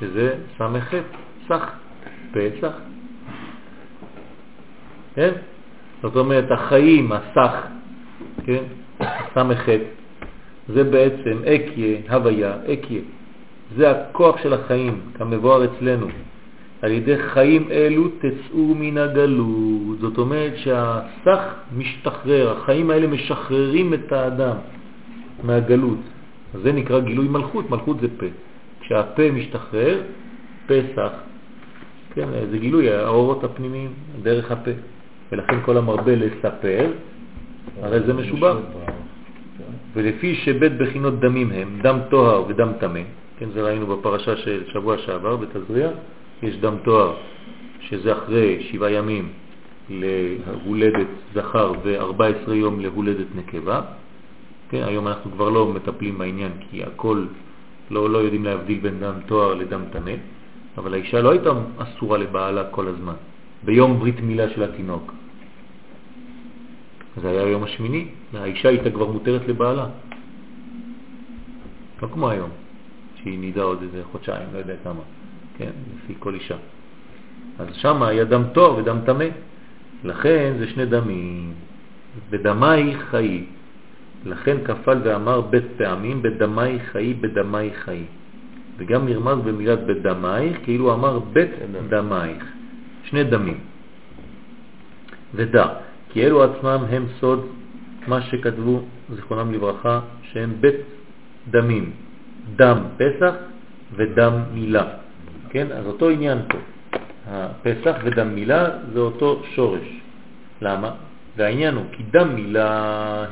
שזה 0.00 0.34
ס"ח, 0.58 0.94
סך, 1.48 1.70
פסח. 2.32 2.72
כן? 5.14 5.32
זאת 6.02 6.16
אומרת, 6.16 6.50
החיים, 6.50 7.12
הסך, 7.12 7.66
כן? 8.44 8.62
ס"ח, 9.34 9.68
זה 10.68 10.84
בעצם 10.84 11.38
אקיה, 11.44 11.98
הוויה, 12.10 12.56
אקיה. 12.72 13.00
זה 13.76 13.90
הכוח 13.90 14.42
של 14.42 14.52
החיים, 14.52 15.00
כמבואר 15.18 15.64
אצלנו. 15.64 16.06
על 16.82 16.90
ידי 16.90 17.18
חיים 17.18 17.68
אלו 17.70 18.08
תצאו 18.08 18.74
מן 18.74 18.98
הגלות. 18.98 19.98
זאת 20.00 20.18
אומרת 20.18 20.52
שהסך 20.56 21.54
משתחרר, 21.76 22.50
החיים 22.50 22.90
האלה 22.90 23.06
משחררים 23.06 23.94
את 23.94 24.12
האדם 24.12 24.56
מהגלות. 25.42 25.98
זה 26.62 26.72
נקרא 26.72 27.00
גילוי 27.00 27.28
מלכות, 27.28 27.70
מלכות 27.70 28.00
זה 28.00 28.08
פה. 28.18 28.26
כשהפה 28.80 29.30
משתחרר, 29.30 30.00
פסח, 30.66 31.12
כן, 32.14 32.28
זה 32.50 32.58
גילוי 32.58 32.90
האורות 32.92 33.44
הפנימיים 33.44 33.90
דרך 34.22 34.50
הפה. 34.50 34.70
ולכן 35.32 35.56
כל 35.64 35.76
המרבה 35.76 36.16
לספר, 36.16 36.90
הרי 37.82 38.00
זה 38.06 38.14
משובח. 38.14 38.56
ולפי 39.94 40.34
שבית 40.34 40.76
בחינות 40.76 41.20
דמים 41.20 41.52
הם, 41.52 41.78
דם 41.82 41.98
טוהר 42.10 42.44
ודם 42.48 42.72
טמא, 42.80 43.00
כן, 43.38 43.48
זה 43.54 43.62
ראינו 43.62 43.86
בפרשה 43.86 44.36
של 44.36 44.62
שבוע 44.72 44.98
שעבר 44.98 45.36
בתזריע, 45.36 45.90
יש 46.42 46.56
דם 46.56 46.74
טוהר, 46.84 47.14
שזה 47.80 48.12
אחרי 48.12 48.68
שבעה 48.72 48.90
ימים 48.90 49.28
להולדת 49.90 51.06
זכר 51.34 51.72
ו-14 51.84 52.52
יום 52.52 52.80
להולדת 52.80 53.26
נקבה. 53.34 53.80
כן, 54.70 54.82
היום 54.82 55.08
אנחנו 55.08 55.30
כבר 55.30 55.50
לא 55.50 55.66
מטפלים 55.66 56.18
בעניין 56.18 56.52
כי 56.70 56.82
הכל, 56.82 57.24
לא, 57.90 58.10
לא 58.10 58.18
יודעים 58.18 58.44
להבדיל 58.44 58.78
בין 58.78 59.00
דם 59.00 59.14
טוהר 59.26 59.54
לדם 59.54 59.82
טמא, 59.92 60.12
אבל 60.78 60.94
האישה 60.94 61.20
לא 61.20 61.30
הייתה 61.30 61.50
אסורה 61.78 62.18
לבעלה 62.18 62.64
כל 62.70 62.88
הזמן, 62.88 63.14
ביום 63.64 63.98
ברית 63.98 64.20
מילה 64.20 64.48
של 64.48 64.62
התינוק. 64.62 65.12
זה 67.20 67.30
היה 67.30 67.42
היום 67.42 67.64
השמיני, 67.64 68.08
האישה 68.34 68.68
הייתה 68.68 68.90
כבר 68.90 69.06
מותרת 69.10 69.48
לבעלה. 69.48 69.86
לא 72.02 72.08
כמו 72.12 72.30
היום, 72.30 72.50
שהיא 73.16 73.38
נידה 73.38 73.62
עוד 73.62 73.82
איזה 73.82 74.02
חודשיים, 74.12 74.48
לא 74.52 74.58
יודע 74.58 74.74
כמה, 74.84 75.02
כן, 75.58 75.70
לפי 75.96 76.14
כל 76.18 76.34
אישה. 76.34 76.56
אז 77.58 77.66
שם 77.74 78.02
היה 78.02 78.24
דם 78.24 78.42
טוב 78.52 78.78
ודם 78.78 78.98
טמא. 79.06 79.24
לכן 80.04 80.52
זה 80.58 80.68
שני 80.68 80.86
דמים. 80.86 81.52
בדמי 82.30 82.94
חיי. 83.10 83.44
לכן 84.24 84.56
כפל 84.64 84.98
ואמר 85.04 85.40
בית 85.40 85.64
פעמים, 85.76 86.22
בדמי 86.22 86.78
חיי, 86.80 87.14
בדמי 87.14 87.70
חיי. 87.74 88.04
וגם 88.76 89.06
נרמז 89.06 89.38
במילת 89.44 89.78
בדמייך, 89.86 90.58
כאילו 90.64 90.94
אמר 90.94 91.18
בית 91.18 91.50
דמייך. 91.88 92.44
שני 93.04 93.24
דמים. 93.24 93.58
ודע, 95.34 95.66
כי 96.12 96.26
אלו 96.26 96.42
עצמם 96.42 96.84
הם 96.90 97.06
סוד 97.20 97.46
מה 98.06 98.22
שכתבו, 98.22 98.82
זיכרונם 99.14 99.52
לברכה, 99.52 100.00
שהם 100.22 100.52
בית 100.60 100.76
דמים, 101.50 101.90
דם 102.56 102.78
פסח 102.96 103.34
ודם 103.96 104.32
מילה. 104.54 104.84
כן? 105.50 105.66
אז 105.72 105.86
אותו 105.86 106.08
עניין 106.08 106.38
פה. 106.48 106.58
הפסח 107.26 107.96
ודם 108.04 108.34
מילה 108.34 108.68
זה 108.92 109.00
אותו 109.00 109.42
שורש. 109.54 110.00
למה? 110.62 110.90
והעניין 111.36 111.74
הוא 111.74 111.84
כי 111.92 112.02
דם 112.10 112.34
מילה 112.34 112.68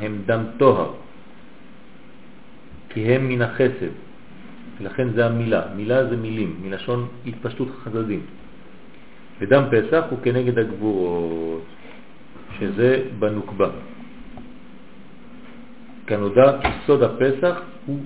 הם 0.00 0.23
דם 0.26 0.44
טוהר, 0.57 0.92
כי 2.89 3.00
הם 3.00 3.28
מן 3.28 3.42
החסד, 3.42 3.92
לכן 4.81 5.09
זה 5.12 5.26
המילה. 5.26 5.62
מילה 5.76 6.07
זה 6.07 6.17
מילים, 6.17 6.57
מלשון 6.62 7.09
התפשטות 7.26 7.68
חסדים. 7.84 8.20
ודם 9.41 9.62
פסח 9.70 10.05
הוא 10.10 10.18
כנגד 10.23 10.59
הגבורות, 10.59 11.65
שזה 12.60 13.02
בנוקבה. 13.18 13.68
כנודע 16.06 16.60
כי 16.62 16.68
סוד 16.86 17.02
הפסח 17.02 17.60
הוא 17.86 17.98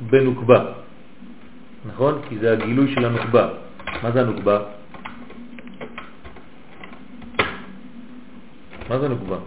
בנוקבה, 0.00 0.64
נכון? 1.86 2.20
כי 2.28 2.38
זה 2.38 2.52
הגילוי 2.52 2.94
של 2.94 3.04
הנוקבה. 3.04 3.48
מה 4.02 4.10
זה 4.12 4.20
הנוקבה? 4.20 4.58
מה 8.88 8.98
זה 8.98 9.08
נוקבה? 9.08 9.38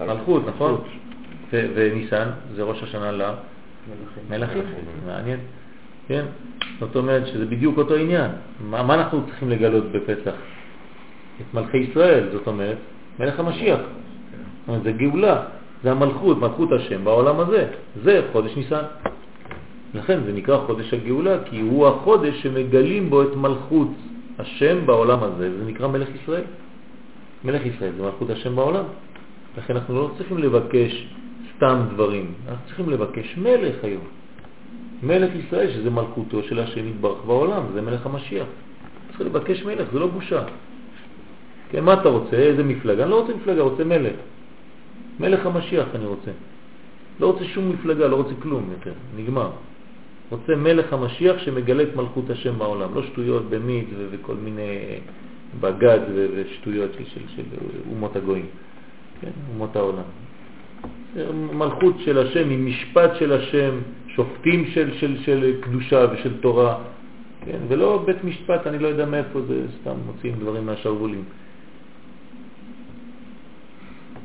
מלכות, 0.00 0.46
נכון? 0.46 0.84
וניסן 1.52 2.28
זה 2.54 2.62
ראש 2.62 2.82
השנה 2.82 3.12
למלכים. 3.12 4.62
מעניין. 5.06 5.40
כן? 6.08 6.24
זאת 6.80 6.96
אומרת 6.96 7.26
שזה 7.26 7.46
בדיוק 7.46 7.78
אותו 7.78 7.94
עניין. 7.94 8.30
מה, 8.60 8.82
מה 8.82 8.94
אנחנו 8.94 9.26
צריכים 9.26 9.50
לגלות 9.50 9.84
בפסח? 9.92 10.34
את 11.40 11.54
מלכי 11.54 11.76
ישראל, 11.78 12.28
זאת 12.32 12.46
אומרת, 12.46 12.76
מלך 13.20 13.40
המשיח. 13.40 13.80
זה 14.84 14.92
גאולה, 14.92 15.42
זה 15.82 15.90
המלכות, 15.90 16.38
מלכות 16.38 16.72
השם 16.72 17.04
בעולם 17.04 17.40
הזה. 17.40 17.66
זה 18.02 18.22
חודש 18.32 18.56
ניסן. 18.56 18.82
לכן 19.94 20.18
זה 20.24 20.32
נקרא 20.32 20.58
חודש 20.66 20.94
הגאולה, 20.94 21.44
כי 21.44 21.60
הוא 21.60 21.86
החודש 21.86 22.42
שמגלים 22.42 23.10
בו 23.10 23.22
את 23.22 23.36
מלכות 23.36 23.88
השם 24.38 24.86
בעולם 24.86 25.22
הזה, 25.22 25.58
זה 25.58 25.64
נקרא 25.64 25.88
מלך 25.88 26.08
ישראל. 26.22 26.44
מלך 27.44 27.66
ישראל 27.66 27.92
זה 27.96 28.02
מלכות 28.02 28.30
השם 28.30 28.56
בעולם. 28.56 28.84
לכן 29.58 29.76
אנחנו 29.76 29.94
לא 29.94 30.10
צריכים 30.18 30.38
לבקש 30.38 31.14
סתם 31.56 31.76
דברים, 31.94 32.32
אנחנו 32.48 32.66
צריכים 32.66 32.90
לבקש 32.90 33.38
מלך 33.38 33.76
היום. 33.82 34.04
מלך 35.02 35.30
ישראל, 35.34 35.72
שזה 35.72 35.90
מלכותו 35.90 36.42
של 36.42 36.58
השם 36.60 36.88
יתברך 36.88 37.24
בעולם, 37.26 37.62
זה 37.74 37.82
מלך 37.82 38.06
המשיח. 38.06 38.46
צריך 39.08 39.20
לבקש 39.20 39.62
מלך, 39.62 39.88
זה 39.92 39.98
לא 39.98 40.06
בושה. 40.06 40.42
כן, 41.70 41.84
מה 41.84 41.92
אתה 41.94 42.08
רוצה? 42.08 42.36
איזה 42.36 42.64
מפלגה? 42.64 43.02
אני 43.02 43.10
לא 43.10 43.20
רוצה 43.20 43.34
מפלגה, 43.34 43.62
רוצה 43.62 43.84
מלך. 43.84 44.16
מלך 45.20 45.46
המשיח 45.46 45.86
אני 45.94 46.06
רוצה. 46.06 46.30
לא 47.20 47.26
רוצה 47.26 47.44
שום 47.44 47.70
מפלגה, 47.70 48.06
לא 48.06 48.16
רוצה 48.16 48.34
כלום 48.42 48.68
יותר, 48.72 48.92
נגמר. 49.16 49.50
רוצה 50.30 50.56
מלך 50.56 50.92
המשיח 50.92 51.38
שמגלה 51.38 51.82
את 51.82 51.96
מלכות 51.96 52.30
השם 52.30 52.58
בעולם, 52.58 52.94
לא 52.94 53.02
שטויות 53.02 53.50
במיד 53.50 53.86
וכל 54.10 54.34
מיני 54.34 54.78
בגד 55.60 55.98
ושטויות 56.36 56.90
של, 56.92 57.04
של, 57.04 57.20
של 57.36 57.42
אומות 57.90 58.16
הגויים, 58.16 58.46
כן, 59.20 59.30
אומות 59.54 59.76
העולם. 59.76 60.02
מלכות 61.52 61.94
של 62.04 62.18
השם 62.18 62.50
עם 62.50 62.66
משפט 62.66 63.10
של 63.18 63.32
השם, 63.32 63.70
שופטים 64.08 64.66
של, 64.66 64.90
של, 64.98 65.16
של 65.22 65.52
קדושה 65.60 66.06
ושל 66.12 66.40
תורה, 66.40 66.78
כן, 67.44 67.58
ולא 67.68 68.02
בית 68.06 68.24
משפט, 68.24 68.66
אני 68.66 68.78
לא 68.78 68.88
יודע 68.88 69.06
מאיפה 69.06 69.40
זה, 69.48 69.62
סתם 69.80 69.94
מוציאים 70.06 70.34
דברים 70.40 70.66
מהשרוולים. 70.66 71.24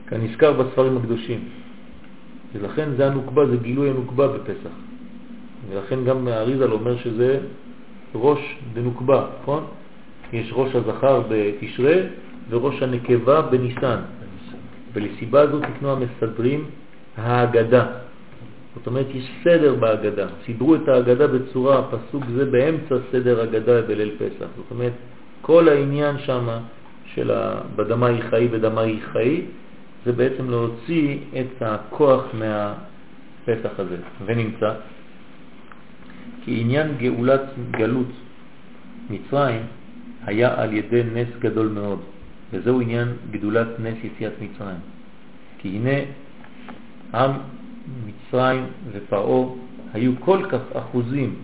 כנזכר 0.09 0.53
בספרים 0.53 0.97
הקדושים. 0.97 1.39
ולכן 2.53 2.89
זה 2.97 3.07
הנוקבה, 3.07 3.45
זה 3.45 3.57
גילוי 3.57 3.89
הנוקבה 3.89 4.27
בפסח. 4.27 4.75
ולכן 5.69 6.03
גם 6.03 6.27
האריזל 6.27 6.71
אומר 6.71 6.97
שזה 6.97 7.39
ראש 8.15 8.57
דנוקבה, 8.73 9.25
נכון? 9.41 9.63
יש 10.33 10.51
ראש 10.53 10.75
הזכר 10.75 11.21
בתשרה 11.29 11.95
וראש 12.49 12.81
הנקבה 12.81 13.41
בניסן. 13.41 13.99
ולסיבה 14.93 15.41
הזאת 15.41 15.63
תקנו 15.63 15.91
המסדרים 15.91 16.65
ההגדה. 17.17 17.85
זאת 18.75 18.87
אומרת, 18.87 19.05
יש 19.13 19.31
סדר 19.43 19.75
בהגדה. 19.75 20.27
סידרו 20.45 20.75
את 20.75 20.87
ההגדה 20.87 21.27
בצורה, 21.27 21.81
פסוק 21.91 22.23
זה 22.35 22.45
באמצע 22.45 22.95
סדר 23.11 23.41
הגדה 23.41 23.81
בליל 23.81 24.11
פסח. 24.17 24.47
זאת 24.55 24.71
אומרת, 24.71 24.91
כל 25.41 25.69
העניין 25.69 26.17
שם 26.17 26.47
של 27.05 27.31
חיי 28.29 28.47
בדמה 28.47 28.81
היא 28.81 28.99
חיי, 29.11 29.41
זה 30.05 30.11
בעצם 30.11 30.49
להוציא 30.49 31.17
את 31.39 31.61
הכוח 31.61 32.23
מהפסח 32.33 33.79
הזה. 33.79 33.97
ונמצא 34.25 34.73
כי 36.43 36.61
עניין 36.61 36.87
גאולת 36.97 37.41
גלות 37.71 38.11
מצרים 39.09 39.61
היה 40.25 40.61
על 40.61 40.73
ידי 40.73 41.03
נס 41.13 41.27
גדול 41.39 41.67
מאוד, 41.67 41.99
וזהו 42.53 42.81
עניין 42.81 43.07
גדולת 43.31 43.79
נס 43.79 43.97
יציאת 44.03 44.33
מצרים. 44.41 44.81
כי 45.57 45.67
הנה 45.69 45.99
עם 47.13 47.31
מצרים 48.05 48.65
ופרעו 48.91 49.57
היו 49.93 50.11
כל 50.19 50.39
כך 50.49 50.61
אחוזים 50.73 51.35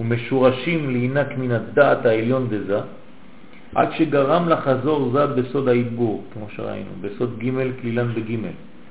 ומשורשים 0.00 0.90
להינק 0.90 1.38
מן 1.38 1.50
הדעת 1.50 2.06
העליון 2.06 2.48
דזה, 2.50 2.80
עד 3.74 3.88
שגרם 3.92 4.48
לחזור 4.48 5.10
זה 5.12 5.26
בסוד 5.26 5.68
העדבור, 5.68 6.24
כמו 6.34 6.46
שראינו, 6.56 6.90
בסוד 7.00 7.38
ג' 7.38 7.80
כלילן 7.80 8.14
בג', 8.14 8.36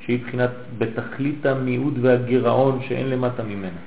שהיא 0.06 0.20
בחינת 0.24 0.50
בתכלית 0.78 1.46
המיעוט 1.46 1.94
והגירעון 2.02 2.80
שאין 2.88 3.10
למטה 3.10 3.44
ממנה. 3.44 3.80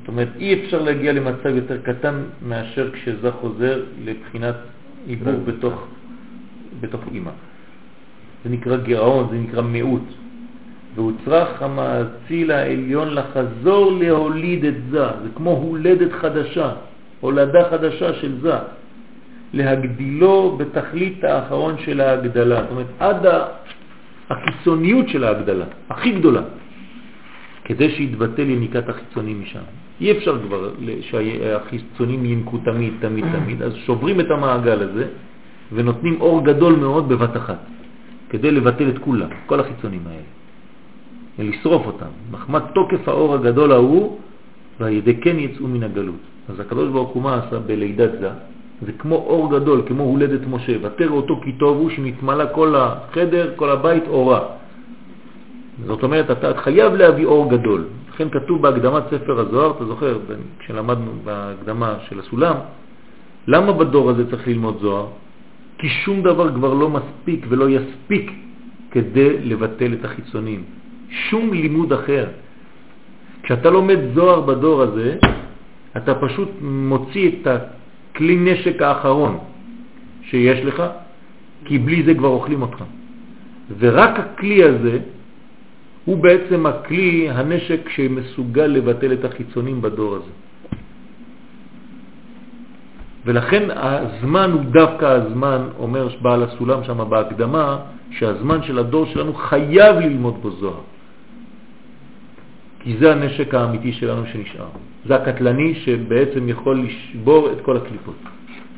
זאת 0.00 0.08
אומרת, 0.08 0.28
אי 0.36 0.64
אפשר 0.64 0.82
להגיע 0.82 1.12
למצב 1.12 1.46
יותר 1.46 1.78
קטן 1.82 2.14
מאשר 2.48 2.90
כשזה 2.92 3.32
חוזר 3.32 3.82
לבחינת 4.04 4.54
עיבור 5.06 5.34
בתוך, 5.44 5.86
בתוך 6.80 7.00
אימא. 7.12 7.30
זה 8.44 8.50
נקרא 8.50 8.76
גירעון, 8.76 9.28
זה 9.30 9.36
נקרא 9.36 9.62
מיעוט. 9.62 10.08
והוא 10.94 11.12
צריך 11.24 11.62
המאציל 11.62 12.50
העליון 12.50 13.14
לחזור 13.14 13.92
להוליד 13.92 14.64
את 14.64 14.74
זה, 14.90 15.06
זה 15.22 15.28
כמו 15.34 15.50
הולדת 15.50 16.12
חדשה, 16.12 16.72
הולדה 17.20 17.70
חדשה 17.70 18.14
של 18.14 18.40
זה, 18.40 18.54
להגדילו 19.54 20.56
בתכלית 20.58 21.24
האחרון 21.24 21.74
של 21.84 22.00
ההגדלה, 22.00 22.60
זאת 22.62 22.70
אומרת 22.70 22.86
עד 22.98 23.26
הקיצוניות 24.30 25.08
של 25.08 25.24
ההגדלה, 25.24 25.64
הכי 25.90 26.10
גדולה, 26.10 26.42
כדי 27.64 27.90
שיתבטל 27.90 28.50
יניקת 28.50 28.88
החיצונים 28.88 29.42
משם. 29.42 29.66
אי 30.00 30.12
אפשר 30.12 30.38
כבר 30.42 30.70
שהחיצונים 31.00 32.24
ינקו 32.24 32.58
תמיד, 32.58 32.92
תמיד, 33.00 33.24
תמיד, 33.32 33.62
אז 33.62 33.72
שוברים 33.86 34.20
את 34.20 34.30
המעגל 34.30 34.82
הזה 34.82 35.06
ונותנים 35.72 36.20
אור 36.20 36.44
גדול 36.44 36.74
מאוד 36.76 37.08
בבת 37.08 37.36
אחת, 37.36 37.62
כדי 38.30 38.50
לבטל 38.50 38.88
את 38.88 38.98
כולם, 38.98 39.30
כל 39.46 39.60
החיצונים 39.60 40.02
האלה. 40.06 40.28
ולשרוף 41.38 41.86
אותם. 41.86 42.12
מחמת 42.30 42.62
תוקף 42.74 43.08
האור 43.08 43.34
הגדול 43.34 43.72
ההוא, 43.72 44.18
והידי 44.80 45.14
כן 45.20 45.38
יצאו 45.38 45.66
מן 45.66 45.82
הגלות. 45.82 46.22
אז 46.48 46.60
הקדוש 46.60 46.88
ברוך 46.90 47.10
הוא 47.10 47.22
מה 47.22 47.34
עשה 47.34 47.58
בלידת 47.58 48.10
זה? 48.20 48.30
זה 48.82 48.92
כמו 48.92 49.14
אור 49.14 49.50
גדול, 49.50 49.82
כמו 49.86 50.02
הולדת 50.02 50.40
משה, 50.50 50.72
ותרא 50.82 51.10
אותו 51.10 51.40
כי 51.44 51.52
טוב 51.52 51.76
הוא 51.76 51.90
שנתמלא 51.90 52.44
כל 52.54 52.74
החדר, 52.76 53.52
כל 53.56 53.70
הבית 53.70 54.04
אורה. 54.08 54.40
זאת 55.86 56.02
אומרת, 56.02 56.30
אתה 56.30 56.60
חייב 56.60 56.94
להביא 56.94 57.26
אור 57.26 57.50
גדול. 57.50 57.84
לכן 58.14 58.30
כתוב 58.30 58.62
בהקדמת 58.62 59.02
ספר 59.10 59.40
הזוהר, 59.40 59.70
אתה 59.70 59.84
זוכר, 59.84 60.18
כשלמדנו 60.58 61.10
בהקדמה 61.24 61.96
של 62.08 62.18
הסולם, 62.18 62.56
למה 63.46 63.72
בדור 63.72 64.10
הזה 64.10 64.30
צריך 64.30 64.48
ללמוד 64.48 64.78
זוהר? 64.80 65.06
כי 65.78 65.88
שום 65.88 66.22
דבר 66.22 66.54
כבר 66.54 66.74
לא 66.74 66.90
מספיק 66.90 67.46
ולא 67.48 67.70
יספיק 67.70 68.32
כדי 68.90 69.38
לבטל 69.38 69.92
את 69.92 70.04
החיצונים. 70.04 70.64
שום 71.10 71.52
לימוד 71.52 71.92
אחר. 71.92 72.26
כשאתה 73.42 73.70
לומד 73.70 73.98
זוהר 74.14 74.40
בדור 74.40 74.82
הזה, 74.82 75.16
אתה 75.96 76.14
פשוט 76.14 76.48
מוציא 76.62 77.30
את 77.42 77.46
הכלי 78.14 78.36
נשק 78.36 78.82
האחרון 78.82 79.38
שיש 80.22 80.64
לך, 80.64 80.82
כי 81.64 81.78
בלי 81.78 82.02
זה 82.02 82.14
כבר 82.14 82.28
אוכלים 82.28 82.62
אותך. 82.62 82.84
ורק 83.78 84.18
הכלי 84.18 84.64
הזה 84.64 84.98
הוא 86.04 86.16
בעצם 86.22 86.66
הכלי, 86.66 87.30
הנשק 87.30 87.88
שמסוגל 87.88 88.66
לבטל 88.66 89.12
את 89.12 89.24
החיצונים 89.24 89.82
בדור 89.82 90.14
הזה. 90.14 90.30
ולכן 93.24 93.62
הזמן 93.70 94.50
הוא 94.52 94.62
דווקא 94.70 95.04
הזמן, 95.04 95.60
אומר 95.78 96.08
בעל 96.22 96.42
הסולם 96.42 96.84
שם 96.84 97.10
בהקדמה, 97.10 97.78
שהזמן 98.10 98.62
של 98.62 98.78
הדור 98.78 99.06
שלנו 99.06 99.34
חייב 99.34 99.96
ללמוד 99.96 100.34
בו 100.42 100.50
זוהר. 100.50 100.93
כי 102.84 102.96
זה 102.96 103.12
הנשק 103.12 103.54
האמיתי 103.54 103.92
שלנו 103.92 104.22
שנשאר. 104.32 104.68
זה 105.06 105.16
הקטלני 105.16 105.74
שבעצם 105.74 106.48
יכול 106.48 106.84
לשבור 106.84 107.52
את 107.52 107.60
כל 107.60 107.76
הקליפות 107.76 108.14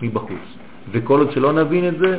מבחוץ. 0.03 0.47
וכל 0.93 1.21
עוד 1.21 1.33
שלא 1.33 1.53
נבין 1.53 1.89
את 1.89 1.99
זה, 1.99 2.19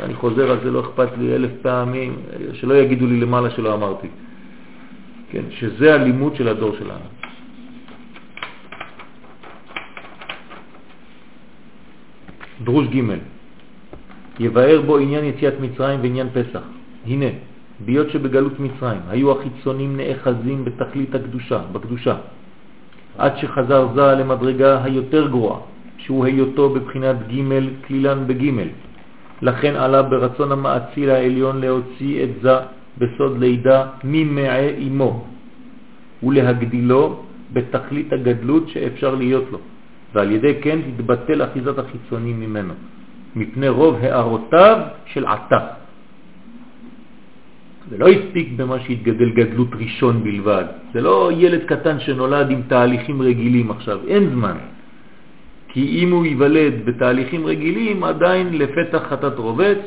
אני 0.00 0.14
חוזר 0.14 0.50
על 0.50 0.58
זה, 0.62 0.70
לא 0.70 0.80
אכפת 0.80 1.08
לי 1.18 1.34
אלף 1.34 1.50
פעמים, 1.62 2.16
שלא 2.52 2.74
יגידו 2.74 3.06
לי 3.06 3.20
למעלה 3.20 3.50
שלא 3.50 3.74
אמרתי. 3.74 4.08
כן, 5.30 5.42
שזה 5.50 5.94
הלימוד 5.94 6.36
של 6.36 6.48
הדור 6.48 6.76
שלנו. 6.78 7.08
דרוש 12.64 12.86
ג' 12.86 13.00
יבאר 14.40 14.82
בו 14.86 14.98
עניין 14.98 15.24
יציאת 15.24 15.54
מצרים 15.60 16.00
ועניין 16.02 16.28
פסח. 16.32 16.62
הנה, 17.06 17.26
ביות 17.84 18.10
שבגלות 18.10 18.60
מצרים 18.60 19.00
היו 19.08 19.32
החיצונים 19.32 19.96
נאחזים 19.96 20.64
בתכלית 20.64 21.14
הקדושה, 21.14 21.60
בקדושה, 21.72 22.16
עד 23.18 23.36
שחזר 23.36 23.88
זה 23.94 24.14
למדרגה 24.14 24.84
היותר 24.84 25.28
גרועה, 25.28 25.58
שהוא 25.98 26.24
היותו 26.24 26.70
בבחינת 26.70 27.16
ג' 27.28 27.40
כלילן 27.86 28.26
בג'. 28.26 28.50
לכן 29.42 29.74
עלה 29.76 30.02
ברצון 30.02 30.52
המאציל 30.52 31.10
העליון 31.10 31.60
להוציא 31.60 32.24
את 32.24 32.28
זה 32.42 32.56
בסוד 32.98 33.38
לידה 33.38 33.86
ממעי 34.04 34.88
אמו 34.88 35.24
ולהגדילו 36.22 37.22
בתכלית 37.52 38.12
הגדלות 38.12 38.68
שאפשר 38.68 39.14
להיות 39.14 39.44
לו, 39.52 39.58
ועל 40.14 40.30
ידי 40.30 40.54
כן 40.62 40.78
תתבטל 40.82 41.44
אחיזת 41.44 41.78
החיצונים 41.78 42.40
ממנו, 42.40 42.74
מפני 43.36 43.68
רוב 43.68 43.94
הערותיו 44.02 44.78
של 45.06 45.26
עתה. 45.26 45.83
זה 47.90 47.98
לא 47.98 48.08
הספיק 48.08 48.48
במה 48.56 48.80
שהתגדל 48.80 49.30
גדלות 49.30 49.68
ראשון 49.74 50.24
בלבד. 50.24 50.64
זה 50.92 51.00
לא 51.00 51.30
ילד 51.36 51.64
קטן 51.64 52.00
שנולד 52.00 52.50
עם 52.50 52.62
תהליכים 52.68 53.22
רגילים 53.22 53.70
עכשיו, 53.70 53.98
אין 54.08 54.30
זמן. 54.30 54.56
כי 55.68 56.02
אם 56.02 56.12
הוא 56.12 56.26
ייוולד 56.26 56.74
בתהליכים 56.84 57.46
רגילים, 57.46 58.04
עדיין 58.04 58.58
לפתח 58.58 59.02
חטאת 59.10 59.38
רובץ, 59.38 59.78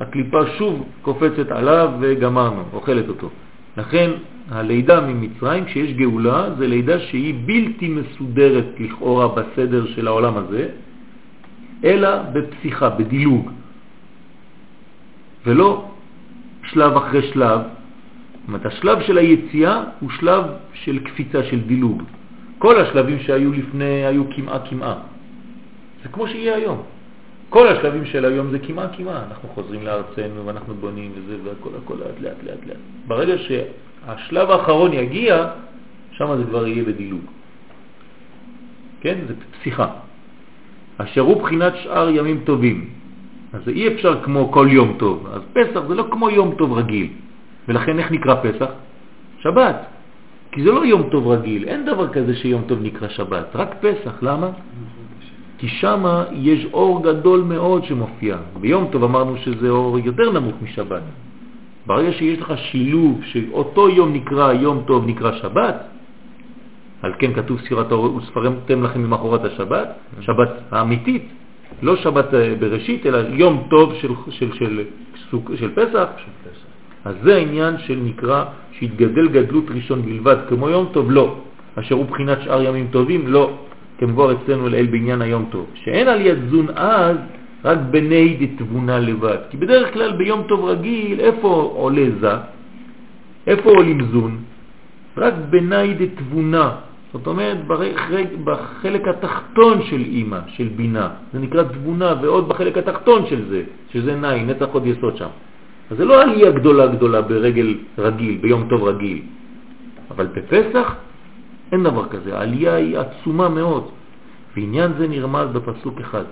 הקליפה 0.00 0.46
שוב 0.58 0.84
קופצת 1.02 1.50
עליו 1.50 1.90
וגמרנו, 2.00 2.62
אוכלת 2.72 3.08
אותו. 3.08 3.30
לכן 3.76 4.10
הלידה 4.50 5.00
ממצרים, 5.00 5.64
כשיש 5.64 5.92
גאולה, 5.92 6.54
זה 6.58 6.66
לידה 6.66 7.00
שהיא 7.00 7.34
בלתי 7.46 7.88
מסודרת 7.88 8.66
לכאורה 8.78 9.28
בסדר 9.28 9.86
של 9.86 10.06
העולם 10.06 10.36
הזה, 10.36 10.68
אלא 11.84 12.08
בפסיכה, 12.32 12.88
בדילוג. 12.90 13.50
ולא 15.46 15.93
שלב 16.74 16.96
אחרי 16.96 17.22
שלב. 17.22 17.60
זאת 17.60 18.48
אומרת, 18.48 18.66
השלב 18.66 19.02
של 19.02 19.18
היציאה 19.18 19.82
הוא 20.00 20.10
שלב 20.10 20.44
של 20.72 20.98
קפיצה, 20.98 21.44
של 21.44 21.60
דילוג. 21.60 22.02
כל 22.58 22.80
השלבים 22.80 23.18
שהיו 23.18 23.52
לפני 23.52 24.06
היו 24.06 24.22
כמעה 24.36 24.58
כמעה. 24.58 24.94
זה 26.02 26.08
כמו 26.08 26.28
שיהיה 26.28 26.54
היום. 26.56 26.82
כל 27.50 27.68
השלבים 27.68 28.04
של 28.04 28.24
היום 28.24 28.50
זה 28.50 28.58
כמעה 28.58 28.88
כמעה. 28.96 29.24
אנחנו 29.30 29.48
חוזרים 29.48 29.82
לארצנו 29.82 30.46
ואנחנו 30.46 30.74
בונים 30.74 31.12
וזה 31.14 31.36
והכל 31.44 31.70
הכל 31.84 31.94
לאט 31.94 32.20
לאט 32.20 32.42
לאט 32.44 32.66
לאט. 32.66 32.76
ברגע 33.06 33.34
שהשלב 33.38 34.50
האחרון 34.50 34.92
יגיע, 34.92 35.48
שם 36.12 36.36
זה 36.36 36.44
כבר 36.44 36.66
יהיה 36.66 36.84
בדילוג. 36.84 37.24
כן? 39.00 39.18
זה 39.28 39.34
פסיכה. 39.60 39.86
אשר 40.98 41.20
הוא 41.20 41.42
בחינת 41.42 41.72
שאר 41.76 42.08
ימים 42.10 42.40
טובים. 42.44 42.90
אז 43.54 43.68
אי 43.68 43.88
אפשר 43.88 44.22
כמו 44.22 44.52
כל 44.52 44.68
יום 44.70 44.94
טוב. 44.98 45.26
אז 45.32 45.42
פסח 45.52 45.80
זה 45.88 45.94
לא 45.94 46.06
כמו 46.10 46.30
יום 46.30 46.54
טוב 46.58 46.72
רגיל. 46.72 47.08
ולכן 47.68 47.98
איך 47.98 48.12
נקרא 48.12 48.34
פסח? 48.42 48.70
שבת. 49.40 49.76
כי 50.52 50.62
זה 50.62 50.70
לא 50.72 50.86
יום 50.86 51.02
טוב 51.10 51.28
רגיל, 51.28 51.64
אין 51.68 51.84
דבר 51.84 52.08
כזה 52.08 52.34
שיום 52.36 52.62
טוב 52.66 52.78
נקרא 52.82 53.08
שבת, 53.08 53.46
רק 53.54 53.74
פסח. 53.80 54.22
למה? 54.22 54.50
כי 55.58 55.68
שם 55.68 56.04
יש 56.32 56.66
אור 56.72 57.02
גדול 57.02 57.40
מאוד 57.40 57.84
שמופיע. 57.84 58.36
ביום 58.60 58.88
טוב 58.92 59.04
אמרנו 59.04 59.36
שזה 59.36 59.68
אור 59.68 59.98
יותר 59.98 60.30
נמוך 60.30 60.54
משבת. 60.62 61.02
ברגע 61.86 62.12
שיש 62.12 62.40
לך 62.40 62.52
שילוב 62.56 63.20
שאותו 63.24 63.88
יום 63.88 64.12
נקרא 64.12 64.52
יום 64.52 64.82
טוב 64.86 65.06
נקרא 65.06 65.32
שבת, 65.32 65.76
על 67.02 67.12
כן 67.18 67.34
כתוב 67.34 67.60
ספירת 67.60 67.92
האור 67.92 68.16
וספרתם 68.16 68.82
לכם 68.82 69.00
ממחורת 69.02 69.44
השבת, 69.44 69.88
שבת 70.20 70.48
האמיתית, 70.70 71.24
לא 71.82 71.96
שבת 71.96 72.34
אה, 72.34 72.54
בראשית, 72.60 73.06
אלא 73.06 73.18
יום 73.28 73.66
טוב 73.70 73.94
של, 73.94 74.08
של, 74.30 74.52
של, 74.52 74.84
של, 75.30 75.38
של 75.56 75.70
פסח. 75.74 76.08
של 76.16 76.30
פסח. 76.44 76.64
אז 77.04 77.14
זה 77.22 77.34
העניין 77.36 77.74
של 77.78 77.98
נקרא 78.04 78.44
שהתגדל 78.72 79.28
גדלות 79.28 79.64
ראשון 79.70 80.02
בלבד, 80.02 80.36
כמו 80.48 80.68
יום 80.68 80.86
טוב, 80.92 81.10
לא. 81.10 81.36
אשר 81.74 81.94
הוא 81.94 82.06
בחינת 82.06 82.38
שאר 82.42 82.62
ימים 82.62 82.86
טובים, 82.90 83.28
לא. 83.28 83.50
כמבואר 83.98 84.32
אצלנו 84.32 84.68
לאל 84.68 84.86
בעניין 84.86 85.22
היום 85.22 85.44
טוב. 85.50 85.66
שאין 85.74 86.08
על 86.08 86.20
יד 86.20 86.38
זון 86.50 86.66
אז 86.74 87.16
רק 87.64 87.78
בני 87.90 88.36
דתבונה 88.40 88.98
לבד. 88.98 89.38
כי 89.50 89.56
בדרך 89.56 89.92
כלל 89.92 90.12
ביום 90.12 90.42
טוב 90.48 90.64
רגיל, 90.64 91.20
איפה 91.20 91.72
עולה 91.74 92.06
זה? 92.20 92.34
איפה 93.46 93.70
עולים 93.70 94.00
זון? 94.12 94.38
רק 95.16 95.34
בני 95.50 95.94
דתבונה. 95.94 96.70
זאת 97.14 97.26
אומרת, 97.26 97.58
בחלק 98.44 99.08
התחתון 99.08 99.82
של 99.82 100.00
אימא, 100.00 100.38
של 100.58 100.68
בינה. 100.76 101.08
זה 101.32 101.38
נקרא 101.38 101.62
תבונה, 101.62 102.14
ועוד 102.22 102.48
בחלק 102.48 102.78
התחתון 102.78 103.26
של 103.30 103.40
זה, 103.48 103.62
שזה 103.94 104.16
נאי, 104.16 104.44
נצח 104.44 104.66
עוד 104.72 104.86
יסוד 104.86 105.16
שם. 105.16 105.30
אז 105.90 105.96
זה 105.96 106.04
לא 106.04 106.22
עלייה 106.22 106.50
גדולה 106.50 106.86
גדולה 106.86 107.22
ברגל 107.22 107.74
רגיל, 107.98 108.38
ביום 108.42 108.66
טוב 108.68 108.84
רגיל. 108.84 109.18
אבל 110.10 110.26
בפסח 110.26 110.94
אין 111.72 111.82
דבר 111.82 112.08
כזה, 112.08 112.38
העלייה 112.38 112.74
היא 112.74 112.98
עצומה 112.98 113.48
מאוד. 113.48 113.84
ועניין 114.56 114.90
זה 114.98 115.08
נרמז 115.08 115.48
בפסוק 115.52 116.00
אחד, 116.00 116.24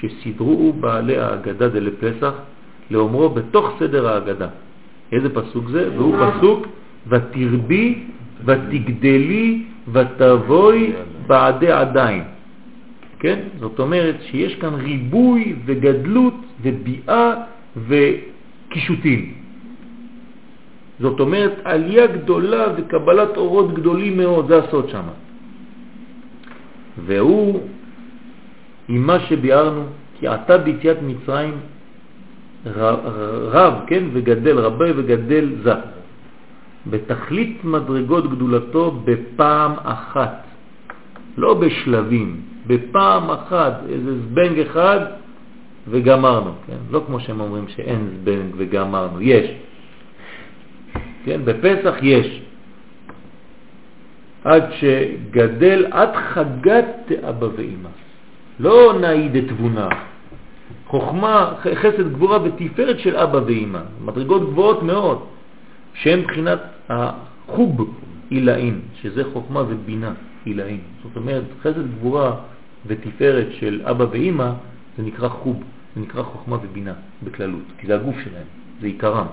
שסידרו 0.00 0.72
בעלי 0.72 1.16
ההגדה 1.16 1.68
דלפסח 1.68 2.32
לאומרו 2.90 3.28
בתוך 3.28 3.76
סדר 3.78 4.08
ההגדה. 4.08 4.48
איזה 5.12 5.28
פסוק 5.34 5.68
זה? 5.68 5.90
והוא 5.96 6.16
פסוק 6.16 6.66
ותרבי 7.08 8.04
ותגדלי 8.44 9.64
ותבואי 9.88 10.92
בעדי 11.26 11.72
עדיין. 11.72 12.24
כן? 13.20 13.38
זאת 13.60 13.78
אומרת 13.78 14.16
שיש 14.22 14.54
כאן 14.54 14.74
ריבוי 14.74 15.54
וגדלות 15.64 16.34
וביאה 16.62 17.34
וקישוטים. 17.88 19.34
זאת 21.00 21.20
אומרת 21.20 21.52
עלייה 21.64 22.06
גדולה 22.06 22.64
וקבלת 22.76 23.36
אורות 23.36 23.74
גדולים 23.74 24.16
מאוד, 24.16 24.48
זה 24.48 24.58
הסוד 24.58 24.88
שם. 24.88 25.06
והוא 27.06 27.60
עם 28.88 29.06
מה 29.06 29.20
שביארנו, 29.20 29.84
כי 30.18 30.28
עתה 30.28 30.58
ביציאת 30.58 30.96
מצרים 31.02 31.54
רב, 33.52 33.74
כן, 33.86 34.04
וגדל, 34.12 34.58
רבה 34.58 34.86
וגדל 34.96 35.48
זה. 35.62 35.74
בתכלית 36.86 37.64
מדרגות 37.64 38.30
גדולתו 38.30 39.00
בפעם 39.04 39.72
אחת, 39.82 40.46
לא 41.36 41.54
בשלבים, 41.54 42.40
בפעם 42.66 43.30
אחת, 43.30 43.80
איזה 43.88 44.18
זבנג 44.18 44.58
אחד 44.60 45.00
וגמרנו, 45.88 46.52
כן? 46.66 46.76
לא 46.90 47.02
כמו 47.06 47.20
שהם 47.20 47.40
אומרים 47.40 47.68
שאין 47.68 48.08
זבנג 48.20 48.54
וגמרנו, 48.56 49.20
יש. 49.20 49.50
כן, 51.24 51.40
בפסח 51.44 51.94
יש. 52.02 52.42
עד 54.44 54.64
שגדל 54.72 55.86
עד 55.90 56.16
חגת 56.16 57.12
אבא 57.28 57.46
ואמא. 57.56 57.88
לא 58.60 58.98
נעיד 59.00 59.36
את 59.36 59.44
תבונה. 59.48 59.88
חוכמה, 60.86 61.54
חסד 61.74 62.12
גבורה 62.12 62.38
ותפארת 62.42 62.98
של 62.98 63.16
אבא 63.16 63.40
ואמא. 63.46 63.80
מדרגות 64.04 64.42
גבוהות 64.42 64.82
מאוד, 64.82 65.18
שהן 65.94 66.20
מבחינת 66.20 66.60
החוב 66.88 67.94
עילאין, 68.30 68.80
שזה 69.02 69.24
חוכמה 69.32 69.62
ובינה 69.68 70.12
עילאין. 70.44 70.80
זאת 71.02 71.16
אומרת, 71.16 71.44
חסד 71.60 71.90
גבורה 71.90 72.36
ותפארת 72.86 73.46
של 73.52 73.82
אבא 73.84 74.04
ואמא, 74.10 74.52
זה 74.96 75.02
נקרא 75.02 75.28
חוב, 75.28 75.62
זה 75.96 76.00
נקרא 76.00 76.22
חוכמה 76.22 76.56
ובינה 76.62 76.92
בכללות, 77.22 77.64
כי 77.78 77.86
זה 77.86 77.94
הגוף 77.94 78.16
שלהם, 78.24 78.46
זה 78.80 78.86
עיקרם. 78.86 79.26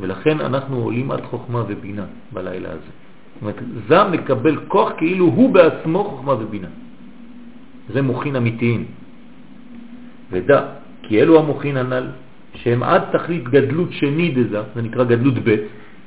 ולכן 0.00 0.40
אנחנו 0.40 0.76
עולים 0.76 1.10
עד 1.10 1.20
חוכמה 1.24 1.64
ובינה 1.68 2.04
בלילה 2.32 2.68
הזה. 2.68 2.80
זאת 3.34 3.42
אומרת, 3.42 3.56
זה 3.88 4.04
מקבל 4.04 4.56
כוח 4.68 4.92
כאילו 4.98 5.24
הוא 5.24 5.54
בעצמו 5.54 6.04
חוכמה 6.04 6.32
ובינה. 6.32 6.68
זה 7.92 8.02
מוכין 8.02 8.36
אמיתיים. 8.36 8.84
ודע, 10.30 10.66
כי 11.02 11.20
אלו 11.20 11.38
המוכין 11.38 11.76
הנ"ל, 11.76 12.06
שהם 12.62 12.82
עד 12.82 13.02
תכלית 13.12 13.44
גדלות 13.44 13.92
שני 13.92 14.30
דזה, 14.30 14.60
זה 14.74 14.82
נקרא 14.82 15.04
גדלות 15.04 15.34
ב', 15.44 15.56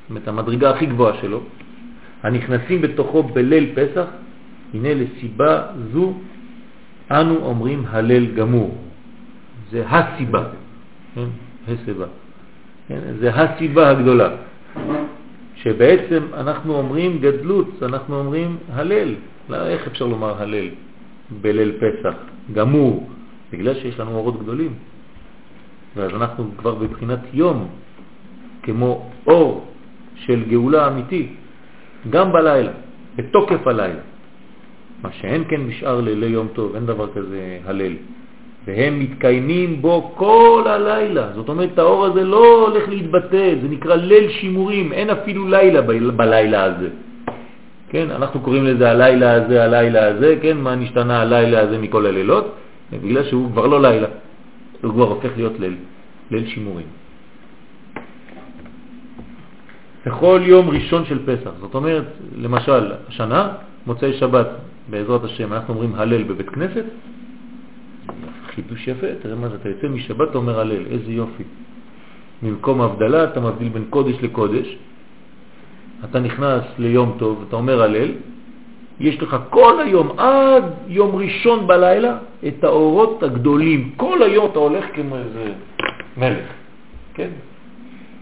זאת 0.10 0.28
המדרגה 0.28 0.70
הכי 0.70 0.86
גבוהה 0.86 1.14
שלו, 1.22 1.42
הנכנסים 2.24 2.82
בתוכו 2.82 3.24
בליל 3.24 3.66
פסח, 3.76 4.06
הנה 4.74 4.90
לסיבה 4.94 5.62
זו 5.94 6.14
אנו 7.12 7.36
אומרים 7.36 7.84
הלל 7.90 8.26
גמור. 8.26 8.78
זה 9.72 9.84
הסיבה, 9.88 10.44
כן? 11.16 11.28
הסיבה. 11.68 12.06
כן? 12.88 13.00
זה 13.20 13.30
הסיבה 13.36 13.90
הגדולה. 13.90 14.30
שבעצם 15.56 16.24
אנחנו 16.34 16.76
אומרים 16.76 17.20
גדלות, 17.20 17.84
אנחנו 17.84 18.20
אומרים 18.20 18.58
הלל. 18.74 19.16
לא, 19.50 19.68
איך 19.68 19.88
אפשר 19.88 20.06
לומר 20.06 20.42
הלל 20.42 20.68
בליל 21.42 21.72
פסח? 21.80 22.16
גמור, 22.54 23.10
בגלל 23.52 23.74
שיש 23.74 24.00
לנו 24.00 24.12
אורות 24.12 24.40
גדולים. 24.44 24.74
ואז 25.96 26.12
אנחנו 26.16 26.52
כבר 26.58 26.76
בבחינת 26.76 27.20
יום, 27.34 27.68
כמו 28.64 29.10
אור 29.28 29.66
של 30.16 30.44
גאולה 30.48 30.88
אמיתית, 30.88 31.30
גם 32.10 32.34
בלילה, 32.34 32.72
בתוקף 33.16 33.68
הלילה. 33.68 34.04
מה 35.04 35.10
שאין 35.12 35.44
כן 35.50 35.62
משאר 35.62 36.02
לילי 36.02 36.26
יום 36.26 36.48
טוב, 36.54 36.76
אין 36.76 36.86
דבר 36.86 37.08
כזה 37.14 37.60
הלל. 37.66 37.94
והם 38.66 39.00
מתקיימים 39.00 39.82
בו 39.82 40.12
כל 40.16 40.64
הלילה. 40.66 41.28
זאת 41.36 41.50
אומרת, 41.50 41.78
האור 41.80 42.06
הזה 42.06 42.24
לא 42.24 42.68
הולך 42.68 42.90
להתבטא, 42.90 43.56
זה 43.62 43.68
נקרא 43.70 43.96
ליל 43.96 44.30
שימורים, 44.30 44.94
אין 44.94 45.10
אפילו 45.10 45.48
לילה 45.48 45.82
בלילה 46.16 46.64
הזה. 46.64 46.90
כן, 47.90 48.08
אנחנו 48.12 48.40
קוראים 48.40 48.66
לזה 48.66 48.92
הלילה 48.92 49.34
הזה, 49.34 49.64
הלילה 49.64 50.08
הזה, 50.08 50.36
כן, 50.42 50.58
מה 50.58 50.76
נשתנה 50.76 51.22
הלילה 51.22 51.60
הזה 51.60 51.78
מכל 51.78 52.06
הלילות? 52.06 52.56
בגלל 52.92 53.24
שהוא 53.24 53.52
כבר 53.52 53.68
לא 53.68 53.82
לילה, 53.82 54.08
הוא 54.84 54.92
כבר 54.92 55.08
הופך 55.08 55.30
להיות 55.36 55.60
ליל, 55.60 55.76
ליל 56.32 56.48
שימורים. 56.48 56.88
בכל 60.06 60.42
יום 60.44 60.70
ראשון 60.70 61.06
של 61.06 61.20
פסח, 61.26 61.52
זאת 61.60 61.76
אומרת, 61.76 62.06
למשל, 62.38 62.92
השנה, 63.08 63.52
מוצאי 63.88 64.14
שבת, 64.14 64.48
בעזרת 64.90 65.24
השם, 65.24 65.54
אנחנו 65.54 65.74
אומרים 65.74 65.96
הלל 65.96 66.24
בבית 66.24 66.50
כנסת, 66.50 66.86
חידוש 68.56 68.88
יפה, 68.88 69.08
תראה 69.22 69.36
מה 69.36 69.50
זה, 69.50 69.56
אתה 69.56 69.70
יוצא 69.70 69.88
משבת, 69.88 70.30
אתה 70.30 70.38
אומר 70.38 70.60
הלל, 70.60 70.86
איזה 70.86 71.12
יופי. 71.12 71.44
במקום 72.44 72.82
הבדלה 72.82 73.24
אתה 73.24 73.40
מבדיל 73.40 73.70
בין 73.70 73.86
קודש 73.90 74.16
לקודש, 74.22 74.78
אתה 76.04 76.20
נכנס 76.20 76.64
ליום 76.80 77.16
טוב, 77.20 77.46
אתה 77.48 77.56
אומר 77.56 77.82
הלל, 77.82 78.12
יש 79.00 79.22
לך 79.22 79.38
כל 79.50 79.80
היום, 79.86 80.20
עד 80.20 80.64
יום 80.88 81.16
ראשון 81.16 81.68
בלילה, 81.68 82.18
את 82.48 82.64
האורות 82.64 83.24
הגדולים. 83.24 83.94
כל 83.98 84.24
היום 84.24 84.46
אתה 84.52 84.60
הולך 84.60 84.86
כמו 84.94 85.18
איזה 85.18 85.54
מלך, 86.18 86.48
כן? 87.14 87.30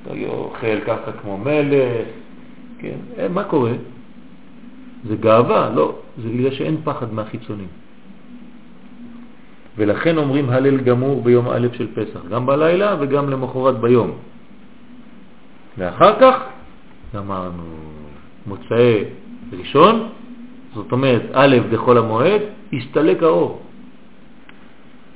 אתה 0.03 0.13
אוכל 0.27 0.79
ככה 0.87 1.11
כמו 1.21 1.37
מלך, 1.37 2.07
כן? 2.79 2.97
אה, 3.19 3.27
מה 3.27 3.43
קורה? 3.43 3.71
זה 5.03 5.15
גאווה, 5.15 5.69
לא, 5.75 5.95
זה 6.17 6.29
בגלל 6.29 6.51
שאין 6.51 6.77
פחד 6.83 7.13
מהחיצונים. 7.13 7.67
ולכן 9.77 10.17
אומרים 10.17 10.49
הלל 10.49 10.77
גמור 10.77 11.21
ביום 11.21 11.47
א' 11.47 11.67
של 11.73 11.87
פסח, 11.95 12.19
גם 12.29 12.45
בלילה 12.45 12.95
וגם 12.99 13.29
למחרת 13.29 13.79
ביום. 13.79 14.11
ואחר 15.77 16.19
כך 16.19 16.35
אמרנו 17.17 17.63
מוצאי 18.45 19.03
ראשון, 19.59 20.09
זאת 20.75 20.91
אומרת 20.91 21.21
א' 21.33 21.57
דחול 21.71 21.97
המועד, 21.97 22.41
הסתלק 22.73 23.23
האור. 23.23 23.61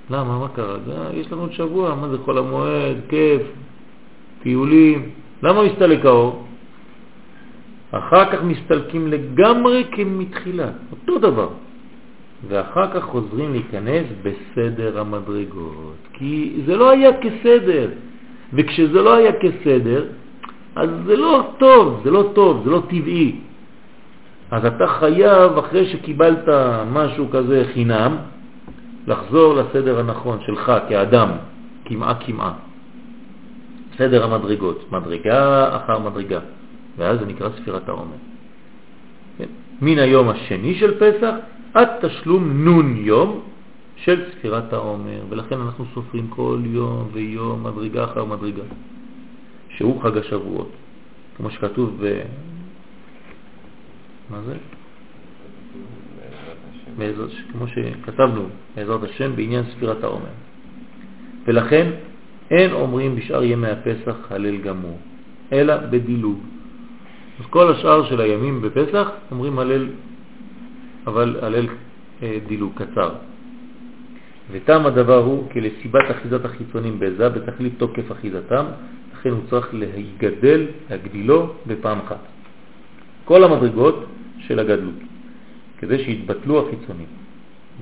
למה? 0.10 0.40
מה 0.40 0.48
קרה? 0.48 0.78
זה, 0.86 0.94
יש 1.14 1.32
לנו 1.32 1.42
עוד 1.42 1.54
שבוע, 1.54 1.96
מה 1.96 2.10
זה 2.10 2.18
חול 2.18 2.38
המועד, 2.38 2.98
כיף, 3.10 3.42
טיולים. 4.44 5.10
למה 5.44 5.64
מסתלק 5.64 6.06
האור? 6.06 6.44
אחר 7.92 8.32
כך 8.32 8.44
מסתלקים 8.44 9.08
לגמרי 9.08 9.84
כמתחילה, 9.92 10.70
אותו 10.92 11.20
דבר. 11.20 11.50
ואחר 12.48 12.88
כך 12.94 13.04
חוזרים 13.04 13.52
להיכנס 13.52 14.06
בסדר 14.24 15.00
המדרגות. 15.00 15.96
כי 16.14 16.54
זה 16.66 16.76
לא 16.76 16.90
היה 16.90 17.10
כסדר, 17.22 17.90
וכשזה 18.54 19.02
לא 19.02 19.16
היה 19.16 19.32
כסדר, 19.34 20.06
אז 20.76 20.90
זה 21.06 21.16
לא 21.16 21.50
טוב, 21.58 22.02
זה 22.04 22.12
לא 22.12 22.30
טוב, 22.34 22.62
זה 22.64 22.70
לא 22.70 22.82
טבעי. 22.90 23.36
אז 24.52 24.66
אתה 24.66 24.88
חייב, 24.88 25.58
אחרי 25.58 25.86
שקיבלת 25.90 26.46
משהו 26.92 27.30
כזה 27.32 27.64
חינם, 27.74 28.18
לחזור 29.08 29.54
לסדר 29.54 30.00
הנכון 30.00 30.40
שלך 30.46 30.72
כאדם, 30.90 31.30
כמעה 31.86 32.16
כמעה. 32.16 32.54
סדר 33.98 34.24
המדרגות, 34.24 34.92
מדרגה 34.92 35.76
אחר 35.76 36.00
מדרגה, 36.00 36.40
ואז 36.98 37.20
זה 37.20 37.26
נקרא 37.26 37.50
ספירת 37.50 37.90
העומר. 37.90 38.16
כן? 39.38 39.48
מן 39.82 40.00
היום 40.00 40.30
השני 40.30 40.76
של 40.76 41.00
פסח 41.00 41.34
עד 41.74 41.88
תשלום 42.02 42.66
נון 42.66 42.96
יום 42.98 43.40
של 43.96 44.24
ספירת 44.32 44.74
העומר, 44.74 45.20
ולכן 45.30 45.62
אנחנו 45.62 45.86
סופרים 45.94 46.28
כל 46.28 46.60
יום 46.66 47.08
ויום 47.14 47.64
מדרגה 47.64 48.04
אחר 48.04 48.26
מדרגה, 48.26 48.64
שהוא 49.70 50.02
חג 50.02 50.18
השבועות, 50.18 50.72
כמו 51.38 51.50
שכתוב. 51.50 52.02
מה 54.30 54.42
זה? 54.42 54.56
בעזרת, 56.98 57.30
כמו 57.52 57.68
שכתבנו, 57.68 58.46
בעזרת 58.76 59.04
השם, 59.04 59.36
בעניין 59.36 59.64
ספירת 59.64 60.04
העומר. 60.04 60.36
ולכן 61.46 61.92
אין 62.52 62.72
אומרים 62.72 63.16
בשאר 63.16 63.44
ימי 63.44 63.68
הפסח 63.68 64.32
הלל 64.32 64.58
גמור, 64.58 65.00
אלא 65.54 65.78
בדילוג. 65.78 66.40
אז 67.40 67.46
כל 67.50 67.72
השאר 67.72 68.10
של 68.10 68.22
הימים 68.22 68.62
בפסח 68.62 69.10
אומרים 69.32 69.60
הלל 69.60 69.88
אבל 71.08 71.40
הלל 71.42 71.68
אה, 72.24 72.38
דילוג 72.48 72.72
קצר. 72.76 73.10
ותם 74.52 74.86
הדבר 74.86 75.18
הוא 75.18 75.50
כי 75.50 75.62
לסיבת 75.62 76.12
אחיזת 76.12 76.46
החיצונים 76.46 77.00
בזה 77.00 77.30
בתכלית 77.30 77.74
תוקף 77.78 78.12
אחיזתם, 78.12 78.66
לכן 79.14 79.30
הוא 79.30 79.42
צריך 79.50 79.74
להיגדל, 79.74 80.66
להגדילו 80.90 81.54
בפעם 81.68 82.00
אחת. 82.00 82.35
כל 83.26 83.44
המדרגות 83.44 84.06
של 84.48 84.60
הגדלות, 84.60 85.00
כדי 85.78 86.04
שיתבטלו 86.04 86.68
החיצונים. 86.68 87.08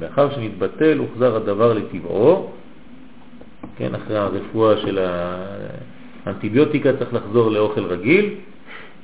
לאחר 0.01 0.35
שנתבטל 0.35 0.97
הוחזר 0.97 1.35
הדבר 1.35 1.73
לטבעו, 1.73 2.51
כן, 3.77 3.95
אחרי 3.95 4.17
הרפואה 4.17 4.77
של 4.77 4.99
האנטיביוטיקה 6.25 6.97
צריך 6.97 7.13
לחזור 7.13 7.51
לאוכל 7.51 7.83
רגיל, 7.83 8.35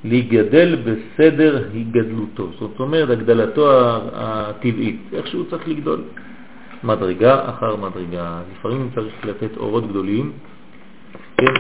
להיגדל 0.04 0.76
בסדר 0.76 1.64
היגדלותו, 1.74 2.48
זאת 2.60 2.80
אומרת 2.80 3.10
הגדלתו 3.10 3.68
הטבעית, 4.14 5.00
איך 5.14 5.28
שהוא 5.28 5.46
צריך 5.50 5.68
לגדול, 5.68 6.02
מדרגה 6.84 7.50
אחר 7.50 7.76
מדרגה. 7.76 8.42
לפעמים 8.52 8.90
צריך 8.96 9.26
לתת 9.26 9.58
אורות 9.58 9.90
גדולים, 9.90 10.32
כן, 11.38 11.54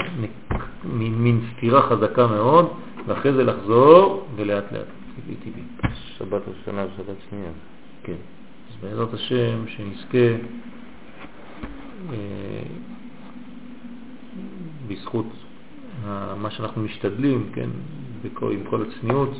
מין 0.83 1.41
סתירה 1.51 1.81
חזקה 1.81 2.27
מאוד, 2.27 2.69
ואחרי 3.09 3.33
זה 3.33 3.43
לחזור 3.43 4.27
ולאט 4.35 4.71
לאט, 4.71 4.85
טבעי 5.15 5.35
טבעי. 5.35 5.91
שבת 6.17 6.41
ראשונה 6.47 6.85
ושבת 6.85 7.15
שנייה. 7.29 7.51
כן. 8.03 8.15
אז 8.69 8.75
בעזרת 8.81 9.13
השם 9.13 9.67
שנזכה 9.67 10.35
אה, 12.11 12.15
בזכות 14.87 15.25
מה 16.37 16.51
שאנחנו 16.51 16.81
משתדלים, 16.81 17.49
כן, 17.53 17.69
בכל, 18.23 18.51
עם 18.51 18.63
כל 18.69 18.81
הצניעות, 18.81 19.39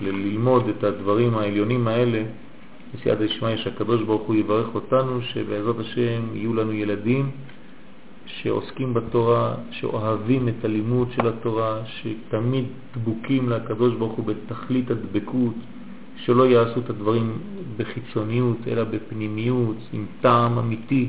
ללמוד 0.00 0.68
את 0.68 0.84
הדברים 0.84 1.34
העליונים 1.34 1.88
האלה, 1.88 2.22
בסייעתא 2.94 3.26
דשמיא 3.26 3.56
שהקדוש 3.56 4.02
ברוך 4.02 4.22
הוא 4.22 4.36
יברך 4.36 4.74
אותנו, 4.74 5.22
שבעזרת 5.22 5.78
השם 5.78 6.22
יהיו 6.34 6.54
לנו 6.54 6.72
ילדים 6.72 7.30
שעוסקים 8.44 8.94
בתורה, 8.94 9.54
שאוהבים 9.70 10.48
את 10.48 10.64
הלימוד 10.64 11.08
של 11.16 11.28
התורה, 11.28 11.80
שתמיד 11.86 12.64
דבוקים 12.94 13.48
לקדוש 13.48 13.94
ברוך 13.94 14.12
הוא 14.12 14.24
בתכלית 14.26 14.90
הדבקות, 14.90 15.54
שלא 16.16 16.46
יעשו 16.46 16.80
את 16.80 16.90
הדברים 16.90 17.38
בחיצוניות, 17.76 18.56
אלא 18.66 18.84
בפנימיות, 18.84 19.76
עם 19.92 20.06
טעם 20.20 20.58
אמיתי, 20.58 21.08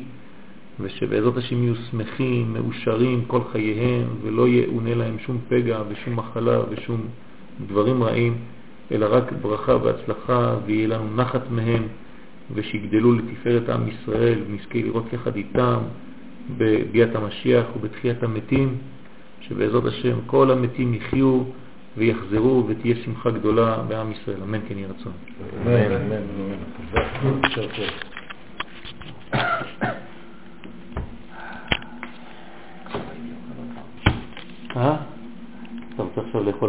ושבעזרת 0.80 1.38
השם 1.38 1.64
יהיו 1.64 1.76
שמחים, 1.76 2.54
מאושרים 2.54 3.26
כל 3.28 3.42
חייהם, 3.52 4.08
ולא 4.22 4.48
יאונה 4.48 4.96
להם 4.96 5.20
שום 5.20 5.38
פגע 5.48 5.82
ושום 5.90 6.16
מחלה 6.16 6.60
ושום 6.70 7.02
דברים 7.68 8.04
רעים, 8.04 8.38
אלא 8.92 9.08
רק 9.10 9.32
ברכה 9.42 9.76
והצלחה, 9.76 10.56
ויהיה 10.66 10.88
לנו 10.88 11.16
נחת 11.16 11.52
מהם, 11.52 11.84
ושיגדלו 12.54 13.14
לתפארת 13.14 13.70
עם 13.70 13.88
ישראל, 13.88 14.40
ונזכה 14.48 14.80
לראות 14.80 15.14
יחד 15.14 15.36
איתם 15.36 15.80
בביאת 16.58 17.16
המשיח 17.16 17.66
ובתחיית 17.76 18.24
המתים, 18.24 18.78
שבעזרת 19.42 19.86
השם 19.86 20.18
כל 20.26 20.52
המתים 20.52 20.94
יחיו 20.94 21.44
ויחזרו 21.98 22.64
ותהיה 22.68 22.96
שמחה 23.06 23.32
גדולה 23.32 23.78
בעם 23.88 24.12
ישראל. 24.12 24.42
אמן 24.44 24.60
כן 24.68 24.78
יהיה 24.78 24.88
רצון. 24.88 25.14
אמן, 25.66 25.92
אמן, 25.92 26.12
אמן. 26.12 26.56
אה? 34.76 34.96
אתה 35.96 36.04
רוצה 36.04 36.22
עכשיו 36.22 36.44
לאכול 36.44 36.60